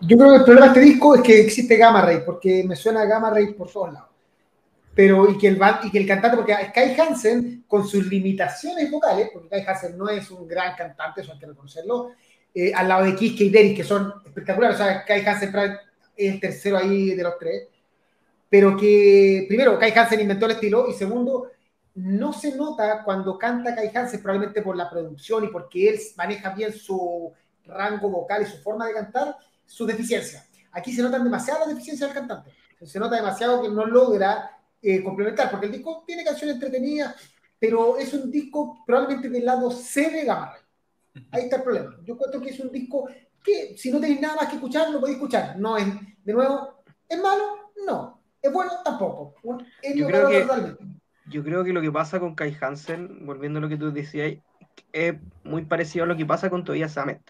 Yo 0.00 0.16
creo 0.16 0.30
que 0.30 0.36
el 0.36 0.44
problema 0.44 0.66
de 0.66 0.80
este 0.80 0.92
disco 0.92 1.14
es 1.14 1.22
que 1.22 1.40
existe 1.40 1.76
Gamma 1.76 2.02
Ray, 2.02 2.18
porque 2.24 2.64
me 2.64 2.76
suena 2.76 3.04
Gamma 3.04 3.30
Ray 3.30 3.54
por 3.54 3.70
todos 3.70 3.92
lados. 3.92 4.10
Pero, 4.94 5.30
y 5.30 5.38
que 5.38 5.48
el, 5.48 5.60
y 5.84 5.90
que 5.90 5.98
el 5.98 6.06
cantante, 6.06 6.36
porque 6.36 6.54
Sky 6.54 7.00
Hansen, 7.00 7.64
con 7.66 7.86
sus 7.86 8.06
limitaciones 8.06 8.90
vocales, 8.90 9.30
porque 9.32 9.48
Sky 9.48 9.70
Hansen 9.70 9.98
no 9.98 10.08
es 10.08 10.30
un 10.30 10.46
gran 10.46 10.76
cantante, 10.76 11.22
eso 11.22 11.32
hay 11.32 11.38
que 11.38 11.46
reconocerlo, 11.46 12.10
eh, 12.54 12.72
al 12.74 12.88
lado 12.88 13.04
de 13.04 13.16
Kiske 13.16 13.44
y 13.44 13.50
Derek, 13.50 13.76
que 13.76 13.84
son 13.84 14.12
espectaculares, 14.26 14.78
o 14.78 14.84
sea, 14.84 15.04
Kai 15.04 15.24
Hansen 15.24 15.54
es 16.14 16.34
el 16.34 16.40
tercero 16.40 16.76
ahí 16.76 17.14
de 17.14 17.22
los 17.22 17.38
tres, 17.38 17.68
pero 18.50 18.76
que, 18.76 19.46
primero, 19.48 19.78
Kai 19.78 19.92
Hansen 19.92 20.20
inventó 20.20 20.44
el 20.44 20.52
estilo, 20.52 20.86
y 20.88 20.92
segundo, 20.92 21.50
no 21.94 22.32
se 22.34 22.54
nota 22.54 23.02
cuando 23.02 23.38
canta 23.38 23.74
Kai 23.74 23.90
Hansen, 23.94 24.22
probablemente 24.22 24.60
por 24.60 24.76
la 24.76 24.90
producción 24.90 25.44
y 25.44 25.48
porque 25.48 25.88
él 25.88 25.98
maneja 26.16 26.50
bien 26.50 26.74
su 26.74 27.32
rango 27.64 28.10
vocal 28.10 28.42
y 28.42 28.46
su 28.46 28.58
forma 28.58 28.86
de 28.86 28.94
cantar, 28.94 29.36
su 29.72 29.86
deficiencia. 29.86 30.44
Aquí 30.72 30.92
se 30.92 31.02
notan 31.02 31.24
demasiadas 31.24 31.66
deficiencias 31.66 32.10
del 32.10 32.18
cantante. 32.18 32.52
Se 32.84 32.98
nota 32.98 33.16
demasiado 33.16 33.62
que 33.62 33.70
no 33.70 33.86
logra 33.86 34.58
eh, 34.82 35.02
complementar, 35.02 35.50
porque 35.50 35.66
el 35.66 35.72
disco 35.72 36.04
tiene 36.06 36.24
canciones 36.24 36.56
entretenidas, 36.56 37.14
pero 37.58 37.96
es 37.96 38.12
un 38.12 38.30
disco 38.30 38.82
probablemente 38.84 39.30
del 39.30 39.46
lado 39.46 39.70
C 39.70 40.10
de 40.10 40.24
Gamma 40.24 40.54
Ahí 41.30 41.44
está 41.44 41.56
el 41.56 41.62
problema. 41.62 41.96
Yo 42.04 42.18
cuento 42.18 42.40
que 42.40 42.50
es 42.50 42.60
un 42.60 42.70
disco 42.70 43.08
que 43.42 43.76
si 43.78 43.90
no 43.90 44.00
tenéis 44.00 44.20
nada 44.20 44.36
más 44.36 44.48
que 44.48 44.56
escuchar, 44.56 44.90
lo 44.90 45.00
podéis 45.00 45.16
escuchar. 45.16 45.58
No 45.58 45.76
es, 45.76 45.86
de 46.24 46.32
nuevo, 46.32 46.82
¿es 47.08 47.20
malo? 47.20 47.70
No. 47.86 48.20
¿Es 48.40 48.52
bueno? 48.52 48.72
Tampoco. 48.84 49.34
yo, 49.94 50.06
creo 50.06 50.28
que, 50.28 50.46
Yo 51.30 51.44
creo 51.44 51.64
que 51.64 51.72
lo 51.72 51.80
que 51.80 51.92
pasa 51.92 52.20
con 52.20 52.34
Kai 52.34 52.56
Hansen, 52.60 53.24
volviendo 53.24 53.58
a 53.58 53.62
lo 53.62 53.68
que 53.68 53.76
tú 53.76 53.92
decías, 53.92 54.34
es 54.92 55.14
muy 55.44 55.64
parecido 55.64 56.04
a 56.04 56.08
lo 56.08 56.16
que 56.16 56.26
pasa 56.26 56.50
con 56.50 56.64
Tobias 56.64 56.92
Samet. 56.92 57.22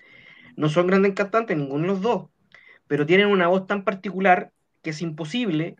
No 0.56 0.68
son 0.68 0.86
grandes 0.86 1.14
cantantes, 1.14 1.56
ninguno 1.56 1.82
de 1.82 1.88
los 1.88 2.02
dos, 2.02 2.28
pero 2.86 3.06
tienen 3.06 3.28
una 3.28 3.48
voz 3.48 3.66
tan 3.66 3.84
particular 3.84 4.52
que 4.82 4.90
es 4.90 5.00
imposible 5.02 5.76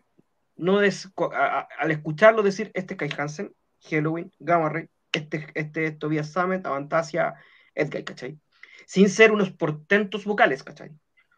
no 0.56 0.78
al 0.78 1.90
escucharlo 1.90 2.42
decir 2.42 2.70
este 2.74 2.94
es 2.94 2.98
Kai 2.98 3.10
Hansen, 3.16 3.54
Halloween, 3.90 4.30
Gamma 4.38 4.68
Ray, 4.68 4.88
este, 5.12 5.46
este 5.54 5.86
es 5.86 5.98
Tobias 5.98 6.30
Samet, 6.30 6.64
Avantasia, 6.66 7.34
Edgar, 7.74 8.04
¿cachai? 8.04 8.38
Sin 8.86 9.08
ser 9.08 9.32
unos 9.32 9.50
portentos 9.50 10.24
vocales, 10.24 10.62
¿cachai? 10.62 10.90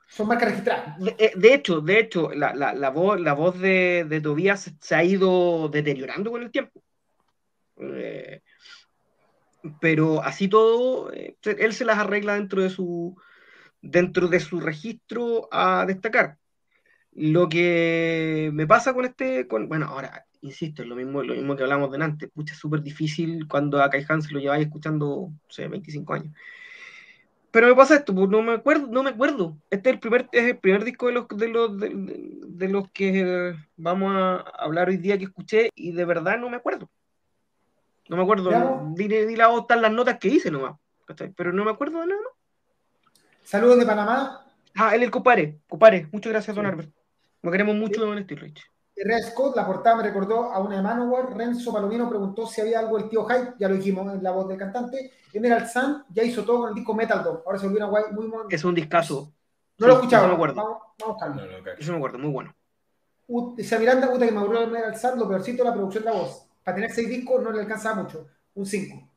Son 0.09 0.29
marcas 0.29 0.51
registradas. 0.51 0.99
De, 0.99 1.17
eh, 1.19 1.33
de, 1.35 1.55
hecho, 1.55 1.81
de 1.81 1.99
hecho, 1.99 2.33
la, 2.33 2.55
la, 2.55 2.75
la 2.75 2.91
voz, 2.91 3.21
la 3.21 3.33
voz 3.33 3.59
de, 3.59 4.05
de, 4.09 4.21
Tobias 4.21 4.73
se 4.79 4.95
ha 4.95 5.03
ido 5.03 5.69
deteriorando 5.69 6.31
con 6.31 6.43
el 6.43 6.51
tiempo. 6.51 6.83
Eh, 7.79 8.43
pero 9.81 10.23
así 10.23 10.49
todo, 10.49 11.13
eh, 11.13 11.37
él 11.45 11.73
se 11.73 11.85
las 11.85 11.99
arregla 11.99 12.35
dentro 12.35 12.63
de 12.63 12.71
su 12.71 13.17
dentro 13.85 14.29
de 14.29 14.41
su 14.41 14.61
registro 14.61 15.49
a 15.53 15.85
destacar. 15.87 16.39
Lo 17.13 17.49
que 17.49 18.51
me 18.53 18.67
pasa 18.67 18.95
con 18.95 19.05
este, 19.05 19.47
con, 19.47 19.69
bueno, 19.69 19.87
ahora, 19.87 20.27
insisto, 20.41 20.83
es 20.83 20.89
lo 20.89 20.97
mismo, 20.97 21.23
lo 21.23 21.35
mismo 21.35 21.55
que 21.57 21.63
hablamos 21.63 21.93
delante, 21.93 22.29
pucha, 22.29 22.55
es 22.55 22.61
súper 22.61 22.83
difícil 22.83 23.47
cuando 23.49 23.83
a 23.83 23.91
Kai 23.91 24.05
Hans 24.09 24.33
lo 24.33 24.41
lleváis 24.41 24.67
escuchando, 24.67 25.31
sé, 25.49 25.69
25 25.69 26.15
años. 26.15 26.35
Pero 27.53 27.69
me 27.69 27.75
pasa 27.77 27.95
esto, 27.95 28.13
pues 28.15 28.29
no 28.29 28.43
me 28.43 28.55
acuerdo, 28.55 28.89
no 28.89 29.05
me 29.05 29.11
acuerdo. 29.11 29.57
Este 29.71 29.91
es 29.91 29.95
el 29.95 30.01
primer, 30.01 30.29
es 30.33 30.45
el 30.45 30.59
primer 30.59 30.83
disco 30.85 31.07
de 31.07 31.13
los, 31.13 31.29
de 31.29 31.49
los, 31.49 31.79
de, 31.79 32.69
los 32.69 32.91
que 32.91 33.55
vamos 33.77 34.13
a 34.13 34.39
hablar 34.59 34.89
hoy 34.89 34.97
día 34.97 35.17
que 35.17 35.25
escuché 35.25 35.71
y 35.77 35.93
de 35.93 36.05
verdad 36.05 36.37
no 36.39 36.51
me 36.51 36.57
acuerdo. 36.57 36.91
No 38.09 38.17
me 38.17 38.23
acuerdo. 38.23 38.51
Di, 38.95 39.09
di 39.09 39.37
la 39.37 39.57
están 39.57 39.83
las 39.83 39.93
notas 39.93 40.19
que 40.19 40.29
hice 40.29 40.51
nomás. 40.51 40.77
Pero 41.37 41.53
no 41.53 41.65
me 41.65 41.71
acuerdo 41.71 42.01
de 42.01 42.09
nada. 42.09 42.21
Saludos 43.43 43.79
de 43.79 43.87
Panamá. 43.87 44.47
Ah, 44.75 44.95
él 44.95 45.03
el 45.03 45.11
copare. 45.11 45.61
Copare. 45.69 46.09
Muchas 46.13 46.33
gracias, 46.33 46.57
don 46.57 46.67
Albert. 46.67 46.91
Nos 47.43 47.53
queremos 47.53 47.77
mucho 47.77 48.05
de 48.05 48.23
Steel 48.23 48.41
Rich. 48.41 48.71
Red 48.97 49.25
Scott, 49.31 49.57
la 49.57 49.67
portada 49.67 49.97
me 49.97 50.03
recordó 50.05 50.53
a 50.53 50.61
una 50.61 50.77
de 50.77 50.83
Manowar. 50.83 51.37
Renzo 51.37 51.73
Palomino 51.73 52.09
preguntó 52.09 52.47
si 52.47 52.61
había 52.61 52.79
algo 52.79 52.97
del 52.97 53.09
tío 53.09 53.25
Hype, 53.27 53.55
ya 53.59 53.69
lo 53.69 53.75
dijimos 53.75 54.13
en 54.15 54.23
la 54.23 54.31
voz 54.31 54.49
del 54.49 54.57
cantante. 54.57 55.11
Emerald 55.33 55.69
Sun 55.69 56.05
ya 56.11 56.23
hizo 56.23 56.45
todo 56.45 56.61
con 56.61 56.69
el 56.69 56.75
disco 56.75 56.95
Metal 56.95 57.23
Dog. 57.23 57.43
Ahora 57.45 57.59
se 57.59 57.67
volvió 57.67 57.87
una 57.87 58.11
muy 58.13 58.27
bueno. 58.29 58.47
Es 58.49 58.65
un 58.65 58.75
discazo. 58.75 59.33
No 59.79 59.89
lo 59.89 59.95
he 59.95 59.97
escuchado. 59.97 60.23
No 60.23 60.29
me 60.29 60.35
acuerdo. 60.35 60.55
Vamos, 60.55 60.79
vamos 60.99 61.23
a 61.23 61.29
no, 61.29 61.43
Eso 61.79 61.93
me 61.93 61.99
acuerdo, 61.99 62.19
muy 62.19 62.31
bueno. 62.31 62.55
Esa 63.59 63.79
Miranda, 63.79 64.11
puta 64.11 64.27
que 64.27 64.33
me 64.33 64.39
aburrió 64.39 64.63
Emerald 64.63 64.97
Sun, 64.97 65.19
lo 65.19 65.29
peorcito 65.29 65.65
de 65.65 65.71
la 65.71 65.75
producción 65.75 66.05
de 66.05 66.11
la 66.11 66.17
voz. 66.17 66.47
Para 66.65 66.77
tener 66.77 66.93
seis 66.93 67.09
discos 67.09 67.43
no 67.43 67.53
le 67.53 67.61
alcanza 67.61 67.95
mucho. 67.95 68.27
Un 68.55 68.65
5. 68.65 69.09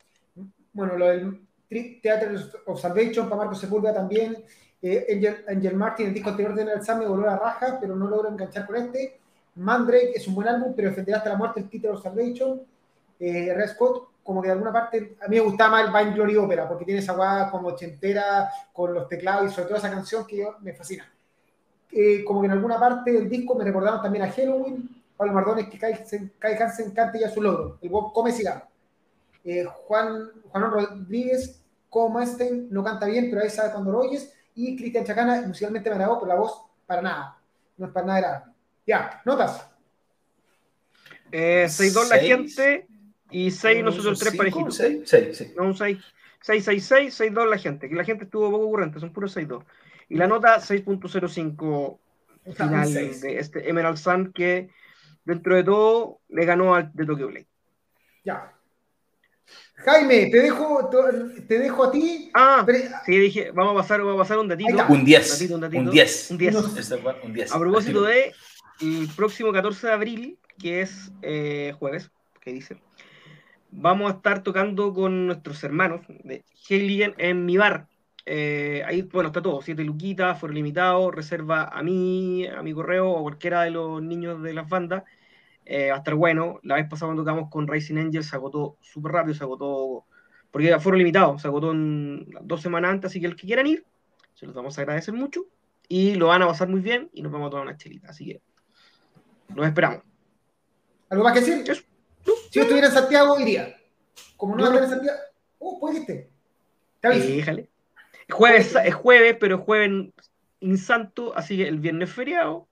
Bueno, 0.74 0.98
lo 0.98 1.08
del 1.08 1.48
Theater 1.70 2.36
of 2.66 2.80
Salvation 2.80 3.30
para 3.30 3.43
Marco 3.43 3.56
Sepúlveda 3.56 3.93
también. 3.93 4.38
Eh, 4.82 5.43
Angel, 5.48 5.76
Martin, 5.76 6.08
el 6.08 6.14
disco 6.14 6.30
anterior 6.30 6.54
de 6.54 6.84
Sun 6.84 7.00
me 7.00 7.08
voló 7.08 7.26
la 7.26 7.38
raja, 7.38 7.78
pero 7.80 7.95
no 7.95 8.08
logro 8.08 8.30
enganchar 8.30 8.68
con 8.68 8.76
este. 8.76 9.20
Mandrake 9.56 10.12
es 10.16 10.28
un 10.28 10.36
buen 10.36 10.48
álbum, 10.48 10.74
pero 10.76 10.89
defenderá 10.89 11.20
hasta 11.20 11.32
la 11.32 11.38
muerte 11.38 11.62
el 11.62 11.70
Theater 11.70 11.91
of 11.91 12.04
Salvation. 12.04 12.62
Eh, 13.20 13.54
Red 13.56 13.70
Scott, 13.70 14.10
como 14.24 14.41
que 14.41 14.50
de 14.50 14.54
alguna 14.54 14.72
parte, 14.72 15.16
a 15.22 15.28
mí 15.28 15.38
me 15.38 15.41
gustaba 15.41 15.72
más 15.72 15.86
el 15.86 15.93
Vine 15.93 16.16
Glory 16.16 16.36
Opera, 16.36 16.68
porque 16.68 16.86
tiene 16.86 17.00
esa 17.00 17.14
guada 17.14 17.50
como 17.50 17.70
ochentera 17.70 18.50
con 18.74 18.93
los 18.93 19.08
teclados 19.08 19.50
y 19.50 19.56
sobre 19.56 19.70
todo 19.70 19.78
esa 19.78 19.89
canción 19.89 20.28
que 20.28 20.48
me 20.62 20.74
fascina. 20.74 21.12
Eh, 21.91 22.24
como 22.24 22.41
que 22.41 22.48
en 22.48 22.52
alguna 22.52 22.80
parte 22.80 23.12
del 23.12 23.30
disco 23.30 23.56
me 23.56 23.64
recordaron 23.64 24.02
también 24.02 24.26
a 24.26 24.32
Halloween, 24.32 24.97
Pablo 25.18 25.34
Mardones, 25.34 25.68
que 25.68 25.80
Kai 25.80 26.53
Hansen 26.55 26.91
cante 26.91 27.20
ya 27.20 27.30
su 27.30 27.41
logro, 27.41 27.80
el 27.82 27.89
Bob 27.89 28.13
come 28.13 28.32
cigarro. 28.32 28.68
Eh, 29.43 29.65
Juan, 29.65 30.30
Juan 30.49 30.72
Rodríguez, 30.72 31.63
como 31.89 32.20
Einstein, 32.20 32.68
no 32.70 32.84
canta 32.84 33.07
bien, 33.07 33.30
pero 33.30 33.41
ahí 33.41 33.49
sabe 33.49 33.72
cuando 33.72 33.91
lo 33.91 33.99
oyes. 33.99 34.34
Y 34.55 34.76
Cristian 34.76 35.05
Chacana, 35.05 35.41
musicalmente 35.47 35.89
me 35.89 35.95
agradó, 35.95 36.20
pero 36.20 36.34
la 36.34 36.39
voz, 36.39 36.63
para 36.86 37.01
nada. 37.01 37.38
No 37.78 37.88
es 37.88 37.91
para 37.91 38.05
nada 38.05 38.18
agradable. 38.20 38.53
Ya, 38.86 39.22
notas. 39.26 39.70
Eh, 41.32 41.65
6-2 41.68 42.09
la 42.09 42.18
gente, 42.18 42.88
y 43.30 43.51
6 43.51 43.84
nosotros 43.84 44.20
tres 44.20 44.36
parejitos. 44.36 44.76
6, 44.76 45.01
6, 45.05 45.38
sí. 45.38 45.53
No, 45.55 45.63
un 45.63 45.76
6. 45.76 45.97
6, 46.41 46.63
6, 46.63 46.86
6, 46.86 47.13
6, 47.13 47.34
2 47.34 47.49
la 47.49 47.57
gente. 47.57 47.89
Que 47.89 47.95
la 47.95 48.03
gente 48.03 48.26
estuvo 48.26 48.51
poco 48.51 48.65
ocurrente, 48.65 48.99
son 48.99 49.11
puros 49.11 49.32
6, 49.34 49.47
2. 49.47 49.63
Y 50.09 50.15
la 50.15 50.28
nota 50.28 50.57
6.05 50.57 51.99
final 52.55 52.93
de 52.93 53.39
este 53.39 53.70
Emerald 53.70 53.97
Sun 53.97 54.32
que 54.32 54.70
dentro 55.28 55.56
de 55.56 55.64
todo 55.64 56.22
le 56.30 56.46
ganó 56.46 56.74
al 56.74 56.92
de 56.94 57.06
Tokyo 57.06 57.28
Blade. 57.28 57.48
Ya. 58.24 58.54
Jaime, 59.76 60.28
te 60.32 60.40
dejo, 60.40 60.90
te 61.48 61.60
dejo 61.60 61.84
a 61.84 61.92
ti. 61.92 62.32
Ah, 62.34 62.66
sí, 63.06 63.18
dije, 63.18 63.52
vamos 63.52 63.74
a 63.74 63.82
pasar, 63.82 64.00
vamos 64.00 64.16
a 64.16 64.24
pasar 64.24 64.40
un 64.40 64.48
datito. 64.48 64.70
Un 64.90 65.06
10. 65.06 65.52
Un, 65.52 65.62
datito, 65.62 65.82
un 65.82 65.92
10. 65.92 66.32
Un 66.32 66.38
10. 66.38 66.56
Un 67.24 67.34
10. 67.34 67.54
A 67.54 67.60
propósito 67.60 68.02
de 68.04 68.34
el 68.82 69.08
próximo 69.16 69.52
14 69.52 69.88
de 69.88 69.94
abril, 69.94 70.40
que 70.58 70.82
es 70.82 71.12
eh, 71.22 71.74
jueves, 71.78 72.10
que 72.42 72.54
dice, 72.54 72.78
vamos 73.70 74.12
a 74.12 74.16
estar 74.16 74.44
tocando 74.44 74.94
con 74.94 75.28
nuestros 75.28 75.64
hermanos 75.64 76.02
de 76.08 76.44
Heiligen 76.70 77.14
en 77.18 77.46
mi 77.46 77.58
bar. 77.58 77.88
Eh, 78.26 78.84
ahí, 78.86 79.04
bueno, 79.04 79.28
está 79.28 79.42
todo, 79.42 79.62
siete 79.62 79.84
luquitas, 79.84 80.40
foro 80.40 80.52
limitado, 80.52 81.12
reserva 81.12 81.64
a 81.66 81.84
mí, 81.84 82.46
a 82.46 82.62
mi 82.62 82.74
correo 82.74 83.10
o 83.10 83.22
cualquiera 83.22 83.64
de 83.64 83.72
los 83.72 84.02
niños 84.02 84.42
de 84.42 84.54
las 84.54 84.68
bandas. 84.68 85.04
Eh, 85.70 85.89
va 85.89 85.95
a 85.95 85.97
estar 85.97 86.15
bueno. 86.15 86.61
La 86.63 86.76
vez 86.76 86.88
pasada 86.88 87.09
cuando 87.09 87.24
tocamos 87.24 87.49
con 87.49 87.68
Racing 87.68 87.97
Angels 87.97 88.28
se 88.28 88.36
agotó 88.38 88.78
súper 88.80 89.11
rápido, 89.11 89.36
se 89.36 89.43
agotó, 89.43 90.05
porque 90.49 90.70
era 90.70 90.80
foro 90.80 90.95
limitado, 90.95 91.38
se 91.38 91.47
agotó 91.47 91.74
en 91.74 92.26
dos 92.43 92.61
semanas 92.61 92.91
antes, 92.91 93.11
así 93.11 93.20
que 93.20 93.28
el 93.28 93.36
que 93.36 93.47
quieran 93.47 93.68
ir, 93.68 93.86
se 94.34 94.45
los 94.45 94.55
vamos 94.55 94.78
a 94.78 94.82
agradecer 94.82 95.13
mucho 95.13 95.45
y 95.89 96.15
lo 96.15 96.28
van 96.28 96.41
a 96.41 96.47
pasar 96.47 96.70
muy 96.70 96.80
bien 96.80 97.09
y 97.11 97.22
nos 97.22 97.34
vamos 97.34 97.47
a 97.47 97.49
tomar 97.49 97.68
una 97.68 97.76
chelita, 97.76 98.09
así 98.09 98.28
que 98.28 98.41
nos 99.53 99.68
esperamos. 99.68 100.03
¿Algo 101.09 101.26
más 101.26 101.34
que 101.34 101.39
decir? 101.41 101.65
Si 101.65 102.59
yo 102.59 102.61
estuviera 102.61 102.88
en 102.88 102.93
Santiago, 102.93 103.38
iría. 103.38 103.76
Como 104.38 104.55
no, 104.55 104.72
no 104.72 104.80
en 104.80 104.89
Santiago. 104.89 105.20
Uh, 105.59 105.80
pues 105.82 105.97
este. 105.97 106.30
Déjale. 107.01 107.70
Jueves, 108.30 108.74
es 108.86 108.95
jueves, 108.95 109.36
pero 109.38 109.55
es 109.55 109.61
jueves 109.61 110.13
insanto, 110.61 111.36
así 111.36 111.57
que 111.57 111.68
el 111.68 111.80
viernes 111.80 112.09
feriado. 112.09 112.70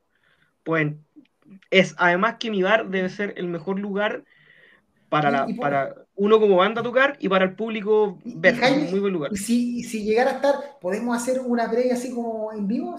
Pues 0.64 0.94
es 1.70 1.96
además 1.98 2.36
que 2.40 2.52
mi 2.52 2.64
bar 2.64 2.90
debe 2.90 3.10
ser 3.10 3.34
el 3.38 3.48
mejor 3.48 3.80
lugar 3.80 4.24
para, 5.10 5.32
la, 5.32 5.48
para 5.60 5.96
uno 6.16 6.40
como 6.40 6.58
banda 6.58 6.82
tocar 6.82 7.18
y 7.20 7.30
para 7.30 7.46
el 7.46 7.56
público 7.56 8.20
ver. 8.24 8.56
muy 8.90 9.00
buen 9.00 9.14
lugar. 9.14 9.32
Y 9.34 9.38
si, 9.38 9.84
si 9.84 10.04
llegara 10.04 10.32
a 10.32 10.36
estar, 10.36 10.56
¿podemos 10.80 11.16
hacer 11.16 11.40
una 11.40 11.70
previa 11.70 11.94
así 11.94 12.14
como 12.14 12.52
en 12.52 12.68
vivo? 12.68 12.98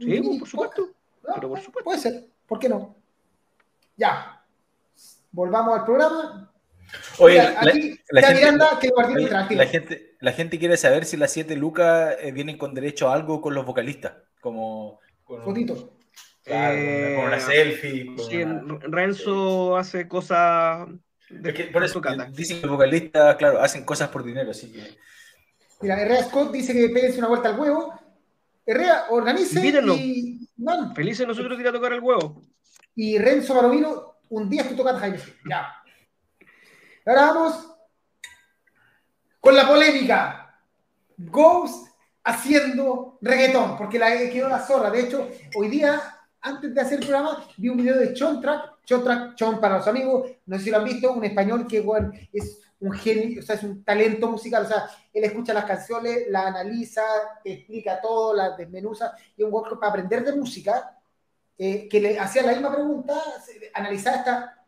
Sí, 0.00 0.38
por 0.38 0.48
supuesto. 0.48 0.88
pero 1.34 1.48
por 1.48 1.60
supuesto. 1.60 1.84
Puede 1.84 2.00
ser, 2.00 2.26
¿por 2.46 2.58
qué 2.58 2.68
no? 2.68 2.96
Ya, 3.96 4.44
volvamos 5.30 5.78
al 5.78 5.84
programa. 5.84 6.52
Oye, 7.18 7.40
aquí 7.40 7.98
la, 8.10 8.22
gente, 8.22 8.40
Miranda, 8.40 8.78
que 8.80 8.88
la, 9.54 9.66
gente, 9.66 10.16
la 10.20 10.32
gente 10.32 10.58
quiere 10.58 10.76
saber 10.78 11.04
si 11.04 11.18
las 11.18 11.32
7 11.32 11.54
lucas 11.56 12.16
eh, 12.20 12.32
vienen 12.32 12.56
con 12.56 12.72
derecho 12.72 13.10
a 13.10 13.14
algo 13.14 13.42
con 13.42 13.54
los 13.54 13.66
vocalistas, 13.66 14.14
como 14.40 14.98
con 15.24 15.42
Fotito. 16.48 16.54
Eh, 16.54 17.14
con 17.16 17.26
una 17.26 17.40
selfie. 17.40 18.16
Renzo 18.82 19.76
hace 19.76 20.08
cosas. 20.08 20.88
por 21.72 21.84
eso 21.84 22.00
dicen 22.32 22.60
que 22.60 22.66
los 22.66 22.76
vocalistas, 22.76 23.36
claro, 23.36 23.60
hacen 23.60 23.84
cosas 23.84 24.08
por 24.08 24.24
dinero, 24.24 24.50
así 24.50 24.72
que. 24.72 24.96
Mira, 25.80 26.00
Herrera 26.00 26.24
Scott 26.24 26.50
dice 26.52 26.72
que 26.72 26.88
péguense 26.88 27.18
una 27.18 27.28
vuelta 27.28 27.50
al 27.50 27.58
huevo. 27.58 27.94
Herrera, 28.66 29.06
organice 29.10 29.60
y. 29.96 30.48
Felices 30.94 31.26
nosotros 31.26 31.56
de 31.56 31.62
ir 31.62 31.68
a 31.68 31.72
tocar 31.72 31.92
el 31.92 32.00
huevo. 32.00 32.42
Y 32.94 33.16
Renzo 33.18 33.54
Baromino 33.54 34.18
un 34.30 34.48
día 34.48 34.68
tú 34.68 34.76
tocas 34.76 34.98
Jaime. 35.00 35.18
Ya. 35.48 35.74
Ahora 37.06 37.32
vamos 37.32 37.76
con 39.40 39.54
la 39.54 39.66
polémica. 39.66 40.60
Ghost 41.16 41.88
haciendo 42.22 43.18
reggaetón, 43.22 43.76
porque 43.76 43.98
la 43.98 44.10
quedó 44.30 44.48
la 44.48 44.60
zorra. 44.60 44.90
De 44.90 45.00
hecho, 45.00 45.28
hoy 45.54 45.68
día, 45.68 46.17
antes 46.48 46.74
de 46.74 46.80
hacer 46.80 46.98
el 46.98 47.06
programa, 47.06 47.44
vi 47.56 47.68
un 47.68 47.76
video 47.76 47.98
de 47.98 48.14
Chon 48.14 48.40
Track. 48.40 48.76
Chon 48.84 49.60
para 49.60 49.78
los 49.78 49.86
amigos, 49.86 50.30
no 50.46 50.56
sé 50.56 50.64
si 50.64 50.70
lo 50.70 50.78
han 50.78 50.84
visto, 50.84 51.12
un 51.12 51.24
español 51.24 51.66
que 51.66 51.84
es 52.32 52.60
un 52.80 52.92
genio, 52.92 53.40
o 53.40 53.42
sea, 53.42 53.56
es 53.56 53.62
un 53.62 53.84
talento 53.84 54.30
musical. 54.30 54.64
O 54.64 54.68
sea, 54.68 54.88
él 55.12 55.24
escucha 55.24 55.52
las 55.52 55.64
canciones, 55.64 56.24
la 56.28 56.46
analiza, 56.46 57.02
explica 57.44 58.00
todo, 58.00 58.34
las 58.34 58.56
desmenuza. 58.56 59.14
Y 59.36 59.42
un 59.42 59.52
workshop 59.52 59.80
para 59.80 59.90
aprender 59.90 60.24
de 60.24 60.36
música 60.36 60.98
eh, 61.58 61.88
que 61.88 62.00
le 62.00 62.18
hacía 62.18 62.42
la 62.42 62.52
misma 62.52 62.72
pregunta, 62.72 63.14
analizaba 63.74 64.16
esta, 64.16 64.66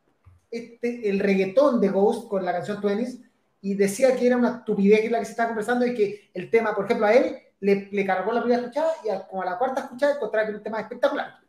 este, 0.51 1.09
el 1.09 1.21
reggaetón 1.21 1.81
de 1.81 1.89
Ghost 1.89 2.29
con 2.29 2.45
la 2.45 2.53
canción 2.53 2.81
Twenties 2.81 3.21
y 3.63 3.75
decía 3.75 4.17
que 4.17 4.27
era 4.27 4.37
una 4.37 4.59
estupidez 4.59 5.11
la 5.11 5.19
que 5.19 5.25
se 5.25 5.33
estaba 5.33 5.51
conversando 5.51 5.87
y 5.87 5.95
que 5.95 6.31
el 6.35 6.51
tema, 6.51 6.75
por 6.75 6.87
ejemplo, 6.87 7.07
a 7.07 7.13
él 7.13 7.37
le, 7.61 8.07
cargó 8.07 8.33
la 8.33 8.41
primera 8.41 8.63
escuchada 8.63 8.93
y 9.05 9.11
a, 9.11 9.27
como 9.27 9.43
a 9.43 9.45
la 9.45 9.59
cuarta 9.59 9.83
escuchada 9.83 10.15
encontraba 10.15 10.49
era 10.49 10.57
un 10.57 10.63
tema 10.63 10.81
espectacular. 10.81 11.40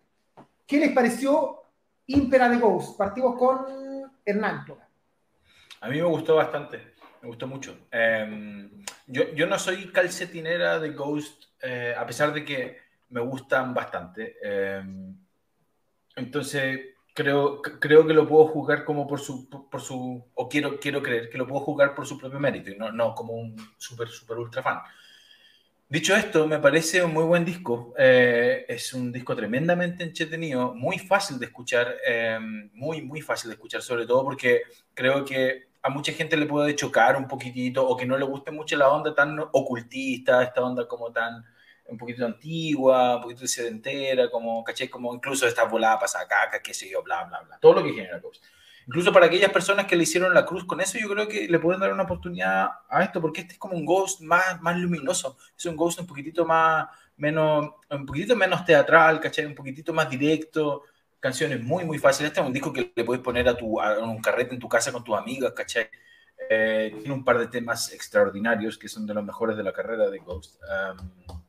¿Qué 0.71 0.79
les 0.79 0.93
pareció 0.93 1.63
Ímpera 2.07 2.47
de 2.47 2.57
Ghost? 2.57 2.97
Partimos 2.97 3.37
con 3.37 3.65
Hernán. 4.23 4.65
A 5.81 5.89
mí 5.89 5.97
me 5.97 6.03
gustó 6.03 6.37
bastante, 6.37 6.93
me 7.21 7.27
gustó 7.27 7.45
mucho. 7.45 7.77
Em, 7.91 8.81
yo, 9.05 9.33
yo, 9.33 9.47
no 9.47 9.59
soy 9.59 9.91
calcetinera 9.91 10.79
de 10.79 10.91
Ghost, 10.91 11.43
eh, 11.61 11.93
a 11.97 12.05
pesar 12.05 12.31
de 12.31 12.45
que 12.45 12.77
me 13.09 13.19
gustan 13.19 13.73
bastante. 13.73 14.37
Em, 14.41 15.13
entonces, 16.15 16.79
creo, 17.13 17.61
creo 17.61 18.07
que 18.07 18.13
lo 18.13 18.25
puedo 18.25 18.47
jugar 18.47 18.85
como 18.85 19.05
por 19.05 19.19
su, 19.19 19.49
por 19.49 19.81
su 19.81 20.25
o 20.33 20.47
quiero, 20.47 20.79
quiero 20.79 21.03
creer 21.03 21.29
que 21.29 21.37
lo 21.37 21.45
puedo 21.45 21.65
jugar 21.65 21.93
por 21.93 22.07
su 22.07 22.17
propio 22.17 22.39
mérito 22.39 22.71
y 22.71 22.77
no, 22.77 22.93
no 22.93 23.13
como 23.13 23.33
un 23.33 23.57
súper, 23.77 24.07
súper 24.07 24.37
ultra 24.37 24.63
fan. 24.63 24.79
Dicho 25.91 26.15
esto, 26.15 26.47
me 26.47 26.57
parece 26.57 27.03
un 27.03 27.11
muy 27.11 27.25
buen 27.25 27.43
disco. 27.43 27.93
Eh, 27.97 28.63
es 28.69 28.93
un 28.93 29.11
disco 29.11 29.35
tremendamente 29.35 30.05
entretenido, 30.05 30.73
muy 30.73 30.97
fácil 30.97 31.37
de 31.37 31.47
escuchar, 31.47 31.97
em, 32.07 32.71
muy, 32.73 33.01
muy 33.01 33.19
fácil 33.19 33.49
de 33.49 33.55
escuchar, 33.55 33.81
sobre 33.81 34.05
todo 34.05 34.23
porque 34.23 34.61
creo 34.93 35.25
que 35.25 35.67
a 35.81 35.89
mucha 35.89 36.13
gente 36.13 36.37
le 36.37 36.45
puede 36.45 36.77
chocar 36.77 37.17
un 37.17 37.27
poquitito 37.27 37.85
o 37.85 37.97
que 37.97 38.05
no 38.05 38.17
le 38.17 38.23
guste 38.23 38.51
mucho 38.51 38.77
la 38.77 38.87
onda 38.87 39.13
tan 39.13 39.37
ocultista, 39.51 40.41
esta 40.43 40.61
onda 40.61 40.87
como 40.87 41.11
tan 41.11 41.43
un 41.87 41.97
poquito 41.97 42.25
antigua, 42.25 43.17
un 43.17 43.23
poquito 43.23 43.45
sedentera, 43.45 44.29
como, 44.29 44.63
caché, 44.63 44.89
como 44.89 45.13
incluso 45.13 45.45
esta 45.45 45.65
volada 45.65 45.99
pasada 45.99 46.25
caca, 46.25 46.61
qué 46.61 46.73
sé 46.73 46.89
yo, 46.89 47.03
bla, 47.03 47.25
bla, 47.25 47.41
bla. 47.41 47.57
Todo 47.59 47.73
lo 47.73 47.83
que 47.83 47.91
genera. 47.91 48.21
Incluso 48.87 49.13
para 49.13 49.27
aquellas 49.27 49.51
personas 49.51 49.85
que 49.85 49.95
le 49.95 50.03
hicieron 50.03 50.33
la 50.33 50.45
cruz 50.45 50.65
con 50.65 50.81
eso, 50.81 50.97
yo 50.97 51.09
creo 51.09 51.27
que 51.27 51.47
le 51.47 51.59
pueden 51.59 51.79
dar 51.79 51.93
una 51.93 52.03
oportunidad 52.03 52.69
a 52.89 53.03
esto, 53.03 53.21
porque 53.21 53.41
este 53.41 53.53
es 53.53 53.59
como 53.59 53.75
un 53.75 53.85
Ghost 53.85 54.21
más, 54.21 54.61
más 54.61 54.77
luminoso, 54.77 55.37
es 55.57 55.65
un 55.65 55.75
Ghost 55.75 55.99
un 55.99 56.07
poquitito 56.07 56.45
más, 56.45 56.87
menos, 57.17 57.69
un 57.89 58.05
poquitito 58.05 58.35
menos 58.35 58.65
teatral, 58.65 59.19
¿cachai? 59.19 59.45
Un 59.45 59.55
poquitito 59.55 59.93
más 59.93 60.09
directo, 60.09 60.83
canciones 61.19 61.61
muy, 61.61 61.85
muy 61.85 61.99
fáciles. 61.99 62.31
Este 62.31 62.41
es 62.41 62.47
un 62.47 62.53
disco 62.53 62.73
que 62.73 62.91
le 62.95 63.03
puedes 63.03 63.23
poner 63.23 63.47
a, 63.47 63.55
tu, 63.55 63.79
a 63.79 63.99
un 63.99 64.21
carrete 64.21 64.55
en 64.55 64.59
tu 64.59 64.67
casa 64.67 64.91
con 64.91 65.03
tus 65.03 65.17
amigas, 65.17 65.53
¿cachai? 65.53 65.89
Eh, 66.49 66.93
tiene 66.99 67.13
un 67.13 67.23
par 67.23 67.37
de 67.37 67.47
temas 67.47 67.93
extraordinarios 67.93 68.77
que 68.77 68.89
son 68.89 69.05
de 69.05 69.13
los 69.13 69.23
mejores 69.23 69.55
de 69.55 69.63
la 69.63 69.71
carrera 69.71 70.09
de 70.09 70.19
Ghost. 70.19 70.59
Um, 70.63 71.41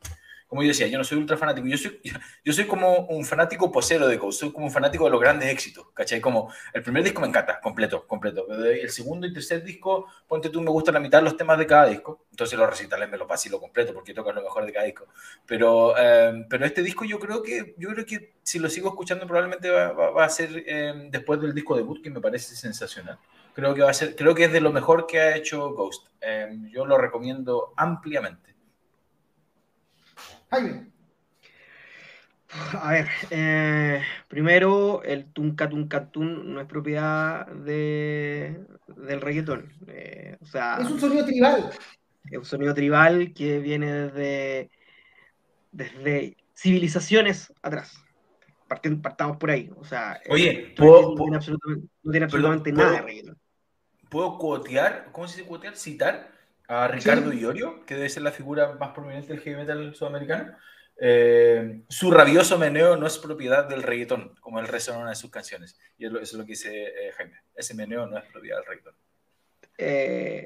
como 0.53 0.65
yo 0.65 0.69
decía, 0.69 0.87
yo 0.87 0.99
no 0.99 1.05
soy 1.05 1.17
ultra 1.17 1.39
fanático, 1.39 1.67
yo 1.67 1.79
soy, 1.79 1.99
yo 2.45 2.53
soy 2.53 2.67
como 2.67 3.07
un 3.07 3.25
fanático 3.25 3.73
posero 3.73 4.07
de 4.07 4.19
Ghost, 4.19 4.41
soy 4.41 4.53
como 4.53 4.67
un 4.67 4.71
fanático 4.71 5.07
de 5.07 5.11
los 5.11 5.19
grandes 5.19 5.49
éxitos, 5.49 5.87
¿cachai? 5.95 6.21
Como 6.21 6.53
el 6.75 6.83
primer 6.83 7.03
disco 7.03 7.23
me 7.23 7.29
encanta, 7.29 7.59
completo, 7.59 8.07
completo. 8.07 8.47
El 8.63 8.91
segundo 8.91 9.27
y 9.27 9.33
tercer 9.33 9.65
disco, 9.65 10.09
ponte 10.29 10.51
tú, 10.51 10.61
me 10.61 10.69
gustan 10.69 10.93
la 10.93 11.01
mitad 11.01 11.21
de 11.21 11.25
los 11.25 11.39
temas 11.39 11.57
de 11.57 11.67
cada 11.67 11.87
disco, 11.87 12.27
entonces 12.31 12.59
los 12.59 12.69
recitales 12.69 13.09
me 13.09 13.17
los 13.17 13.27
paso 13.27 13.49
y 13.49 13.51
lo 13.51 13.61
completo 13.61 13.95
porque 13.95 14.13
tocan 14.13 14.35
lo 14.35 14.43
mejor 14.43 14.67
de 14.67 14.75
cada 14.75 14.85
disco. 14.85 15.07
Pero, 15.47 15.95
eh, 15.97 16.45
pero 16.51 16.67
este 16.67 16.83
disco 16.83 17.07
yo 17.07 17.19
creo 17.19 17.43
que, 17.43 17.75
yo 17.79 17.89
creo 17.89 18.05
que 18.05 18.35
si 18.43 18.59
lo 18.59 18.69
sigo 18.69 18.91
escuchando 18.91 19.27
probablemente 19.27 19.71
va, 19.71 20.11
va, 20.11 20.25
a 20.27 20.29
ser 20.29 20.65
eh, 20.67 21.09
después 21.09 21.41
del 21.41 21.55
disco 21.55 21.75
debut 21.77 22.03
que 22.03 22.11
me 22.11 22.21
parece 22.21 22.55
sensacional. 22.55 23.19
Creo 23.55 23.75
que 23.75 23.81
va 23.81 23.89
a 23.89 23.95
ser, 23.95 24.15
creo 24.17 24.35
que 24.35 24.45
es 24.45 24.53
de 24.53 24.61
lo 24.61 24.71
mejor 24.71 25.07
que 25.07 25.19
ha 25.19 25.35
hecho 25.35 25.71
Ghost. 25.71 26.09
Eh, 26.21 26.59
yo 26.71 26.85
lo 26.85 26.99
recomiendo 26.99 27.73
ampliamente. 27.75 28.52
A 32.83 32.91
ver, 32.93 33.09
eh, 33.31 34.03
primero, 34.29 35.03
el 35.03 35.33
Tunca 35.33 35.69
Tunca 35.69 36.11
Tun 36.11 36.53
no 36.53 36.61
es 36.61 36.67
propiedad 36.67 37.47
de, 37.47 38.67
del 38.89 39.21
reggaetón. 39.23 39.73
Eh, 39.87 40.37
o 40.41 40.45
sea, 40.45 40.77
es 40.79 40.91
un 40.91 41.01
sonido 41.01 41.25
tribal. 41.25 41.71
Es 42.31 42.39
un 42.39 42.45
sonido 42.45 42.75
tribal 42.75 43.33
que 43.33 43.59
viene 43.59 43.91
desde, 43.91 44.71
desde 45.71 46.37
civilizaciones 46.55 47.53
atrás. 47.63 48.05
partamos 48.69 49.39
por 49.39 49.51
ahí. 49.51 49.71
O 49.77 49.85
sea, 49.85 50.21
Oye, 50.29 50.75
no 50.79 51.15
tiene 51.15 52.25
absolutamente, 52.25 52.73
nada 52.73 52.93
de 52.93 53.03
reggaetón. 53.03 53.39
¿Puedo 54.11 54.37
cuotear? 54.37 55.09
¿Cómo 55.11 55.27
se 55.27 55.39
dice 55.39 55.49
cuotear? 55.49 55.75
Citar 55.75 56.32
a 56.69 56.89
Ricardo 56.89 57.31
sí. 57.33 57.41
que 57.87 57.95
debe 57.95 58.09
ser 58.09 58.23
la 58.23 58.33
figura 58.33 58.75
más 58.75 58.91
prominente 58.91 59.29
del 59.29 59.41
heavy 59.41 59.57
metal 59.57 59.95
sudamericano. 59.95 60.57
Eh, 61.05 61.83
su 61.89 62.11
rabioso 62.11 62.59
meneo 62.59 62.97
no 62.97 63.07
es 63.07 63.19
propiedad 63.19 63.69
del 63.69 63.83
reggaetón, 63.83 64.37
como 64.41 64.61
el 64.61 64.69
resto 64.69 64.93
de 64.93 64.99
una 64.99 65.11
de 65.11 65.17
sus 65.17 65.31
canciones. 65.31 65.79
Y 65.99 66.07
eso 66.07 66.19
es 66.19 66.33
lo 66.35 66.45
que 66.45 66.53
dice 66.53 66.85
eh, 66.85 67.13
Jaime. 67.17 67.41
Ese 67.55 67.75
meneo 67.75 68.07
no 68.07 68.19
es 68.19 68.25
propiedad 68.31 68.59
del 68.59 68.67
reggaetón. 68.67 68.95
Eh, 69.79 70.45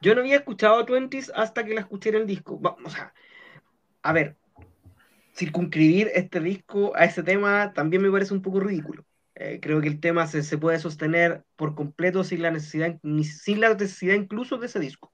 yo 0.00 0.14
no 0.14 0.22
había 0.22 0.36
escuchado 0.36 0.84
Twenties 0.86 1.30
hasta 1.34 1.64
que 1.64 1.74
la 1.74 1.80
escuché 1.82 2.10
en 2.10 2.16
el 2.16 2.26
disco. 2.26 2.60
O 2.84 2.90
sea, 2.90 3.12
a 4.02 4.12
ver, 4.12 4.36
circunscribir 5.36 6.10
este 6.14 6.40
disco 6.40 6.92
a 6.96 7.04
ese 7.04 7.22
tema 7.22 7.72
también 7.74 8.02
me 8.02 8.10
parece 8.10 8.32
un 8.32 8.42
poco 8.42 8.60
ridículo. 8.60 9.04
creo 9.34 9.80
que 9.80 9.88
el 9.88 10.00
tema 10.00 10.26
se, 10.26 10.42
se, 10.42 10.58
puede 10.58 10.78
sostener 10.78 11.44
por 11.56 11.74
completo 11.74 12.24
sin 12.24 12.42
la 12.42 12.50
necesidad, 12.50 12.98
sin 13.22 13.60
la 13.60 13.74
necesidad 13.74 14.14
incluso 14.14 14.56
de 14.56 14.66
ese 14.66 14.80
disco. 14.80 15.12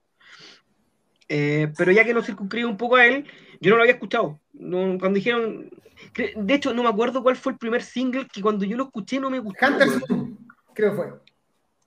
Eh, 1.29 1.71
pero 1.77 1.91
ya 1.91 2.05
que 2.05 2.13
lo 2.13 2.23
circunscribe 2.23 2.67
un 2.67 2.77
poco 2.77 2.95
a 2.95 3.05
él, 3.05 3.25
yo 3.59 3.71
no 3.71 3.77
lo 3.77 3.83
había 3.83 3.93
escuchado. 3.93 4.39
No, 4.53 4.97
cuando 4.99 5.15
dijeron. 5.15 5.69
De 6.35 6.53
hecho, 6.53 6.73
no 6.73 6.83
me 6.83 6.89
acuerdo 6.89 7.23
cuál 7.23 7.35
fue 7.35 7.53
el 7.53 7.57
primer 7.57 7.81
single 7.81 8.27
que 8.31 8.41
cuando 8.41 8.65
yo 8.65 8.77
lo 8.77 8.85
escuché 8.85 9.19
no 9.19 9.29
me 9.29 9.39
gustó. 9.39 9.65
Hunter's 9.65 10.09
Moon, 10.09 10.37
creo 10.73 10.95
fue. 10.95 11.13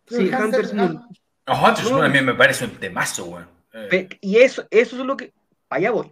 sí, 0.09 0.29
Hunter's 0.29 0.75
Moon. 0.75 1.01
No, 1.47 1.65
Hunter's 1.65 1.91
Moon 1.91 2.05
a 2.05 2.09
mí 2.09 2.21
me 2.21 2.35
parece 2.35 2.65
un 2.65 2.73
temazo, 2.73 3.25
güey. 3.25 3.45
Eh. 3.73 4.09
Y 4.21 4.37
eso, 4.39 4.67
eso 4.71 5.01
es 5.01 5.07
lo 5.07 5.17
que. 5.17 5.33
Allá 5.69 5.93
voy. 5.93 6.11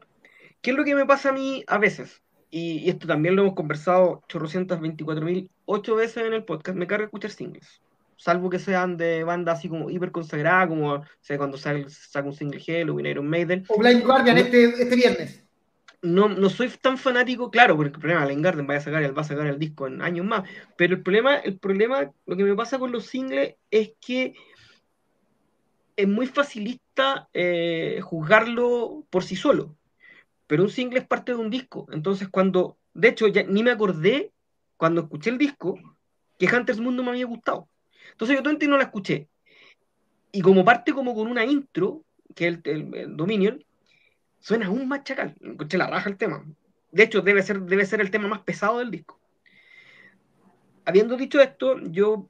¿Qué 0.62 0.70
es 0.70 0.76
lo 0.76 0.84
que 0.84 0.94
me 0.94 1.06
pasa 1.06 1.30
a 1.30 1.32
mí 1.32 1.64
a 1.66 1.78
veces? 1.78 2.22
Y, 2.50 2.78
y 2.78 2.88
esto 2.88 3.06
también 3.06 3.36
lo 3.36 3.42
hemos 3.42 3.54
conversado 3.54 4.22
824.000 4.28 5.48
ocho 5.66 5.96
veces 5.96 6.24
en 6.24 6.32
el 6.32 6.44
podcast. 6.44 6.78
Me 6.78 6.86
carga 6.86 7.04
escuchar 7.04 7.30
singles 7.30 7.80
salvo 8.18 8.50
que 8.50 8.58
sean 8.58 8.96
de 8.96 9.24
bandas 9.24 9.58
así 9.58 9.68
como 9.68 9.88
hiper 9.88 10.10
consagrada, 10.10 10.68
como 10.68 10.94
o 10.94 11.04
sea, 11.20 11.38
cuando 11.38 11.56
sale, 11.56 11.88
saca 11.88 12.26
un 12.26 12.34
single 12.34 12.62
Hell 12.64 12.90
o 12.90 13.00
Iron 13.00 13.28
Maiden. 13.28 13.64
O 13.68 13.78
Blind 13.78 14.04
Guardian 14.04 14.36
no, 14.36 14.42
este, 14.42 14.64
este 14.64 14.96
viernes. 14.96 15.44
No, 16.02 16.28
no 16.28 16.50
soy 16.50 16.68
tan 16.68 16.98
fanático, 16.98 17.50
claro, 17.50 17.76
porque 17.76 17.88
el 17.88 17.98
problema, 17.98 18.26
Blind 18.26 18.42
Guardian 18.42 18.68
va 18.68 18.76
a 18.76 18.80
sacar, 18.80 19.16
va 19.16 19.22
a 19.22 19.24
sacar 19.24 19.46
el 19.46 19.58
disco 19.58 19.86
en 19.86 20.02
años 20.02 20.26
más, 20.26 20.48
pero 20.76 20.96
el 20.96 21.02
problema, 21.02 21.36
el 21.36 21.58
problema, 21.58 22.10
lo 22.26 22.36
que 22.36 22.44
me 22.44 22.54
pasa 22.54 22.78
con 22.78 22.92
los 22.92 23.06
singles 23.06 23.54
es 23.70 23.92
que 24.04 24.34
es 25.96 26.08
muy 26.08 26.26
facilista 26.26 27.28
eh, 27.32 28.00
juzgarlo 28.02 29.04
por 29.10 29.24
sí 29.24 29.36
solo, 29.36 29.76
pero 30.48 30.64
un 30.64 30.70
single 30.70 31.00
es 31.00 31.06
parte 31.06 31.32
de 31.32 31.38
un 31.38 31.50
disco, 31.50 31.86
entonces 31.92 32.28
cuando, 32.28 32.78
de 32.94 33.08
hecho, 33.08 33.28
ya 33.28 33.44
ni 33.44 33.62
me 33.62 33.70
acordé 33.70 34.32
cuando 34.76 35.02
escuché 35.02 35.30
el 35.30 35.38
disco 35.38 35.78
que 36.36 36.46
Hunter's 36.46 36.80
Moon 36.80 36.96
no 36.96 37.02
me 37.02 37.10
había 37.10 37.26
gustado. 37.26 37.68
Entonces 38.12 38.36
yo 38.36 38.42
Twenty 38.42 38.66
no 38.66 38.76
la 38.76 38.84
escuché. 38.84 39.28
Y 40.32 40.40
como 40.42 40.64
parte 40.64 40.92
como 40.92 41.14
con 41.14 41.28
una 41.28 41.44
intro, 41.44 42.04
que 42.34 42.48
es 42.48 42.58
el, 42.64 42.94
el, 42.94 43.16
Dominion, 43.16 43.64
suena 44.40 44.66
aún 44.66 44.88
más 44.88 45.04
chacal. 45.04 45.34
Escuché 45.40 45.78
la 45.78 45.88
raja 45.88 46.08
el 46.08 46.16
tema. 46.16 46.44
De 46.92 47.02
hecho, 47.02 47.20
debe 47.20 47.42
ser, 47.42 47.60
debe 47.62 47.86
ser 47.86 48.00
el 48.00 48.10
tema 48.10 48.28
más 48.28 48.40
pesado 48.40 48.78
del 48.78 48.90
disco. 48.90 49.18
Habiendo 50.84 51.16
dicho 51.16 51.40
esto, 51.40 51.78
yo, 51.80 52.28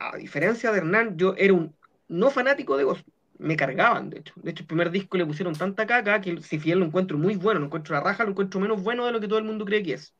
a 0.00 0.16
diferencia 0.16 0.70
de 0.70 0.78
Hernán, 0.78 1.16
yo 1.16 1.34
era 1.36 1.54
un 1.54 1.74
no 2.08 2.30
fanático 2.30 2.76
de 2.76 2.84
Ghost. 2.84 3.06
Me 3.38 3.56
cargaban, 3.56 4.10
de 4.10 4.20
hecho. 4.20 4.32
De 4.36 4.50
hecho, 4.52 4.62
el 4.62 4.66
primer 4.66 4.90
disco 4.90 5.16
le 5.16 5.26
pusieron 5.26 5.54
tanta 5.54 5.86
caca 5.86 6.20
que 6.20 6.40
si 6.40 6.58
fiel 6.58 6.78
lo 6.78 6.84
encuentro 6.84 7.18
muy 7.18 7.36
bueno, 7.36 7.60
lo 7.60 7.66
encuentro 7.66 7.94
la 7.94 8.00
raja, 8.00 8.24
lo 8.24 8.30
encuentro 8.30 8.60
menos 8.60 8.82
bueno 8.82 9.04
de 9.06 9.12
lo 9.12 9.20
que 9.20 9.28
todo 9.28 9.38
el 9.38 9.44
mundo 9.44 9.64
cree 9.64 9.82
que 9.82 9.94
es. 9.94 10.14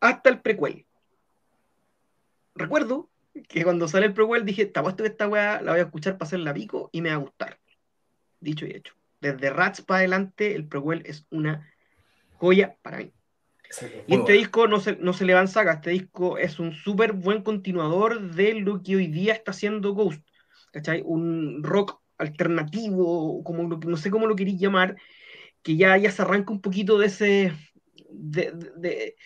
Hasta 0.00 0.30
el 0.30 0.40
prequel. 0.40 0.87
Recuerdo 2.58 3.10
que 3.48 3.64
cuando 3.64 3.88
sale 3.88 4.06
el 4.06 4.14
prequel 4.14 4.44
dije, 4.44 4.66
te 4.66 4.80
apuesto 4.80 5.04
que 5.04 5.10
esta 5.10 5.28
weá 5.28 5.62
la 5.62 5.72
voy 5.72 5.80
a 5.80 5.84
escuchar 5.84 6.18
para 6.18 6.26
hacerla 6.26 6.54
pico 6.54 6.90
y 6.92 7.00
me 7.00 7.10
va 7.10 7.16
a 7.16 7.18
gustar. 7.18 7.58
Dicho 8.40 8.66
y 8.66 8.70
hecho. 8.70 8.94
Desde 9.20 9.50
Rats 9.50 9.82
para 9.82 9.98
adelante, 9.98 10.54
el 10.54 10.66
prequel 10.66 11.02
es 11.06 11.26
una 11.30 11.72
joya 12.34 12.76
para 12.82 12.98
mí. 12.98 13.12
Y 14.06 14.14
este 14.14 14.32
disco 14.32 14.66
no 14.66 14.80
se, 14.80 14.96
no 14.96 15.12
se 15.12 15.24
le 15.24 15.34
va 15.34 15.40
en 15.40 15.48
saga, 15.48 15.74
este 15.74 15.90
disco 15.90 16.38
es 16.38 16.58
un 16.58 16.72
súper 16.72 17.12
buen 17.12 17.42
continuador 17.42 18.32
de 18.32 18.54
lo 18.54 18.82
que 18.82 18.96
hoy 18.96 19.08
día 19.08 19.34
está 19.34 19.50
haciendo 19.50 19.92
Ghost. 19.92 20.26
¿Cachai? 20.72 21.02
Un 21.04 21.62
rock 21.62 22.00
alternativo, 22.16 23.42
como 23.44 23.64
lo, 23.64 23.78
no 23.78 23.96
sé 23.96 24.10
cómo 24.10 24.26
lo 24.26 24.36
queréis 24.36 24.58
llamar, 24.58 24.96
que 25.62 25.76
ya, 25.76 25.96
ya 25.98 26.10
se 26.10 26.22
arranca 26.22 26.52
un 26.52 26.60
poquito 26.60 26.98
de 26.98 27.06
ese, 27.06 27.52
de, 28.10 28.52
de, 28.52 28.72
de, 28.76 29.16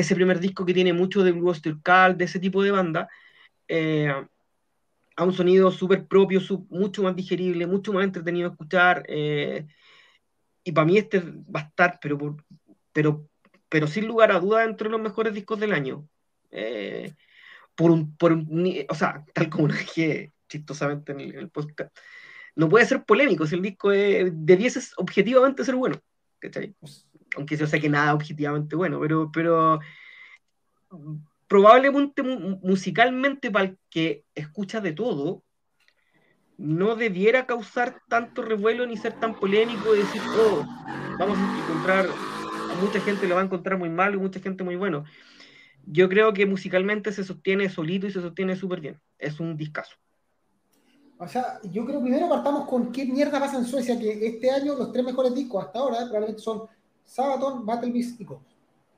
ese 0.00 0.14
primer 0.14 0.40
disco 0.40 0.64
que 0.64 0.74
tiene 0.74 0.92
mucho 0.92 1.22
de 1.22 1.32
Blue 1.32 1.52
Cal, 1.82 2.16
de 2.16 2.24
ese 2.24 2.38
tipo 2.38 2.62
de 2.62 2.70
banda, 2.70 3.08
eh, 3.66 4.12
a 5.16 5.24
un 5.24 5.32
sonido 5.32 5.70
súper 5.72 6.06
propio, 6.06 6.40
sub, 6.40 6.66
mucho 6.70 7.02
más 7.02 7.16
digerible, 7.16 7.66
mucho 7.66 7.92
más 7.92 8.04
entretenido 8.04 8.48
de 8.48 8.52
escuchar. 8.52 9.04
Eh, 9.08 9.66
y 10.62 10.72
para 10.72 10.86
mí 10.86 10.98
este 10.98 11.20
va 11.20 11.60
a 11.60 11.64
estar, 11.64 11.98
pero, 12.00 12.16
por, 12.16 12.36
pero, 12.92 13.28
pero 13.68 13.86
sin 13.86 14.06
lugar 14.06 14.30
a 14.32 14.40
duda, 14.40 14.64
entre 14.64 14.88
los 14.88 15.00
mejores 15.00 15.34
discos 15.34 15.58
del 15.58 15.72
año. 15.72 16.08
Eh, 16.50 17.14
por 17.74 17.90
un, 17.90 18.16
por 18.16 18.32
un, 18.32 18.74
o 18.88 18.94
sea, 18.94 19.24
tal 19.34 19.50
como 19.50 19.68
lo 19.68 19.74
dije 19.74 20.32
chistosamente 20.48 21.12
en 21.12 21.20
el, 21.20 21.34
en 21.34 21.40
el, 21.40 21.50
podcast, 21.50 21.96
no 22.56 22.68
puede 22.68 22.86
ser 22.86 23.04
polémico 23.04 23.46
si 23.46 23.54
el 23.54 23.62
disco 23.62 23.92
es, 23.92 24.30
debiese 24.32 24.80
objetivamente 24.96 25.64
ser 25.64 25.76
bueno. 25.76 26.00
¿cachai? 26.38 26.74
Aunque 27.36 27.56
yo 27.56 27.66
sé 27.66 27.80
que 27.80 27.88
nada 27.88 28.14
objetivamente 28.14 28.76
bueno, 28.76 28.98
pero, 29.00 29.30
pero 29.32 29.80
probablemente 31.46 32.22
musicalmente 32.22 33.50
para 33.50 33.66
el 33.66 33.78
que 33.90 34.24
escucha 34.34 34.80
de 34.80 34.92
todo, 34.92 35.42
no 36.58 36.96
debiera 36.96 37.46
causar 37.46 38.00
tanto 38.08 38.42
revuelo 38.42 38.84
ni 38.86 38.96
ser 38.96 39.12
tan 39.14 39.34
polémico 39.34 39.94
y 39.94 40.00
decir, 40.00 40.20
oh, 40.38 40.66
vamos 41.18 41.38
a 41.38 41.58
encontrar, 41.64 42.06
a 42.06 42.74
mucha 42.82 43.00
gente 43.00 43.28
lo 43.28 43.36
va 43.36 43.42
a 43.42 43.44
encontrar 43.44 43.78
muy 43.78 43.88
mal 43.88 44.14
y 44.14 44.18
mucha 44.18 44.40
gente 44.40 44.64
muy 44.64 44.76
bueno. 44.76 45.04
Yo 45.86 46.08
creo 46.08 46.34
que 46.34 46.46
musicalmente 46.46 47.12
se 47.12 47.24
sostiene 47.24 47.70
solito 47.70 48.06
y 48.06 48.10
se 48.10 48.20
sostiene 48.20 48.56
súper 48.56 48.80
bien. 48.80 49.00
Es 49.18 49.40
un 49.40 49.56
discazo. 49.56 49.96
O 51.16 51.26
sea, 51.26 51.60
yo 51.62 51.84
creo 51.86 52.00
primero 52.00 52.28
partamos 52.28 52.68
con 52.68 52.92
qué 52.92 53.04
mierda 53.04 53.40
pasa 53.40 53.56
en 53.56 53.64
Suecia, 53.64 53.98
que 53.98 54.26
este 54.26 54.50
año 54.50 54.74
los 54.74 54.92
tres 54.92 55.04
mejores 55.04 55.34
discos 55.34 55.64
hasta 55.64 55.78
ahora 55.78 55.98
probablemente 56.00 56.42
son 56.42 56.62
Sabaton, 57.08 57.64
Battle 57.64 57.90
Beast 57.90 58.20
y 58.20 58.24
Ghost. 58.24 58.50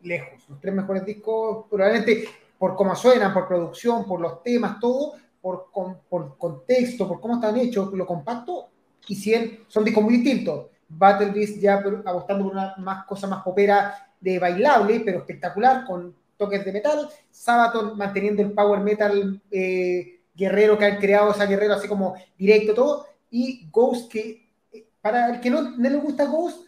Lejos. 0.02 0.48
Los 0.48 0.60
tres 0.60 0.74
mejores 0.74 1.04
discos, 1.04 1.66
probablemente 1.70 2.28
por 2.58 2.74
cómo 2.74 2.94
suenan, 2.96 3.32
por 3.32 3.46
producción, 3.46 4.04
por 4.04 4.20
los 4.20 4.42
temas, 4.42 4.80
todo, 4.80 5.14
por, 5.40 5.70
por 6.08 6.36
contexto, 6.36 7.06
por 7.06 7.20
cómo 7.20 7.36
están 7.36 7.56
hechos, 7.56 7.92
lo 7.92 8.06
compacto, 8.06 8.68
y 9.06 9.14
100 9.14 9.64
son 9.68 9.84
discos 9.84 10.02
muy 10.02 10.18
distintos. 10.18 10.66
Battle 10.88 11.30
Beast 11.30 11.58
ya 11.58 11.74
apostando 12.04 12.44
por 12.44 12.52
una 12.52 12.74
más 12.78 13.06
cosa 13.06 13.26
más 13.26 13.42
popera 13.42 14.12
de 14.20 14.38
bailable, 14.38 15.00
pero 15.00 15.18
espectacular, 15.18 15.84
con 15.86 16.14
toques 16.36 16.64
de 16.64 16.72
metal. 16.72 17.08
Sabaton 17.30 17.96
manteniendo 17.96 18.42
el 18.42 18.52
power 18.52 18.80
metal 18.80 19.40
eh, 19.50 20.20
guerrero 20.34 20.76
que 20.76 20.84
han 20.84 20.98
creado, 20.98 21.30
o 21.30 21.34
sea, 21.34 21.46
guerrero 21.46 21.74
así 21.74 21.86
como 21.86 22.14
directo 22.36 22.74
todo. 22.74 23.06
Y 23.30 23.68
Ghost, 23.70 24.10
que 24.10 24.48
eh, 24.72 24.86
para 25.00 25.34
el 25.34 25.40
que 25.40 25.50
no, 25.50 25.62
no 25.62 25.88
le 25.88 25.96
gusta 25.96 26.26
Ghost, 26.26 26.66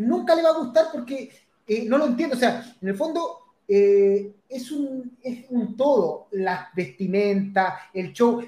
nunca 0.00 0.34
le 0.34 0.42
va 0.42 0.50
a 0.50 0.58
gustar 0.58 0.86
porque 0.92 1.30
eh, 1.66 1.84
no 1.86 1.98
lo 1.98 2.06
entiendo. 2.06 2.36
O 2.36 2.38
sea, 2.38 2.64
en 2.80 2.88
el 2.88 2.96
fondo 2.96 3.38
es, 3.66 4.70
un, 4.72 5.16
es 5.22 5.46
un 5.50 5.76
todo, 5.76 6.26
las 6.32 6.74
vestimentas, 6.74 7.74
el 7.94 8.12
show. 8.12 8.42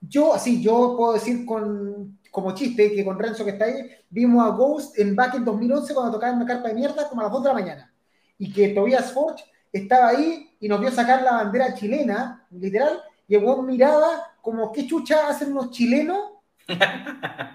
Yo, 0.00 0.34
así, 0.34 0.60
yo 0.60 0.94
puedo 0.96 1.14
decir 1.14 1.46
con, 1.46 2.18
como 2.30 2.54
chiste 2.54 2.92
que 2.92 3.04
con 3.04 3.18
Renzo 3.18 3.44
que 3.44 3.52
está 3.52 3.66
ahí, 3.66 3.90
vimos 4.10 4.44
a 4.44 4.50
Ghost 4.50 4.98
en 4.98 5.14
Back 5.14 5.36
en 5.36 5.44
2011 5.44 5.94
cuando 5.94 6.12
tocaban 6.12 6.36
una 6.36 6.46
carpa 6.46 6.68
de 6.68 6.74
mierda 6.74 7.08
como 7.08 7.20
a 7.20 7.24
las 7.24 7.32
2 7.32 7.42
de 7.42 7.48
la 7.48 7.54
mañana. 7.54 7.94
Y 8.38 8.52
que 8.52 8.68
Tobias 8.70 9.12
Forge 9.12 9.44
estaba 9.72 10.08
ahí 10.08 10.50
y 10.60 10.68
nos 10.68 10.80
vio 10.80 10.90
sacar 10.90 11.22
la 11.22 11.32
bandera 11.32 11.74
chilena, 11.74 12.46
literal, 12.50 13.00
y 13.28 13.36
el 13.36 13.62
miraba 13.62 14.34
como, 14.42 14.72
¿qué 14.72 14.86
chucha 14.86 15.28
hacen 15.28 15.52
unos 15.52 15.70
chilenos? 15.70 16.32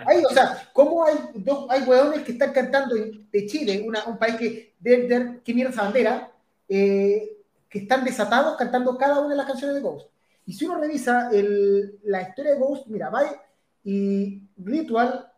Ahí, 0.06 0.24
o 0.24 0.34
sea, 0.34 0.70
¿cómo 0.74 1.04
hay 1.06 1.16
dos, 1.36 1.68
hay 1.70 1.82
hueones 1.84 2.22
que 2.24 2.34
están 2.34 2.54
cantando 2.54 2.96
de 2.96 3.46
Chile, 3.48 3.86
un 3.86 4.18
país 4.18 4.36
que, 4.36 4.74
de, 4.80 5.42
que 5.44 5.54
mira 5.54 5.70
esa 5.70 5.84
bandera, 5.84 6.32
eh, 6.70 7.38
que 7.70 7.80
están 7.80 8.04
desatados 8.04 8.58
cantando 8.58 8.98
cada 8.98 9.20
una 9.20 9.30
de 9.30 9.36
las 9.36 9.46
canciones 9.46 9.76
de 9.76 9.82
Ghost? 9.82 10.08
Y 10.46 10.54
si 10.54 10.66
uno 10.66 10.80
revisa 10.80 11.30
el, 11.32 12.00
la 12.04 12.22
historia 12.22 12.54
de 12.54 12.60
Ghost, 12.60 12.88
mira, 12.88 13.10
Bye 13.10 13.48
y 13.84 14.42
Ritual 14.58 15.32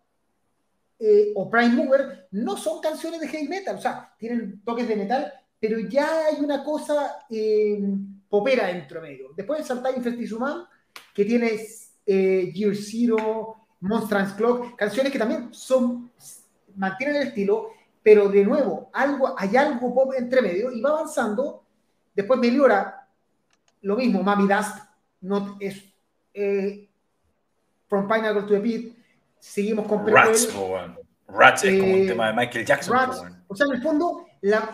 eh, 0.98 1.32
o 1.36 1.50
Prime 1.50 1.76
Mover 1.76 2.28
no 2.32 2.58
son 2.58 2.82
canciones 2.82 3.22
de 3.22 3.28
heavy 3.28 3.48
metal, 3.48 3.78
o 3.78 3.82
sea, 3.82 4.14
tienen 4.18 4.62
toques 4.64 4.88
de 4.88 4.96
metal, 4.96 5.34
pero 5.60 5.80
ya 5.80 6.26
hay 6.28 6.44
una 6.44 6.64
cosa 6.64 7.26
eh, 7.30 7.80
popera 8.28 8.68
dentro 8.68 9.02
medio. 9.02 9.32
Después 9.36 9.66
saltar 9.66 9.96
Infestisuman, 9.96 10.66
que 11.14 11.26
tiene 11.26 11.60
eh, 12.06 12.52
Gear 12.54 12.76
Zero, 12.76 13.59
Monstrance 13.82 14.36
Clock, 14.36 14.76
canciones 14.76 15.12
que 15.12 15.20
también 15.20 15.54
son, 15.54 16.12
mantienen 16.76 17.18
el 17.18 17.28
estilo, 17.30 17.70
pero 18.04 18.30
de 18.30 18.44
nuevo, 18.44 18.90
algo, 18.94 19.36
hay 19.38 19.56
algo 19.56 19.94
pop 19.94 20.14
entre 20.18 20.42
medio 20.42 20.72
y 20.72 20.82
va 20.82 20.92
avanzando. 20.92 21.64
Después 22.14 22.40
Meliora, 22.40 23.08
lo 23.82 23.96
mismo, 23.96 24.22
Mami 24.22 24.48
Dust, 24.48 24.78
no, 25.22 25.58
es 25.60 25.84
eh, 26.34 26.90
From 27.88 28.08
Pineapple 28.08 28.44
to 28.44 28.50
the 28.50 28.60
Pit, 28.60 28.98
seguimos 29.40 29.88
con 29.88 30.06
Rats, 30.06 30.50
Rats 31.28 31.64
es 31.64 31.80
como 31.80 31.94
un 31.94 32.08
tema 32.08 32.28
de 32.28 32.34
Michael 32.34 32.66
Jackson. 32.66 32.98
o 33.48 33.56
sea, 33.56 33.68
en 33.68 33.74
el 33.74 33.82
fondo 33.82 34.26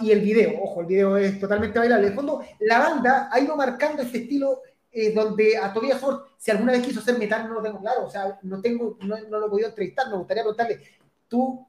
y 0.02 0.12
el 0.12 0.22
video, 0.22 0.62
ojo, 0.62 0.82
el 0.82 0.88
video 0.88 1.18
es 1.18 1.40
totalmente 1.40 1.80
bailable. 1.80 2.10
De 2.10 2.16
fondo, 2.16 2.44
la 2.60 2.80
banda 2.80 3.30
ha 3.32 3.40
ido 3.40 3.56
marcando 3.56 4.04
este 4.04 4.20
estilo 4.20 4.62
eh, 4.96 5.14
donde 5.14 5.58
a 5.58 5.74
Tobias 5.74 6.00
Ford, 6.00 6.22
si 6.38 6.52
alguna 6.52 6.72
vez 6.72 6.86
quiso 6.86 7.02
hacer 7.02 7.20
metal, 7.20 7.48
no 7.48 7.56
lo 7.56 7.62
tengo 7.62 7.80
claro, 7.80 8.06
o 8.06 8.10
sea, 8.10 8.40
no, 8.44 8.62
tengo, 8.62 8.98
no, 9.02 9.18
lo 9.18 9.48
he 9.48 9.50
podido 9.50 9.68
entrevistar, 9.68 10.10
me 10.10 10.18
gustaría 10.18 10.44
preguntarle, 10.44 10.80
¿tú, 11.28 11.68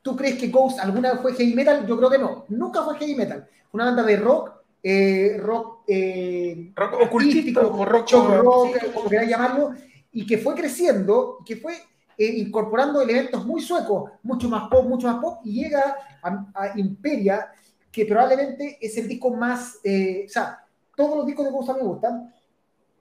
¿tú 0.00 0.16
crees 0.16 0.38
que 0.38 0.48
Ghost 0.48 0.78
alguna 0.78 1.12
vez 1.12 1.20
fue 1.20 1.34
heavy 1.34 1.54
metal? 1.54 1.86
Yo 1.86 1.96
creo 1.96 2.10
que 2.10 2.18
no, 2.18 2.44
nunca 2.48 2.82
fue 2.82 2.96
heavy 2.98 3.16
metal. 3.16 3.48
Una 3.72 3.86
banda 3.86 4.04
de 4.04 4.16
rock, 4.16 4.52
eh, 4.82 5.36
rock, 5.40 5.80
eh, 5.88 6.72
rock 6.76 6.94
ocultístico, 7.02 7.84
rock, 7.84 8.10
rock, 8.12 8.92
como 8.94 9.10
queráis 9.10 9.28
llamarlo, 9.28 9.74
y 10.12 10.24
que 10.24 10.38
fue 10.38 10.54
creciendo, 10.54 11.38
que 11.44 11.56
fue 11.56 11.74
eh, 12.18 12.32
incorporando 12.38 13.02
elementos 13.02 13.44
muy 13.44 13.60
suecos, 13.60 14.10
mucho 14.22 14.48
más 14.48 14.68
pop, 14.70 14.86
mucho 14.86 15.06
más 15.06 15.18
pop, 15.18 15.40
y 15.44 15.62
llega 15.62 15.96
a, 16.22 16.78
Imperia, 16.78 17.52
que 17.92 18.06
probablemente 18.06 18.78
es 18.80 18.96
el 18.96 19.06
disco 19.06 19.34
más, 19.34 19.78
eh, 19.84 20.24
o 20.26 20.28
sea, 20.30 20.64
todos 20.96 21.18
los 21.18 21.26
discos 21.26 21.44
de 21.44 21.52
Ghost 21.52 21.76
me 21.76 21.82
gustan, 21.82 22.32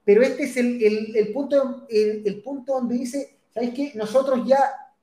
pero 0.06 0.22
este 0.22 0.44
es 0.44 0.56
el, 0.56 1.16
el, 1.16 1.34
punto, 1.34 1.88
el, 1.90 2.42
punto 2.44 2.74
donde 2.74 2.96
dice, 2.96 3.40
¿sabes 3.52 3.72
qué? 3.74 3.92
Nosotros 3.96 4.46
ya, 4.46 4.60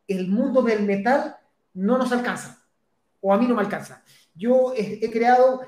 el 0.06 0.28
mundo 0.28 0.62
del 0.62 0.84
metal 0.84 1.36
no 1.74 1.98
nos 1.98 2.12
alcanza, 2.12 2.64
o 3.20 3.34
a 3.34 3.36
mí 3.36 3.46
no 3.48 3.56
me 3.56 3.62
alcanza. 3.62 4.04
Yo 4.34 4.72
he, 4.76 5.10
creado 5.10 5.62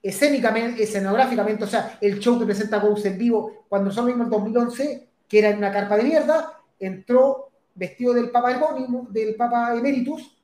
escénicamente, 0.00 0.84
escenográficamente, 0.84 1.64
o 1.64 1.66
sea, 1.66 1.98
el 2.00 2.20
show 2.20 2.38
que 2.38 2.46
presenta 2.46 2.78
Ghost 2.78 3.06
en 3.06 3.18
vivo, 3.18 3.64
cuando 3.68 3.88
nosotros 3.88 4.14
vimos 4.14 4.26
en 4.26 4.30
2011, 4.30 5.08
que 5.28 5.38
era 5.38 5.50
en 5.50 5.58
una 5.58 5.72
carpa 5.72 5.96
de 5.96 6.04
mierda, 6.04 6.60
entró 6.78 7.50
vestido 7.74 8.14
del 8.14 8.30
Papa 8.30 8.56
del 9.10 9.34
Papa 9.34 9.74
Emeritus, 9.74 10.36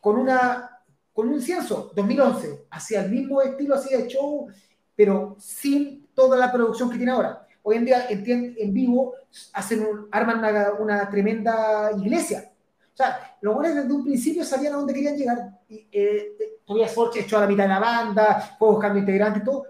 con, 0.00 0.16
una, 0.16 0.80
con 1.12 1.28
un 1.28 1.34
incienso, 1.34 1.90
2011, 1.96 2.66
hacia 2.70 3.02
el 3.02 3.10
mismo 3.10 3.42
estilo 3.42 3.74
así 3.74 3.96
de 3.96 4.06
show, 4.06 4.46
pero 4.94 5.36
sin 5.40 6.06
toda 6.14 6.36
la 6.36 6.52
producción 6.52 6.88
que 6.88 6.96
tiene 6.96 7.12
ahora. 7.12 7.47
Hoy 7.68 7.76
en 7.76 7.84
día 7.84 8.06
en, 8.08 8.72
vivo 8.72 9.12
hacen 9.52 9.86
arman 10.10 10.42
una, 10.80 11.10
tremenda 11.10 11.90
iglesia. 11.98 12.50
O 12.94 12.96
sea, 12.96 13.36
los 13.42 13.54
buenos 13.54 13.76
desde 13.76 13.92
un 13.92 14.04
principio 14.04 14.42
sabían 14.42 14.72
a 14.72 14.76
dónde 14.78 14.94
querían 14.94 15.18
llegar. 15.18 15.60
Y, 15.68 15.86
eh, 15.92 16.32
Tobias 16.64 16.94
Forge 16.94 17.20
echó 17.20 17.36
a 17.36 17.42
la 17.42 17.46
mitad 17.46 17.64
de 17.64 17.68
la 17.68 17.78
banda, 17.78 18.56
fue 18.58 18.70
buscando 18.70 18.98
integrantes 18.98 19.42
y 19.42 19.44
todo. 19.44 19.64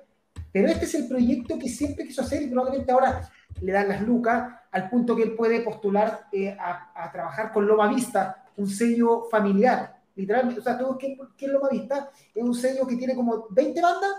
Pero 0.52 0.68
este 0.68 0.84
es 0.84 0.94
el 0.94 1.08
proyecto 1.08 1.58
que 1.58 1.68
siempre 1.68 2.06
quiso 2.06 2.22
hacer 2.22 2.40
y 2.40 2.46
probablemente 2.46 2.92
ahora 2.92 3.28
le 3.60 3.72
dan 3.72 3.88
las 3.88 4.00
lucas 4.02 4.48
al 4.70 4.88
punto 4.88 5.16
que 5.16 5.24
él 5.24 5.34
puede 5.34 5.62
postular 5.62 6.28
eh, 6.30 6.56
a, 6.56 7.10
trabajar 7.10 7.52
con 7.52 7.66
Loma 7.66 7.88
Vista, 7.88 8.44
un 8.58 8.68
sello 8.68 9.24
familiar. 9.28 9.98
Literalmente, 10.14 10.60
o 10.60 10.62
sea, 10.62 10.78
todo 10.78 10.96
que, 10.96 11.18
es 11.36 11.48
Loma 11.48 11.68
Vista 11.68 12.12
es 12.32 12.44
un 12.44 12.54
sello 12.54 12.86
que 12.86 12.94
tiene 12.94 13.16
como 13.16 13.48
20 13.50 13.82
bandas 13.82 14.12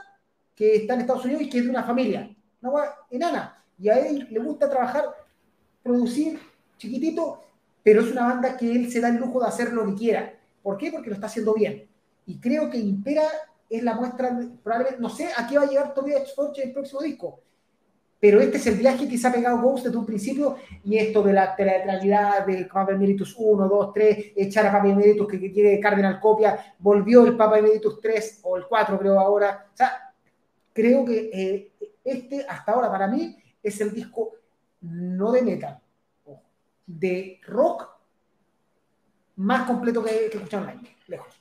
que 0.53 0.75
están 0.75 0.95
en 0.95 1.01
Estados 1.03 1.23
Unidos 1.23 1.43
y 1.43 1.49
que 1.49 1.59
es 1.59 1.63
de 1.63 1.69
una 1.69 1.83
familia, 1.83 2.29
una 2.61 2.83
enana. 3.09 3.55
Y 3.79 3.89
a 3.89 3.97
él 3.99 4.27
le 4.29 4.39
gusta 4.39 4.69
trabajar, 4.69 5.05
producir 5.81 6.39
chiquitito, 6.77 7.43
pero 7.83 8.01
es 8.01 8.11
una 8.11 8.25
banda 8.25 8.57
que 8.57 8.71
él 8.71 8.91
se 8.91 8.99
da 8.99 9.09
el 9.09 9.15
lujo 9.15 9.39
de 9.39 9.47
hacer 9.47 9.71
lo 9.73 9.85
que 9.85 9.95
quiera. 9.95 10.33
¿Por 10.61 10.77
qué? 10.77 10.91
Porque 10.91 11.09
lo 11.09 11.15
está 11.15 11.27
haciendo 11.27 11.53
bien. 11.53 11.87
Y 12.25 12.39
creo 12.39 12.69
que 12.69 12.77
Impera 12.77 13.23
es 13.69 13.83
la 13.83 13.95
muestra, 13.95 14.37
probablemente, 14.63 15.01
no 15.01 15.09
sé 15.09 15.29
a 15.35 15.47
qué 15.47 15.57
va 15.57 15.63
a 15.63 15.67
llegar 15.67 15.93
todavía 15.93 16.17
Forge 16.35 16.63
el 16.63 16.73
próximo 16.73 17.01
disco, 17.01 17.39
pero 18.19 18.41
este 18.41 18.57
es 18.57 18.67
el 18.67 18.75
viaje 18.75 19.07
que 19.07 19.17
se 19.17 19.27
ha 19.27 19.31
pegado 19.31 19.61
Ghost 19.61 19.85
desde 19.85 19.97
un 19.97 20.05
principio 20.05 20.57
y 20.83 20.97
esto 20.97 21.23
de 21.23 21.33
la 21.33 21.55
teatralidad 21.55 22.45
del 22.45 22.67
Papa 22.67 22.91
Emeritus 22.91 23.35
1, 23.37 23.67
2, 23.67 23.93
3, 23.93 24.33
echar 24.35 24.65
a 24.67 24.71
Papa 24.71 24.89
Emeritus 24.89 25.27
que, 25.27 25.39
que 25.39 25.51
quiere 25.51 25.79
Cardinal 25.79 26.19
Copia, 26.19 26.75
volvió 26.79 27.25
el 27.25 27.37
Papa 27.37 27.59
Emeritus 27.59 27.99
3 28.01 28.41
o 28.43 28.57
el 28.57 28.65
4 28.67 28.99
creo 28.99 29.19
ahora. 29.19 29.67
O 29.71 29.77
sea, 29.77 30.13
creo 30.73 31.05
que 31.05 31.29
eh, 31.31 31.71
este 32.03 32.45
hasta 32.47 32.73
ahora 32.73 32.91
para 32.91 33.07
mí 33.07 33.37
es 33.63 33.81
el 33.81 33.93
disco 33.93 34.35
no 34.81 35.31
de 35.31 35.41
metal, 35.41 35.81
de 36.85 37.39
rock 37.45 37.89
más 39.35 39.67
completo 39.67 40.03
que, 40.03 40.29
que 40.29 40.37
escucharon 40.37 40.69
año, 40.69 40.89
lejos 41.07 41.39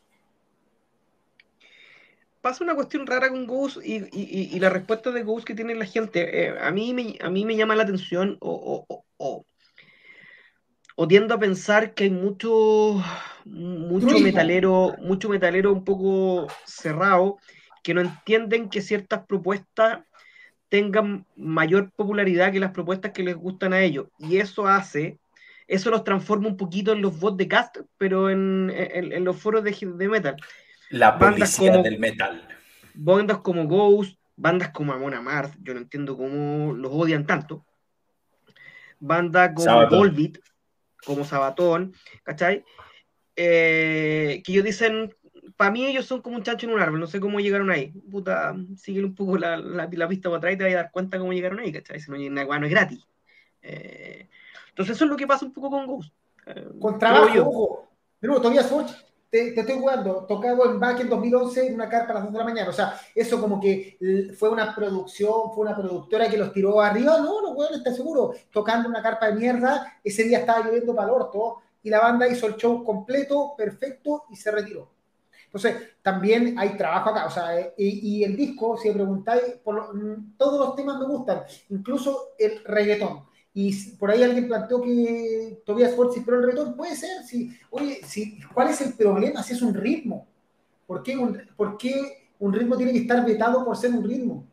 pasa 2.40 2.65
una 2.65 2.74
cuestión 2.74 3.07
rara 3.07 3.28
con 3.28 3.47
Goose 3.47 3.81
y, 3.85 4.59
la 4.59 4.70
respuesta 4.70 5.11
de 5.11 5.23
Goose 5.23 5.45
que 5.45 5.55
tiene 5.55 5.74
la 5.74 5.85
gente. 5.85 6.47
Eh, 6.47 6.55
a, 6.59 6.70
mí 6.70 6.95
me, 6.95 7.19
a 7.20 7.28
mí 7.28 7.45
me 7.45 7.57
llama 7.57 7.77
la 7.77 7.82
atención 7.82 8.39
o, 8.40 8.86
o, 9.19 9.45
tiendo 11.09 11.35
a 11.35 11.39
pensar 11.39 11.95
que 11.95 12.05
hay 12.05 12.11
mucho, 12.11 13.03
mucho 13.45 14.19
metalero, 14.19 14.95
mucho 14.99 15.28
metalero 15.28 15.73
un 15.73 15.85
poco 15.85 16.49
cerrado 16.65 17.36
que 17.82 17.95
no 17.95 18.01
entienden 18.01 18.69
que 18.69 18.81
ciertas 18.81 19.27
propuestas 19.27 20.01
tengan 20.69 21.24
mayor 21.36 21.90
popularidad 21.93 22.53
que 22.53 22.61
las 22.61 22.73
propuestas 22.73 23.12
que 23.12 23.23
les 23.23 23.36
gustan 23.36 23.73
a 23.73 23.81
ellos. 23.81 24.09
Y 24.19 24.39
eso 24.39 24.66
hace, 24.66 25.19
eso 25.66 25.90
los 25.90 26.05
transforma 26.05 26.49
un 26.49 26.57
poquito 26.57 26.93
en 26.93 27.03
los 27.03 27.19
bots 27.19 27.36
de 27.36 27.49
cast, 27.49 27.78
pero 27.97 28.31
en, 28.31 28.73
los 29.24 29.36
foros 29.36 29.65
de, 29.65 29.77
de 29.81 30.09
metal. 30.09 30.36
La 30.90 31.19
policía 31.19 31.77
del 31.78 31.99
metal. 31.99 32.47
Bandas 32.95 33.39
como 33.39 33.66
Ghost, 33.66 34.19
bandas 34.36 34.70
como 34.70 34.93
Amon 34.93 35.15
Amarth, 35.15 35.55
yo 35.62 35.74
no 35.74 35.81
entiendo 35.81 36.16
cómo 36.16 36.73
los 36.73 36.93
odian 36.93 37.27
tanto. 37.27 37.65
banda 38.99 39.55
como. 39.55 39.89
Volbeat, 39.89 40.39
como 41.05 41.24
Sabatón, 41.24 41.95
¿cachai? 42.23 42.65
Eh, 43.36 44.43
que 44.45 44.53
ellos 44.53 44.65
dicen, 44.65 45.15
para 45.57 45.70
mí 45.70 45.87
ellos 45.87 46.07
son 46.07 46.23
como 46.23 46.37
un 46.37 46.43
chancho 46.43 46.66
en 46.66 46.73
un 46.75 46.81
árbol, 46.81 47.01
no 47.01 47.07
sé 47.07 47.20
cómo 47.20 47.41
llegaron 47.41 47.70
ahí. 47.70 47.89
Puta, 48.11 48.55
sigue 48.77 49.05
un 49.05 49.15
poco 49.15 49.39
la, 49.39 49.57
la, 49.57 49.89
la 49.91 50.09
pista 50.09 50.29
para 50.29 50.39
atrás 50.39 50.55
y 50.55 50.57
te 50.59 50.65
vas 50.65 50.73
a 50.73 50.77
dar 50.77 50.91
cuenta 50.91 51.19
cómo 51.19 51.33
llegaron 51.33 51.59
ahí, 51.61 51.73
¿cachai? 51.73 52.01
Si 52.01 52.11
no, 52.11 52.16
no 52.19 52.66
es 52.66 52.70
gratis. 52.70 53.07
Eh, 53.62 54.29
entonces 54.70 54.97
eso 54.97 55.05
es 55.05 55.11
lo 55.11 55.16
que 55.16 55.27
pasa 55.27 55.45
un 55.47 55.53
poco 55.53 55.70
con 55.70 55.87
Ghost. 55.87 56.12
Eh, 56.47 56.69
Con 56.81 56.99
trabajo, 56.99 57.35
yo. 57.35 57.49
ojo. 57.49 57.89
De 58.20 58.29
nuevo, 58.29 58.43
Tobias 58.43 58.66
Forge, 58.66 58.95
te, 59.31 59.53
te 59.53 59.61
estoy 59.61 59.79
jugando, 59.79 60.25
tocado 60.27 60.70
en 60.70 60.81
back 60.81 61.01
en 61.01 61.09
2011 61.09 61.66
en 61.66 61.75
una 61.75 61.89
carpa 61.89 62.12
a 62.12 62.15
las 62.15 62.25
2 62.25 62.33
de 62.33 62.39
la 62.39 62.45
mañana. 62.45 62.70
O 62.70 62.73
sea, 62.73 62.99
eso 63.15 63.41
como 63.41 63.61
que 63.61 63.97
l- 64.01 64.33
fue 64.33 64.49
una 64.49 64.75
producción, 64.75 65.53
fue 65.55 65.66
una 65.66 65.77
productora 65.77 66.29
que 66.29 66.39
los 66.39 66.53
tiró 66.53 66.81
arriba. 66.81 67.19
No, 67.19 67.43
no, 67.43 67.55
bueno, 67.55 67.77
está 67.77 67.93
seguro. 67.93 68.33
Tocando 68.51 68.89
una 68.89 69.03
carpa 69.03 69.27
de 69.29 69.35
mierda, 69.35 69.99
ese 70.03 70.25
día 70.25 70.39
estaba 70.41 70.65
lloviendo 70.65 70.95
para 70.95 71.09
el 71.09 71.15
orto 71.15 71.59
y 71.83 71.91
la 71.91 72.01
banda 72.01 72.27
hizo 72.29 72.47
el 72.47 72.57
show 72.57 72.83
completo, 72.85 73.55
perfecto 73.57 74.25
y 74.31 74.37
se 74.37 74.51
retiró. 74.51 74.91
Entonces, 75.49 75.77
también 76.03 76.59
hay 76.59 76.77
trabajo 76.77 77.11
acá. 77.11 77.27
O 77.27 77.31
sea, 77.31 77.59
eh, 77.59 77.73
y, 77.79 78.19
y 78.20 78.25
el 78.25 78.37
disco, 78.37 78.77
si 78.77 78.89
me 78.89 78.95
preguntáis, 78.95 79.43
por 79.65 79.95
mm, 79.95 80.37
todos 80.37 80.59
los 80.66 80.77
temas 80.77 80.99
me 80.99 81.07
gustan, 81.07 81.43
incluso 81.70 82.31
el 82.39 82.62
reggaetón. 82.65 83.25
Y 83.55 83.75
por 83.97 84.11
ahí 84.11 84.23
alguien 84.23 84.47
planteó 84.47 84.81
que 84.83 85.62
Tobias 85.65 85.95
Forge 85.95 86.19
inspiró 86.19 86.39
el 86.39 86.45
reggaetón. 86.47 86.77
Puede 86.77 86.95
ser. 86.95 87.25
Si, 87.25 87.51
oye, 87.70 88.01
si, 88.07 88.39
¿cuál 88.55 88.69
es 88.69 88.81
el 88.83 88.93
problema 88.95 89.43
si 89.43 89.55
es 89.55 89.62
un 89.62 89.75
ritmo? 89.75 90.27
¿Por 90.87 91.03
qué 91.03 91.16
un, 91.16 91.41
por 91.57 91.77
qué 91.77 92.29
un 92.39 92.53
ritmo 92.53 92.77
tiene 92.77 92.93
que 92.93 92.99
estar 93.01 93.25
vetado 93.25 93.65
por 93.65 93.77
ser 93.77 93.93
un 93.93 94.05
ritmo? 94.09 94.45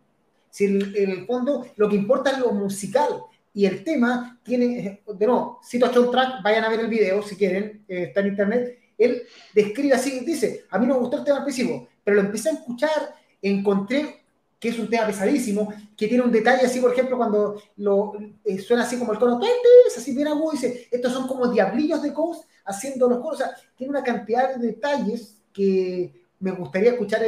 Si 0.50 0.66
el- 0.66 0.96
el 0.96 1.26
fondo 1.26 1.66
lo 1.76 1.90
que 1.90 1.96
importa 1.98 2.32
es 2.32 2.40
lo 2.40 2.52
musical 2.52 3.10
y 3.54 3.66
el 3.66 3.84
tema 3.84 4.40
tiene, 4.44 5.02
de 5.08 5.26
nuevo, 5.28 5.60
cito 5.64 5.86
a 5.86 5.92
John 5.94 6.12
Track, 6.12 6.42
vayan 6.44 6.64
a 6.64 6.70
ver 6.70 6.80
el 6.82 6.88
video 6.88 7.22
si 7.22 7.36
quieren, 7.36 7.84
eh, 7.88 8.04
está 8.06 8.22
en 8.22 8.28
internet. 8.28 8.80
Él 8.98 9.24
describe 9.54 9.94
así, 9.94 10.20
dice, 10.22 10.66
a 10.70 10.80
mí 10.80 10.88
no 10.88 10.96
me 10.96 11.00
gustó 11.02 11.18
el 11.18 11.24
tema 11.24 11.46
pero 12.04 12.16
lo 12.16 12.22
empecé 12.22 12.50
a 12.50 12.54
escuchar, 12.54 13.16
encontré 13.42 14.26
que 14.60 14.70
es 14.70 14.80
un 14.80 14.90
tema 14.90 15.06
pesadísimo, 15.06 15.74
que 15.96 16.08
tiene 16.08 16.24
un 16.24 16.32
detalle 16.32 16.66
así, 16.66 16.80
por 16.80 16.92
ejemplo, 16.92 17.18
cuando 17.18 17.62
lo, 17.78 18.14
eh, 18.44 18.58
suena 18.60 18.84
así 18.84 18.98
como 18.98 19.12
el 19.12 19.20
coro, 19.20 19.40
es 19.88 19.98
así 19.98 20.16
bien 20.16 20.28
agudo, 20.28 20.54
dice, 20.54 20.88
estos 20.90 21.14
son 21.14 21.28
como 21.28 21.48
diablillos 21.48 22.02
de 22.02 22.12
Ghost 22.12 22.50
haciendo 22.64 23.08
los 23.08 23.20
coros, 23.20 23.42
o 23.42 23.44
sea, 23.44 23.56
tiene 23.76 23.92
una 23.92 24.04
cantidad 24.04 24.56
de 24.56 24.68
detalles 24.68 25.42
que 25.54 26.12
me 26.40 26.52
gustaría 26.52 26.92
escuchar 26.92 27.22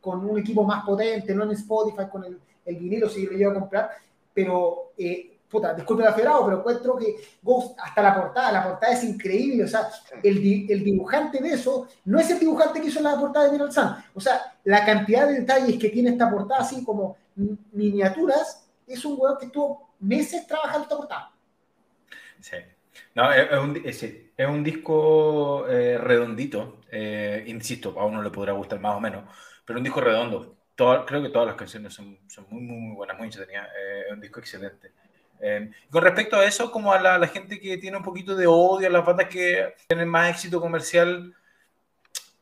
con 0.00 0.24
un 0.24 0.38
equipo 0.38 0.62
más 0.62 0.84
potente, 0.84 1.34
no 1.34 1.44
en 1.44 1.50
Spotify, 1.52 2.08
con 2.10 2.24
el, 2.24 2.38
el 2.64 2.76
vinilo 2.76 3.08
si 3.08 3.26
lo 3.26 3.32
llevo 3.32 3.52
a 3.52 3.60
comprar, 3.60 3.90
pero, 4.32 4.92
eh, 4.96 5.37
puta, 5.50 5.74
disculpe 5.74 6.02
la 6.04 6.12
federado, 6.12 6.44
pero 6.44 6.58
encuentro 6.58 6.96
que 6.96 7.16
Ghost, 7.42 7.78
hasta 7.80 8.02
la 8.02 8.14
portada, 8.20 8.52
la 8.52 8.64
portada 8.64 8.92
es 8.92 9.04
increíble, 9.04 9.64
o 9.64 9.68
sea, 9.68 9.88
el, 10.22 10.40
di- 10.42 10.66
el 10.70 10.84
dibujante 10.84 11.42
de 11.42 11.50
eso 11.54 11.88
no 12.04 12.18
es 12.20 12.30
el 12.30 12.38
dibujante 12.38 12.80
que 12.80 12.88
hizo 12.88 13.00
la 13.00 13.18
portada 13.18 13.46
de 13.46 13.52
Mineral 13.52 13.72
Sun, 13.72 13.88
o 14.14 14.20
sea, 14.20 14.56
la 14.64 14.84
cantidad 14.84 15.26
de 15.26 15.40
detalles 15.40 15.78
que 15.78 15.88
tiene 15.90 16.10
esta 16.10 16.30
portada, 16.30 16.60
así 16.60 16.84
como 16.84 17.16
mi- 17.36 17.56
miniaturas, 17.72 18.66
es 18.86 19.04
un 19.04 19.16
weón 19.18 19.38
que 19.38 19.46
estuvo 19.46 19.90
meses 20.00 20.46
trabajando 20.46 20.82
esta 20.84 20.96
portada. 20.96 21.32
Sí. 22.40 22.56
No, 23.14 23.32
es, 23.32 23.50
es 23.50 23.58
un, 23.58 23.76
es, 23.84 24.02
es 24.02 24.46
un 24.48 24.64
disco 24.64 25.66
eh, 25.68 25.98
redondito. 25.98 26.80
eh, 26.90 27.44
insisto, 27.46 27.94
a 27.98 28.04
uno 28.06 28.22
le 28.22 28.30
podrá 28.30 28.52
gustar 28.52 28.80
más 28.80 28.96
o 28.96 29.00
menos, 29.00 29.24
pero 29.64 29.78
un 29.78 29.84
disco 29.84 30.00
redondo. 30.00 30.56
Todo- 30.74 31.04
creo 31.06 31.22
que 31.22 31.30
todas 31.30 31.46
las 31.48 31.56
canciones 31.56 31.92
son, 31.94 32.18
son 32.28 32.46
muy, 32.50 32.62
muy, 32.62 32.76
muy 32.78 32.96
buenas, 32.96 33.18
muy 33.18 33.26
entretenidas. 33.26 33.68
eh, 33.78 34.02
es 34.06 34.12
un 34.12 34.20
disco 34.20 34.40
excelente. 34.40 34.92
Eh, 35.40 35.70
con 35.90 36.02
respecto 36.02 36.36
a 36.36 36.44
eso, 36.44 36.70
como 36.70 36.92
a 36.92 37.00
la, 37.00 37.18
la 37.18 37.28
gente 37.28 37.60
que 37.60 37.78
tiene 37.78 37.96
un 37.96 38.02
poquito 38.02 38.34
de 38.34 38.46
odio 38.46 38.88
a 38.88 38.90
las 38.90 39.04
bandas 39.04 39.28
que 39.28 39.74
tienen 39.86 40.08
más 40.08 40.30
éxito 40.30 40.60
comercial, 40.60 41.34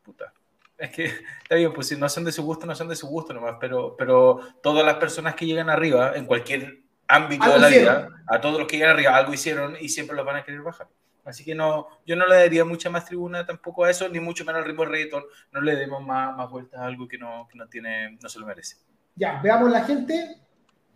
puta. 0.03 0.33
Es 0.79 0.91
que 0.91 1.05
está 1.05 1.55
bien, 1.55 1.73
pues 1.73 1.89
si 1.89 1.97
no 1.97 2.09
son 2.09 2.25
de 2.25 2.33
su 2.33 2.43
gusto, 2.43 2.67
no 2.67 2.75
son 2.75 2.89
de 2.89 2.97
su 2.97 3.07
gusto 3.07 3.33
nomás, 3.33 3.57
pero, 3.61 3.97
pero 3.97 4.41
todas 4.63 4.85
las 4.85 4.97
personas 4.97 5.35
que 5.35 5.47
llegan 5.47 5.71
arriba, 5.71 6.13
en 6.15 6.27
cualquier 6.27 6.81
ámbito 7.09 7.51
de 7.51 7.59
la 7.59 7.71
hicieron. 7.71 8.07
vida, 8.07 8.25
a 8.27 8.41
todos 8.41 8.59
los 8.59 8.69
que 8.69 8.77
llegan 8.77 8.93
arriba, 8.93 9.17
algo 9.17 9.33
hicieron 9.33 9.77
y 9.81 9.89
siempre 9.89 10.17
los 10.17 10.27
van 10.27 10.37
a 10.37 10.45
querer 10.45 10.63
bajar. 10.63 10.89
Así 11.25 11.45
que 11.45 11.57
no, 11.57 11.89
yo 12.07 12.15
no 12.15 12.27
le 12.27 12.37
daría 12.37 12.65
mucha 12.65 12.89
más 12.89 13.05
tribuna 13.05 13.45
tampoco 13.45 13.85
a 13.85 13.91
eso, 13.91 14.09
ni 14.09 14.21
mucho 14.21 14.45
menos 14.45 14.61
al 14.61 14.69
ritmo 14.69 14.85
de 14.85 14.91
reggaetón. 14.91 15.25
No 15.51 15.61
le 15.61 15.75
demos 15.75 16.01
más, 16.05 16.37
más 16.37 16.49
vueltas 16.49 16.79
a 16.79 16.87
algo 16.87 17.09
que 17.09 17.19
no, 17.19 17.49
que 17.51 17.59
no, 17.59 17.67
tiene, 17.67 18.17
no 18.23 18.29
se 18.29 18.39
lo 18.39 18.47
merece. 18.47 18.77
Ya, 19.17 19.41
veamos 19.43 19.71
la 19.71 19.85
gente. 19.85 20.39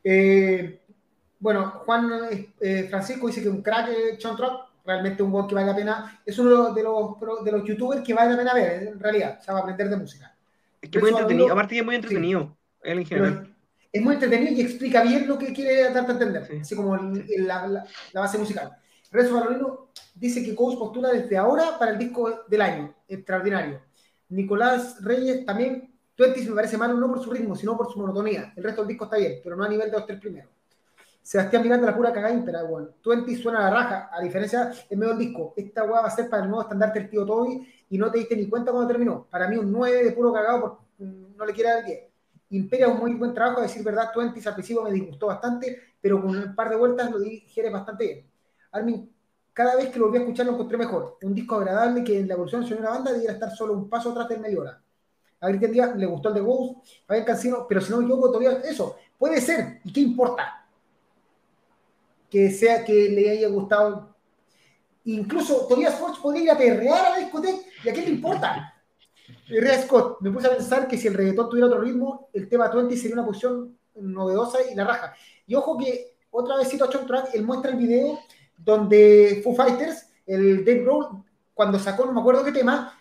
Eh, 0.04 0.80
bueno, 1.40 1.70
Juan 1.84 2.10
eh, 2.60 2.86
Francisco 2.88 3.26
dice 3.26 3.42
que 3.42 3.48
un 3.48 3.62
crack 3.62 3.88
eh, 3.88 4.16
Sean 4.20 4.36
Trump, 4.36 4.60
realmente 4.84 5.22
un 5.22 5.32
buen 5.32 5.46
que 5.46 5.54
vale 5.54 5.66
la 5.68 5.74
pena. 5.76 6.20
Es 6.24 6.38
uno 6.38 6.72
de 6.72 6.82
los, 6.82 7.18
de 7.44 7.52
los 7.52 7.64
youtubers 7.64 8.02
que 8.02 8.14
vale 8.14 8.30
la 8.32 8.36
pena 8.38 8.54
ver, 8.54 8.82
en 8.84 9.00
realidad. 9.00 9.40
Se 9.40 9.50
va 9.52 9.58
a 9.58 9.62
aprender 9.62 9.88
de 9.88 9.96
música. 9.96 10.34
Es 10.80 10.90
que 10.90 10.98
muy 10.98 11.10
entretenido, 11.10 11.52
aparte 11.52 11.74
que 11.74 11.80
es 11.80 11.84
muy 11.84 11.94
entretenido, 11.96 12.56
él 12.82 12.98
en 12.98 13.08
Pero 13.08 13.24
general. 13.24 13.54
es 13.92 14.02
muy 14.02 14.14
entretenido 14.14 14.52
y 14.52 14.60
explica 14.62 15.02
bien 15.02 15.26
lo 15.28 15.36
que 15.38 15.52
quiere 15.52 15.82
darte 15.90 16.10
a 16.12 16.14
entender, 16.14 16.46
Sí. 16.46 16.58
así 16.60 16.74
como 16.76 16.94
el- 16.94 17.26
el- 17.28 17.46
la, 17.46 17.66
la- 17.66 17.84
la 18.12 18.20
base 18.20 18.38
musical. 18.38 18.72
Rezo 19.10 19.34
Valorino 19.34 19.88
dice 20.14 20.42
que 20.44 20.52
Ghost 20.54 20.78
postula 20.78 21.10
desde 21.10 21.36
ahora 21.36 21.78
para 21.78 21.92
el 21.92 21.98
disco 21.98 22.44
del 22.48 22.60
año, 22.62 22.94
extraordinario. 23.08 23.80
Nicolás 24.28 25.02
Reyes 25.02 25.44
también, 25.44 25.90
Twenties 26.14 26.48
me 26.48 26.54
parece 26.54 26.76
malo 26.78 26.94
no 26.94 27.08
por 27.08 27.22
su 27.22 27.30
ritmo, 27.30 27.56
sino 27.56 27.76
por 27.76 27.90
su 27.92 27.98
monotonía. 27.98 28.52
El 28.56 28.62
resto 28.64 28.82
del 28.82 28.88
disco 28.88 29.04
está 29.04 29.16
bien, 29.16 29.40
pero 29.42 29.56
no 29.56 29.64
a 29.64 29.68
nivel 29.68 29.90
de 29.90 29.96
los 29.96 30.06
tres 30.06 30.20
primeros. 30.20 30.50
Sebastián 31.22 31.62
Miranda, 31.62 31.86
la 31.86 31.96
pura 31.96 32.12
cagada 32.12 32.32
ímpera, 32.34 32.64
weón. 32.64 32.94
Twenties 33.00 33.40
suena 33.40 33.60
a 33.60 33.70
la 33.70 33.70
raja, 33.70 34.10
a 34.12 34.20
diferencia 34.20 34.72
del 34.88 34.98
medio 34.98 35.14
disco. 35.16 35.54
Esta 35.56 35.84
weá 35.84 36.00
va 36.00 36.08
a 36.08 36.10
ser 36.10 36.28
para 36.28 36.42
el 36.42 36.48
nuevo 36.48 36.62
estandarte 36.62 37.00
del 37.00 37.10
tío 37.10 37.24
Toby 37.26 37.66
y 37.90 37.98
no 37.98 38.10
te 38.10 38.18
diste 38.18 38.36
ni 38.36 38.48
cuenta 38.48 38.72
cuando 38.72 38.88
terminó. 38.88 39.26
Para 39.30 39.48
mí 39.48 39.56
un 39.56 39.70
9 39.70 40.04
de 40.04 40.12
puro 40.12 40.32
cagado, 40.32 40.80
mm, 40.98 41.36
no 41.36 41.44
le 41.44 41.52
quiere 41.52 41.70
dar 41.70 41.84
10. 41.84 42.00
Imperia 42.50 42.88
un 42.88 42.98
muy 42.98 43.14
buen 43.14 43.32
trabajo, 43.32 43.60
a 43.60 43.62
decir 43.62 43.84
verdad, 43.84 44.10
Twenties 44.12 44.46
al 44.46 44.54
principio 44.54 44.82
me 44.82 44.90
disgustó 44.90 45.26
bastante, 45.26 45.94
pero 46.00 46.20
con 46.20 46.36
un 46.36 46.54
par 46.54 46.68
de 46.68 46.76
vueltas 46.76 47.10
lo 47.10 47.20
digieres 47.20 47.72
bastante 47.72 48.04
bien. 48.04 48.30
Armin, 48.72 49.12
cada 49.52 49.76
vez 49.76 49.90
que 49.90 49.98
lo 49.98 50.06
volví 50.06 50.18
a 50.18 50.20
escuchar 50.22 50.46
lo 50.46 50.52
encontré 50.52 50.78
mejor. 50.78 51.18
Un 51.22 51.34
disco 51.34 51.56
agradable 51.56 52.02
que 52.02 52.18
en 52.18 52.26
la 52.26 52.34
evolución 52.34 52.64
de 52.64 52.74
una 52.74 52.90
banda 52.90 53.12
debiera 53.12 53.34
estar 53.34 53.50
solo 53.50 53.74
un 53.74 53.88
paso 53.88 54.10
atrás 54.10 54.28
del 54.28 54.40
media 54.40 54.60
hora. 54.60 54.82
A 55.40 55.48
Cristian 55.48 55.72
Díaz 55.72 55.96
le 55.96 56.06
gustó 56.06 56.28
el 56.28 56.34
de 56.34 56.40
Ghost, 56.40 56.86
Fabián 57.06 57.24
Cancino, 57.24 57.66
pero 57.68 57.80
si 57.80 57.90
no 57.90 58.00
equivoco, 58.00 58.28
todavía 58.28 58.60
eso 58.64 58.96
puede 59.16 59.40
ser. 59.40 59.80
¿Y 59.84 59.92
qué 59.92 60.00
importa? 60.00 60.59
Que 62.30 62.50
sea 62.50 62.84
que 62.84 62.92
le 63.10 63.30
haya 63.30 63.48
gustado. 63.48 64.14
Incluso 65.04 65.66
Tobias 65.66 65.96
Forge 65.96 66.20
podría 66.22 66.42
ir 66.44 66.50
a 66.50 66.58
perrear 66.58 67.06
a 67.06 67.10
la 67.10 67.18
discoteca 67.18 67.58
y 67.84 67.88
a 67.88 67.92
qué 67.92 68.02
le 68.02 68.10
importa. 68.10 68.74
Rea 69.48 69.82
Scott, 69.82 70.20
me 70.20 70.30
puse 70.30 70.46
a 70.46 70.56
pensar 70.56 70.86
que 70.86 70.96
si 70.96 71.08
el 71.08 71.14
reggaetón 71.14 71.48
tuviera 71.48 71.66
otro 71.66 71.80
ritmo, 71.80 72.28
el 72.32 72.48
tema 72.48 72.68
20 72.68 72.96
sería 72.96 73.14
una 73.14 73.26
posición 73.26 73.76
novedosa 73.96 74.58
y 74.70 74.74
la 74.74 74.84
raja. 74.84 75.14
Y 75.46 75.54
ojo 75.54 75.76
que 75.78 76.14
otra 76.30 76.56
vez 76.56 76.68
cito 76.68 76.84
a 76.84 76.88
Track, 76.88 77.30
él 77.34 77.42
muestra 77.42 77.72
el 77.72 77.76
video 77.76 78.20
donde 78.56 79.40
Foo 79.42 79.54
Fighters, 79.54 80.08
el 80.26 80.64
Dave 80.64 80.82
Grohl, 80.82 81.24
cuando 81.54 81.78
sacó, 81.78 82.06
no 82.06 82.12
me 82.12 82.20
acuerdo 82.20 82.44
qué 82.44 82.52
tema, 82.52 82.96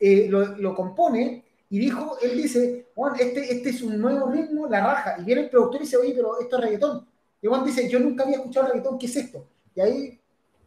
eh, 0.00 0.26
lo, 0.28 0.56
lo 0.56 0.74
compone 0.74 1.44
y 1.68 1.78
dijo, 1.78 2.18
él 2.20 2.36
dice, 2.36 2.88
weón, 2.96 3.14
este, 3.18 3.52
este 3.52 3.70
es 3.70 3.82
un 3.82 3.98
nuevo 4.00 4.30
ritmo, 4.30 4.66
la 4.66 4.84
raja. 4.84 5.16
Y 5.20 5.24
viene 5.24 5.42
el 5.42 5.50
productor 5.50 5.80
y 5.80 5.84
dice, 5.84 5.96
oye, 5.96 6.12
pero 6.14 6.40
esto 6.40 6.56
es 6.56 6.62
reggaetón. 6.62 7.06
Y 7.42 7.46
Juan 7.46 7.64
dice, 7.64 7.88
yo 7.88 7.98
nunca 7.98 8.24
había 8.24 8.36
escuchado 8.36 8.66
reggaetón, 8.66 8.98
¿qué 8.98 9.06
es 9.06 9.16
esto? 9.16 9.46
Y 9.74 9.80
ahí 9.80 10.20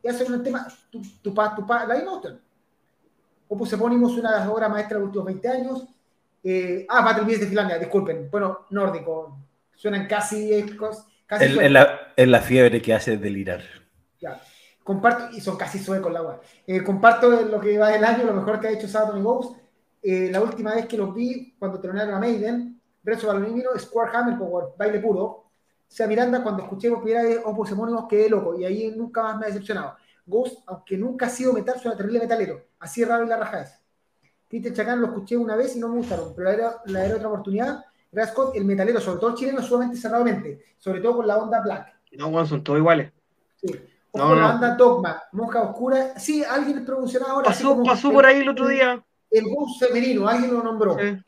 ya 0.04 0.12
hace 0.12 0.24
un 0.26 0.44
tema, 0.44 0.68
tu, 0.90 1.02
tu, 1.22 1.34
pa, 1.34 1.56
tu 1.56 1.66
pa, 1.66 1.86
la 1.86 1.95
misma 1.95 2.14
otra. 2.14 2.38
Opus 3.48 3.74
Epónimos, 3.74 4.18
una 4.18 4.32
de 4.32 4.40
las 4.40 4.48
obras 4.48 4.70
maestras 4.70 5.00
de 5.00 5.00
los 5.00 5.08
últimos 5.08 5.26
20 5.28 5.48
años. 5.48 5.86
Eh, 6.44 6.86
ah, 6.90 7.02
Battle 7.02 7.24
Beast 7.26 7.41
de 7.41 7.48
Finlandia, 7.48 7.78
disculpen. 7.78 8.30
Bueno, 8.30 8.66
nórdico. 8.72 9.38
Suenan 9.76 10.08
casi. 10.08 10.50
casi 11.26 11.45
Es 11.45 11.72
la, 11.72 12.00
la 12.18 12.41
fiebre 12.41 12.82
que 12.82 12.94
hace 12.94 13.18
delirar. 13.18 13.62
Ya. 14.20 14.41
Comparto, 14.84 15.36
y 15.36 15.40
son 15.40 15.56
casi 15.56 15.80
suecos 15.80 16.12
la 16.12 16.20
agua. 16.20 16.41
Eh, 16.68 16.84
comparto 16.84 17.30
lo 17.30 17.60
que 17.60 17.78
va 17.78 17.90
del 17.90 18.04
año, 18.04 18.26
lo 18.26 18.34
mejor 18.34 18.60
que 18.60 18.68
ha 18.68 18.72
hecho 18.72 18.88
Sabaton 18.88 19.20
y 19.20 19.22
Ghost. 19.22 19.58
Eh, 20.02 20.30
la 20.32 20.41
última 20.41 20.76
vez 20.76 20.86
que 20.88 20.98
los 20.98 21.14
vi, 21.14 21.56
cuando 21.58 21.80
terminaron 21.80 22.16
a 22.16 22.20
Maiden, 22.20 22.82
Rezo 23.04 23.28
Balonimino, 23.28 23.70
Square 23.78 24.12
Hammer, 24.14 24.38
por 24.38 24.76
baile 24.78 25.00
puro. 25.00 25.43
O 25.94 25.95
sea, 25.95 26.07
Miranda, 26.07 26.41
cuando 26.41 26.64
escuché 26.64 26.90
por 26.90 27.03
primera 27.03 27.22
vez 27.24 27.40
Opus 27.45 27.72
Epónimos, 27.72 28.07
quedé 28.10 28.28
loco 28.28 28.60
y 28.60 28.65
ahí 28.65 28.91
nunca 28.98 29.22
más 29.22 29.38
me 29.38 29.45
ha 29.45 29.49
decepcionado. 29.49 29.95
Ghost, 30.26 30.64
aunque 30.65 30.98
nunca 30.98 31.28
ha 31.28 31.30
sido 31.30 31.53
metal, 31.53 31.80
suena 31.80 31.95
terrible 31.95 32.18
metalero. 32.18 32.65
Así 32.80 33.06
raro 33.06 33.24
y 33.26 33.28
la 33.28 33.38
raja 33.38 33.61
es. 33.61 33.80
Cristian 34.49 34.74
Chacán 34.74 35.02
lo 35.02 35.06
escuché 35.06 35.38
una 35.38 35.56
vez 35.56 35.76
y 35.76 35.80
no 35.80 35.90
me 35.90 35.98
gustaron, 35.98 36.34
pero 36.36 36.49
era, 36.49 36.82
la 36.86 37.06
era 37.06 37.18
otra 37.18 37.28
oportunidad. 37.28 37.86
Rea 38.11 38.26
Scott, 38.26 38.56
el 38.56 38.65
metalero, 38.65 38.99
sobre 38.99 39.20
todo 39.20 39.30
el 39.30 39.36
chileno, 39.36 39.61
sumamente 39.61 39.95
cerradamente, 39.95 40.64
sobre 40.80 40.99
todo 40.99 41.18
con 41.18 41.28
la 41.28 41.38
onda 41.38 41.61
black. 41.61 41.94
No, 42.14 42.32
bueno, 42.32 42.48
son 42.48 42.64
todos 42.64 42.80
iguales. 42.80 43.11
Sí. 43.61 43.80
O 44.14 44.18
No, 44.18 44.28
con 44.30 44.38
la 44.38 44.41
no. 44.41 44.48
banda 44.49 44.76
Dogma, 44.76 45.24
Monja 45.34 45.61
Oscura. 45.61 46.18
Sí, 46.18 46.44
alguien 46.44 46.84
promocionaba 46.84 47.34
ahora. 47.34 47.45
Pasó, 47.49 47.70
como 47.70 47.84
pasó 47.84 48.11
por 48.11 48.26
ahí 48.26 48.40
el 48.40 48.49
otro 48.49 48.68
día. 48.68 48.99
El 49.30 49.44
Ghost 49.45 49.80
femenino, 49.80 50.28
alguien 50.28 50.56
lo 50.56 50.64
nombró. 50.64 50.98
Eh, 50.98 51.22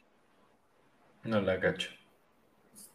No 1.26 1.40
la 1.40 1.60
cacho. 1.60 1.92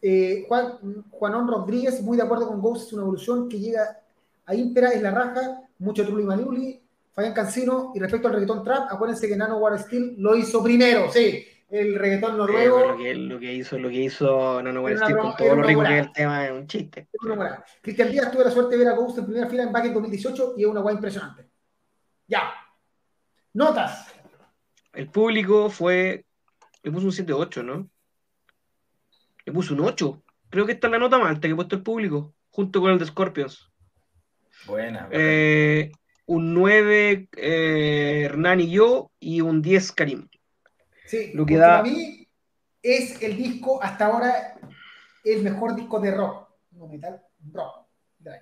Eh, 0.01 0.45
Juan, 0.47 1.05
Juanón 1.11 1.47
Rodríguez, 1.47 2.01
muy 2.01 2.17
de 2.17 2.23
acuerdo 2.23 2.47
con 2.47 2.61
Ghost, 2.61 2.87
es 2.87 2.93
una 2.93 3.03
evolución 3.03 3.47
que 3.47 3.59
llega 3.59 3.99
a 4.45 4.55
Impera 4.55 4.89
es 4.89 5.01
la 5.01 5.11
raja, 5.11 5.61
mucho 5.79 6.05
Trulli 6.05 6.23
Maniuli, 6.23 6.81
Fabián 7.13 7.33
Cancino, 7.33 7.91
y 7.93 7.99
respecto 7.99 8.27
al 8.27 8.33
reggaetón 8.33 8.63
trap, 8.63 8.91
acuérdense 8.91 9.27
que 9.27 9.37
Nano 9.37 9.57
War 9.57 9.77
Steel 9.79 10.15
lo 10.17 10.35
hizo 10.35 10.63
primero, 10.63 11.11
sí, 11.11 11.45
el 11.69 11.95
reggaetón 11.95 12.37
noruego. 12.37 12.79
Lo, 12.79 12.97
que, 12.97 13.13
lo, 13.13 13.39
que, 13.39 13.53
hizo, 13.53 13.77
lo 13.77 13.89
que 13.89 14.03
hizo 14.03 14.61
Nano 14.61 14.81
War 14.81 14.97
Steel 14.97 15.17
con 15.17 15.35
todo 15.35 15.55
lo 15.55 15.63
rico 15.63 15.83
que 15.83 15.99
es 15.99 16.05
el 16.05 16.11
tema 16.11 16.45
es 16.45 16.51
un 16.51 16.67
chiste. 16.67 17.07
Cristian 17.81 18.11
Díaz 18.11 18.31
tuve 18.31 18.43
la 18.43 18.51
suerte 18.51 18.77
de 18.77 18.83
ver 18.83 18.93
a 18.93 18.95
Ghost 18.95 19.19
en 19.19 19.25
primera 19.25 19.47
fila 19.47 19.63
en 19.63 19.71
Back 19.71 19.85
en 19.85 19.93
2018 19.93 20.55
y 20.57 20.63
es 20.63 20.67
una 20.67 20.81
guay 20.81 20.95
impresionante. 20.95 21.49
Ya. 22.27 22.51
Notas. 23.53 24.07
El 24.93 25.09
público 25.09 25.69
fue. 25.69 26.25
Le 26.83 26.91
puso 26.91 27.05
un 27.05 27.11
7-8, 27.11 27.63
¿no? 27.63 27.89
Le 29.45 29.53
puso 29.53 29.73
un 29.73 29.81
8. 29.81 30.23
Creo 30.49 30.65
que 30.65 30.73
esta 30.73 30.87
es 30.87 30.91
la 30.91 30.99
nota 30.99 31.17
más 31.17 31.29
alta 31.29 31.47
que 31.47 31.53
ha 31.53 31.55
puesto 31.55 31.75
el 31.75 31.83
público, 31.83 32.33
junto 32.49 32.81
con 32.81 32.91
el 32.91 32.99
de 32.99 33.05
Scorpions. 33.05 33.71
Buena. 34.65 35.07
Eh, 35.11 35.91
un 36.25 36.53
9 36.53 37.29
eh, 37.35 38.21
Hernán 38.25 38.59
y 38.59 38.71
yo, 38.71 39.11
y 39.19 39.41
un 39.41 39.61
10 39.61 39.91
Karim. 39.93 40.27
Sí, 41.05 41.31
lo 41.33 41.45
que 41.45 41.57
da... 41.57 41.81
para 41.81 41.83
mí 41.83 42.27
es 42.81 43.21
el 43.21 43.37
disco 43.37 43.81
hasta 43.81 44.05
ahora 44.05 44.55
el 45.23 45.43
mejor 45.43 45.75
disco 45.75 45.99
de 45.99 46.11
rock. 46.11 46.49
No 46.71 46.87
metal, 46.87 47.21
rock. 47.51 47.81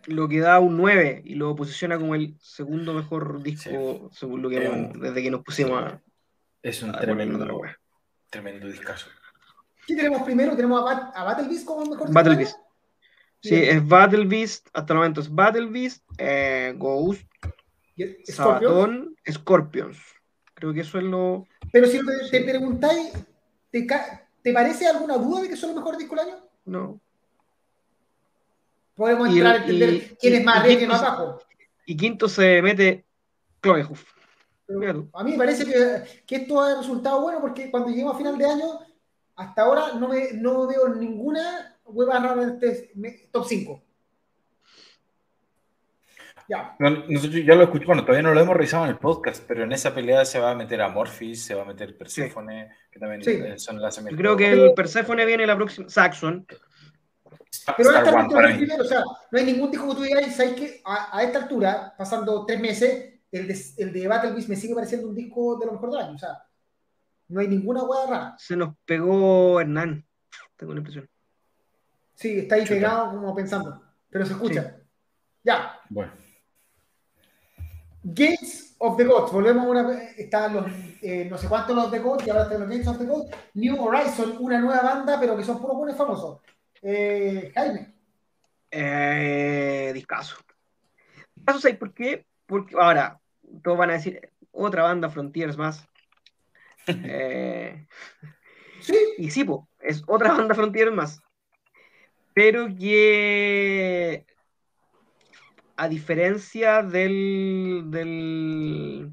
Lo 0.08 0.28
que 0.28 0.40
da 0.40 0.60
un 0.60 0.78
9 0.78 1.22
y 1.26 1.36
lo 1.36 1.56
posiciona 1.56 1.98
como 1.98 2.16
el 2.16 2.36
segundo 2.40 2.94
mejor 2.94 3.42
disco, 3.42 4.10
según 4.12 4.42
lo 4.42 4.50
que 4.50 4.60
desde 4.60 5.24
que 5.24 5.32
nos 5.32 5.44
pusimos 5.44 5.82
a. 5.82 6.02
Es 6.62 6.84
un 6.84 6.92
tremendo, 6.92 7.48
tremendo 8.30 8.68
discazo. 8.68 9.10
¿Qué 9.90 9.96
tenemos 9.96 10.22
primero? 10.22 10.56
¿Tenemos 10.56 10.88
a, 10.88 11.10
a 11.16 11.24
Battle 11.24 11.48
Beast 11.48 11.66
como 11.66 11.84
mejor? 11.84 12.14
Battle 12.14 12.36
Beast. 12.36 12.56
Sí, 13.42 13.56
es 13.56 13.88
Battle 13.88 14.26
Beast, 14.26 14.68
hasta 14.72 14.94
el 14.94 14.98
momento 14.98 15.20
es 15.20 15.34
Battle 15.34 15.66
Beast, 15.66 16.04
eh, 16.20 16.76
Ghost, 16.78 17.24
Sabaton, 18.26 19.16
Scorpions. 19.28 19.98
Creo 20.54 20.74
que 20.74 20.82
eso 20.82 21.00
es 21.00 21.06
lo. 21.06 21.48
Pero 21.72 21.88
si 21.88 22.00
te, 22.30 22.42
preguntáis, 22.42 23.14
¿te, 23.72 23.88
¿te, 24.44 24.54
parece 24.54 24.88
alguna 24.88 25.18
duda 25.18 25.42
de 25.42 25.50
que 25.50 25.56
son 25.56 25.70
los 25.70 25.78
mejores 25.78 25.98
discos 25.98 26.20
del 26.20 26.30
año? 26.30 26.44
No. 26.66 27.02
Podemos 28.94 29.30
entrar 29.30 29.56
a 29.56 29.58
entender 29.58 30.18
quién 30.20 30.36
es 30.36 30.44
más 30.46 30.58
arriba 30.58 30.74
y 30.74 30.78
quién 30.78 30.90
más 30.90 31.02
abajo. 31.02 31.42
Y 31.88 31.98
quinto 31.98 32.30
se 32.30 32.62
mete 32.62 33.06
Chloe 33.64 33.88
A 35.14 35.24
mí 35.24 35.32
me 35.32 35.38
parece 35.38 35.66
que, 35.66 36.04
que, 36.28 36.36
esto 36.36 36.62
ha 36.62 36.76
resultado 36.78 37.22
bueno 37.22 37.42
porque 37.42 37.72
cuando 37.72 37.90
lleguemos 37.90 38.14
a 38.14 38.18
final 38.20 38.38
de 38.38 38.46
año, 38.46 38.80
hasta 39.40 39.62
ahora 39.62 39.94
no, 39.94 40.10
me, 40.10 40.34
no 40.34 40.68
veo 40.68 40.90
ninguna 40.90 41.78
hueva 41.86 42.20
rara 42.20 42.44
en 42.44 42.60
este 42.62 43.30
top 43.32 43.46
5. 43.48 43.84
Ya. 46.50 46.76
nosotros 46.80 47.46
ya 47.46 47.56
lo 47.56 47.64
escuchamos, 47.64 47.88
bueno, 47.88 48.02
todavía 48.02 48.24
no 48.24 48.34
lo 48.34 48.42
hemos 48.42 48.56
revisado 48.56 48.84
en 48.84 48.90
el 48.90 48.98
podcast, 48.98 49.44
pero 49.48 49.64
en 49.64 49.72
esa 49.72 49.94
pelea 49.94 50.26
se 50.26 50.40
va 50.40 50.52
a 50.52 50.56
meter 50.56 50.82
a 50.82 50.90
Morphis, 50.90 51.46
se 51.46 51.54
va 51.54 51.62
a 51.62 51.66
meter 51.66 51.96
Persephone, 51.96 52.70
que 52.92 53.00
también 53.00 53.22
eh, 53.24 53.60
son 53.60 53.80
las 53.80 54.00
Creo 54.00 54.36
que 54.36 54.52
el 54.52 54.74
Persephone 54.74 55.26
viene 55.26 55.46
la 55.46 55.56
próxima, 55.56 55.88
Saxon. 55.88 56.46
Pero 57.78 57.92
a 57.92 58.00
esta 58.00 58.20
altura, 58.20 58.58
o 58.80 58.84
sea, 58.84 59.04
no 59.32 59.40
hay 59.40 59.46
ningún 59.46 59.72
disco 59.72 59.90
que 59.90 59.96
tú 59.96 60.02
digas, 60.02 60.36
¿sabes 60.36 60.54
que 60.54 60.82
a, 60.84 61.24
esta 61.24 61.44
altura, 61.44 61.94
pasando 61.98 62.46
tres 62.46 62.60
meses, 62.60 63.14
el 63.32 63.48
de, 63.48 63.62
el 63.78 63.94
de 63.94 64.08
Battle 64.08 64.32
Beast 64.32 64.50
me 64.50 64.56
sigue 64.56 64.76
pareciendo 64.76 65.08
un 65.08 65.16
disco 65.16 65.58
de 65.58 65.68
lo 65.68 65.74
mejor 65.74 65.92
del 65.92 66.02
año, 66.02 66.16
o 66.16 66.18
sea, 66.18 66.49
no 67.30 67.40
hay 67.40 67.48
ninguna 67.48 67.84
hueá 67.84 68.08
rara. 68.08 68.36
Se 68.38 68.56
nos 68.56 68.76
pegó 68.86 69.62
Hernán, 69.62 70.06
tengo 70.58 70.74
la 70.74 70.80
impresión. 70.80 71.10
Sí, 72.16 72.40
está 72.40 72.56
ahí 72.56 72.66
pegado 72.66 73.12
como 73.12 73.34
pensando, 73.34 73.82
pero 74.10 74.26
se 74.26 74.34
escucha. 74.34 74.78
Ya. 75.44 75.80
Bueno. 75.90 76.12
Gates 78.04 78.76
of 78.80 78.98
the 78.98 79.06
Gods, 79.06 79.32
volvemos 79.32 79.66
a 79.66 79.70
una 79.70 79.84
vez, 79.84 80.18
están 80.18 80.54
los, 80.54 80.66
eh, 81.02 81.28
no 81.30 81.38
sé 81.38 81.48
cuántos 81.48 81.76
los 81.76 81.92
de 81.92 82.00
Gods, 82.00 82.26
y 82.26 82.30
ahora 82.30 82.44
están 82.44 82.62
los 82.62 82.70
Gates 82.70 82.88
of 82.88 82.98
the 82.98 83.06
Gods. 83.06 83.30
New 83.54 83.82
Horizon, 83.82 84.38
una 84.40 84.60
nueva 84.60 84.82
banda, 84.82 85.20
pero 85.20 85.38
que 85.38 85.44
son 85.44 85.62
puros 85.62 85.78
buenos 85.78 85.98
famosos. 85.98 86.42
Eh, 86.82 87.52
Jaime. 87.54 87.94
Eh, 88.72 89.92
discaso. 89.94 90.38
Discaso, 91.36 91.60
¿sabes 91.60 91.78
por 91.78 91.94
qué? 91.94 92.26
Porque 92.46 92.76
ahora, 92.78 93.20
todos 93.64 93.78
van 93.78 93.92
a 93.92 93.94
decir, 93.94 94.32
otra 94.52 94.84
banda, 94.84 95.10
Frontiers 95.10 95.58
más. 95.58 95.88
Eh, 97.04 97.86
sí. 98.82 98.98
Y 99.18 99.32
sí, 99.32 99.46
es 99.80 100.04
otra 100.08 100.34
banda 100.38 100.56
Frontiers 100.56 100.92
más 100.92 101.22
pero 102.40 102.74
que 102.74 104.26
a 105.76 105.90
diferencia 105.90 106.84
del, 106.84 107.84
del 107.88 109.12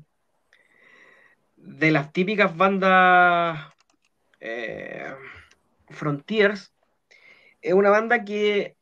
de 1.56 1.90
las 1.90 2.12
típicas 2.12 2.56
bandas 2.56 3.72
eh, 4.38 5.12
Frontiers, 5.88 6.72
es 7.60 7.74
una 7.74 7.90
banda 7.90 8.24
que 8.24 8.76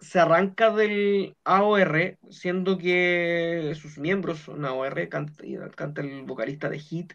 se 0.00 0.20
arranca 0.20 0.70
del 0.70 1.36
AOR, 1.44 2.16
siendo 2.30 2.78
que 2.78 3.74
sus 3.78 3.98
miembros 3.98 4.38
son 4.38 4.64
AOR, 4.64 5.06
canta, 5.10 5.44
canta 5.76 6.00
el 6.00 6.22
vocalista 6.22 6.70
de 6.70 6.78
Hit, 6.78 7.12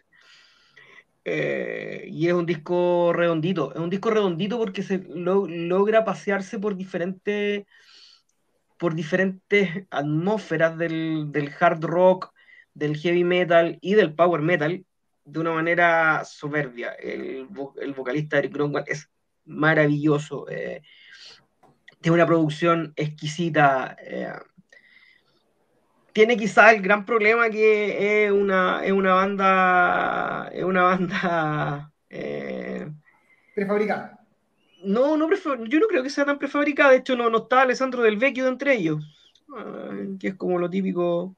eh, 1.24 2.06
y 2.10 2.28
es 2.28 2.34
un 2.34 2.46
disco 2.46 3.12
redondito. 3.12 3.72
Es 3.72 3.80
un 3.80 3.90
disco 3.90 4.10
redondito 4.10 4.58
porque 4.58 4.82
se 4.82 4.98
logra 5.08 6.04
pasearse 6.04 6.58
por 6.58 6.76
diferentes 6.76 7.64
por 8.78 8.94
diferentes 8.94 9.86
atmósferas 9.90 10.76
del, 10.76 11.50
hard 11.58 11.84
rock, 11.84 12.34
del 12.74 12.96
heavy 12.96 13.24
metal 13.24 13.78
y 13.80 13.94
del 13.94 14.14
power 14.14 14.42
metal 14.42 14.84
de 15.24 15.40
una 15.40 15.52
manera 15.52 16.22
soberbia. 16.24 16.90
El, 16.92 17.46
vocalista 17.46 18.38
Eric 18.38 18.52
Gronwald 18.52 18.86
es 18.88 19.08
maravilloso. 19.46 20.46
Eh, 20.50 20.82
tiene 22.00 22.16
una 22.16 22.26
producción 22.26 22.92
exquisita. 22.96 23.96
Eh, 24.02 24.28
tiene 26.14 26.36
quizá 26.36 26.70
el 26.70 26.80
gran 26.80 27.04
problema 27.04 27.50
que 27.50 28.24
es 28.24 28.30
una, 28.30 28.84
es 28.84 28.92
una 28.92 29.14
banda. 29.14 30.48
Es 30.54 30.64
una 30.64 30.82
banda. 30.84 31.90
Eh, 32.08 32.88
prefabricada. 33.56 34.20
No, 34.84 35.16
no 35.16 35.28
yo 35.28 35.80
no 35.80 35.86
creo 35.88 36.04
que 36.04 36.10
sea 36.10 36.24
tan 36.24 36.38
prefabricada. 36.38 36.92
De 36.92 36.98
hecho, 36.98 37.16
no, 37.16 37.28
no 37.28 37.38
está 37.38 37.62
Alessandro 37.62 38.02
del 38.02 38.16
Vecchio 38.16 38.44
de 38.44 38.50
entre 38.50 38.74
ellos. 38.74 39.04
Ah, 39.56 39.90
que 40.20 40.28
es 40.28 40.34
como 40.36 40.58
lo 40.60 40.70
típico. 40.70 41.34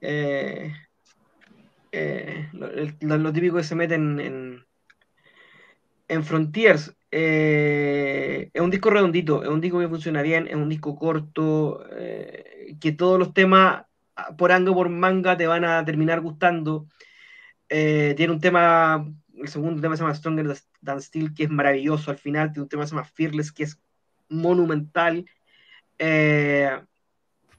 Eh, 0.00 0.72
eh, 1.90 2.48
lo, 2.52 3.32
típico 3.32 3.56
que 3.56 3.64
se 3.64 3.74
mete 3.74 3.94
en, 3.96 4.64
en, 6.06 6.22
Frontiers. 6.22 6.94
es 7.10 8.60
un 8.60 8.70
disco 8.70 8.90
redondito, 8.90 9.42
es 9.42 9.48
un 9.48 9.60
disco 9.60 9.80
que 9.80 9.88
funciona 9.88 10.22
bien, 10.22 10.46
es 10.46 10.54
un 10.54 10.68
disco 10.68 10.94
corto, 10.94 11.84
que 12.80 12.92
todos 12.92 13.18
los 13.18 13.34
temas 13.34 13.87
por 14.36 14.52
anga 14.52 14.72
por 14.72 14.88
manga 14.88 15.36
te 15.36 15.46
van 15.46 15.64
a 15.64 15.84
terminar 15.84 16.20
gustando. 16.20 16.86
Eh, 17.68 18.14
tiene 18.16 18.32
un 18.32 18.40
tema, 18.40 19.06
el 19.34 19.48
segundo 19.48 19.80
tema 19.80 19.96
se 19.96 20.02
llama 20.02 20.14
Stronger 20.14 20.56
Than 20.82 21.02
Steel, 21.02 21.34
que 21.34 21.44
es 21.44 21.50
maravilloso 21.50 22.10
al 22.10 22.18
final. 22.18 22.52
Tiene 22.52 22.64
un 22.64 22.68
tema 22.68 22.82
que 22.82 22.88
se 22.88 22.94
llama 22.94 23.08
Fearless, 23.12 23.52
que 23.52 23.64
es 23.64 23.80
monumental. 24.28 25.24
Eh, 25.98 26.70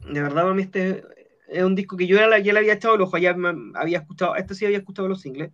de 0.08 0.22
verdad, 0.22 0.44
para 0.44 0.54
mí 0.54 0.64
este 0.64 1.04
es 1.48 1.64
un 1.64 1.76
disco 1.76 1.98
que 1.98 2.08
yo 2.08 2.18
ya, 2.18 2.28
le 2.28 2.60
había 2.60 2.74
echado 2.74 2.96
el 2.96 3.02
ojo, 3.02 3.18
ya 3.18 3.36
había 3.76 4.00
escuchado, 4.00 4.36
este 4.36 4.56
sí 4.56 4.66
había 4.66 4.78
escuchado 4.78 5.08
los 5.08 5.22
singles. 5.22 5.52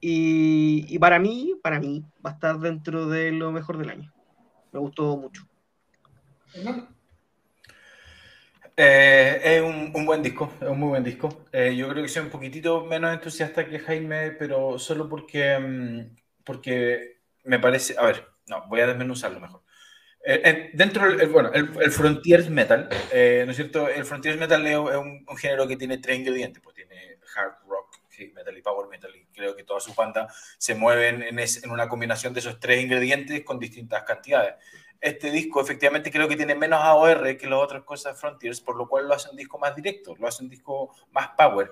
Y, 0.00 0.86
y, 0.88 0.98
para 0.98 1.18
mí, 1.18 1.54
para 1.62 1.78
mí, 1.78 2.04
va 2.24 2.30
a 2.30 2.32
estar 2.32 2.58
dentro 2.58 3.06
de 3.06 3.32
lo 3.32 3.52
mejor 3.52 3.76
del 3.76 3.90
año. 3.90 4.12
Me 4.72 4.80
gustó 4.80 5.16
mucho. 5.18 5.46
Eh, 8.82 9.40
es 9.44 9.60
un, 9.60 10.06
buen 10.06 10.22
disco, 10.22 10.54
es 10.58 10.66
un 10.66 10.80
muy 10.80 10.88
buen 10.88 11.04
disco. 11.04 11.44
Eh, 11.52 11.76
yo 11.76 11.86
creo 11.90 12.02
que 12.02 12.08
soy 12.08 12.22
un 12.22 12.30
poquitito 12.30 12.86
menos 12.86 13.12
entusiasta 13.12 13.66
que 13.66 13.78
Jaime, 13.78 14.30
pero 14.30 14.78
solo 14.78 15.06
porque, 15.06 15.58
mm, 15.58 16.16
porque 16.44 17.18
me 17.44 17.58
parece, 17.58 17.94
a 17.98 18.06
ver, 18.06 18.26
no, 18.48 18.66
voy 18.68 18.80
a 18.80 18.86
desmenuzarlo 18.86 19.38
mejor. 19.38 19.62
Eh, 20.24 20.70
dentro 20.72 21.14
del, 21.14 21.28
bueno, 21.28 21.52
el, 21.52 21.70
el 21.78 21.90
Frontiers 21.90 22.48
Metal, 22.48 22.88
¿no 22.88 23.50
es 23.50 23.56
cierto? 23.56 23.86
El 23.86 24.06
Frontiers 24.06 24.38
Metal 24.38 24.66
es 24.66 24.76
un, 24.96 25.26
género 25.36 25.68
que 25.68 25.76
tiene 25.76 25.98
tres 25.98 26.18
ingredientes, 26.18 26.62
pues 26.62 26.74
tiene 26.74 27.18
hard 27.36 27.68
rock, 27.68 27.96
heavy 28.12 28.32
metal 28.32 28.56
y 28.56 28.62
power 28.62 28.88
metal, 28.88 29.12
y 29.14 29.26
creo 29.26 29.54
que 29.54 29.64
todas 29.64 29.84
sus 29.84 29.94
bandas 29.94 30.56
se 30.56 30.74
mueven 30.74 31.22
en, 31.22 31.38
en 31.38 31.70
una 31.70 31.86
combinación 31.86 32.32
de 32.32 32.40
esos 32.40 32.58
tres 32.58 32.82
ingredientes 32.82 33.44
con 33.44 33.58
distintas 33.58 34.04
cantidades 34.04 34.54
este 35.00 35.30
disco 35.30 35.60
efectivamente 35.60 36.10
creo 36.10 36.28
que 36.28 36.36
tiene 36.36 36.54
menos 36.54 36.80
AOR 36.82 37.36
que 37.36 37.48
las 37.48 37.58
otras 37.58 37.84
cosas 37.84 38.14
de 38.14 38.20
Frontiers, 38.20 38.60
por 38.60 38.76
lo 38.76 38.88
cual 38.88 39.08
lo 39.08 39.14
hace 39.14 39.30
un 39.30 39.36
disco 39.36 39.58
más 39.58 39.74
directo, 39.74 40.14
lo 40.18 40.28
hace 40.28 40.42
un 40.42 40.50
disco 40.50 40.94
más 41.12 41.28
power 41.36 41.70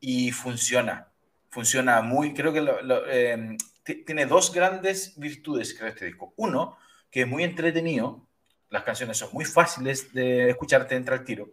y 0.00 0.30
funciona. 0.32 1.08
Funciona 1.48 2.02
muy, 2.02 2.34
creo 2.34 2.52
que 2.52 2.62
em, 3.10 3.56
tiene 4.04 4.26
dos 4.26 4.52
grandes 4.52 5.18
virtudes, 5.18 5.74
creo, 5.74 5.88
este 5.88 6.06
disco. 6.06 6.34
Uno, 6.36 6.76
que 7.10 7.22
es 7.22 7.26
muy 7.26 7.44
entretenido, 7.44 8.26
las 8.68 8.82
canciones 8.82 9.16
son 9.16 9.30
muy 9.32 9.44
fáciles 9.44 10.12
de 10.12 10.50
escucharte 10.50 10.96
entrar 10.96 11.20
al 11.20 11.24
tiro, 11.24 11.48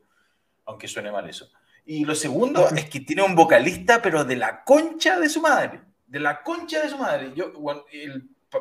aunque 0.66 0.88
suene 0.88 1.12
mal 1.12 1.30
eso. 1.30 1.50
Y 1.86 2.04
lo 2.06 2.16
segundo 2.16 2.70
es 2.70 2.90
que 2.90 3.02
tiene 3.02 3.24
un 3.24 3.36
vocalista, 3.36 4.02
pero 4.02 4.26
de 4.26 4.36
la 4.36 4.64
concha 4.64 5.20
de 5.20 5.30
su 5.30 5.42
madre. 5.42 5.82
De 6.06 6.20
la 6.20 6.42
concha 6.44 6.82
de 6.82 6.90
su 6.90 6.98
madre. 6.98 7.32
Yo, 7.36 7.54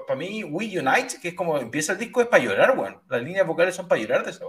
para 0.07 0.19
mí, 0.19 0.45
We 0.45 0.79
Unite, 0.79 1.17
que 1.21 1.29
es 1.29 1.35
como 1.35 1.59
empieza 1.59 1.93
el 1.93 1.99
disco, 1.99 2.21
es 2.21 2.29
para 2.29 2.43
llorar, 2.43 2.77
bueno. 2.77 3.03
Las 3.09 3.23
líneas 3.23 3.47
vocales 3.47 3.75
son 3.75 3.89
para 3.89 4.01
llorar 4.01 4.25
de 4.25 4.31
esa, 4.31 4.45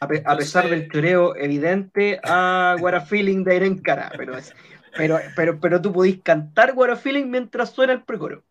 a, 0.00 0.36
pesar 0.36 0.68
del 0.68 0.90
choreo 0.90 1.34
evidente 1.36 2.20
a 2.22 2.76
What 2.80 2.94
a 2.94 3.00
Feeling 3.00 3.44
de 3.44 3.56
Irene 3.56 3.82
Cara, 3.82 4.12
pero, 4.16 4.36
pero, 4.96 5.20
pero, 5.34 5.60
pero 5.60 5.82
tú 5.82 5.92
podís 5.92 6.22
cantar 6.22 6.72
What 6.74 6.90
a 6.90 6.96
Feeling 6.96 7.26
mientras 7.26 7.70
suena 7.70 7.92
el 7.92 8.02
precoro. 8.02 8.42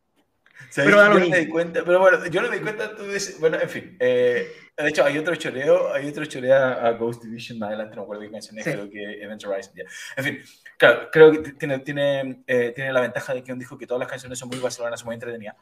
Pero 0.75 0.89
yo 0.89 1.09
no 1.09 1.29
me 1.29 1.39
di 1.39 1.47
cuenta, 1.47 1.81
pero 1.85 1.99
bueno, 1.99 2.25
yo 2.27 2.41
no 2.41 2.49
me 2.49 2.57
di 2.57 2.61
cuenta, 2.61 2.95
tú 2.95 3.03
dices, 3.03 3.39
bueno, 3.39 3.57
en 3.59 3.69
fin, 3.69 3.95
eh, 3.99 4.51
de 4.75 4.89
hecho 4.89 5.05
hay 5.05 5.17
otro 5.17 5.35
choreo, 5.35 5.93
hay 5.93 6.07
otro 6.07 6.25
choreo 6.25 6.55
a 6.55 6.91
Ghost 6.91 7.23
Division 7.23 7.59
más 7.59 7.69
adelante, 7.69 7.95
no 7.95 8.01
me 8.01 8.05
acuerdo 8.05 8.23
qué 8.23 8.31
canción 8.31 8.59
es, 8.59 8.65
creo 8.65 8.89
que 8.89 9.23
Event 9.23 9.43
Horizon, 9.45 9.73
yeah. 9.75 9.85
en 10.17 10.23
fin, 10.23 10.39
claro, 10.77 11.09
creo 11.11 11.31
que 11.31 11.51
tiene, 11.53 11.79
tiene, 11.79 12.43
eh, 12.47 12.73
tiene 12.75 12.91
la 12.91 13.01
ventaja 13.01 13.33
de 13.33 13.43
que 13.43 13.53
un 13.53 13.59
disco 13.59 13.77
que 13.77 13.87
todas 13.87 13.99
las 13.99 14.09
canciones 14.09 14.37
son 14.37 14.49
muy 14.49 14.59
barcelonas, 14.59 14.99
son 14.99 15.07
muy 15.07 15.13
entretenidas, 15.13 15.55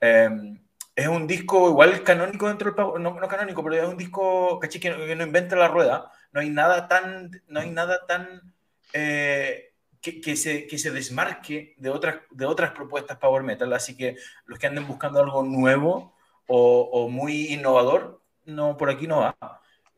eh, 0.00 0.60
es 0.94 1.08
un 1.08 1.26
disco 1.26 1.68
igual 1.68 2.02
canónico 2.02 2.48
dentro 2.48 2.72
del 2.72 3.02
no, 3.02 3.18
no 3.18 3.28
canónico, 3.28 3.62
pero 3.62 3.76
es 3.76 3.88
un 3.88 3.96
disco 3.96 4.60
que, 4.60 4.90
no, 4.90 5.24
inventa 5.24 5.56
la 5.56 5.68
rueda. 5.68 6.10
No 6.32 6.40
hay 6.40 6.50
nada 6.50 6.88
tan, 6.88 7.42
no 7.48 7.60
hay 7.60 7.70
nada 7.70 8.06
tan 8.06 8.54
eh, 8.92 9.72
que, 10.00 10.36
se, 10.36 10.66
que 10.66 10.78
se 10.78 10.90
desmarque 10.90 11.74
de 11.78 11.90
otras, 11.90 12.16
de 12.30 12.46
otras 12.46 12.72
propuestas 12.72 13.18
power 13.18 13.42
metal. 13.42 13.72
Así 13.72 13.96
que 13.96 14.16
los 14.46 14.58
que 14.58 14.66
anden 14.66 14.86
buscando 14.86 15.20
algo 15.20 15.42
nuevo 15.42 16.14
o, 16.46 16.82
o 16.92 17.08
muy 17.08 17.52
innovador, 17.52 18.22
no 18.44 18.76
por 18.76 18.90
aquí 18.90 19.06
no 19.06 19.20
va. 19.20 19.36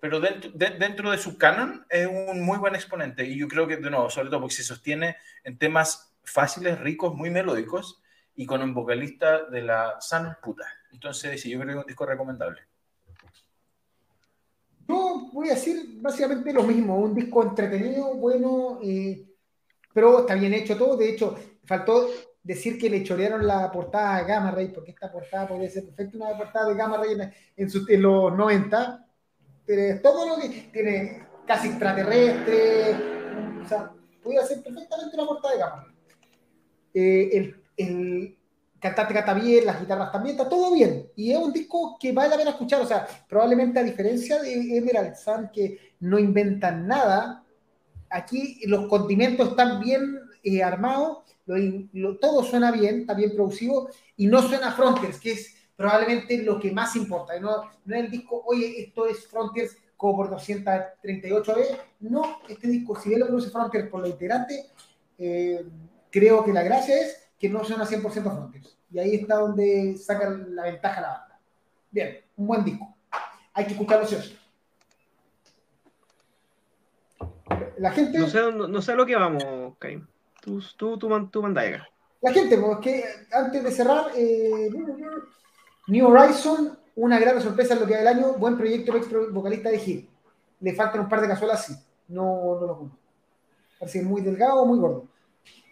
Pero 0.00 0.20
dentro 0.20 0.50
de, 0.52 0.70
dentro 0.70 1.10
de 1.10 1.18
su 1.18 1.38
canon 1.38 1.86
es 1.88 2.06
un 2.06 2.42
muy 2.42 2.58
buen 2.58 2.74
exponente 2.74 3.24
y 3.24 3.38
yo 3.38 3.48
creo 3.48 3.66
que, 3.66 3.76
de 3.76 3.90
nuevo, 3.90 4.10
sobre 4.10 4.28
todo 4.28 4.40
porque 4.40 4.56
se 4.56 4.64
sostiene 4.64 5.16
en 5.44 5.58
temas 5.58 6.12
fáciles, 6.24 6.80
ricos, 6.80 7.14
muy 7.14 7.30
melódicos 7.30 8.01
y 8.34 8.46
con 8.46 8.62
un 8.62 8.74
vocalista 8.74 9.44
de 9.44 9.62
la 9.62 10.00
san 10.00 10.36
puta. 10.42 10.64
Entonces, 10.92 11.40
sí, 11.40 11.50
yo 11.50 11.58
creo 11.58 11.66
que 11.66 11.72
es 11.72 11.84
un 11.84 11.86
disco 11.86 12.06
recomendable. 12.06 12.60
Yo 14.88 15.30
voy 15.32 15.48
a 15.48 15.54
decir 15.54 16.00
básicamente 16.00 16.52
lo 16.52 16.64
mismo, 16.64 16.98
un 16.98 17.14
disco 17.14 17.42
entretenido, 17.42 18.14
bueno, 18.14 18.78
eh, 18.82 19.26
pero 19.92 20.20
está 20.20 20.34
bien 20.34 20.54
hecho 20.54 20.76
todo. 20.76 20.96
De 20.96 21.10
hecho, 21.10 21.36
faltó 21.64 22.08
decir 22.42 22.78
que 22.78 22.90
le 22.90 23.04
chorearon 23.04 23.46
la 23.46 23.70
portada 23.70 24.16
a 24.16 24.22
Gamma 24.24 24.50
Ray, 24.50 24.68
porque 24.68 24.90
esta 24.90 25.10
portada 25.10 25.48
podría 25.48 25.70
ser 25.70 25.84
perfecta 25.84 26.16
una 26.16 26.36
portada 26.36 26.68
de 26.68 26.74
Gamma 26.74 26.98
Ray 26.98 27.16
en, 27.56 28.02
los 28.02 28.36
90. 28.36 29.06
Pero 29.64 30.02
todo 30.02 30.28
lo 30.28 30.42
que 30.42 30.48
tiene 30.72 31.26
casi 31.46 31.68
extraterrestre, 31.68 32.96
o 33.64 33.68
sea, 33.68 33.92
podría 34.22 34.44
ser 34.44 34.62
perfectamente 34.62 35.16
una 35.16 35.26
portada 35.26 35.54
de 35.54 35.60
Gamma 35.60 35.84
Ray. 35.84 35.94
Eh, 36.94 37.30
el, 37.32 37.61
el 37.82 38.38
cantante 38.82 39.14
canta 39.14 39.34
bien, 39.34 39.64
las 39.64 39.80
guitarras 39.80 40.10
también, 40.10 40.36
está 40.36 40.48
todo 40.48 40.74
bien. 40.74 41.08
Y 41.14 41.30
es 41.30 41.38
un 41.38 41.52
disco 41.52 41.96
que 42.00 42.12
vale 42.12 42.30
la 42.30 42.36
pena 42.36 42.50
escuchar. 42.50 42.80
O 42.82 42.86
sea, 42.86 43.06
probablemente 43.28 43.78
a 43.78 43.84
diferencia 43.84 44.42
de 44.42 44.76
Emerald 44.76 45.14
Sun, 45.14 45.50
que 45.52 45.94
no 46.00 46.18
inventan 46.18 46.86
nada, 46.88 47.44
aquí 48.10 48.60
los 48.66 48.88
condimentos 48.88 49.50
están 49.50 49.80
bien 49.80 50.18
eh, 50.42 50.62
armados, 50.62 51.18
todo 52.20 52.42
suena 52.42 52.72
bien, 52.72 53.00
está 53.00 53.14
bien 53.14 53.34
producido, 53.34 53.88
y 54.16 54.26
no 54.26 54.42
suena 54.42 54.72
Frontiers, 54.72 55.18
que 55.18 55.32
es 55.32 55.54
probablemente 55.76 56.38
lo 56.42 56.58
que 56.58 56.72
más 56.72 56.96
importa. 56.96 57.38
No, 57.38 57.62
no 57.84 57.96
es 57.96 58.04
el 58.04 58.10
disco, 58.10 58.42
oye, 58.46 58.82
esto 58.82 59.06
es 59.06 59.26
Frontiers 59.26 59.76
como 59.96 60.16
por 60.16 60.30
238 60.30 61.54
veces. 61.54 61.78
No, 62.00 62.38
este 62.48 62.66
disco, 62.66 62.98
si 62.98 63.10
bien 63.10 63.20
lo 63.20 63.26
produce 63.26 63.50
Frontiers 63.50 63.88
por 63.88 64.00
lo 64.00 64.08
integrante, 64.08 64.66
eh, 65.18 65.64
creo 66.10 66.44
que 66.44 66.52
la 66.52 66.64
gracia 66.64 67.00
es 67.00 67.28
que 67.42 67.48
no 67.48 67.64
suena 67.64 67.84
100% 67.84 68.22
Frontiers. 68.22 68.78
Y 68.92 69.00
ahí 69.00 69.16
está 69.16 69.34
donde 69.34 69.96
saca 69.98 70.30
la 70.30 70.62
ventaja 70.62 71.00
la 71.00 71.08
banda. 71.08 71.40
Bien, 71.90 72.20
un 72.36 72.46
buen 72.46 72.64
disco. 72.64 72.94
Hay 73.52 73.66
que 73.66 73.72
escucharlo 73.72 74.06
sí 74.06 74.38
La 77.78 77.90
gente. 77.90 78.16
No 78.16 78.28
sé, 78.28 78.52
no, 78.52 78.80
sé 78.80 78.92
a 78.92 78.94
lo 78.94 79.04
que 79.04 79.16
vamos, 79.16 79.74
Karim. 79.80 80.06
Tú, 80.40 80.62
tú, 80.76 80.96
tú, 80.96 81.28
tú 81.30 81.42
La 81.48 82.32
gente, 82.32 82.56
porque 82.58 83.04
antes 83.32 83.64
de 83.64 83.72
cerrar, 83.72 84.12
eh, 84.14 84.70
New 85.88 86.06
Horizon, 86.06 86.78
una 86.94 87.18
gran 87.18 87.42
sorpresa 87.42 87.74
en 87.74 87.80
lo 87.80 87.86
que 87.86 87.96
hay 87.96 88.04
del 88.04 88.18
año. 88.18 88.34
Buen 88.34 88.56
proyecto 88.56 88.96
ex 88.96 89.08
vocalista 89.32 89.68
de 89.68 89.80
Gil. 89.80 90.08
Le 90.60 90.74
faltan 90.74 91.00
un 91.00 91.08
par 91.08 91.20
de 91.20 91.26
casuelas, 91.26 91.66
sí. 91.66 91.74
No, 92.06 92.56
no 92.60 92.66
lo 92.68 92.76
conozco. 92.76 92.98
Parece 93.80 94.00
muy 94.02 94.22
delgado 94.22 94.62
o 94.62 94.66
muy 94.66 94.78
gordo. 94.78 95.11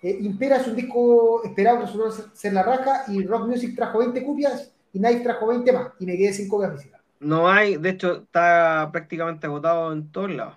Eh, 0.03 0.19
Impera 0.23 0.57
es 0.57 0.67
un 0.67 0.77
disco 0.77 1.45
esperado, 1.45 1.81
resultó 1.83 2.11
ser 2.33 2.53
la 2.53 2.63
raja, 2.63 3.05
y 3.09 3.25
Rock 3.25 3.47
Music 3.47 3.75
trajo 3.77 3.99
20 3.99 4.25
copias 4.25 4.73
y 4.93 4.99
Night 4.99 5.23
trajo 5.23 5.47
20 5.47 5.73
más, 5.73 5.93
y 5.99 6.07
me 6.07 6.17
quedé 6.17 6.33
sin 6.33 6.49
copias 6.49 6.73
físicas. 6.73 7.01
No 7.21 7.49
hay, 7.49 7.77
de 7.77 7.91
hecho, 7.91 8.23
está 8.23 8.89
prácticamente 8.91 9.47
agotado 9.47 9.93
en 9.93 10.11
todos 10.11 10.31
lados. 10.31 10.57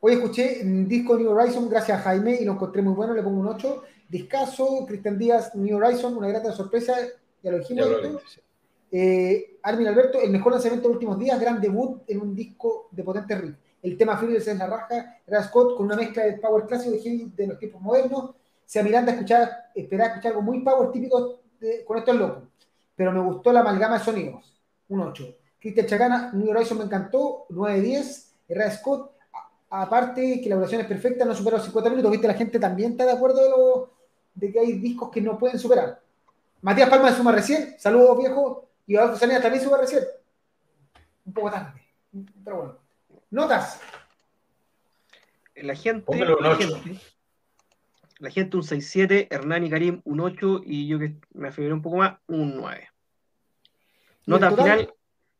Hoy 0.00 0.12
escuché 0.12 0.60
un 0.62 0.86
disco 0.86 1.16
New 1.16 1.30
Horizon 1.30 1.70
gracias 1.70 1.98
a 1.98 2.02
Jaime 2.02 2.36
y 2.38 2.44
lo 2.44 2.52
encontré 2.52 2.82
muy 2.82 2.92
bueno, 2.92 3.14
le 3.14 3.22
pongo 3.22 3.40
un 3.40 3.48
8. 3.48 3.82
Discaso, 4.08 4.84
Cristian 4.86 5.18
Díaz, 5.18 5.54
New 5.54 5.76
Horizon, 5.76 6.16
una 6.16 6.28
grata 6.28 6.52
sorpresa, 6.52 6.94
ya 7.42 7.50
lo 7.50 7.58
dijimos. 7.58 7.88
Eh, 8.92 9.56
Armin 9.62 9.88
Alberto, 9.88 10.20
el 10.20 10.30
mejor 10.30 10.52
lanzamiento 10.52 10.86
de 10.86 10.94
los 10.94 10.96
últimos 10.96 11.18
días, 11.18 11.40
gran 11.40 11.60
debut 11.60 12.02
en 12.06 12.20
un 12.20 12.34
disco 12.36 12.88
de 12.92 13.02
potente 13.02 13.34
riff. 13.36 13.56
El 13.82 13.96
tema 13.96 14.16
Fearless 14.16 14.48
es 14.48 14.58
la 14.58 14.66
raja, 14.66 15.20
era 15.26 15.42
Scott 15.42 15.76
con 15.76 15.86
una 15.86 15.96
mezcla 15.96 16.24
de 16.24 16.34
power 16.34 16.66
clásico 16.66 16.92
de, 16.92 17.30
de 17.34 17.46
los 17.46 17.58
tiempos 17.58 17.80
modernos 17.80 18.34
si 18.66 18.80
a 18.80 18.82
Miranda 18.82 19.12
escuchaba, 19.12 19.48
esperaba 19.74 20.10
escuchar 20.10 20.32
algo 20.32 20.42
muy 20.42 20.60
power 20.60 20.90
típico 20.90 21.40
con 21.86 21.98
estos 21.98 22.16
locos, 22.16 22.42
pero 22.94 23.12
me 23.12 23.20
gustó 23.20 23.52
la 23.52 23.60
amalgama 23.60 23.98
de 23.98 24.04
sonidos, 24.04 24.60
un 24.88 25.00
8. 25.00 25.36
Cristian 25.60 25.86
Chacana, 25.86 26.30
New 26.32 26.50
Horizon 26.50 26.78
me 26.78 26.84
encantó, 26.84 27.46
9-10. 27.48 28.24
Herrera 28.48 28.70
Scott, 28.70 29.12
aparte 29.70 30.40
que 30.40 30.48
la 30.48 30.56
duración 30.56 30.80
es 30.80 30.86
perfecta, 30.86 31.24
no 31.24 31.34
supera 31.34 31.56
los 31.56 31.66
50 31.66 31.90
minutos, 31.90 32.10
viste, 32.10 32.28
la 32.28 32.34
gente 32.34 32.60
también 32.60 32.92
está 32.92 33.04
de 33.04 33.12
acuerdo 33.12 33.90
de, 34.34 34.52
que 34.52 34.60
hay 34.60 34.72
discos 34.78 35.10
que 35.10 35.20
no 35.20 35.38
pueden 35.38 35.58
superar. 35.58 36.00
Matías 36.60 36.88
Palma 36.88 37.10
de 37.10 37.16
suma 37.16 37.32
recién, 37.32 37.74
saludos 37.78 38.18
viejo, 38.18 38.68
y 38.86 38.96
Adolfo 38.96 39.16
Sanía 39.16 39.40
también 39.40 39.62
suma 39.64 39.78
recién. 39.78 40.04
Un 41.24 41.32
poco 41.32 41.50
tarde, 41.50 41.82
pero 42.44 42.56
bueno. 42.56 42.78
Notas. 43.30 43.80
La 45.56 45.74
gente, 45.74 46.16
la 46.16 46.54
gente 46.54 47.00
la 48.18 48.30
gente 48.30 48.56
un 48.56 48.62
6-7, 48.62 49.28
Hernán 49.30 49.64
y 49.64 49.70
Karim 49.70 50.00
un 50.04 50.20
8 50.20 50.62
y 50.64 50.88
yo 50.88 50.98
que 50.98 51.16
me 51.34 51.48
afirmé 51.48 51.74
un 51.74 51.82
poco 51.82 51.98
más, 51.98 52.16
un 52.26 52.56
9. 52.56 52.88
Nota 54.26 54.50
final 54.50 54.92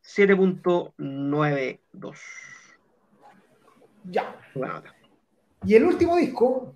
7.92. 0.02 2.18
Ya. 4.04 4.38
Y 5.64 5.74
el 5.74 5.84
último 5.84 6.16
disco 6.16 6.74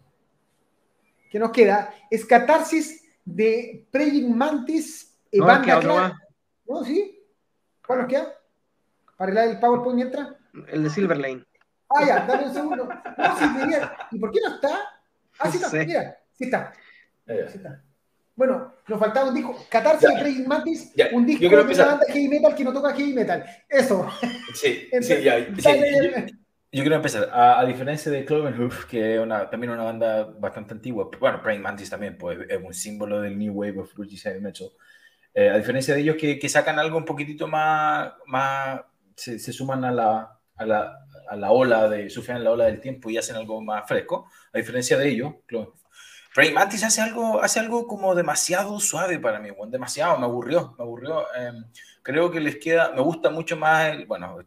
que 1.31 1.39
nos 1.39 1.52
queda 1.52 1.94
es 2.10 2.24
Catarsis 2.24 3.05
de 3.24 3.86
Praying 3.93 4.36
Mantis. 4.36 5.16
Eh, 5.31 5.39
no, 5.39 5.47
banda 5.47 6.20
¿No? 6.66 6.85
¿Sí? 6.85 7.16
¿Cuál 7.86 8.01
nos 8.01 8.09
queda? 8.09 8.35
¿Para 9.16 9.44
el 9.44 9.60
PowerPoint 9.60 9.97
mientras? 9.97 10.35
El 10.68 10.82
de 10.82 10.90
Silver 10.90 11.18
Lane. 11.18 11.44
Ah, 11.89 12.05
ya, 12.05 12.27
dame 12.27 12.47
un 12.47 12.55
segundo. 12.55 12.86
No, 12.86 13.39
sí, 13.39 13.44
¿Y 14.12 14.18
por 14.18 14.32
qué 14.32 14.40
no 14.43 14.55
está? 14.55 14.99
Ah, 15.41 15.51
sí 15.51 15.57
está, 15.57 15.85
mira, 15.85 16.19
sí 16.33 16.45
está. 16.45 16.73
Sí 17.27 17.57
está. 17.57 17.83
Bueno, 18.37 18.73
nos 18.89 18.99
faltaba 18.99 19.29
un 19.29 19.35
disco, 19.35 19.55
Catarse 19.69 20.09
de 20.09 20.19
Craig 20.19 20.47
Mantis, 20.47 20.93
un 21.12 21.27
disco 21.27 21.49
de 21.49 21.57
una 21.57 21.85
banda 21.85 22.07
heavy 22.09 22.29
metal 22.29 22.55
que 22.55 22.65
no 22.65 22.73
toca 22.73 22.95
heavy 22.95 23.12
metal. 23.12 23.45
Eso. 23.69 24.09
Sí, 24.55 24.89
sí, 25.03 25.23
ya. 25.23 25.39
yo, 25.39 25.53
quiero 26.71 26.95
empezar. 26.95 27.29
A, 27.33 27.65
diferencia 27.67 28.11
de 28.11 28.25
Cloverhoof, 28.25 28.87
que 28.87 29.17
es 29.17 29.21
una, 29.21 29.51
también 29.51 29.73
una 29.73 29.83
banda 29.83 30.25
bastante 30.25 30.73
antigua, 30.73 31.11
bueno, 31.21 31.43
Praying 31.43 31.61
Mantis 31.62 31.91
también, 31.91 32.17
pues 32.17 32.39
es 32.49 32.59
un 32.62 32.73
símbolo 32.73 33.21
del 33.21 33.39
New 33.39 33.53
Wave 33.53 33.81
of 33.81 33.95
British 33.95 34.23
Heavy 34.23 34.41
Metal. 34.41 34.69
Eh, 35.35 35.51
a 35.51 35.59
diferencia 35.59 35.95
de 35.95 36.01
ellos 36.01 36.17
que, 36.17 36.39
que, 36.39 36.49
sacan 36.49 36.79
algo 36.79 36.97
un 36.97 37.05
poquitito 37.05 37.47
más, 37.47 38.12
más 38.27 38.81
se, 39.15 39.39
se 39.39 39.53
suman 39.53 39.85
a 39.85 39.93
la, 39.93 40.41
a 40.57 40.67
la, 40.67 41.07
a 41.31 41.36
la 41.36 41.52
ola 41.52 41.89
de, 41.89 42.11
sufren 42.11 42.43
la 42.43 42.51
ola 42.51 42.65
del 42.65 42.81
tiempo 42.81 43.09
y 43.09 43.16
hacen 43.16 43.36
algo 43.36 43.62
más 43.62 43.86
fresco, 43.86 44.28
a 44.52 44.59
diferencia 44.59 44.98
de 44.98 45.09
ellos, 45.09 45.35
Praying 46.35 46.55
Mantis 46.55 46.85
hace 46.85 47.01
algo, 47.01 47.43
hace 47.43 47.61
algo 47.61 47.86
como 47.86 48.15
demasiado 48.15 48.78
suave 48.81 49.19
para 49.19 49.39
mí, 49.39 49.51
demasiado, 49.69 50.19
me 50.19 50.27
aburrió, 50.27 50.74
me 50.78 50.85
aburrió. 50.85 51.27
Em, 51.35 51.65
creo 52.02 52.31
que 52.31 52.40
les 52.40 52.57
queda, 52.57 52.93
me 52.93 53.01
gusta 53.01 53.31
mucho 53.31 53.57
más, 53.57 53.93
el, 53.93 54.07
bueno, 54.07 54.40
es 54.40 54.47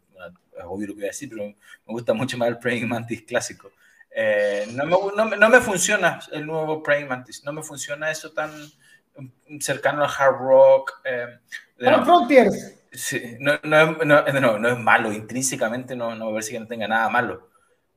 obvio 0.66 0.88
lo 0.88 0.94
que 0.94 1.00
voy 1.00 1.06
a 1.06 1.08
decir, 1.08 1.30
pero 1.30 1.44
me 1.44 1.56
gusta 1.86 2.14
mucho 2.14 2.38
más 2.38 2.50
el 2.50 2.58
Praying 2.58 2.88
Mantis 2.88 3.24
clásico. 3.24 3.72
Eh, 4.16 4.68
no, 4.74 4.86
me, 4.86 4.92
no, 4.92 5.36
no, 5.36 5.50
me, 5.50 5.60
funciona 5.60 6.20
el 6.32 6.46
nuevo 6.46 6.84
Praying 6.84 7.08
Mantis, 7.08 7.44
no 7.44 7.52
me 7.52 7.64
funciona 7.64 8.12
eso 8.12 8.32
tan, 8.32 8.52
cercano 9.60 10.04
al 10.04 10.12
hard 10.18 10.38
rock. 10.38 11.02
Eh, 11.06 11.40
no, 11.80 12.06
Frontiers. 12.06 12.83
Sí, 12.94 13.38
no, 13.40 13.60
no, 13.64 13.94
no, 14.06 14.60
no, 14.60 14.70
es 14.70 14.78
malo, 14.78 15.12
intrínsecamente 15.12 15.96
no, 15.96 16.16
me 16.16 16.32
parece 16.32 16.52
que 16.52 16.60
no 16.60 16.68
tenga 16.68 16.88
nada 16.88 17.10
malo, 17.10 17.50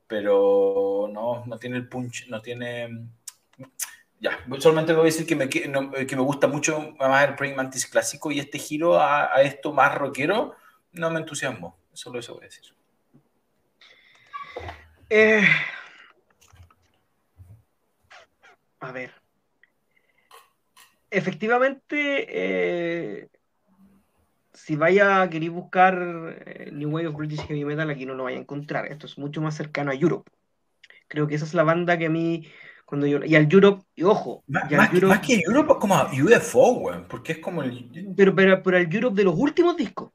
pero 0.06 1.06
no, 1.12 1.44
no 1.44 1.59
tiene 1.59 1.77
el 1.77 1.86
punch, 1.86 2.28
no 2.28 2.40
tiene... 2.40 3.06
Ya, 4.18 4.39
solamente 4.59 4.94
voy 4.94 5.02
a 5.02 5.05
decir 5.05 5.27
que 5.27 5.36
me, 5.36 5.51
que, 5.51 5.68
me 5.68 6.23
gusta 6.23 6.47
mucho 6.47 6.94
más 6.98 7.28
el 7.28 7.35
Praying 7.35 7.56
Mantis 7.56 7.86
clásico 7.86 8.32
y 8.32 8.40
este 8.40 8.59
giro 8.59 8.98
a, 8.98 9.35
a, 9.36 9.43
esto 9.43 9.74
más 9.74 9.94
rockero 9.94 10.56
no 10.93 11.10
me 11.10 11.20
entusiasmó, 11.20 11.78
solo 11.93 12.18
eso 12.18 12.35
voy 12.35 12.44
a 12.44 12.47
decir. 12.47 12.64
Eh, 15.10 15.47
a 18.81 18.93
ver. 18.93 19.12
Efectivamente, 21.10 22.27
eh, 22.28 23.28
si 24.66 24.74
vaya 24.74 25.22
a 25.22 25.30
querer 25.30 25.51
buscar 25.51 25.94
eh, 26.44 26.70
New 26.72 26.90
Wave 26.90 27.06
of 27.06 27.14
British 27.14 27.38
Heavy 27.47 27.64
Metal, 27.64 27.88
aquí 27.88 28.05
no 28.05 28.14
lo 28.14 28.24
vaya 28.24 28.36
a 28.36 28.40
encontrar. 28.40 28.86
Esto 28.86 29.06
es 29.06 29.16
mucho 29.16 29.40
más 29.40 29.55
cercano 29.55 29.93
a 29.93 29.94
Europe. 29.94 30.28
Creo 31.06 31.28
que 31.28 31.36
esa 31.36 31.44
es 31.44 31.55
la 31.55 31.62
banda 31.62 31.97
que 31.97 32.06
a 32.06 32.10
mí, 32.10 32.48
cuando 32.84 33.06
yo. 33.06 33.24
Y 33.24 33.36
al 33.36 33.47
Europe, 33.48 33.84
y 33.94 34.02
ojo. 34.02 34.43
Más, 34.48 34.68
más, 34.68 34.93
Europe, 34.93 35.06
más 35.06 35.20
que 35.20 35.40
Europe, 35.47 35.74
como 35.78 35.94
a 35.94 36.10
UFO, 36.10 36.74
güey, 36.80 36.98
porque 37.06 37.34
es 37.34 37.38
como 37.38 37.62
el. 37.62 38.12
Pero, 38.16 38.34
pero, 38.34 38.60
pero 38.60 38.76
al 38.78 38.93
Europe 38.93 39.14
de 39.14 39.22
los 39.22 39.36
últimos 39.36 39.76
discos. 39.76 40.10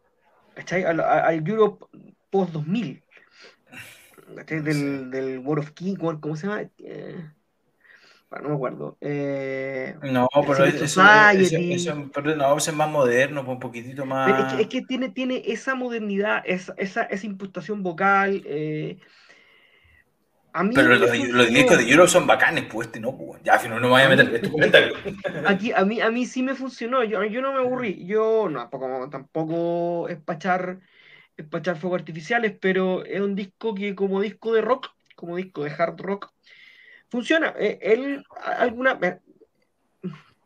¿Cachai? 0.53 0.84
Al, 0.84 0.99
al 0.99 1.48
Europe 1.48 1.86
post 2.30 2.52
2000. 2.52 3.02
¿Cachai? 4.36 4.60
Del, 4.60 5.10
del 5.11 5.40
World 5.40 5.64
of 5.64 5.72
King, 5.72 5.95
¿cómo 5.95 6.36
se 6.36 6.48
llama? 6.48 6.64
Eh, 6.80 7.26
no 8.40 8.49
me 8.49 8.56
acuerdo. 8.56 8.98
Eh, 9.02 9.95
no, 10.03 10.30
pero 10.32 10.64
eso, 10.64 10.86
eso, 10.86 11.02
eso, 11.03 12.10
pero 12.14 12.36
no, 12.36 12.58
es 12.58 12.74
más 12.74 12.90
moderno, 12.90 13.44
pues, 13.44 13.56
un 13.56 13.60
poquitito 13.60 14.06
más. 14.06 14.30
Es 14.30 14.53
que, 14.53 14.62
es 14.62 14.68
que, 14.70 14.82
tiene, 14.84 15.10
tiene 15.10 15.44
esa 15.48 15.76
modernidad, 15.76 16.41
esa, 16.45 16.74
esa, 16.78 17.03
esa 17.03 17.26
imputación 17.26 17.84
vocal. 17.84 18.41
Eh, 18.45 18.99
a 20.53 20.64
mí 20.64 20.74
pero 20.74 20.95
los, 20.95 21.18
los 21.30 21.49
discos 21.49 21.78
de 21.78 21.90
Europe 21.90 22.10
son 22.10 22.26
bacanes, 22.26 22.66
pues 22.72 22.88
este 22.88 23.02
no, 23.02 23.18
pues. 23.18 23.41
Ya, 23.44 23.60
si 23.60 23.68
no, 23.68 23.76
no 23.76 23.88
me 23.88 23.90
voy 23.90 24.02
a 24.02 24.10
meter 24.10 24.49
comentario. 24.52 24.94
Aquí, 25.45 25.74
a 25.74 25.84
mí, 25.84 25.99
a 25.99 26.10
mí 26.10 26.26
sí 26.26 26.41
me 26.41 26.56
funcionó, 26.56 27.03
yo, 27.03 27.24
yo 27.26 27.41
no 27.41 27.52
me 27.52 27.60
aburrí. 27.60 28.06
Yo 28.06 28.48
no, 28.49 28.62
tampoco, 28.70 29.10
tampoco 29.10 30.08
espachar, 30.08 30.80
espachar 31.36 31.78
fuegos 31.78 31.99
artificiales, 31.99 32.56
pero 32.62 33.03
es 33.03 33.20
un 33.20 33.36
disco 33.36 33.76
que, 33.76 33.94
como 33.94 34.22
disco 34.22 34.53
de 34.53 34.62
rock, 34.62 34.88
como 35.16 35.36
disco 35.36 35.64
de 35.64 35.72
hard 35.72 35.99
rock, 35.99 36.32
funciona. 37.12 37.54
Eh, 37.60 37.78
él, 37.82 38.26
alguna. 38.42 38.98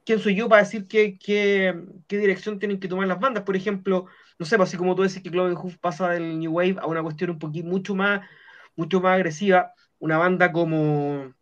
¿Quién 0.03 0.19
soy 0.19 0.35
yo 0.35 0.49
para 0.49 0.63
decir 0.63 0.87
qué, 0.87 1.17
qué, 1.17 1.75
qué, 2.07 2.17
dirección 2.17 2.59
tienen 2.59 2.79
que 2.79 2.87
tomar 2.87 3.07
las 3.07 3.19
bandas? 3.19 3.43
Por 3.43 3.55
ejemplo, 3.55 4.05
no 4.37 4.45
sé, 4.45 4.57
pues, 4.57 4.69
así 4.69 4.77
como 4.77 4.95
tú 4.95 5.01
decís 5.01 5.23
que 5.23 5.31
Cloven 5.31 5.55
Hoof 5.55 5.77
pasa 5.77 6.09
del 6.09 6.37
New 6.39 6.51
Wave 6.51 6.75
a 6.79 6.85
una 6.85 7.01
cuestión 7.01 7.31
un 7.31 7.39
poquito 7.39 7.67
mucho 7.67 7.95
más, 7.95 8.21
mucho 8.75 8.99
más 8.99 9.15
agresiva. 9.15 9.73
Una 9.99 10.17
banda 10.17 10.51
como. 10.51 11.33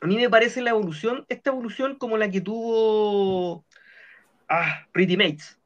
A 0.00 0.06
mí 0.06 0.16
me 0.16 0.30
parece 0.30 0.62
la 0.62 0.70
evolución, 0.70 1.26
esta 1.28 1.50
evolución 1.50 1.96
como 1.96 2.16
la 2.16 2.30
que 2.30 2.40
tuvo 2.40 3.64
ah, 4.48 4.86
Pretty 4.92 5.16
Mates. 5.16 5.58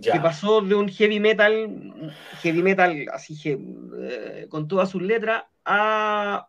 Ya. 0.00 0.12
Que 0.12 0.20
pasó 0.20 0.60
de 0.60 0.74
un 0.74 0.88
heavy 0.88 1.20
metal, 1.20 2.12
heavy 2.42 2.62
metal 2.62 3.06
así, 3.12 3.38
eh, 3.44 4.46
con 4.48 4.66
todas 4.66 4.90
sus 4.90 5.02
letras, 5.02 5.44
a 5.64 6.48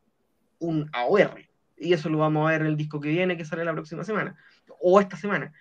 un 0.60 0.90
AOR. 0.94 1.41
Y 1.77 1.94
eso 1.94 2.10
lo 2.10 2.19
vamos 2.19 2.48
a 2.48 2.52
ver 2.52 2.61
en 2.61 2.68
el 2.68 2.77
disco 2.77 2.99
que 2.99 3.10
viene, 3.10 3.38
que 3.38 3.45
sale 3.45 3.65
la 3.65 3.73
próxima 3.73 4.03
semana, 4.03 4.38
o 4.80 4.99
esta 4.99 5.18
semana. 5.18 5.53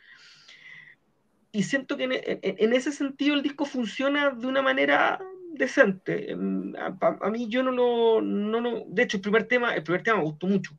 Y 1.51 1.63
siento 1.65 1.97
que 1.97 2.05
en, 2.05 2.13
en, 2.13 2.39
en 2.43 2.73
ese 2.73 2.93
sentido 2.93 3.35
el 3.35 3.43
disco 3.43 3.65
funciona 3.65 4.31
de 4.31 4.47
una 4.47 4.63
manera 4.63 5.21
decente. 5.55 6.33
Em, 6.33 6.75
a, 6.77 6.97
a, 7.21 7.31
mí 7.31 7.49
yo 7.49 7.63
no 7.63 7.71
lo, 7.71 8.21
no 8.21 8.61
lo, 8.61 8.85
de 8.87 9.03
hecho 9.03 9.17
el 9.17 9.23
primer 9.23 9.45
tema, 9.45 9.75
el 9.75 9.83
primer 9.83 10.03
tema 10.03 10.19
me 10.19 10.25
gustó 10.25 10.47
mucho. 10.47 10.73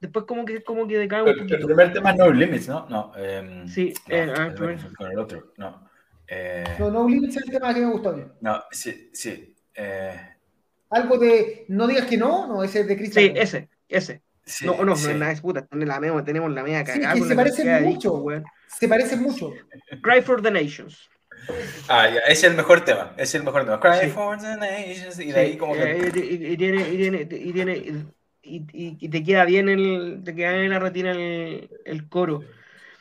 Después 0.00 0.24
como 0.24 0.44
que 0.46 0.62
como 0.62 0.86
que 0.86 0.96
decae 0.96 1.22
un 1.22 1.34
poquito. 1.34 1.56
El 1.56 1.66
primer 1.66 1.92
tema 1.92 2.10
es 2.10 2.16
No 2.16 2.30
Limits, 2.30 2.68
¿no? 2.68 2.88
No. 2.88 3.12
Eh, 3.16 3.64
sí, 3.66 3.92
no, 4.08 4.14
eh, 4.14 4.34
el 4.36 4.54
primer... 4.54 4.78
con 4.94 5.10
el 5.10 5.18
otro, 5.18 5.52
no. 5.58 5.90
Eh, 6.26 6.64
no, 6.78 6.90
No 6.90 7.08
Limits 7.08 7.36
es 7.36 7.42
el 7.44 7.50
tema 7.50 7.74
que 7.74 7.80
me 7.80 7.92
gustó 7.92 8.10
a 8.10 8.16
mí. 8.16 8.22
No, 8.40 8.62
sí, 8.70 9.10
sí. 9.12 9.54
Eh... 9.74 10.36
Algo 10.90 11.18
de 11.18 11.64
No 11.68 11.86
digas 11.86 12.06
que 12.06 12.16
no, 12.16 12.46
no, 12.46 12.64
ese 12.64 12.80
es 12.80 12.88
de 12.88 12.96
Cristian. 12.96 13.24
Sí, 13.26 13.32
ese, 13.36 13.68
ese. 13.88 14.22
Sí, 14.44 14.66
no, 14.66 14.84
no, 14.84 14.96
sí. 14.96 15.04
no 15.04 15.10
es 15.10 15.16
nada, 15.16 15.32
es 15.32 15.40
puta, 15.40 15.66
la 15.70 16.24
tenemos 16.24 16.50
la 16.50 16.62
media 16.62 16.82
cagada. 16.82 17.14
Sí, 17.14 17.22
que 17.22 17.28
se 17.28 17.34
parecen 17.36 17.84
mucho, 17.84 18.10
disco, 18.10 18.44
se 18.66 18.88
parecen 18.88 19.22
mucho. 19.22 19.52
Cry 20.02 20.22
for 20.22 20.42
the 20.42 20.50
Nations. 20.50 21.08
Ah, 21.88 22.08
ya, 22.08 22.20
ese 22.20 22.32
es 22.32 22.44
el 22.44 22.56
mejor 22.56 22.84
tema, 22.84 23.14
es 23.16 23.34
el 23.34 23.44
mejor 23.44 23.64
tema. 23.64 23.78
Cry 23.78 24.08
sí. 24.08 24.08
for 24.08 24.38
the 24.38 24.56
Nations, 24.56 25.20
y 25.20 25.30
de 25.30 25.40
ahí 25.40 25.56
como 25.56 25.74
que... 25.74 26.12
Y, 26.14 26.52
y, 26.52 26.56
tiene, 26.56 26.88
y 26.88 26.96
tiene, 26.96 27.28
y 27.30 27.52
tiene, 27.52 27.76
y, 28.42 28.96
y, 28.98 29.08
te 29.08 29.22
queda 29.22 29.44
bien 29.44 29.68
el, 29.68 30.22
te 30.24 30.34
queda 30.34 30.52
bien 30.52 30.64
en 30.64 30.70
la 30.70 30.80
retina 30.80 31.12
el, 31.12 31.70
el 31.84 32.08
coro. 32.08 32.42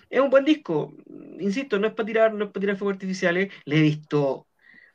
Es 0.10 0.20
un 0.20 0.30
buen 0.30 0.46
disco, 0.46 0.94
insisto, 1.40 1.80
no 1.80 1.88
es 1.88 1.94
para 1.94 2.06
tirar, 2.06 2.34
no 2.34 2.46
es 2.46 2.52
para 2.52 2.62
tirar 2.62 2.78
fuegos 2.78 2.96
artificiales. 2.96 3.52
Le 3.66 3.78
he 3.78 3.82
visto 3.82 4.48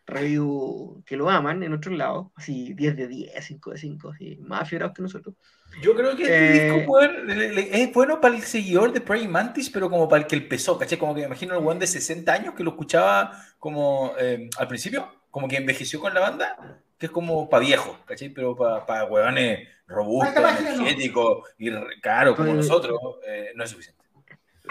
review 0.06 1.02
que 1.06 1.16
lo 1.16 1.31
aman 1.31 1.62
en 1.62 1.72
otros 1.72 1.97
lados, 1.97 2.28
así 2.36 2.74
10 2.74 2.97
de 2.97 3.09
10, 3.09 3.44
5 3.44 3.70
de 3.70 3.78
5, 3.78 4.10
así, 4.10 4.36
más 4.43 4.62
afierados 4.62 4.94
que 4.94 5.02
nosotros. 5.02 5.35
Yo 5.82 5.94
creo 5.94 6.14
que 6.14 6.22
este 6.22 6.47
eh, 6.47 6.70
disco 6.70 6.86
puede, 6.86 7.82
es 7.82 7.93
bueno 7.93 8.20
para 8.20 8.36
el 8.36 8.43
seguidor 8.43 8.93
de 8.93 9.01
Praying 9.01 9.31
Mantis, 9.31 9.70
pero 9.70 9.90
como 9.90 10.09
para 10.09 10.22
el 10.22 10.28
que 10.28 10.36
empezó, 10.36 10.78
¿caché? 10.78 10.98
Como 10.98 11.14
que 11.14 11.22
me 11.22 11.26
imagino 11.26 11.59
el 11.59 11.66
one 11.66 11.81
de 11.81 11.86
60 11.86 12.32
años 12.32 12.55
que 12.55 12.62
lo 12.62 12.70
escuchaba 12.70 13.32
como 13.59 14.12
eh, 14.18 14.48
al 14.59 14.68
principio, 14.68 15.09
como 15.31 15.48
que 15.48 15.56
envejeció 15.56 16.01
con 16.01 16.14
la 16.14 16.20
banda, 16.20 16.81
que 16.98 17.06
es 17.06 17.12
como 17.12 17.48
para 17.48 17.64
viejo, 17.64 17.98
¿caché? 18.06 18.31
Pero 18.31 18.55
para, 18.55 18.86
para 18.86 19.05
huevones 19.05 19.68
robustos, 19.86 20.60
energéticos 20.60 21.48
y 21.59 21.70
caro 22.01 22.36
como 22.36 22.55
nosotros, 22.55 22.98
eh, 23.26 23.52
no 23.55 23.64
es 23.64 23.70
suficiente. 23.70 24.05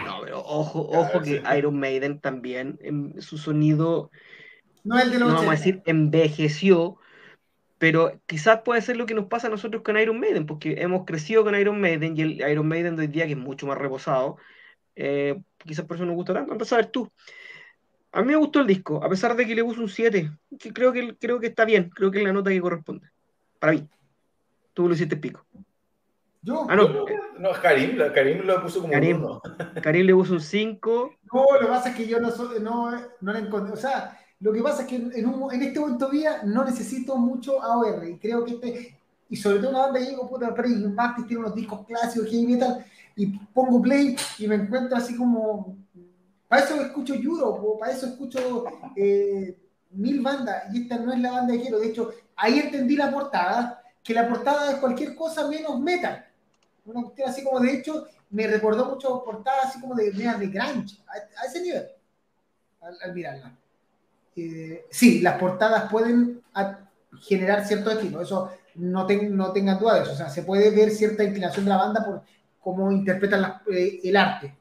No, 0.04 0.22
pero 0.24 0.40
ojo, 0.40 0.90
ojo 0.90 1.22
que 1.22 1.44
Iron 1.56 1.80
Maiden 1.80 2.20
también, 2.20 2.80
en 2.82 3.22
su 3.22 3.38
sonido, 3.38 4.10
no, 4.84 5.00
el 5.00 5.12
de 5.12 5.20
los 5.20 5.30
no 5.30 5.36
vamos 5.36 5.50
a 5.50 5.58
decir 5.58 5.82
envejeció, 5.86 6.98
pero 7.78 8.20
quizás 8.26 8.62
puede 8.62 8.82
ser 8.82 8.98
lo 8.98 9.06
que 9.06 9.14
nos 9.14 9.26
pasa 9.26 9.48
a 9.48 9.50
nosotros 9.50 9.84
con 9.84 9.98
Iron 9.98 10.20
Maiden, 10.20 10.46
porque 10.46 10.76
hemos 10.82 11.06
crecido 11.06 11.44
con 11.44 11.56
Iron 11.56 11.80
Maiden 11.82 12.18
y 12.18 12.22
el 12.22 12.50
Iron 12.50 12.68
Maiden 12.68 12.96
de 12.96 13.04
hoy 13.04 13.08
día 13.08 13.26
que 13.26 13.34
es 13.34 13.38
mucho 13.38 13.68
más 13.68 13.78
reposado, 13.78 14.38
eh, 14.96 15.42
quizás 15.58 15.86
por 15.86 15.98
eso 15.98 16.06
nos 16.06 16.16
gusta 16.16 16.34
tanto. 16.34 16.52
Entonces, 16.52 16.74
a 16.74 16.78
ver 16.78 16.88
tú. 16.88 17.12
A 18.12 18.22
mí 18.22 18.28
me 18.28 18.36
gustó 18.36 18.60
el 18.60 18.68
disco, 18.68 19.04
a 19.04 19.10
pesar 19.10 19.36
de 19.36 19.48
que 19.48 19.56
le 19.56 19.64
puse 19.64 19.80
un 19.80 19.90
7, 19.90 20.32
que 20.60 20.72
creo 20.72 20.94
que, 20.94 21.18
creo 21.18 21.40
que 21.40 21.48
está 21.48 21.66
bien, 21.66 21.90
creo 21.90 22.12
que 22.12 22.20
es 22.20 22.24
la 22.24 22.32
nota 22.32 22.52
que 22.52 22.62
corresponde. 22.62 23.10
Para 23.60 23.74
mí. 23.74 23.88
Tú 24.74 24.88
lo 24.88 24.94
hiciste 24.94 25.18
pico. 25.18 25.46
Yo, 26.42 26.66
ah, 26.70 26.76
no. 26.76 26.90
no, 26.90 27.06
no 27.40 27.52
Karim, 27.54 27.98
Karim 28.14 28.46
lo 28.46 28.62
puso 28.62 28.82
como 28.82 28.92
Karim, 28.92 29.18
uno. 29.18 29.42
Karim 29.82 30.06
le 30.06 30.14
puso 30.14 30.34
un 30.34 30.42
5. 30.42 31.16
No, 31.32 31.46
lo 31.54 31.60
que 31.60 31.66
pasa 31.68 31.90
es 31.90 31.96
que 31.96 32.08
yo 32.08 32.20
no, 32.20 32.30
no, 32.60 33.02
no 33.22 33.34
le 33.34 33.40
encontré. 33.40 33.74
O 33.74 33.78
sea, 33.78 34.20
lo 34.44 34.52
que 34.52 34.62
pasa 34.62 34.82
es 34.82 34.90
que 34.90 34.98
en, 34.98 35.62
este 35.62 35.80
momento 35.80 36.10
día 36.10 36.42
no 36.44 36.66
necesito 36.66 37.16
mucho 37.16 37.64
AOR 37.64 38.06
y 38.10 38.18
creo 38.18 38.44
que 38.44 38.52
este, 38.56 38.98
y 39.30 39.38
sobre 39.38 39.60
todo 39.60 39.70
una 39.70 39.84
banda 39.84 40.00
que 40.00 40.10
digo, 40.10 40.30
puta, 40.30 40.54
Prey 40.54 40.74
Martis 40.74 41.26
tiene 41.28 41.44
unos 41.44 41.56
discos 41.56 41.86
clásicos, 41.88 42.30
heavy 42.30 42.48
metal, 42.48 42.86
y 43.16 43.28
pongo 43.28 43.82
play 43.82 44.18
y 44.38 44.48
me 44.50 44.56
encuentro 44.56 44.98
así 44.98 45.16
como, 45.16 45.78
para 46.50 46.62
eso 46.62 46.76
escucho 46.82 47.14
Europe, 47.14 47.80
para 47.80 47.94
eso 47.94 48.06
escucho 48.08 48.66
eh, 48.98 49.58
mil 49.92 50.20
bandas, 50.20 50.64
y 50.74 50.82
esta 50.82 50.98
no 50.98 51.14
es 51.14 51.20
la 51.20 51.32
banda 51.32 51.54
que 51.54 51.62
quiero, 51.62 51.80
de 51.80 51.88
hecho, 51.88 52.12
ahí 52.36 52.60
entendí 52.60 52.98
la 52.98 53.12
portada, 53.12 53.82
que 54.04 54.14
la 54.14 54.28
portada 54.28 54.74
es 54.74 54.78
cualquier 54.80 55.16
cosa 55.16 55.48
menos 55.48 55.80
metal, 55.80 56.26
una 56.86 57.02
cuestión 57.04 57.30
así 57.30 57.46
como, 57.46 57.62
de 57.62 57.76
hecho, 57.76 58.08
me 58.30 58.46
recordó 58.46 58.90
mucho 58.90 59.24
portadas 59.24 59.68
así 59.68 59.80
como 59.80 59.96
de, 59.96 60.12
de 60.12 60.48
grunge, 60.48 60.98
a, 61.08 61.46
ese 61.46 61.62
nivel, 61.62 61.88
al 62.82 63.14
mirarla 63.14 63.58
eh, 64.36 64.86
sí, 64.90 65.22
las 65.22 65.38
portadas 65.40 65.90
pueden 65.92 66.42
generar 67.22 67.66
cierto 67.66 67.92
estilo, 67.92 68.22
eso 68.22 68.52
no, 68.76 69.06
ten, 69.06 69.36
no 69.36 69.52
tengan 69.52 69.80
duda 69.80 69.96
de 69.96 70.02
eso, 70.04 70.14
o 70.14 70.16
sea, 70.16 70.30
se 70.30 70.44
puede 70.44 70.70
ver 70.72 70.90
cierta 70.90 71.24
inclinación 71.24 71.66
de 71.66 71.70
la 71.70 71.78
banda 71.78 72.04
por 72.04 72.22
cómo 72.60 72.92
interpretan 72.92 73.42
la, 73.42 73.62
eh, 73.72 74.00
el 74.04 74.18
arte. 74.18 74.56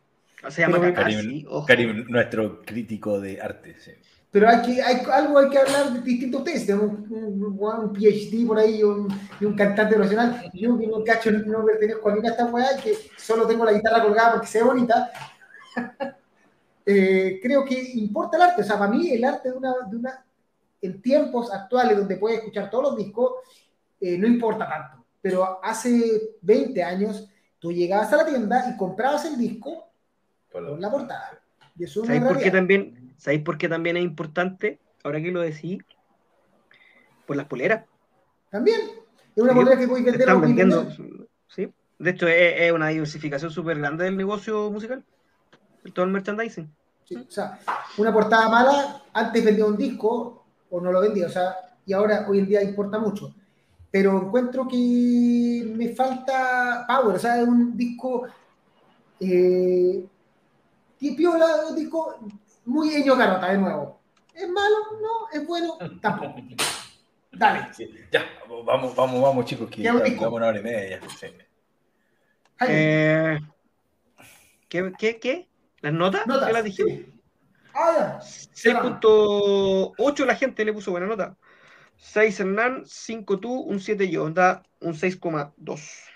Se 0.49 0.63
llama 0.63 0.81
pero, 0.81 0.95
Karim, 0.95 1.47
Karim, 1.67 2.05
nuestro 2.09 2.63
crítico 2.63 3.21
de 3.21 3.41
arte. 3.41 3.77
Sí. 3.79 3.93
Pero 4.33 4.49
hay 4.49 4.63
que, 4.63 4.83
hay, 4.83 5.03
algo 5.13 5.39
hay 5.39 5.51
que 5.51 5.59
hablar 5.59 5.93
de 5.93 6.01
distintos 6.01 6.43
test, 6.43 6.71
un, 6.71 7.07
un, 7.11 7.59
un, 7.61 7.93
PhD 7.93 8.47
por 8.47 8.59
ahí 8.59 8.81
y 8.81 8.83
un, 8.83 9.07
y 9.39 9.45
un 9.45 9.55
cantante 9.55 9.95
profesional. 9.95 10.51
Yo 10.55 10.79
que 10.79 10.87
no 10.87 11.05
cacho, 11.05 11.31
no 11.31 11.65
pertenezco 11.67 12.09
a 12.09 12.13
ninguna 12.13 12.31
esta 12.31 12.47
weá, 12.47 12.77
que 12.83 12.97
solo 13.19 13.47
tengo 13.47 13.67
la 13.67 13.75
guitarra 13.75 14.03
colgada 14.03 14.33
porque 14.33 14.47
se 14.47 14.59
ve 14.59 14.65
bonita. 14.65 15.11
eh, 16.85 17.39
creo 17.43 17.65
que 17.65 17.81
importa 17.95 18.37
el 18.37 18.43
arte. 18.43 18.63
O 18.63 18.65
sea, 18.65 18.79
para 18.79 18.91
mí 18.91 19.11
el 19.11 19.25
arte 19.25 19.51
de 19.51 19.57
una, 19.57 19.75
de 19.91 19.97
una 19.97 20.25
en 20.81 21.01
tiempos 21.01 21.53
actuales 21.53 21.97
donde 21.97 22.17
puedes 22.17 22.39
escuchar 22.39 22.69
todos 22.69 22.85
los 22.85 22.97
discos, 22.97 23.35
eh, 24.01 24.19
no 24.19 24.27
importa 24.27 24.69
tanto. 24.69 25.07
Pero 25.21 25.65
hace 25.65 26.37
20 26.41 26.83
años 26.83 27.29
tú 27.59 27.73
llegabas 27.73 28.13
a 28.13 28.17
la 28.17 28.27
tienda 28.27 28.69
y 28.69 28.77
comprabas 28.77 29.25
el 29.25 29.39
disco 29.39 29.89
por 30.51 30.63
la 30.63 30.91
portada. 30.91 31.41
¿Sabéis 31.87 32.23
por, 32.23 32.39
qué 32.39 32.51
también, 32.51 33.15
¿Sabéis 33.17 33.43
por 33.43 33.57
qué 33.57 33.69
también 33.69 33.97
es 33.97 34.03
importante? 34.03 34.79
Ahora 35.05 35.21
que 35.23 35.31
lo 35.31 35.41
decís, 35.41 35.83
por 37.27 37.37
las 37.37 37.47
poleras. 37.47 37.85
También. 38.51 38.81
Es 39.35 39.43
una 39.43 39.55
polera 39.55 39.79
que 39.79 39.89
podéis 39.89 40.05
vender 40.05 40.21
Están 40.21 40.41
vendiendo, 40.41 40.89
sí. 41.49 41.73
De 41.99 42.11
hecho, 42.11 42.27
es, 42.27 42.73
una 42.73 42.89
diversificación 42.89 43.51
súper 43.51 43.79
grande 43.79 44.05
del 44.05 44.17
negocio 44.17 44.71
musical. 44.71 45.05
Todo 45.93 46.05
el 46.05 46.13
merchandising. 46.13 46.73
Sí, 47.05 47.17
o 47.17 47.31
sea, 47.31 47.59
una 47.99 48.13
portada 48.13 48.49
mala, 48.49 49.03
antes 49.13 49.45
vendía 49.45 49.67
un 49.67 49.77
disco 49.77 50.45
o 50.71 50.81
no 50.81 50.93
lo 50.93 51.01
vendía, 51.01 51.27
o 51.27 51.31
sea, 51.31 51.55
y 51.85 51.93
ahora 51.93 52.27
hoy 52.29 52.39
en 52.39 52.47
día 52.47 52.63
importa 52.63 52.99
mucho. 52.99 53.35
Pero 53.91 54.23
encuentro 54.23 54.67
que 54.67 55.65
me 55.77 55.89
falta 55.91 56.87
power, 56.87 57.17
o 57.17 57.19
sea, 57.19 57.41
es 57.41 57.47
un 57.47 57.77
disco 57.77 58.27
eh, 59.21 60.07
piola, 60.99 61.67
un 61.69 61.77
disco 61.77 62.19
muy 62.65 62.95
Eño 62.95 63.17
Carota 63.17 63.53
de 63.53 63.59
nuevo. 63.59 64.01
¿Es 64.35 64.49
malo? 64.49 64.77
No, 65.01 65.29
es 65.33 65.47
bueno, 65.47 65.77
tampoco. 66.01 66.37
Dale. 67.33 67.71
ya, 68.11 68.25
vamos, 68.67 68.95
vamos, 68.95 69.23
vamos, 69.23 69.45
chicos, 69.47 69.69
que 69.71 69.83
ya 69.83 69.95
vamos 69.95 70.33
una 70.33 70.49
hora 70.49 70.59
y 70.59 70.63
media. 70.63 71.01
Sí. 71.19 71.27
Eh, 72.69 73.39
¿qué, 74.69 74.93
qué, 74.99 75.19
qué? 75.19 75.49
¿Las 75.83 75.93
notas? 75.93 76.27
notas 76.27 76.47
¿Qué 76.47 76.53
las 76.53 76.65
dijimos? 76.65 76.93
Sí. 76.93 77.13
Ah, 77.75 78.19
6.8 78.21 80.27
la 80.27 80.35
gente 80.35 80.65
le 80.65 80.73
puso 80.73 80.91
buena 80.91 81.07
nota. 81.07 81.37
6 81.97 82.41
Hernán, 82.41 82.83
5 82.87 83.41
tú, 83.41 83.53
un 83.53 83.81
7 83.81 84.09
yo. 84.09 84.31
Da 84.31 84.63
un 84.81 84.95
6,2. 84.95 86.09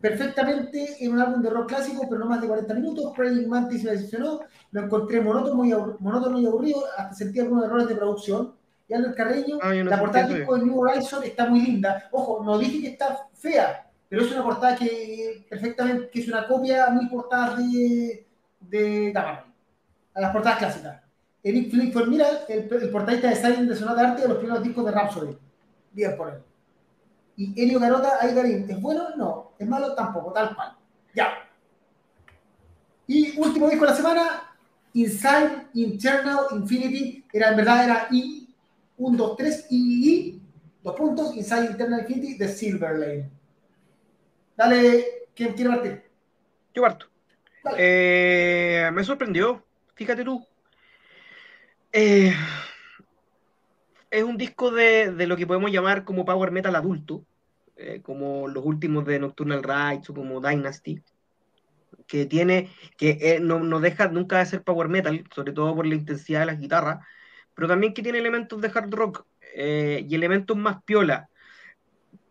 Perfectamente 0.00 0.96
en 0.98 1.12
un 1.12 1.20
álbum 1.20 1.42
de 1.42 1.48
rock 1.48 1.68
clásico, 1.68 2.04
pero 2.08 2.18
no 2.18 2.26
más 2.26 2.40
de 2.40 2.48
40 2.48 2.74
minutos. 2.74 3.12
Praying 3.14 3.48
Mantis 3.48 3.84
me 3.84 3.92
decepcionó. 3.92 4.40
Lo 4.72 4.82
encontré 4.82 5.20
monótono, 5.20 5.54
muy 5.54 5.72
monótono 6.00 6.40
y 6.40 6.46
aburrido. 6.46 6.82
Hasta 6.98 7.14
sentí 7.14 7.38
algunos 7.38 7.66
errores 7.66 7.86
de 7.86 7.94
producción. 7.94 8.56
Y 8.88 8.94
el 8.94 9.14
Carreño, 9.14 9.58
ah, 9.62 9.72
la 9.72 10.00
portada 10.00 10.26
del 10.26 10.38
disco 10.38 10.58
de 10.58 10.64
New 10.64 10.80
Horizon 10.80 11.22
está 11.22 11.48
muy 11.48 11.60
linda. 11.60 12.08
Ojo, 12.10 12.42
no 12.44 12.58
dije 12.58 12.80
que 12.80 12.88
está 12.88 13.28
fea, 13.32 13.91
pero 14.12 14.26
es 14.26 14.32
una 14.32 14.44
portada 14.44 14.76
que 14.76 15.46
perfectamente, 15.48 16.10
que 16.10 16.20
es 16.20 16.28
una 16.28 16.46
copia 16.46 16.90
muy 16.90 17.06
portada 17.08 17.56
de, 17.56 18.26
de 18.60 19.10
a 19.16 20.20
las 20.20 20.32
portadas 20.32 20.58
clásicas. 20.58 21.00
Eric 21.42 21.70
Philip 21.70 21.94
fue, 21.94 22.06
mira, 22.06 22.26
el, 22.46 22.70
el 22.70 22.90
portadista 22.90 23.30
de 23.30 23.36
Silent 23.36 23.70
de 23.70 23.74
Sonata 23.74 24.10
Arte 24.10 24.20
de 24.20 24.28
los 24.28 24.36
primeros 24.36 24.62
discos 24.62 24.84
de 24.84 24.90
Rhapsody. 24.90 25.38
Bien 25.92 26.14
por 26.14 26.28
él. 26.28 26.42
Y 27.38 27.62
Elio 27.62 27.80
Garota, 27.80 28.18
ahí 28.20 28.34
Karim, 28.34 28.66
¿es 28.68 28.82
bueno? 28.82 29.16
No. 29.16 29.52
¿Es 29.58 29.66
malo? 29.66 29.94
Tampoco, 29.94 30.30
tal 30.30 30.54
cual. 30.54 30.76
Ya. 31.14 31.48
Y 33.06 33.40
último 33.40 33.70
disco 33.70 33.86
de 33.86 33.90
la 33.92 33.96
semana, 33.96 34.56
Inside 34.92 35.68
Internal 35.72 36.48
Infinity. 36.50 37.24
Era, 37.32 37.48
en 37.48 37.56
verdad, 37.56 37.84
era 37.84 38.08
I, 38.10 38.54
1, 38.98 39.16
2, 39.16 39.36
3, 39.38 39.66
I, 39.70 40.10
I, 40.10 40.42
dos 40.82 40.94
puntos, 40.96 41.34
Inside 41.34 41.70
Internal 41.70 42.00
Infinity 42.00 42.34
de 42.34 42.48
Silver 42.48 42.98
Lane. 42.98 43.41
Dale, 44.62 45.26
¿quién 45.34 45.54
quiere 45.54 45.70
partir? 45.70 46.02
Yo 46.72 46.82
parto. 46.82 47.06
Eh, 47.76 48.88
me 48.92 49.02
sorprendió, 49.02 49.66
fíjate 49.96 50.22
tú. 50.22 50.46
Eh, 51.90 52.32
es 54.08 54.22
un 54.22 54.36
disco 54.36 54.70
de, 54.70 55.12
lo 55.26 55.36
que 55.36 55.48
podemos 55.48 55.72
llamar 55.72 56.04
como 56.04 56.24
power 56.24 56.52
metal 56.52 56.76
adulto, 56.76 57.24
eh, 57.74 58.02
como 58.04 58.46
los 58.46 58.64
últimos 58.64 59.04
de 59.04 59.18
Nocturnal 59.18 59.64
Rights 59.64 60.10
o 60.10 60.14
como 60.14 60.40
Dynasty, 60.40 61.02
que 62.06 62.26
tiene, 62.26 62.70
que 62.96 63.18
eh, 63.20 63.40
no, 63.40 63.80
deja 63.80 64.06
nunca 64.06 64.38
de 64.38 64.46
ser 64.46 64.62
power 64.62 64.86
metal, 64.86 65.24
sobre 65.34 65.52
todo 65.52 65.74
por 65.74 65.88
la 65.88 65.96
intensidad 65.96 66.38
de 66.38 66.46
las 66.46 66.60
guitarras, 66.60 67.04
pero 67.56 67.66
también 67.66 67.94
que 67.94 68.02
tiene 68.04 68.18
elementos 68.18 68.60
de 68.60 68.70
hard 68.72 68.94
rock 68.94 69.26
y 69.56 70.14
elementos 70.14 70.56
más 70.56 70.84
piola. 70.84 71.28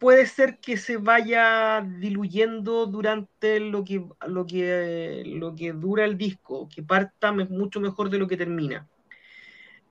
Puede 0.01 0.25
ser 0.25 0.57
que 0.57 0.77
se 0.77 0.97
vaya 0.97 1.87
diluyendo 1.99 2.87
durante 2.87 3.59
lo 3.59 3.83
que, 3.83 4.03
lo 4.25 4.47
que, 4.47 5.21
lo 5.27 5.55
que 5.55 5.73
dura 5.73 6.05
el 6.05 6.17
disco, 6.17 6.67
que 6.73 6.81
parta 6.81 7.31
mucho 7.31 7.79
mejor 7.79 8.09
de 8.09 8.17
lo 8.17 8.27
que 8.27 8.35
termina. 8.35 8.89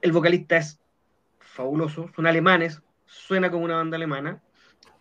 El 0.00 0.10
vocalista 0.10 0.56
es 0.56 0.80
fabuloso, 1.38 2.10
son 2.16 2.26
alemanes, 2.26 2.82
suena 3.06 3.52
como 3.52 3.64
una 3.64 3.76
banda 3.76 3.96
alemana, 3.96 4.42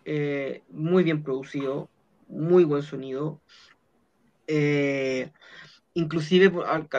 eh, 0.04 0.62
muy 0.68 1.02
bien 1.02 1.24
producido, 1.24 1.90
muy 2.28 2.62
buen 2.62 2.84
sonido. 2.84 3.42
Eh, 4.46 5.32
inclusive 5.94 6.52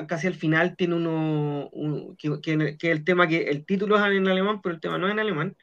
casi 0.10 0.28
al 0.28 0.36
final 0.36 0.76
tiene 0.76 0.96
uno 0.96 2.18
que, 2.18 2.78
el 2.82 3.04
tema 3.06 3.30
que 3.30 3.44
el 3.44 3.66
título 3.66 3.96
es 3.96 4.04
en 4.12 4.28
alemán, 4.28 4.60
pero 4.62 4.76
el 4.76 4.82
tema 4.82 4.98
no 4.98 5.08
es 5.08 5.14
en 5.14 5.20
alemán. 5.20 5.56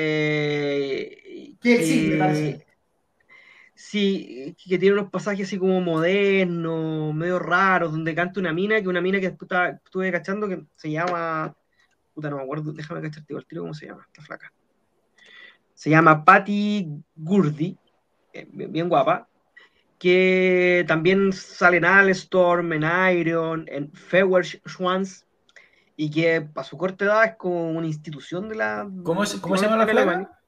Eh, 0.00 1.54
sí, 1.60 2.08
me 2.10 2.16
parece. 2.16 2.66
Sí, 3.74 4.54
que 4.64 4.78
tiene 4.78 4.98
unos 4.98 5.10
pasajes 5.10 5.46
así 5.46 5.58
como 5.58 5.80
modernos, 5.80 7.14
medio 7.14 7.38
raros, 7.38 7.92
donde 7.92 8.14
canta 8.14 8.40
una 8.40 8.52
mina, 8.52 8.80
que 8.80 8.88
una 8.88 9.00
mina 9.00 9.20
que 9.20 9.26
estuve 9.26 10.12
cachando 10.12 10.48
que 10.48 10.64
se 10.76 10.90
llama 10.90 11.56
puta, 12.18 12.30
no 12.30 12.38
me 12.38 12.42
acuerdo, 12.42 12.72
déjame 12.72 13.00
cacharte 13.00 13.32
el 13.32 13.46
tiro 13.46 13.62
cómo 13.62 13.74
se 13.74 13.86
llama, 13.86 14.04
esta 14.08 14.22
flaca. 14.22 14.52
Se 15.72 15.88
llama 15.88 16.24
Patty 16.24 16.88
Gurdy, 17.14 17.78
eh, 18.32 18.48
bien, 18.50 18.88
guapa, 18.88 19.28
que 20.00 20.84
también 20.88 21.32
sale 21.32 21.76
en 21.76 21.84
Alstorm, 21.84 22.72
en 22.72 22.84
Iron, 23.16 23.66
en 23.68 23.92
Fewer 23.92 24.44
Schwanz, 24.44 25.27
y 26.00 26.10
que 26.10 26.40
para 26.40 26.64
su 26.64 26.78
corta 26.78 27.04
edad 27.04 27.24
es 27.24 27.34
como 27.34 27.70
una 27.72 27.88
institución 27.88 28.48
de 28.48 28.54
la... 28.54 28.88
¿Cómo, 29.02 29.24
cómo 29.40 29.56
se 29.56 29.64
llama 29.66 29.84
la 29.84 29.86
flaca? 29.86 30.40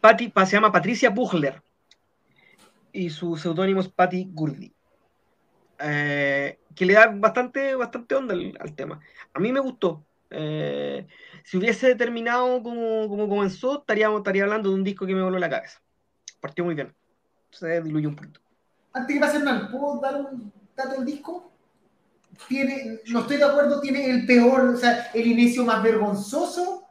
Patty, 0.00 0.32
se 0.46 0.52
llama 0.52 0.72
Patricia 0.72 1.10
Buchler, 1.10 1.62
y 2.90 3.10
su 3.10 3.36
seudónimo 3.36 3.82
es 3.82 3.88
Patty 3.88 4.30
Gurdy. 4.32 4.72
Eh, 5.80 6.58
que 6.74 6.86
le 6.86 6.94
da 6.94 7.08
bastante, 7.08 7.74
bastante 7.74 8.14
onda 8.14 8.34
al, 8.34 8.74
tema. 8.74 9.00
A 9.34 9.38
mí 9.38 9.52
me 9.52 9.60
gustó. 9.60 10.02
Eh, 10.30 11.06
si 11.44 11.58
hubiese 11.58 11.94
terminado 11.94 12.62
como, 12.62 13.06
como 13.06 13.28
comenzó, 13.28 13.80
estaríamos, 13.80 14.20
estaría 14.20 14.44
hablando 14.44 14.70
de 14.70 14.76
un 14.76 14.84
disco 14.84 15.04
que 15.04 15.14
me 15.14 15.22
voló 15.22 15.38
la 15.38 15.50
cabeza. 15.50 15.82
Partió 16.40 16.64
muy 16.64 16.74
bien. 16.74 16.94
Se 17.50 17.82
diluyó 17.82 18.08
un 18.08 18.16
poquito. 18.16 18.40
Antes 18.94 19.14
que 19.14 19.20
pase 19.20 19.38
mal, 19.40 19.68
¿puedo 19.70 20.00
dar 20.00 20.22
un 20.22 20.50
dato 20.74 20.96
del 20.96 21.04
disco? 21.04 21.49
Tiene, 22.48 23.00
no 23.08 23.20
estoy 23.20 23.36
de 23.36 23.44
acuerdo, 23.44 23.80
tiene 23.80 24.10
el 24.10 24.26
peor, 24.26 24.70
o 24.70 24.76
sea, 24.76 25.10
el 25.14 25.26
inicio 25.26 25.64
más 25.64 25.82
vergonzoso 25.82 26.88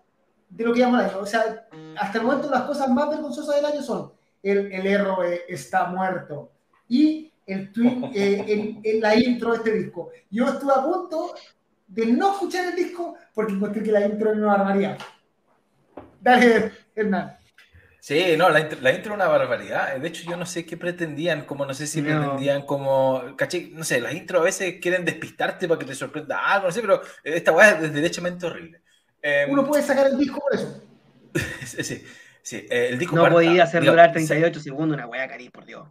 de 0.49 0.63
lo 0.63 0.73
que 0.73 0.79
llamamos 0.79 1.05
el 1.05 1.09
año. 1.09 1.19
O 1.21 1.25
sea, 1.25 1.67
hasta 1.97 2.17
el 2.17 2.23
momento 2.23 2.49
las 2.49 2.63
cosas 2.63 2.89
más 2.89 3.09
vergonzosas 3.09 3.55
del 3.55 3.65
año 3.65 3.81
son 3.81 4.11
el, 4.41 4.71
el 4.71 4.87
héroe 4.87 5.41
está 5.47 5.87
muerto 5.87 6.51
y 6.87 7.31
el 7.45 7.71
tweet, 7.71 8.11
eh, 8.13 8.99
la 9.01 9.15
intro 9.15 9.51
de 9.51 9.57
este 9.57 9.73
disco. 9.73 10.11
Yo 10.29 10.47
estuve 10.47 10.71
a 10.71 10.83
punto 10.83 11.33
de 11.87 12.05
no 12.05 12.33
escuchar 12.33 12.67
el 12.67 12.75
disco 12.75 13.15
porque 13.33 13.53
encontré 13.53 13.83
que 13.83 13.91
la 13.91 14.05
intro 14.05 14.31
una 14.31 14.57
barbaridad. 14.57 14.97
Dale, 16.21 16.71
Hernán. 16.95 17.38
Sí, 17.99 18.35
no, 18.37 18.49
la 18.49 18.61
intro, 18.61 18.79
la 18.81 18.91
intro 18.91 19.11
es 19.11 19.15
una 19.15 19.27
barbaridad. 19.27 19.97
De 19.97 20.07
hecho, 20.07 20.29
yo 20.29 20.37
no 20.37 20.45
sé 20.45 20.65
qué 20.65 20.77
pretendían, 20.77 21.45
como 21.45 21.65
no 21.65 21.73
sé 21.73 21.85
si 21.85 22.01
pretendían 22.01 22.61
como, 22.61 23.35
caché, 23.35 23.69
no 23.73 23.83
sé, 23.83 23.99
las 23.99 24.13
intros 24.13 24.41
a 24.41 24.45
veces 24.45 24.75
quieren 24.81 25.03
despistarte 25.03 25.67
para 25.67 25.79
que 25.79 25.85
te 25.85 25.95
sorprenda 25.95 26.39
algo, 26.39 26.67
no 26.67 26.71
sé, 26.71 26.81
pero 26.81 27.01
esta 27.23 27.51
weá 27.51 27.71
es 27.71 27.93
derechamente 27.93 28.45
horrible. 28.45 28.81
Em, 29.21 29.51
Uno 29.51 29.65
puede 29.65 29.83
sacar 29.83 30.07
el 30.07 30.17
disco 30.17 30.39
por 30.39 30.55
eso. 30.55 30.81
sí, 31.65 32.05
sí, 32.41 32.67
eh, 32.69 32.87
el 32.91 32.97
disco 32.97 33.15
No 33.15 33.29
podía 33.29 33.63
hacer 33.63 33.83
durar 33.83 34.11
38 34.13 34.59
segundos 34.59 34.95
una 34.95 35.05
weá, 35.05 35.27
cari, 35.27 35.49
por 35.49 35.65
Dios 35.65 35.87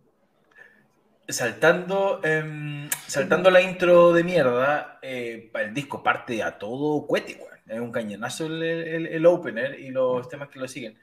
saltando, 1.29 2.21
em, 2.25 2.89
saltando 3.07 3.51
la 3.51 3.61
intro 3.61 4.13
de 4.13 4.25
mierda, 4.25 4.99
eh, 5.03 5.51
el 5.55 5.75
disco 5.75 6.03
parte 6.03 6.43
a 6.43 6.59
todo 6.59 7.07
cuete, 7.07 7.39
Es 7.67 7.81
un 7.81 7.93
cañonazo 7.93 8.47
el, 8.47 8.63
el, 8.63 9.27
opener 9.27 9.79
y 9.79 9.91
los 9.91 10.27
temas 10.29 10.49
que 10.49 10.59
lo 10.59 10.67
siguen. 10.67 10.99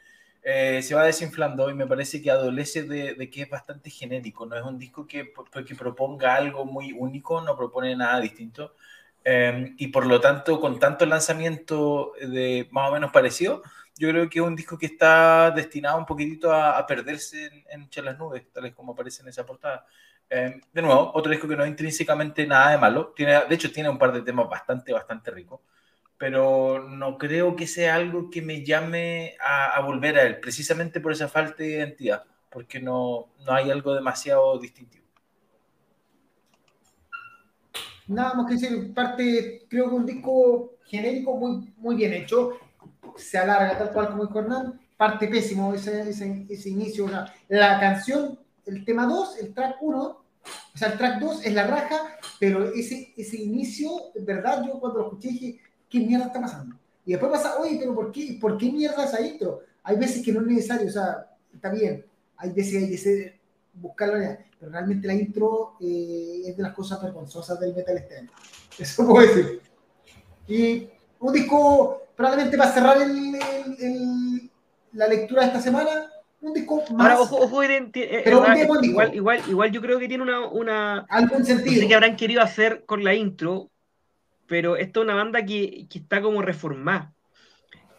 Eh, 0.47 0.83
se 0.83 0.93
va 0.93 1.03
desinflando 1.03 1.71
y 1.71 1.73
me 1.73 1.87
parece 1.87 2.21
que 2.21 2.29
adolece 2.29 2.83
de, 2.83 3.29
que 3.31 3.41
es 3.41 3.49
bastante 3.49 3.89
genérico. 3.89 4.45
No 4.45 4.55
es 4.55 4.63
un 4.63 4.77
disco 4.77 5.07
que, 5.07 5.33
que 5.67 5.75
proponga 5.75 6.35
algo 6.35 6.65
muy 6.65 6.91
único, 6.93 7.41
no 7.41 7.57
propone 7.57 7.95
nada 7.95 8.19
distinto. 8.21 8.75
Em, 9.23 9.75
y 9.79 9.87
por 9.87 10.05
lo 10.05 10.21
tanto, 10.21 10.59
con 10.61 10.79
tanto 10.79 11.05
lanzamiento 11.07 12.13
de 12.21 12.67
más 12.71 12.89
o 12.91 12.93
menos 12.93 13.11
parecido, 13.11 13.63
yo 13.97 14.09
creo 14.09 14.29
que 14.29 14.37
es 14.39 14.45
un 14.45 14.55
disco 14.55 14.77
que 14.77 14.85
está 14.85 15.49
destinado 15.49 15.97
un 15.97 16.05
poquitito 16.05 16.53
a, 16.53 16.85
perderse 16.85 17.47
en, 17.71 17.89
en 17.91 18.05
las 18.05 18.17
nubes, 18.19 18.43
tal 18.53 18.73
como 18.75 18.93
aparece 18.93 19.23
en 19.23 19.29
esa 19.29 19.45
portada. 19.45 19.87
Eh, 20.29 20.61
de 20.73 20.81
nuevo, 20.81 21.11
otro 21.13 21.31
disco 21.31 21.47
que 21.47 21.55
no 21.55 21.63
es 21.63 21.69
intrínsecamente 21.69 22.45
nada 22.45 22.71
de 22.71 22.77
malo. 22.77 23.13
Tiene, 23.15 23.45
de 23.45 23.55
hecho, 23.55 23.71
tiene 23.71 23.89
un 23.89 23.97
par 23.97 24.11
de 24.13 24.21
temas 24.21 24.47
bastante, 24.49 24.93
bastante 24.93 25.31
ricos. 25.31 25.61
Pero 26.17 26.87
no 26.87 27.17
creo 27.17 27.55
que 27.55 27.67
sea 27.67 27.95
algo 27.95 28.29
que 28.29 28.41
me 28.41 28.63
llame 28.63 29.35
a, 29.39 29.81
volver 29.81 30.17
a 30.17 30.23
él, 30.23 30.39
precisamente 30.39 31.01
por 31.01 31.11
esa 31.11 31.27
falta 31.27 31.63
de 31.63 31.71
identidad, 31.71 32.23
porque 32.49 32.79
no, 32.79 33.33
no 33.45 33.51
hay 33.51 33.69
algo 33.69 33.93
demasiado 33.93 34.57
distintivo. 34.59 35.05
nada 38.07 38.35
más 38.35 38.47
que 38.47 38.53
decir, 38.53 38.93
parte, 38.93 39.65
creo 39.67 39.89
que 39.89 39.95
un 39.95 40.05
disco 40.05 40.77
genérico 40.85 41.35
muy, 41.35 41.73
muy 41.77 41.95
bien 41.95 42.13
hecho, 42.13 42.51
se 43.15 43.37
alarga 43.37 43.77
tal 43.77 43.91
cual 43.91 44.09
como 44.09 44.25
dijo 44.25 44.39
Hernán, 44.39 44.79
parte 44.97 45.27
pésimo 45.27 45.73
ese, 45.73 46.09
ese, 46.09 46.45
ese 46.49 46.69
inicio, 46.69 47.09
la 47.47 47.79
canción, 47.79 48.39
el 48.65 48.85
tema 48.85 49.05
2, 49.05 49.39
el 49.39 49.53
track 49.53 49.77
1, 49.81 49.99
o 50.01 50.77
sea, 50.77 50.89
el 50.89 50.97
track 50.97 51.19
2 51.19 51.45
es 51.45 51.53
la 51.53 51.67
raja, 51.67 52.17
pero 52.39 52.71
ese, 52.73 53.13
ese 53.17 53.41
inicio, 53.41 53.89
en 54.15 54.25
verdad, 54.25 54.63
yo 54.65 54.79
cuando 54.79 54.99
lo 54.99 55.05
escuché 55.05 55.29
dije, 55.29 55.61
¿qué 55.89 55.99
mierda 55.99 56.27
está 56.27 56.41
pasando? 56.41 56.75
Y 57.05 57.11
después 57.11 57.31
pasa, 57.31 57.57
oye, 57.59 57.77
pero 57.79 57.93
¿por 57.93 58.11
qué, 58.11 58.37
¿por 58.39 58.57
qué 58.57 58.71
mierda 58.71 59.05
esa 59.05 59.21
intro? 59.21 59.61
Hay 59.83 59.97
veces 59.97 60.23
que 60.23 60.31
no 60.31 60.41
es 60.41 60.47
necesario, 60.47 60.87
o 60.87 60.91
sea, 60.91 61.27
está 61.53 61.69
bien, 61.69 62.05
hay 62.37 62.51
veces 62.51 62.71
que 62.71 62.77
hay 62.79 62.89
que 62.89 63.39
buscarla, 63.73 64.39
pero 64.59 64.71
realmente 64.71 65.07
la 65.07 65.13
intro 65.13 65.75
eh, 65.79 66.41
es 66.45 66.57
de 66.57 66.63
las 66.63 66.73
cosas 66.73 67.01
vergonzosas 67.01 67.59
del 67.59 67.75
metal 67.75 67.97
este 67.97 68.27
Eso 68.79 69.07
puedo 69.07 69.25
decir. 69.25 69.61
Y 70.47 70.89
un 71.19 71.33
disco, 71.33 72.01
probablemente 72.15 72.57
para 72.57 72.71
cerrar 72.71 73.01
el, 73.01 73.35
el, 73.79 74.51
la 74.93 75.07
lectura 75.07 75.41
de 75.41 75.47
esta 75.47 75.61
semana, 75.61 76.11
un 76.41 76.53
disco 76.53 76.83
más. 76.91 77.11
Ahora, 77.11 77.19
ojo, 77.21 77.37
ojo, 77.37 77.63
eh, 77.63 77.91
pero 78.23 78.43
igual, 78.55 79.15
igual, 79.15 79.41
igual 79.47 79.71
yo 79.71 79.81
creo 79.81 79.99
que 79.99 80.07
tiene 80.07 80.23
una. 80.23 80.47
una 80.47 80.99
algún 81.09 81.43
sentido. 81.45 81.75
No 81.75 81.81
sé 81.81 81.87
qué 81.87 81.95
habrán 81.95 82.15
querido 82.15 82.41
hacer 82.41 82.85
con 82.85 83.03
la 83.03 83.13
intro, 83.15 83.71
pero 84.47 84.77
esta 84.77 84.99
es 84.99 85.03
una 85.03 85.15
banda 85.15 85.45
que, 85.45 85.87
que 85.89 85.99
está 85.99 86.21
como 86.21 86.41
reformada 86.41 87.15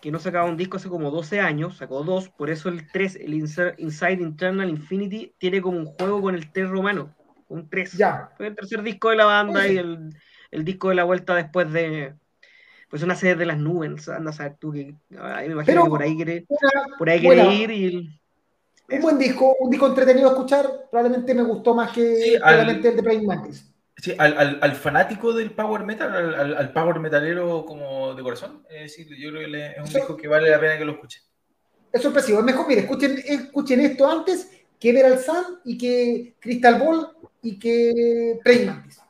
que 0.06 0.12
no 0.12 0.20
sacaba 0.20 0.48
un 0.48 0.56
disco 0.56 0.76
hace 0.76 0.88
como 0.88 1.10
12 1.10 1.40
años, 1.40 1.78
sacó 1.78 2.04
dos, 2.04 2.28
por 2.28 2.48
eso 2.48 2.68
el 2.68 2.88
3, 2.90 3.16
el 3.16 3.34
Inside 3.34 4.22
Internal 4.22 4.68
Infinity, 4.68 5.34
tiene 5.38 5.60
como 5.60 5.78
un 5.78 5.86
juego 5.86 6.22
con 6.22 6.36
el 6.36 6.52
3 6.52 6.68
romano, 6.68 7.12
un 7.48 7.68
3. 7.68 7.92
Ya. 7.94 8.30
Fue 8.36 8.46
el 8.46 8.54
tercer 8.54 8.82
disco 8.84 9.10
de 9.10 9.16
la 9.16 9.24
banda 9.24 9.66
y 9.66 9.78
el, 9.78 10.14
el, 10.52 10.64
disco 10.64 10.90
de 10.90 10.94
la 10.94 11.02
vuelta 11.02 11.34
después 11.34 11.72
de. 11.72 12.14
Pues 12.88 13.02
una 13.02 13.16
serie 13.16 13.34
de 13.34 13.46
las 13.46 13.58
nubes, 13.58 14.08
anda 14.08 14.30
a 14.30 14.32
saber 14.32 14.56
tú 14.60 14.70
que. 14.70 14.94
Ahí 15.18 15.48
me 15.48 15.54
imagino 15.54 15.82
que 15.82 15.90
por 15.90 16.02
ahí 16.02 16.14
quiere, 16.14 16.46
por 16.98 17.10
ahí 17.10 17.20
quiere 17.20 17.54
ir 17.54 17.70
y. 17.72 18.20
Un 18.88 19.00
buen 19.00 19.18
disco, 19.18 19.56
un 19.58 19.70
disco 19.70 19.88
entretenido 19.88 20.28
a 20.28 20.32
escuchar, 20.34 20.70
probablemente 20.88 21.34
me 21.34 21.42
gustó 21.42 21.74
más 21.74 21.90
que 21.90 22.36
probablemente 22.38 22.90
el 22.90 22.96
de 22.96 23.02
Praying 23.02 23.26
Mantis. 23.26 23.74
Sí, 23.98 24.14
al, 24.18 24.58
al, 24.60 24.74
fanático 24.74 25.32
del 25.32 25.52
power 25.52 25.82
metal, 25.84 26.14
al, 26.14 26.54
al, 26.54 26.72
power 26.72 27.00
metalero 27.00 27.64
como 27.64 28.14
de 28.14 28.22
corazón, 28.22 28.62
es 28.68 28.82
decir, 28.82 29.08
yo 29.16 29.30
creo 29.30 29.50
que 29.50 29.66
es 29.68 29.78
un 29.78 29.84
disco 29.86 30.16
que 30.16 30.28
vale 30.28 30.50
la 30.50 30.60
pena 30.60 30.76
que 30.76 30.84
lo 30.84 30.92
escuchen. 30.92 31.22
Es 31.90 32.02
sorpresivo, 32.02 32.40
es 32.40 32.44
mejor, 32.44 32.68
mire, 32.68 32.82
escuchen, 32.82 33.16
escuchen 33.24 33.80
esto 33.80 34.06
antes 34.06 34.50
que 34.78 34.92
ver 34.92 35.06
al 35.06 35.18
Sun 35.18 35.60
y 35.64 35.78
que 35.78 36.36
Crystal 36.40 36.78
Ball 36.78 37.08
y 37.40 37.58
que 37.58 38.38
Mantis. 38.66 39.00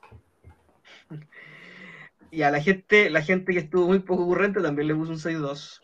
Y 2.31 2.43
a 2.43 2.51
la 2.53 2.61
gente, 2.61 3.11
la 3.11 3.23
gente 3.23 3.53
que 3.53 3.59
estuvo 3.61 3.87
muy 3.87 3.99
poco 4.01 4.23
ocurrente 4.25 4.61
también 4.61 4.89
le 4.89 4.95
puso 4.95 5.13
un 5.13 5.19
6-2. 5.19 5.81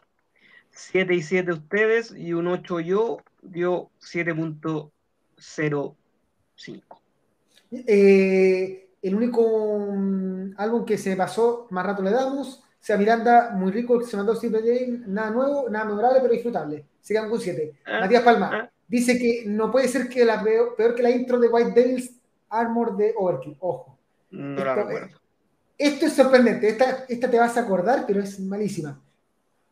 7 0.70 1.14
y 1.14 1.22
7 1.22 1.52
ustedes 1.52 2.14
y 2.16 2.34
un 2.34 2.46
8 2.46 2.80
yo 2.80 3.18
dio 3.42 3.90
7.05. 4.00 5.96
Eh, 7.72 8.88
el 9.02 9.14
único 9.14 9.86
mm, 9.90 10.54
álbum 10.56 10.84
que 10.84 10.96
se 10.96 11.16
pasó, 11.16 11.66
más 11.70 11.84
rato 11.84 12.02
le 12.02 12.10
damos. 12.10 12.62
Sea 12.78 12.96
Miranda, 12.96 13.50
muy 13.54 13.70
rico, 13.70 13.98
que 13.98 14.06
se 14.06 14.16
mandó 14.16 14.34
siempre 14.34 14.62
nada 15.06 15.30
nuevo, 15.30 15.68
nada 15.68 15.84
memorable, 15.84 16.20
pero 16.20 16.32
disfrutable. 16.32 16.84
Se 17.00 17.14
quedan 17.14 17.28
con 17.28 17.40
7. 17.40 17.74
Ah, 17.84 18.00
Matías 18.00 18.22
Palma 18.22 18.50
ah. 18.52 18.70
dice 18.88 19.18
que 19.18 19.44
no 19.46 19.70
puede 19.70 19.86
ser 19.88 20.08
que 20.08 20.24
la 20.24 20.42
peor, 20.42 20.94
que 20.94 21.02
la 21.02 21.10
intro 21.10 21.38
de 21.38 21.48
White 21.48 21.80
Devils 21.80 22.16
Armor 22.48 22.96
de 22.96 23.14
Overkill. 23.16 23.56
Ojo. 23.60 23.98
No 24.30 24.50
esto, 24.50 24.64
la 24.64 24.74
recuerdo. 24.74 25.20
Esto 25.78 26.06
es 26.06 26.12
sorprendente. 26.12 26.68
Esta, 26.68 27.04
esta 27.08 27.30
te 27.30 27.38
vas 27.38 27.56
a 27.56 27.60
acordar, 27.60 28.04
pero 28.06 28.20
es 28.20 28.40
malísima. 28.40 29.00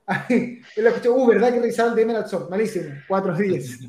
lo 0.77 0.89
escuché, 0.89 1.09
uh, 1.09 1.27
¿verdad 1.27 1.53
que 1.53 1.61
revisaron 1.61 1.95
de 1.95 2.03
Emerald 2.03 2.27
Sword? 2.27 2.51
Malísimo. 2.51 2.91
4 3.09 3.35
10. 3.35 3.81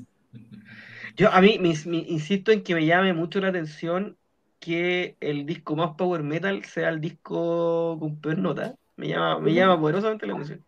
Yo 1.16 1.32
a 1.32 1.42
mí 1.42 1.60
me, 1.60 1.70
insisto 1.98 2.52
en 2.52 2.64
que 2.64 2.74
me 2.74 2.86
llame 2.86 3.14
mucho 3.14 3.40
la 3.40 3.50
atención 3.50 4.18
que 4.62 5.18
el 5.20 5.46
disco 5.46 5.76
más 5.76 5.96
power 5.98 6.22
metal 6.22 6.64
sea 6.64 6.90
el 6.90 7.02
disco 7.02 7.98
con 8.00 8.22
peor 8.22 8.38
nota. 8.38 8.76
Me 8.96 9.08
llama, 9.08 9.40
me 9.40 9.54
llama 9.54 9.80
poderosamente 9.80 10.28
la 10.28 10.34
atención. 10.34 10.64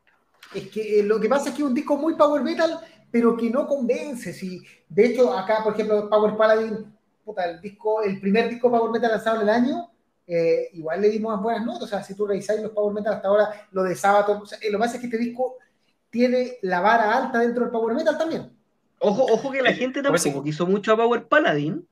Es 0.54 0.68
que 0.70 1.00
eh, 1.00 1.04
lo 1.04 1.20
que 1.20 1.30
pasa 1.30 1.50
es 1.50 1.56
que 1.56 1.62
es 1.62 1.68
un 1.68 1.76
disco 1.76 1.96
muy 1.96 2.16
power 2.16 2.42
metal, 2.42 2.80
pero 3.12 3.38
que 3.38 3.52
no 3.52 3.68
convence. 3.68 4.34
Si, 4.34 4.64
de 4.90 5.06
hecho, 5.06 5.32
acá, 5.38 5.64
por 5.64 5.74
ejemplo, 5.74 6.10
Power 6.10 6.36
Paladin, 6.36 6.92
el, 7.38 7.62
disco, 7.62 8.02
el 8.02 8.20
primer 8.20 8.50
disco 8.50 8.72
power 8.72 8.92
metal 8.92 9.12
lanzado 9.12 9.38
en 9.38 9.42
el 9.44 9.50
año, 9.50 9.92
eh, 10.26 10.70
igual 10.74 11.00
le 11.00 11.10
dimos 11.10 11.40
buenas 11.40 11.64
notas. 11.64 11.84
O 11.84 11.88
sea, 11.88 12.04
si 12.04 12.16
tú 12.16 12.26
revisáis 12.26 12.62
los 12.62 12.72
power 12.72 12.96
metal 12.96 13.14
hasta 13.14 13.28
ahora, 13.28 13.68
lo 13.72 13.84
de 13.84 13.96
sábado, 13.96 14.44
eh, 14.60 14.72
lo 14.72 14.80
que 14.80 14.82
pasa 14.82 14.96
es 14.96 15.02
que 15.02 15.08
este 15.08 15.20
disco 15.20 15.58
tiene 16.10 16.58
la 16.64 16.82
vara 16.82 17.16
alta 17.16 17.40
dentro 17.40 17.64
del 17.64 17.72
power 17.72 17.94
metal 17.94 18.18
también. 18.18 18.52
Ojo, 18.98 19.24
ojo 19.26 19.52
que 19.52 19.62
la 19.62 19.74
gente 19.74 20.02
tampoco 20.02 20.44
quiso 20.44 20.66
mucho 20.66 20.94
a 20.94 20.98
Power 20.98 21.28
Paladin 21.28 21.88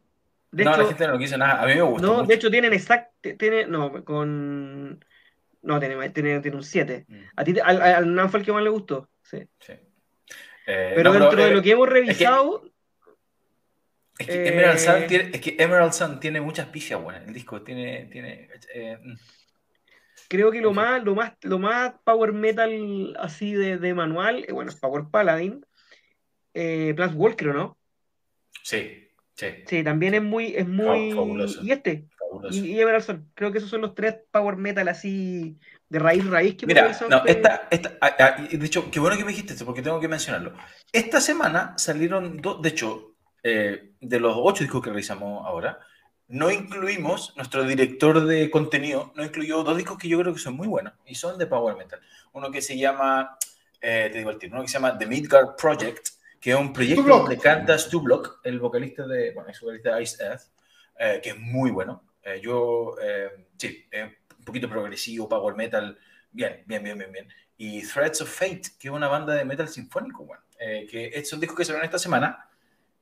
no, 0.51 0.77
la 0.77 0.85
gente 0.85 1.07
no 1.07 1.17
quiso 1.17 1.37
nada. 1.37 1.61
A 1.61 1.65
mí 1.65 1.75
me 1.75 1.81
gusta. 1.81 2.07
No, 2.07 2.23
de 2.23 2.33
hecho 2.33 2.51
tienen 2.51 2.73
exacto. 2.73 3.29
Tiene, 3.37 3.65
no, 3.65 4.03
con. 4.03 5.03
No, 5.61 5.79
tiene, 5.79 6.09
tiene, 6.09 6.39
tiene 6.39 6.57
un 6.57 6.63
7. 6.63 7.05
Mm. 7.07 7.15
A 7.35 7.43
ti, 7.43 7.55
al, 7.63 7.81
al 7.81 8.15
Nan 8.15 8.29
fue 8.29 8.39
el 8.39 8.45
que 8.45 8.51
más 8.51 8.63
le 8.63 8.69
gustó. 8.69 9.09
Sí. 9.23 9.47
sí. 9.59 9.73
Eh, 10.67 10.93
pero 10.95 11.13
dentro 11.13 11.43
de 11.43 11.51
lo 11.51 11.61
que 11.61 11.71
hemos 11.71 11.89
revisado. 11.89 12.69
Es 14.17 14.27
que, 14.27 14.47
Emerald, 14.49 14.77
Sun 14.77 14.95
eh, 14.95 15.05
tiene, 15.07 15.29
es 15.33 15.41
que 15.41 15.55
Emerald 15.57 15.93
Sun 15.93 16.19
tiene 16.19 16.41
muchas 16.41 16.67
pifias 16.67 17.01
buenas. 17.01 17.27
El 17.27 17.33
disco 17.33 17.61
tiene. 17.61 18.07
tiene 18.11 18.49
eh, 18.73 18.97
mm. 19.01 19.15
Creo 20.27 20.51
que 20.51 20.61
lo 20.61 20.71
más, 20.71 21.03
lo 21.03 21.13
más, 21.13 21.33
lo 21.41 21.59
más 21.59 21.93
power 22.05 22.31
metal 22.31 23.17
así 23.19 23.53
de, 23.53 23.77
de 23.77 23.93
manual, 23.93 24.45
bueno, 24.51 24.69
es 24.69 24.77
Power 24.77 25.05
Paladin. 25.11 25.65
Eh, 26.53 26.93
Plus 26.95 27.13
Walker, 27.15 27.47
¿no? 27.47 27.77
Sí. 28.63 29.10
Sí. 29.65 29.83
también 29.83 30.13
es 30.13 30.21
muy, 30.21 30.55
es 30.55 30.67
muy. 30.67 31.15
Y 31.63 31.71
este. 31.71 32.07
Y, 32.49 32.79
Emerson, 32.79 33.29
creo 33.33 33.51
que 33.51 33.57
esos 33.57 33.69
son 33.69 33.81
los 33.81 33.93
tres 33.93 34.15
power 34.31 34.55
metal 34.55 34.87
así 34.87 35.57
de 35.89 35.99
raíz 35.99 36.25
raíz 36.25 36.55
que 36.55 36.65
Mira, 36.65 36.97
no, 37.09 37.25
esta, 37.25 37.67
esta, 37.69 37.97
ah, 37.99 38.15
ah, 38.17 38.47
de 38.49 38.65
hecho, 38.65 38.89
qué 38.89 39.01
bueno 39.01 39.17
que 39.17 39.25
me 39.25 39.31
dijiste 39.31 39.53
esto, 39.53 39.65
porque 39.65 39.81
tengo 39.81 39.99
que 39.99 40.07
mencionarlo. 40.07 40.53
Esta 40.93 41.19
semana 41.19 41.73
salieron 41.77 42.37
dos, 42.37 42.61
de 42.61 42.69
hecho, 42.69 43.15
eh, 43.43 43.91
de 43.99 44.19
los 44.19 44.33
ocho 44.37 44.63
discos 44.63 44.81
que 44.81 44.89
realizamos 44.89 45.45
ahora, 45.45 45.79
no 46.29 46.49
incluimos, 46.49 47.35
nuestro 47.35 47.65
director 47.65 48.25
de 48.25 48.49
contenido 48.49 49.11
no 49.15 49.25
incluyó 49.25 49.63
dos 49.63 49.75
discos 49.75 49.97
que 49.97 50.07
yo 50.07 50.17
creo 50.19 50.33
que 50.33 50.39
son 50.39 50.55
muy 50.55 50.67
buenos 50.67 50.93
y 51.05 51.15
son 51.15 51.37
de 51.37 51.45
power 51.45 51.75
metal. 51.75 51.99
Uno 52.31 52.49
que 52.49 52.61
se 52.61 52.77
llama, 52.77 53.37
eh, 53.81 54.09
te 54.09 54.19
digo 54.19 54.29
el 54.29 54.37
título, 54.37 54.59
uno 54.59 54.65
que 54.65 54.71
se 54.71 54.75
llama 54.75 54.97
The 54.97 55.05
Midgard 55.05 55.57
Project, 55.57 56.07
que 56.41 56.49
es 56.49 56.57
un 56.57 56.73
proyecto 56.73 57.03
donde 57.03 57.37
canta 57.37 57.77
Stu 57.77 58.01
Block, 58.01 58.39
el 58.43 58.59
vocalista 58.59 59.05
de, 59.05 59.31
bueno, 59.31 59.49
el 59.51 59.59
vocalista 59.61 59.95
de 59.95 60.03
Ice 60.03 60.23
Earth, 60.23 60.41
eh, 60.97 61.19
que 61.21 61.29
es 61.29 61.37
muy 61.37 61.69
bueno. 61.69 62.03
Eh, 62.23 62.41
yo, 62.41 62.95
eh, 62.99 63.45
sí, 63.55 63.87
un 64.39 64.43
poquito 64.43 64.67
progresivo, 64.67 65.29
power 65.29 65.55
metal, 65.55 65.99
bien, 66.31 66.63
bien, 66.65 66.83
bien, 66.83 66.97
bien, 66.97 67.11
bien. 67.11 67.27
Y 67.57 67.87
Threads 67.87 68.21
of 68.21 68.29
Fate, 68.29 68.63
que 68.79 68.87
es 68.87 68.91
una 68.93 69.07
banda 69.07 69.35
de 69.35 69.45
metal 69.45 69.69
sinfónico, 69.69 70.25
bueno, 70.25 70.41
que 70.57 71.11
es 71.13 71.31
un 71.31 71.39
disco 71.39 71.55
que 71.55 71.71
ven 71.71 71.83
esta 71.83 71.99
semana. 71.99 72.47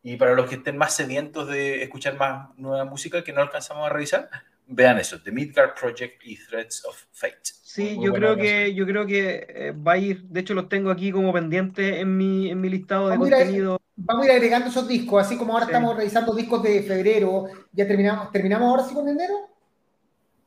Y 0.04 0.18
para 0.18 0.34
los 0.34 0.50
que 0.50 0.56
estén 0.56 0.78
más 0.78 0.94
sedientos 0.96 1.48
de 1.48 1.82
escuchar 1.82 2.18
más 2.18 2.50
nueva 2.58 2.84
música 2.84 3.24
que 3.24 3.32
no 3.32 3.42
alcanzamos 3.42 3.86
a 3.86 3.90
revisar, 3.90 4.30
vean 4.70 5.00
eso, 5.00 5.22
The 5.22 5.32
Midgard 5.32 5.74
Project 5.74 6.22
y 6.24 6.38
Threads 6.38 6.86
of 6.86 7.04
Fate. 7.12 7.38
Sí, 7.44 7.98
yo 8.02 8.14
creo, 8.14 8.36
que, 8.36 8.74
yo 8.74 8.86
creo 8.86 9.06
que 9.06 9.76
va 9.86 9.94
a 9.94 9.98
ir, 9.98 10.24
de 10.24 10.40
hecho 10.40 10.54
los 10.54 10.70
tengo 10.70 10.90
aquí 10.90 11.12
como 11.12 11.32
pendientes 11.32 11.98
en 11.98 12.18
mi, 12.18 12.50
en 12.50 12.60
mi 12.60 12.70
listado 12.70 13.10
de 13.10 13.18
contenido. 13.18 13.80
vamos 13.96 14.24
a 14.24 14.26
ir 14.30 14.32
agregando 14.32 14.70
esos 14.70 14.88
discos, 14.88 15.24
así 15.24 15.38
como 15.38 15.54
ahora 15.54 15.66
estamos 15.66 15.96
revisando 15.96 16.34
discos 16.34 16.64
de 16.64 16.82
febrero, 16.84 17.46
ya 17.72 17.88
terminamos, 17.88 18.32
¿terminamos 18.32 18.70
ahora 18.70 18.84
sí 18.84 18.94
con 18.94 19.08
enero? 19.08 19.34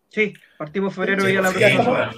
Sí, 0.08 0.34
partimos 0.58 0.94
febrero 0.94 1.28
y 1.28 1.34
ya 1.34 1.42
la 1.42 1.50
próxima. 1.50 2.12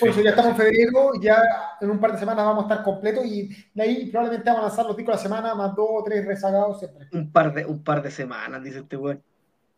Pues 0.00 0.16
ya 0.16 0.30
estamos 0.30 0.52
en 0.52 0.56
febrero, 0.56 1.10
ya 1.20 1.42
en 1.80 1.90
un 1.90 2.00
par 2.00 2.12
de 2.12 2.18
semanas 2.18 2.46
vamos 2.46 2.64
a 2.64 2.68
estar 2.68 2.84
completos 2.84 3.26
y 3.26 3.50
de 3.74 3.82
ahí 3.82 4.06
probablemente 4.06 4.48
vamos 4.48 4.64
a 4.64 4.68
lanzar 4.68 4.86
los 4.86 4.96
discos 4.96 5.12
de 5.12 5.16
la 5.16 5.22
semana, 5.22 5.54
más 5.54 5.74
dos 5.74 5.88
o 5.90 6.02
tres 6.02 6.24
rezagados 6.24 6.78
siempre. 6.78 7.06
Un 7.12 7.30
par 7.30 7.52
de, 7.52 7.66
un 7.66 7.84
par 7.84 8.02
de 8.02 8.10
semanas, 8.10 8.62
dice 8.62 8.78
este 8.78 8.96
güey. 8.96 9.18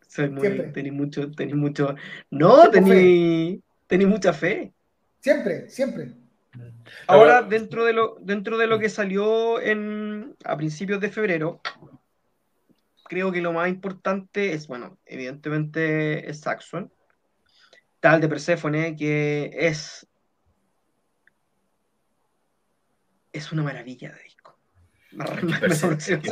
Soy 0.07 0.31
muy, 0.31 0.73
tení 0.73 0.91
mucho, 0.91 1.31
tení 1.33 1.55
mucho. 1.55 1.95
No, 2.31 2.71
tení, 2.71 3.63
tení 3.87 4.07
mucha 4.07 4.33
fe. 4.33 4.73
Siempre, 5.21 5.69
siempre. 5.69 6.15
Ahora, 7.07 7.43
dentro 7.43 7.85
de 7.85 7.93
lo, 7.93 8.17
dentro 8.21 8.57
de 8.59 8.67
lo 8.67 8.79
que 8.79 8.89
salió 8.89 9.61
en, 9.61 10.35
a 10.45 10.57
principios 10.57 11.01
de 11.01 11.11
febrero, 11.11 11.61
creo 13.05 13.33
que 13.33 13.41
lo 13.41 13.53
más 13.53 13.69
importante 13.69 14.53
es, 14.53 14.67
bueno, 14.67 14.99
evidentemente 15.05 16.31
es 16.31 16.41
Saxon, 16.41 16.93
tal 18.01 18.21
de 18.21 18.29
Persephone, 18.29 18.97
que 18.97 19.51
es 19.53 20.07
es 23.37 23.53
una 23.53 23.63
maravilla 23.63 24.13
de 24.13 24.23
disco. 24.23 24.59
Es 25.11 25.83
que, 25.83 26.27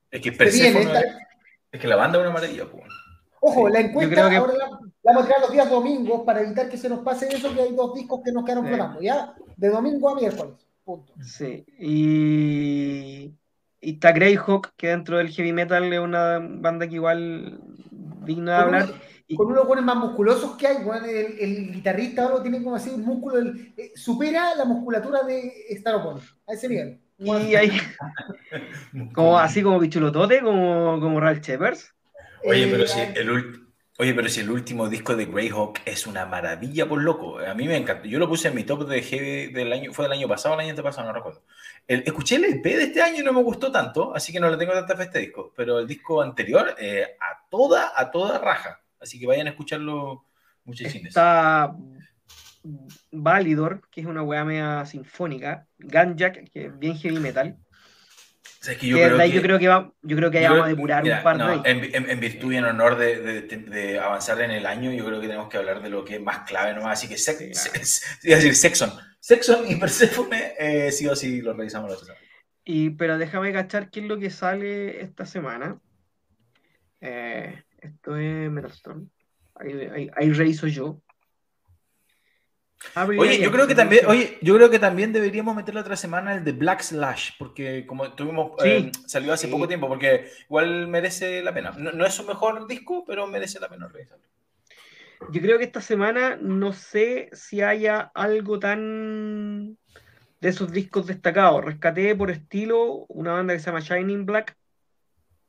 es 0.10 0.20
que 0.20 0.32
Persephone, 0.32 0.90
es 1.72 1.80
que 1.80 1.88
la 1.88 1.96
banda 1.96 2.18
es 2.18 2.22
una 2.24 2.32
maravilla, 2.34 2.64
pues. 2.70 2.84
Ojo, 3.40 3.66
Sí, 3.68 3.72
la 3.72 3.80
encuesta 3.80 4.14
creo 4.14 4.28
que- 4.28 4.36
ahora 4.36 4.52
la, 4.54 4.68
la 4.68 5.12
vamos 5.12 5.22
a 5.22 5.26
tirar 5.26 5.40
los 5.40 5.52
días 5.52 5.70
domingos 5.70 6.22
para 6.26 6.42
evitar 6.42 6.68
que 6.68 6.76
se 6.76 6.88
nos 6.88 7.00
pase 7.00 7.28
eso, 7.34 7.54
que 7.54 7.62
hay 7.62 7.72
dos 7.74 7.94
discos 7.94 8.20
que 8.24 8.32
nos 8.32 8.44
quedaron 8.44 8.66
Sí. 8.98 9.04
¿ya? 9.04 9.34
De 9.56 9.68
domingo 9.68 10.08
a 10.10 10.14
miércoles. 10.16 10.54
Punto. 10.84 11.12
Sí, 11.22 11.64
y, 11.78 13.32
y 13.80 13.90
está 13.94 14.12
Greyhawk, 14.12 14.72
que 14.76 14.88
dentro 14.88 15.18
del 15.18 15.28
heavy 15.30 15.52
metal 15.52 15.90
es 15.92 16.00
una 16.00 16.38
banda 16.40 16.86
que 16.88 16.96
igual 16.96 17.60
digna 18.24 18.58
de 18.58 18.64
Con, 18.64 18.74
hablar. 18.74 18.88
uno- 18.90 19.00
Y- 19.28 19.36
con 19.36 19.46
uno 19.46 19.54
de 19.54 19.60
los 19.60 19.68
buenos 19.68 19.84
más 19.84 19.96
musculosos 19.96 20.56
que 20.56 20.66
hay, 20.66 20.84
weón, 20.84 21.04
el, 21.04 21.38
el 21.38 21.72
guitarrista 21.72 22.24
ahora 22.24 22.42
tiene 22.42 22.62
como 22.62 22.74
así 22.74 22.90
un 22.90 23.04
músculo, 23.04 23.38
el- 23.38 23.72
eh, 23.76 23.92
supera 23.94 24.54
la 24.56 24.64
musculatura 24.64 25.22
de 25.22 25.52
Staropon, 25.78 26.18
a 26.48 26.52
ese 26.52 26.68
nivel. 26.68 27.00
Y 27.20 27.54
hay 27.54 27.70
como 29.14 29.38
así 29.38 29.62
como 29.62 29.78
Bichulotote, 29.78 30.40
como, 30.40 30.98
como 31.00 31.20
Ralph 31.20 31.40
Shepherds. 31.42 31.94
Oye, 32.44 32.64
Eh, 32.64 32.68
pero 32.70 32.86
si 32.86 33.00
hay- 33.00 33.12
el 33.16 33.30
ult- 33.30 33.66
Oye, 33.98 34.14
pero 34.14 34.30
si 34.30 34.40
el 34.40 34.50
último 34.50 34.88
disco 34.88 35.14
de 35.14 35.26
Greyhawk 35.26 35.80
es 35.84 36.06
una 36.06 36.24
maravilla, 36.24 36.88
por 36.88 37.02
loco. 37.02 37.38
A 37.38 37.52
mí 37.52 37.68
me 37.68 37.76
encantó. 37.76 38.08
Yo 38.08 38.18
lo 38.18 38.26
puse 38.30 38.48
en 38.48 38.54
mi 38.54 38.64
top 38.64 38.88
de 38.88 39.02
heavy 39.02 39.52
del 39.52 39.70
año, 39.74 39.92
fue 39.92 40.06
del 40.06 40.12
año 40.12 40.26
pasado 40.26 40.54
o 40.54 40.58
el 40.58 40.62
año 40.62 40.70
antepasado, 40.70 41.06
no 41.06 41.12
recuerdo. 41.12 41.42
El- 41.86 42.02
escuché 42.06 42.36
el 42.36 42.44
EP 42.46 42.62
de 42.64 42.84
este 42.84 43.02
año 43.02 43.20
y 43.20 43.24
no 43.24 43.34
me 43.34 43.42
gustó 43.42 43.70
tanto, 43.70 44.16
así 44.16 44.32
que 44.32 44.40
no 44.40 44.48
le 44.48 44.56
tengo 44.56 44.72
tanta 44.72 44.96
fe 44.96 45.02
a 45.02 45.04
este 45.04 45.18
disco. 45.18 45.52
Pero 45.54 45.80
el 45.80 45.86
disco 45.86 46.22
anterior, 46.22 46.74
eh, 46.78 47.08
a 47.20 47.46
toda, 47.50 47.92
a 47.94 48.10
toda 48.10 48.38
raja. 48.38 48.80
Así 48.98 49.20
que 49.20 49.26
vayan 49.26 49.48
a 49.48 49.50
escucharlo, 49.50 50.24
muchachines. 50.64 51.08
Está 51.08 51.74
Validor, 53.10 53.82
que 53.90 54.00
es 54.02 54.06
una 54.06 54.22
weá 54.22 54.44
media 54.44 54.84
sinfónica. 54.86 55.66
Gunjack, 55.78 56.50
que 56.50 56.66
es 56.66 56.78
bien 56.78 56.96
heavy 56.96 57.18
metal. 57.18 57.56
O 57.58 58.62
sea, 58.62 58.74
es 58.74 58.78
que 58.80 58.88
yo 58.88 58.96
Que 58.96 59.04
creo 59.06 59.18
que- 59.18 59.30
yo 59.30 59.42
creo 59.42 59.58
que 59.58 59.68
va, 59.68 59.92
yo 60.02 60.16
creo 60.16 60.30
que 60.30 60.38
ahí 60.38 60.44
vamos 60.46 60.66
a 60.66 60.68
depurar 60.68 61.02
mira, 61.02 61.18
un 61.18 61.22
par 61.24 61.38
no, 61.38 61.62
de 61.62 61.70
en, 61.70 61.94
en- 61.94 62.10
en 62.10 62.20
virtud 62.20 62.52
y 62.52 62.56
en 62.56 62.64
honor 62.64 62.96
de, 62.98 63.18
de- 63.20 63.42
de- 63.42 63.56
de 63.56 63.98
avanzar 63.98 64.38
en 64.42 64.50
el 64.50 64.66
año, 64.66 64.92
yo 64.92 65.06
creo 65.06 65.18
que 65.20 65.28
tenemos 65.28 65.48
que 65.48 65.56
hablar 65.56 65.80
de 65.82 65.88
lo 65.88 66.04
que 66.04 66.16
es 66.16 66.20
más 66.22 66.40
clave 66.40 66.74
nomás. 66.74 66.98
Así 66.98 67.08
que, 67.08 67.16
Sex- 67.16 67.38
Sí, 67.38 67.54
Sex- 67.54 68.18
iba 68.24 68.34
a 68.34 68.38
decir 68.38 68.54
Sexon. 68.54 68.90
Sexon 69.18 69.66
y 69.70 69.76
Persephone, 69.76 70.52
eh, 70.58 70.92
sí 70.92 71.06
o 71.06 71.16
sí 71.16 71.40
lo 71.40 71.54
revisamos 71.54 71.90
la 71.90 71.96
otra. 71.96 72.14
Y, 72.64 72.90
pero 72.90 73.16
déjame 73.16 73.52
cachar 73.52 73.90
qué 73.90 74.00
es 74.00 74.06
lo 74.06 74.18
que 74.18 74.28
sale 74.30 75.00
esta 75.02 75.24
semana. 75.24 75.78
Eh, 77.00 77.62
esto 77.80 78.16
es 78.16 78.50
Metalstorm. 78.50 79.08
Ahí, 79.54 79.72
ahí, 79.94 80.10
ahí 80.14 80.32
reviso 80.32 80.66
yo. 80.66 81.00
Oye, 83.18 83.38
yo 83.40 83.50
creo 83.52 83.66
que 83.66 83.74
también, 83.74 84.06
oye, 84.06 84.38
yo 84.40 84.54
creo 84.56 84.70
que 84.70 84.78
también 84.78 85.12
deberíamos 85.12 85.54
meter 85.54 85.74
la 85.74 85.82
otra 85.82 85.96
semana 85.96 86.34
el 86.34 86.44
de 86.44 86.52
Black 86.52 86.80
Slash, 86.80 87.32
porque 87.38 87.84
como 87.86 88.12
tuvimos, 88.14 88.52
Sí. 88.62 88.68
eh, 88.68 88.92
salió 89.06 89.32
hace 89.34 89.46
Sí. 89.46 89.52
poco 89.52 89.68
tiempo, 89.68 89.86
porque 89.86 90.30
igual 90.48 90.86
merece 90.88 91.42
la 91.42 91.52
pena. 91.52 91.72
No, 91.76 91.92
no 91.92 92.06
es 92.06 92.14
su 92.14 92.24
mejor 92.24 92.66
disco, 92.66 93.04
pero 93.06 93.26
merece 93.26 93.60
la 93.60 93.68
pena 93.68 93.86
revisarlo. 93.88 94.24
Yo 95.30 95.42
creo 95.42 95.58
que 95.58 95.64
esta 95.64 95.82
semana 95.82 96.38
no 96.40 96.72
sé 96.72 97.28
si 97.34 97.60
haya 97.60 98.10
algo 98.14 98.58
tan 98.58 99.76
de 100.40 100.48
esos 100.48 100.72
discos 100.72 101.06
destacados. 101.06 101.62
Rescaté 101.62 102.16
por 102.16 102.30
estilo 102.30 103.04
una 103.08 103.34
banda 103.34 103.52
que 103.52 103.60
se 103.60 103.66
llama 103.66 103.80
Shining 103.80 104.24
Black. 104.24 104.56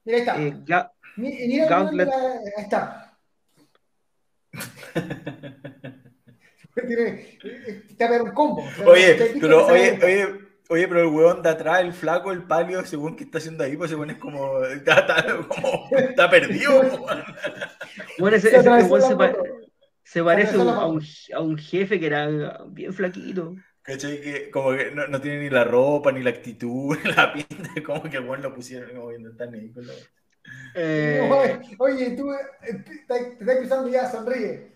Mira, 0.03 0.17
ahí 0.17 0.21
está. 0.23 0.41
eh, 0.41 0.53
Ga- 0.65 0.91
Mi- 1.15 1.47
Mira, 1.47 1.67
Gauntlet. 1.67 2.07
mira, 2.07 2.17
ahí 2.57 2.63
está. 2.63 3.17
Tiene, 6.87 7.37
te 7.97 8.03
va 8.03 8.07
a 8.09 8.11
ver 8.11 8.21
un 8.23 8.31
combo. 8.33 8.63
o 8.63 8.71
sea, 8.71 8.85
Oye, 8.87 9.15
pero 9.39 9.65
oye, 9.67 9.99
oye, 10.03 10.27
oye, 10.69 10.87
pero 10.87 11.01
el 11.01 11.07
weón 11.07 11.41
de 11.41 11.49
atrás, 11.49 11.81
el 11.81 11.93
flaco, 11.93 12.31
el 12.31 12.43
palio, 12.43 12.85
según 12.85 13.15
que 13.15 13.23
está 13.25 13.37
haciendo 13.39 13.63
ahí, 13.63 13.75
pues 13.77 13.89
se 13.91 13.97
pone 13.97 14.17
como, 14.17 14.63
está, 14.65 14.99
está 14.99 15.25
como, 15.47 15.89
está 15.97 16.29
perdido. 16.29 16.81
bueno, 18.19 18.37
ese, 18.37 18.49
Se 18.49 18.57
ese 18.57 18.69
weón 18.69 19.01
se, 19.01 19.15
pa- 19.15 19.33
se 20.03 20.23
parece 20.23 20.57
un, 20.57 20.67
a 20.69 20.85
un- 20.85 21.03
a 21.33 21.39
un 21.41 21.57
jefe 21.57 21.99
que 21.99 22.07
era 22.07 22.59
bien 22.67 22.93
flaquito. 22.93 23.55
¿Cachai? 23.83 24.21
Que 24.21 24.51
como 24.51 24.71
que 24.77 24.91
no, 24.91 25.07
no 25.07 25.19
tiene 25.19 25.39
ni 25.39 25.49
la 25.49 25.63
ropa, 25.63 26.11
ni 26.11 26.21
la 26.21 26.29
actitud, 26.29 26.95
ni 27.03 27.11
la 27.15 27.33
pinta, 27.33 27.69
como 27.85 28.03
que 28.03 28.17
el 28.17 28.23
weón 28.25 28.41
lo 28.41 28.53
pusieron 28.53 28.91
como 28.91 29.07
viendo 29.07 29.35
tan 29.35 29.51
la 29.51 29.93
Eh, 30.75 31.29
Oye, 31.31 31.75
Oye, 31.79 32.11
tú 32.11 32.31
eh, 32.33 32.37
te, 32.61 32.73
te 33.07 33.39
estás 33.41 33.57
cruzando 33.57 33.89
ya, 33.89 34.09
sonríe. 34.09 34.70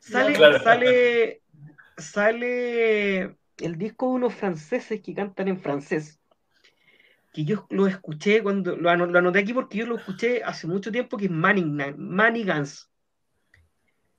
Sale, 0.00 0.32
Claro. 0.32 0.58
sale, 0.62 1.42
sale 1.96 3.36
el 3.58 3.76
disco 3.78 4.06
de 4.08 4.12
unos 4.14 4.34
franceses 4.34 5.00
que 5.00 5.14
cantan 5.14 5.48
en 5.48 5.60
francés. 5.60 6.18
Que 7.32 7.44
yo 7.44 7.66
lo 7.70 7.86
escuché 7.86 8.42
cuando 8.42 8.76
lo, 8.76 8.90
ano- 8.90 9.06
lo 9.06 9.18
anoté 9.18 9.38
aquí 9.40 9.52
porque 9.52 9.78
yo 9.78 9.86
lo 9.86 9.96
escuché 9.96 10.42
hace 10.42 10.66
mucho 10.66 10.90
tiempo, 10.90 11.16
que 11.16 11.26
es 11.26 11.30
Manning- 11.30 11.94
Manigans. 11.96 12.90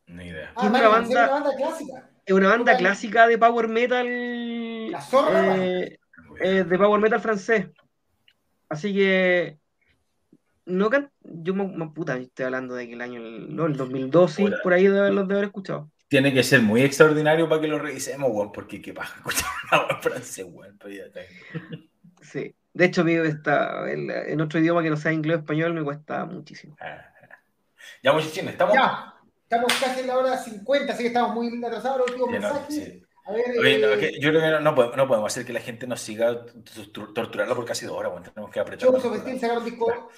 Ni 0.08 0.28
idea. 0.28 0.54
Ah, 0.56 0.62
una 0.62 0.72
Mario, 0.72 0.90
banda- 0.92 1.24
es 1.26 1.30
una 1.30 1.32
banda 1.32 1.56
clásica. 1.56 2.10
Es 2.26 2.34
una 2.34 2.50
banda 2.50 2.78
clásica 2.78 3.28
de 3.28 3.38
power 3.38 3.68
metal. 3.68 4.92
La 4.92 5.02
zorra, 5.02 5.58
eh, 5.58 6.00
eh, 6.40 6.64
de 6.64 6.78
power 6.78 7.02
metal 7.02 7.20
francés. 7.20 7.68
Así 8.70 8.94
que. 8.94 9.58
No 10.66 10.90
can- 10.90 11.12
yo 11.24 11.54
me, 11.54 11.68
me- 11.68 11.90
puta, 11.90 12.18
estoy 12.18 12.46
hablando 12.46 12.76
de 12.76 12.88
que 12.88 12.94
el 12.94 13.02
año, 13.02 13.20
no, 13.20 13.66
el 13.66 13.76
2012, 13.76 14.44
Puta. 14.44 14.58
por 14.64 14.74
ahí 14.74 14.88
de 14.88 15.00
haberlos 15.00 15.28
de 15.28 15.34
haber 15.34 15.46
escuchado. 15.46 15.90
Tiene 16.08 16.34
que 16.34 16.44
ser 16.44 16.62
muy 16.62 16.82
extraordinario 16.82 17.48
para 17.50 17.62
que 17.62 17.68
lo 17.68 17.80
revisemos, 17.80 18.30
weón, 18.32 18.52
porque 18.52 18.82
qué 18.82 18.94
paja 18.94 19.16
escuchar 19.18 19.50
una 19.72 19.82
weón 19.88 20.02
francés, 20.02 20.46
weón. 20.50 20.78
pero 20.78 20.94
ya 20.94 21.04
está 21.06 21.20
bien. 21.22 21.90
Sí. 22.22 22.56
De 22.74 22.86
hecho, 22.86 23.02
amigo, 23.02 23.24
está 23.24 23.92
en, 23.92 24.10
en 24.12 24.40
otro 24.42 24.60
idioma 24.60 24.82
que 24.84 24.90
no 24.90 24.98
sea 24.98 25.12
inglés 25.12 25.38
o 25.38 25.40
español 25.40 25.74
me 25.74 25.84
cuesta 25.84 26.26
muchísimo. 26.26 26.78
Ah, 26.80 27.06
Ya, 28.04 28.14
muchachines, 28.14 28.52
estamos. 28.54 28.74
Ya, 28.76 29.14
estamos 29.44 29.74
casi 29.80 30.02
en 30.02 30.08
la 30.08 30.18
hora 30.18 30.38
50, 30.38 30.94
así 30.94 31.04
que 31.04 31.08
estamos 31.08 31.34
muy 31.36 31.64
atrasados. 31.66 31.98
Los 32.00 32.10
últimos 32.12 32.30
Ya, 32.32 32.40
no, 32.40 32.54
mensajes. 32.54 32.76
sí. 32.76 33.04
Oye, 33.32 33.80
no, 33.80 33.88
eh, 33.94 33.98
que 34.00 34.20
yo 34.20 34.30
creo 34.30 34.42
que 34.58 34.64
no, 34.64 34.76
podemos, 34.76 34.98
no 34.98 35.08
podemos 35.08 35.32
hacer 35.32 35.46
que 35.46 35.54
la 35.54 35.60
gente 35.60 35.88
nos 35.88 36.02
siga 36.02 36.46
tor- 36.94 37.14
torturarla 37.14 37.56
por 37.56 37.66
casi 37.66 37.86
dos 37.86 37.96
horas, 37.98 38.12
weón. 38.12 38.24
Tenemos 38.24 38.52
que 38.52 38.60
apretar. 38.60 38.88
Sacaron 39.40 39.66
disco, 39.66 40.10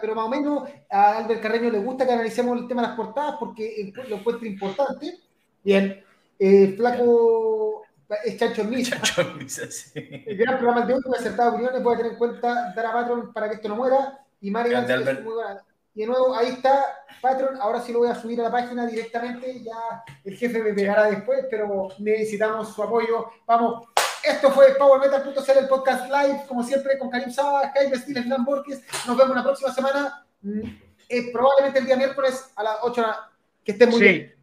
pero 0.00 0.14
más 0.14 0.24
o 0.26 0.28
menos 0.28 0.68
a 0.90 1.18
Albert 1.18 1.40
Carreño 1.42 1.70
le 1.70 1.78
gusta 1.78 2.06
que 2.06 2.12
analicemos 2.12 2.58
el 2.60 2.68
tema 2.68 2.82
de 2.82 2.88
las 2.88 2.96
portadas 2.96 3.36
porque 3.38 3.92
lo 4.08 4.16
encuentra 4.16 4.46
importante. 4.48 5.18
Bien, 5.64 6.04
eh, 6.38 6.74
Flaco 6.76 7.82
es 8.24 8.36
Chancho 8.38 8.62
en 8.62 8.70
Misa. 8.70 9.00
Chacho, 9.00 9.34
misa, 9.34 9.70
sí. 9.70 9.90
El 9.94 10.36
gran 10.36 10.58
programa 10.58 10.86
de 10.86 10.94
hoy, 10.94 11.00
acertado 11.18 11.50
opiniones, 11.54 11.82
voy 11.82 11.94
a 11.94 11.96
tener 11.96 12.12
en 12.12 12.18
cuenta 12.18 12.72
dar 12.74 12.86
a 12.86 12.92
Patron 12.92 13.32
para 13.32 13.48
que 13.48 13.56
esto 13.56 13.68
no 13.68 13.76
muera. 13.76 14.18
Y 14.40 14.50
Mario 14.50 14.78
Albert. 14.78 15.24
muy 15.24 15.32
buena. 15.34 15.62
Y 15.96 16.00
de 16.00 16.06
nuevo, 16.06 16.36
ahí 16.36 16.48
está 16.50 16.84
Patron. 17.22 17.56
Ahora 17.60 17.80
sí 17.80 17.90
lo 17.92 18.00
voy 18.00 18.08
a 18.10 18.14
subir 18.14 18.38
a 18.40 18.44
la 18.44 18.50
página 18.52 18.86
directamente. 18.86 19.62
Ya 19.62 20.04
el 20.24 20.36
jefe 20.36 20.62
me 20.62 20.74
pegará 20.74 21.04
después, 21.10 21.46
pero 21.50 21.88
necesitamos 21.98 22.72
su 22.74 22.82
apoyo. 22.82 23.30
Vamos. 23.46 23.88
Esto 24.22 24.50
fue 24.50 24.74
PowerMetal.cl, 24.74 25.58
el 25.58 25.68
podcast 25.68 26.04
live, 26.10 26.42
como 26.48 26.62
siempre, 26.62 26.98
con 26.98 27.08
Karim 27.08 27.30
Saba, 27.30 27.70
Jaime 27.74 27.96
Stiles, 27.96 28.26
Fran 28.26 28.44
Borges. 28.44 28.82
Nos 29.06 29.16
vemos 29.16 29.36
la 29.36 29.42
próxima 29.44 29.72
semana. 29.72 30.26
Mm, 30.42 30.60
eh, 31.08 31.32
probablemente 31.32 31.78
el 31.78 31.86
día 31.86 31.96
miércoles 31.96 32.50
a 32.56 32.62
las 32.62 32.76
8 32.82 33.00
de 33.00 33.06
la 33.06 33.30
Que 33.64 33.72
estén 33.72 33.88
muy 33.90 33.98
Sí. 33.98 34.04
bien. 34.04 34.34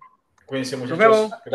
Cuídense, 0.46 0.76
Nos 0.78 0.90
muchachos. 0.90 1.00
vemos. 1.00 1.30
Gracias. 1.30 1.52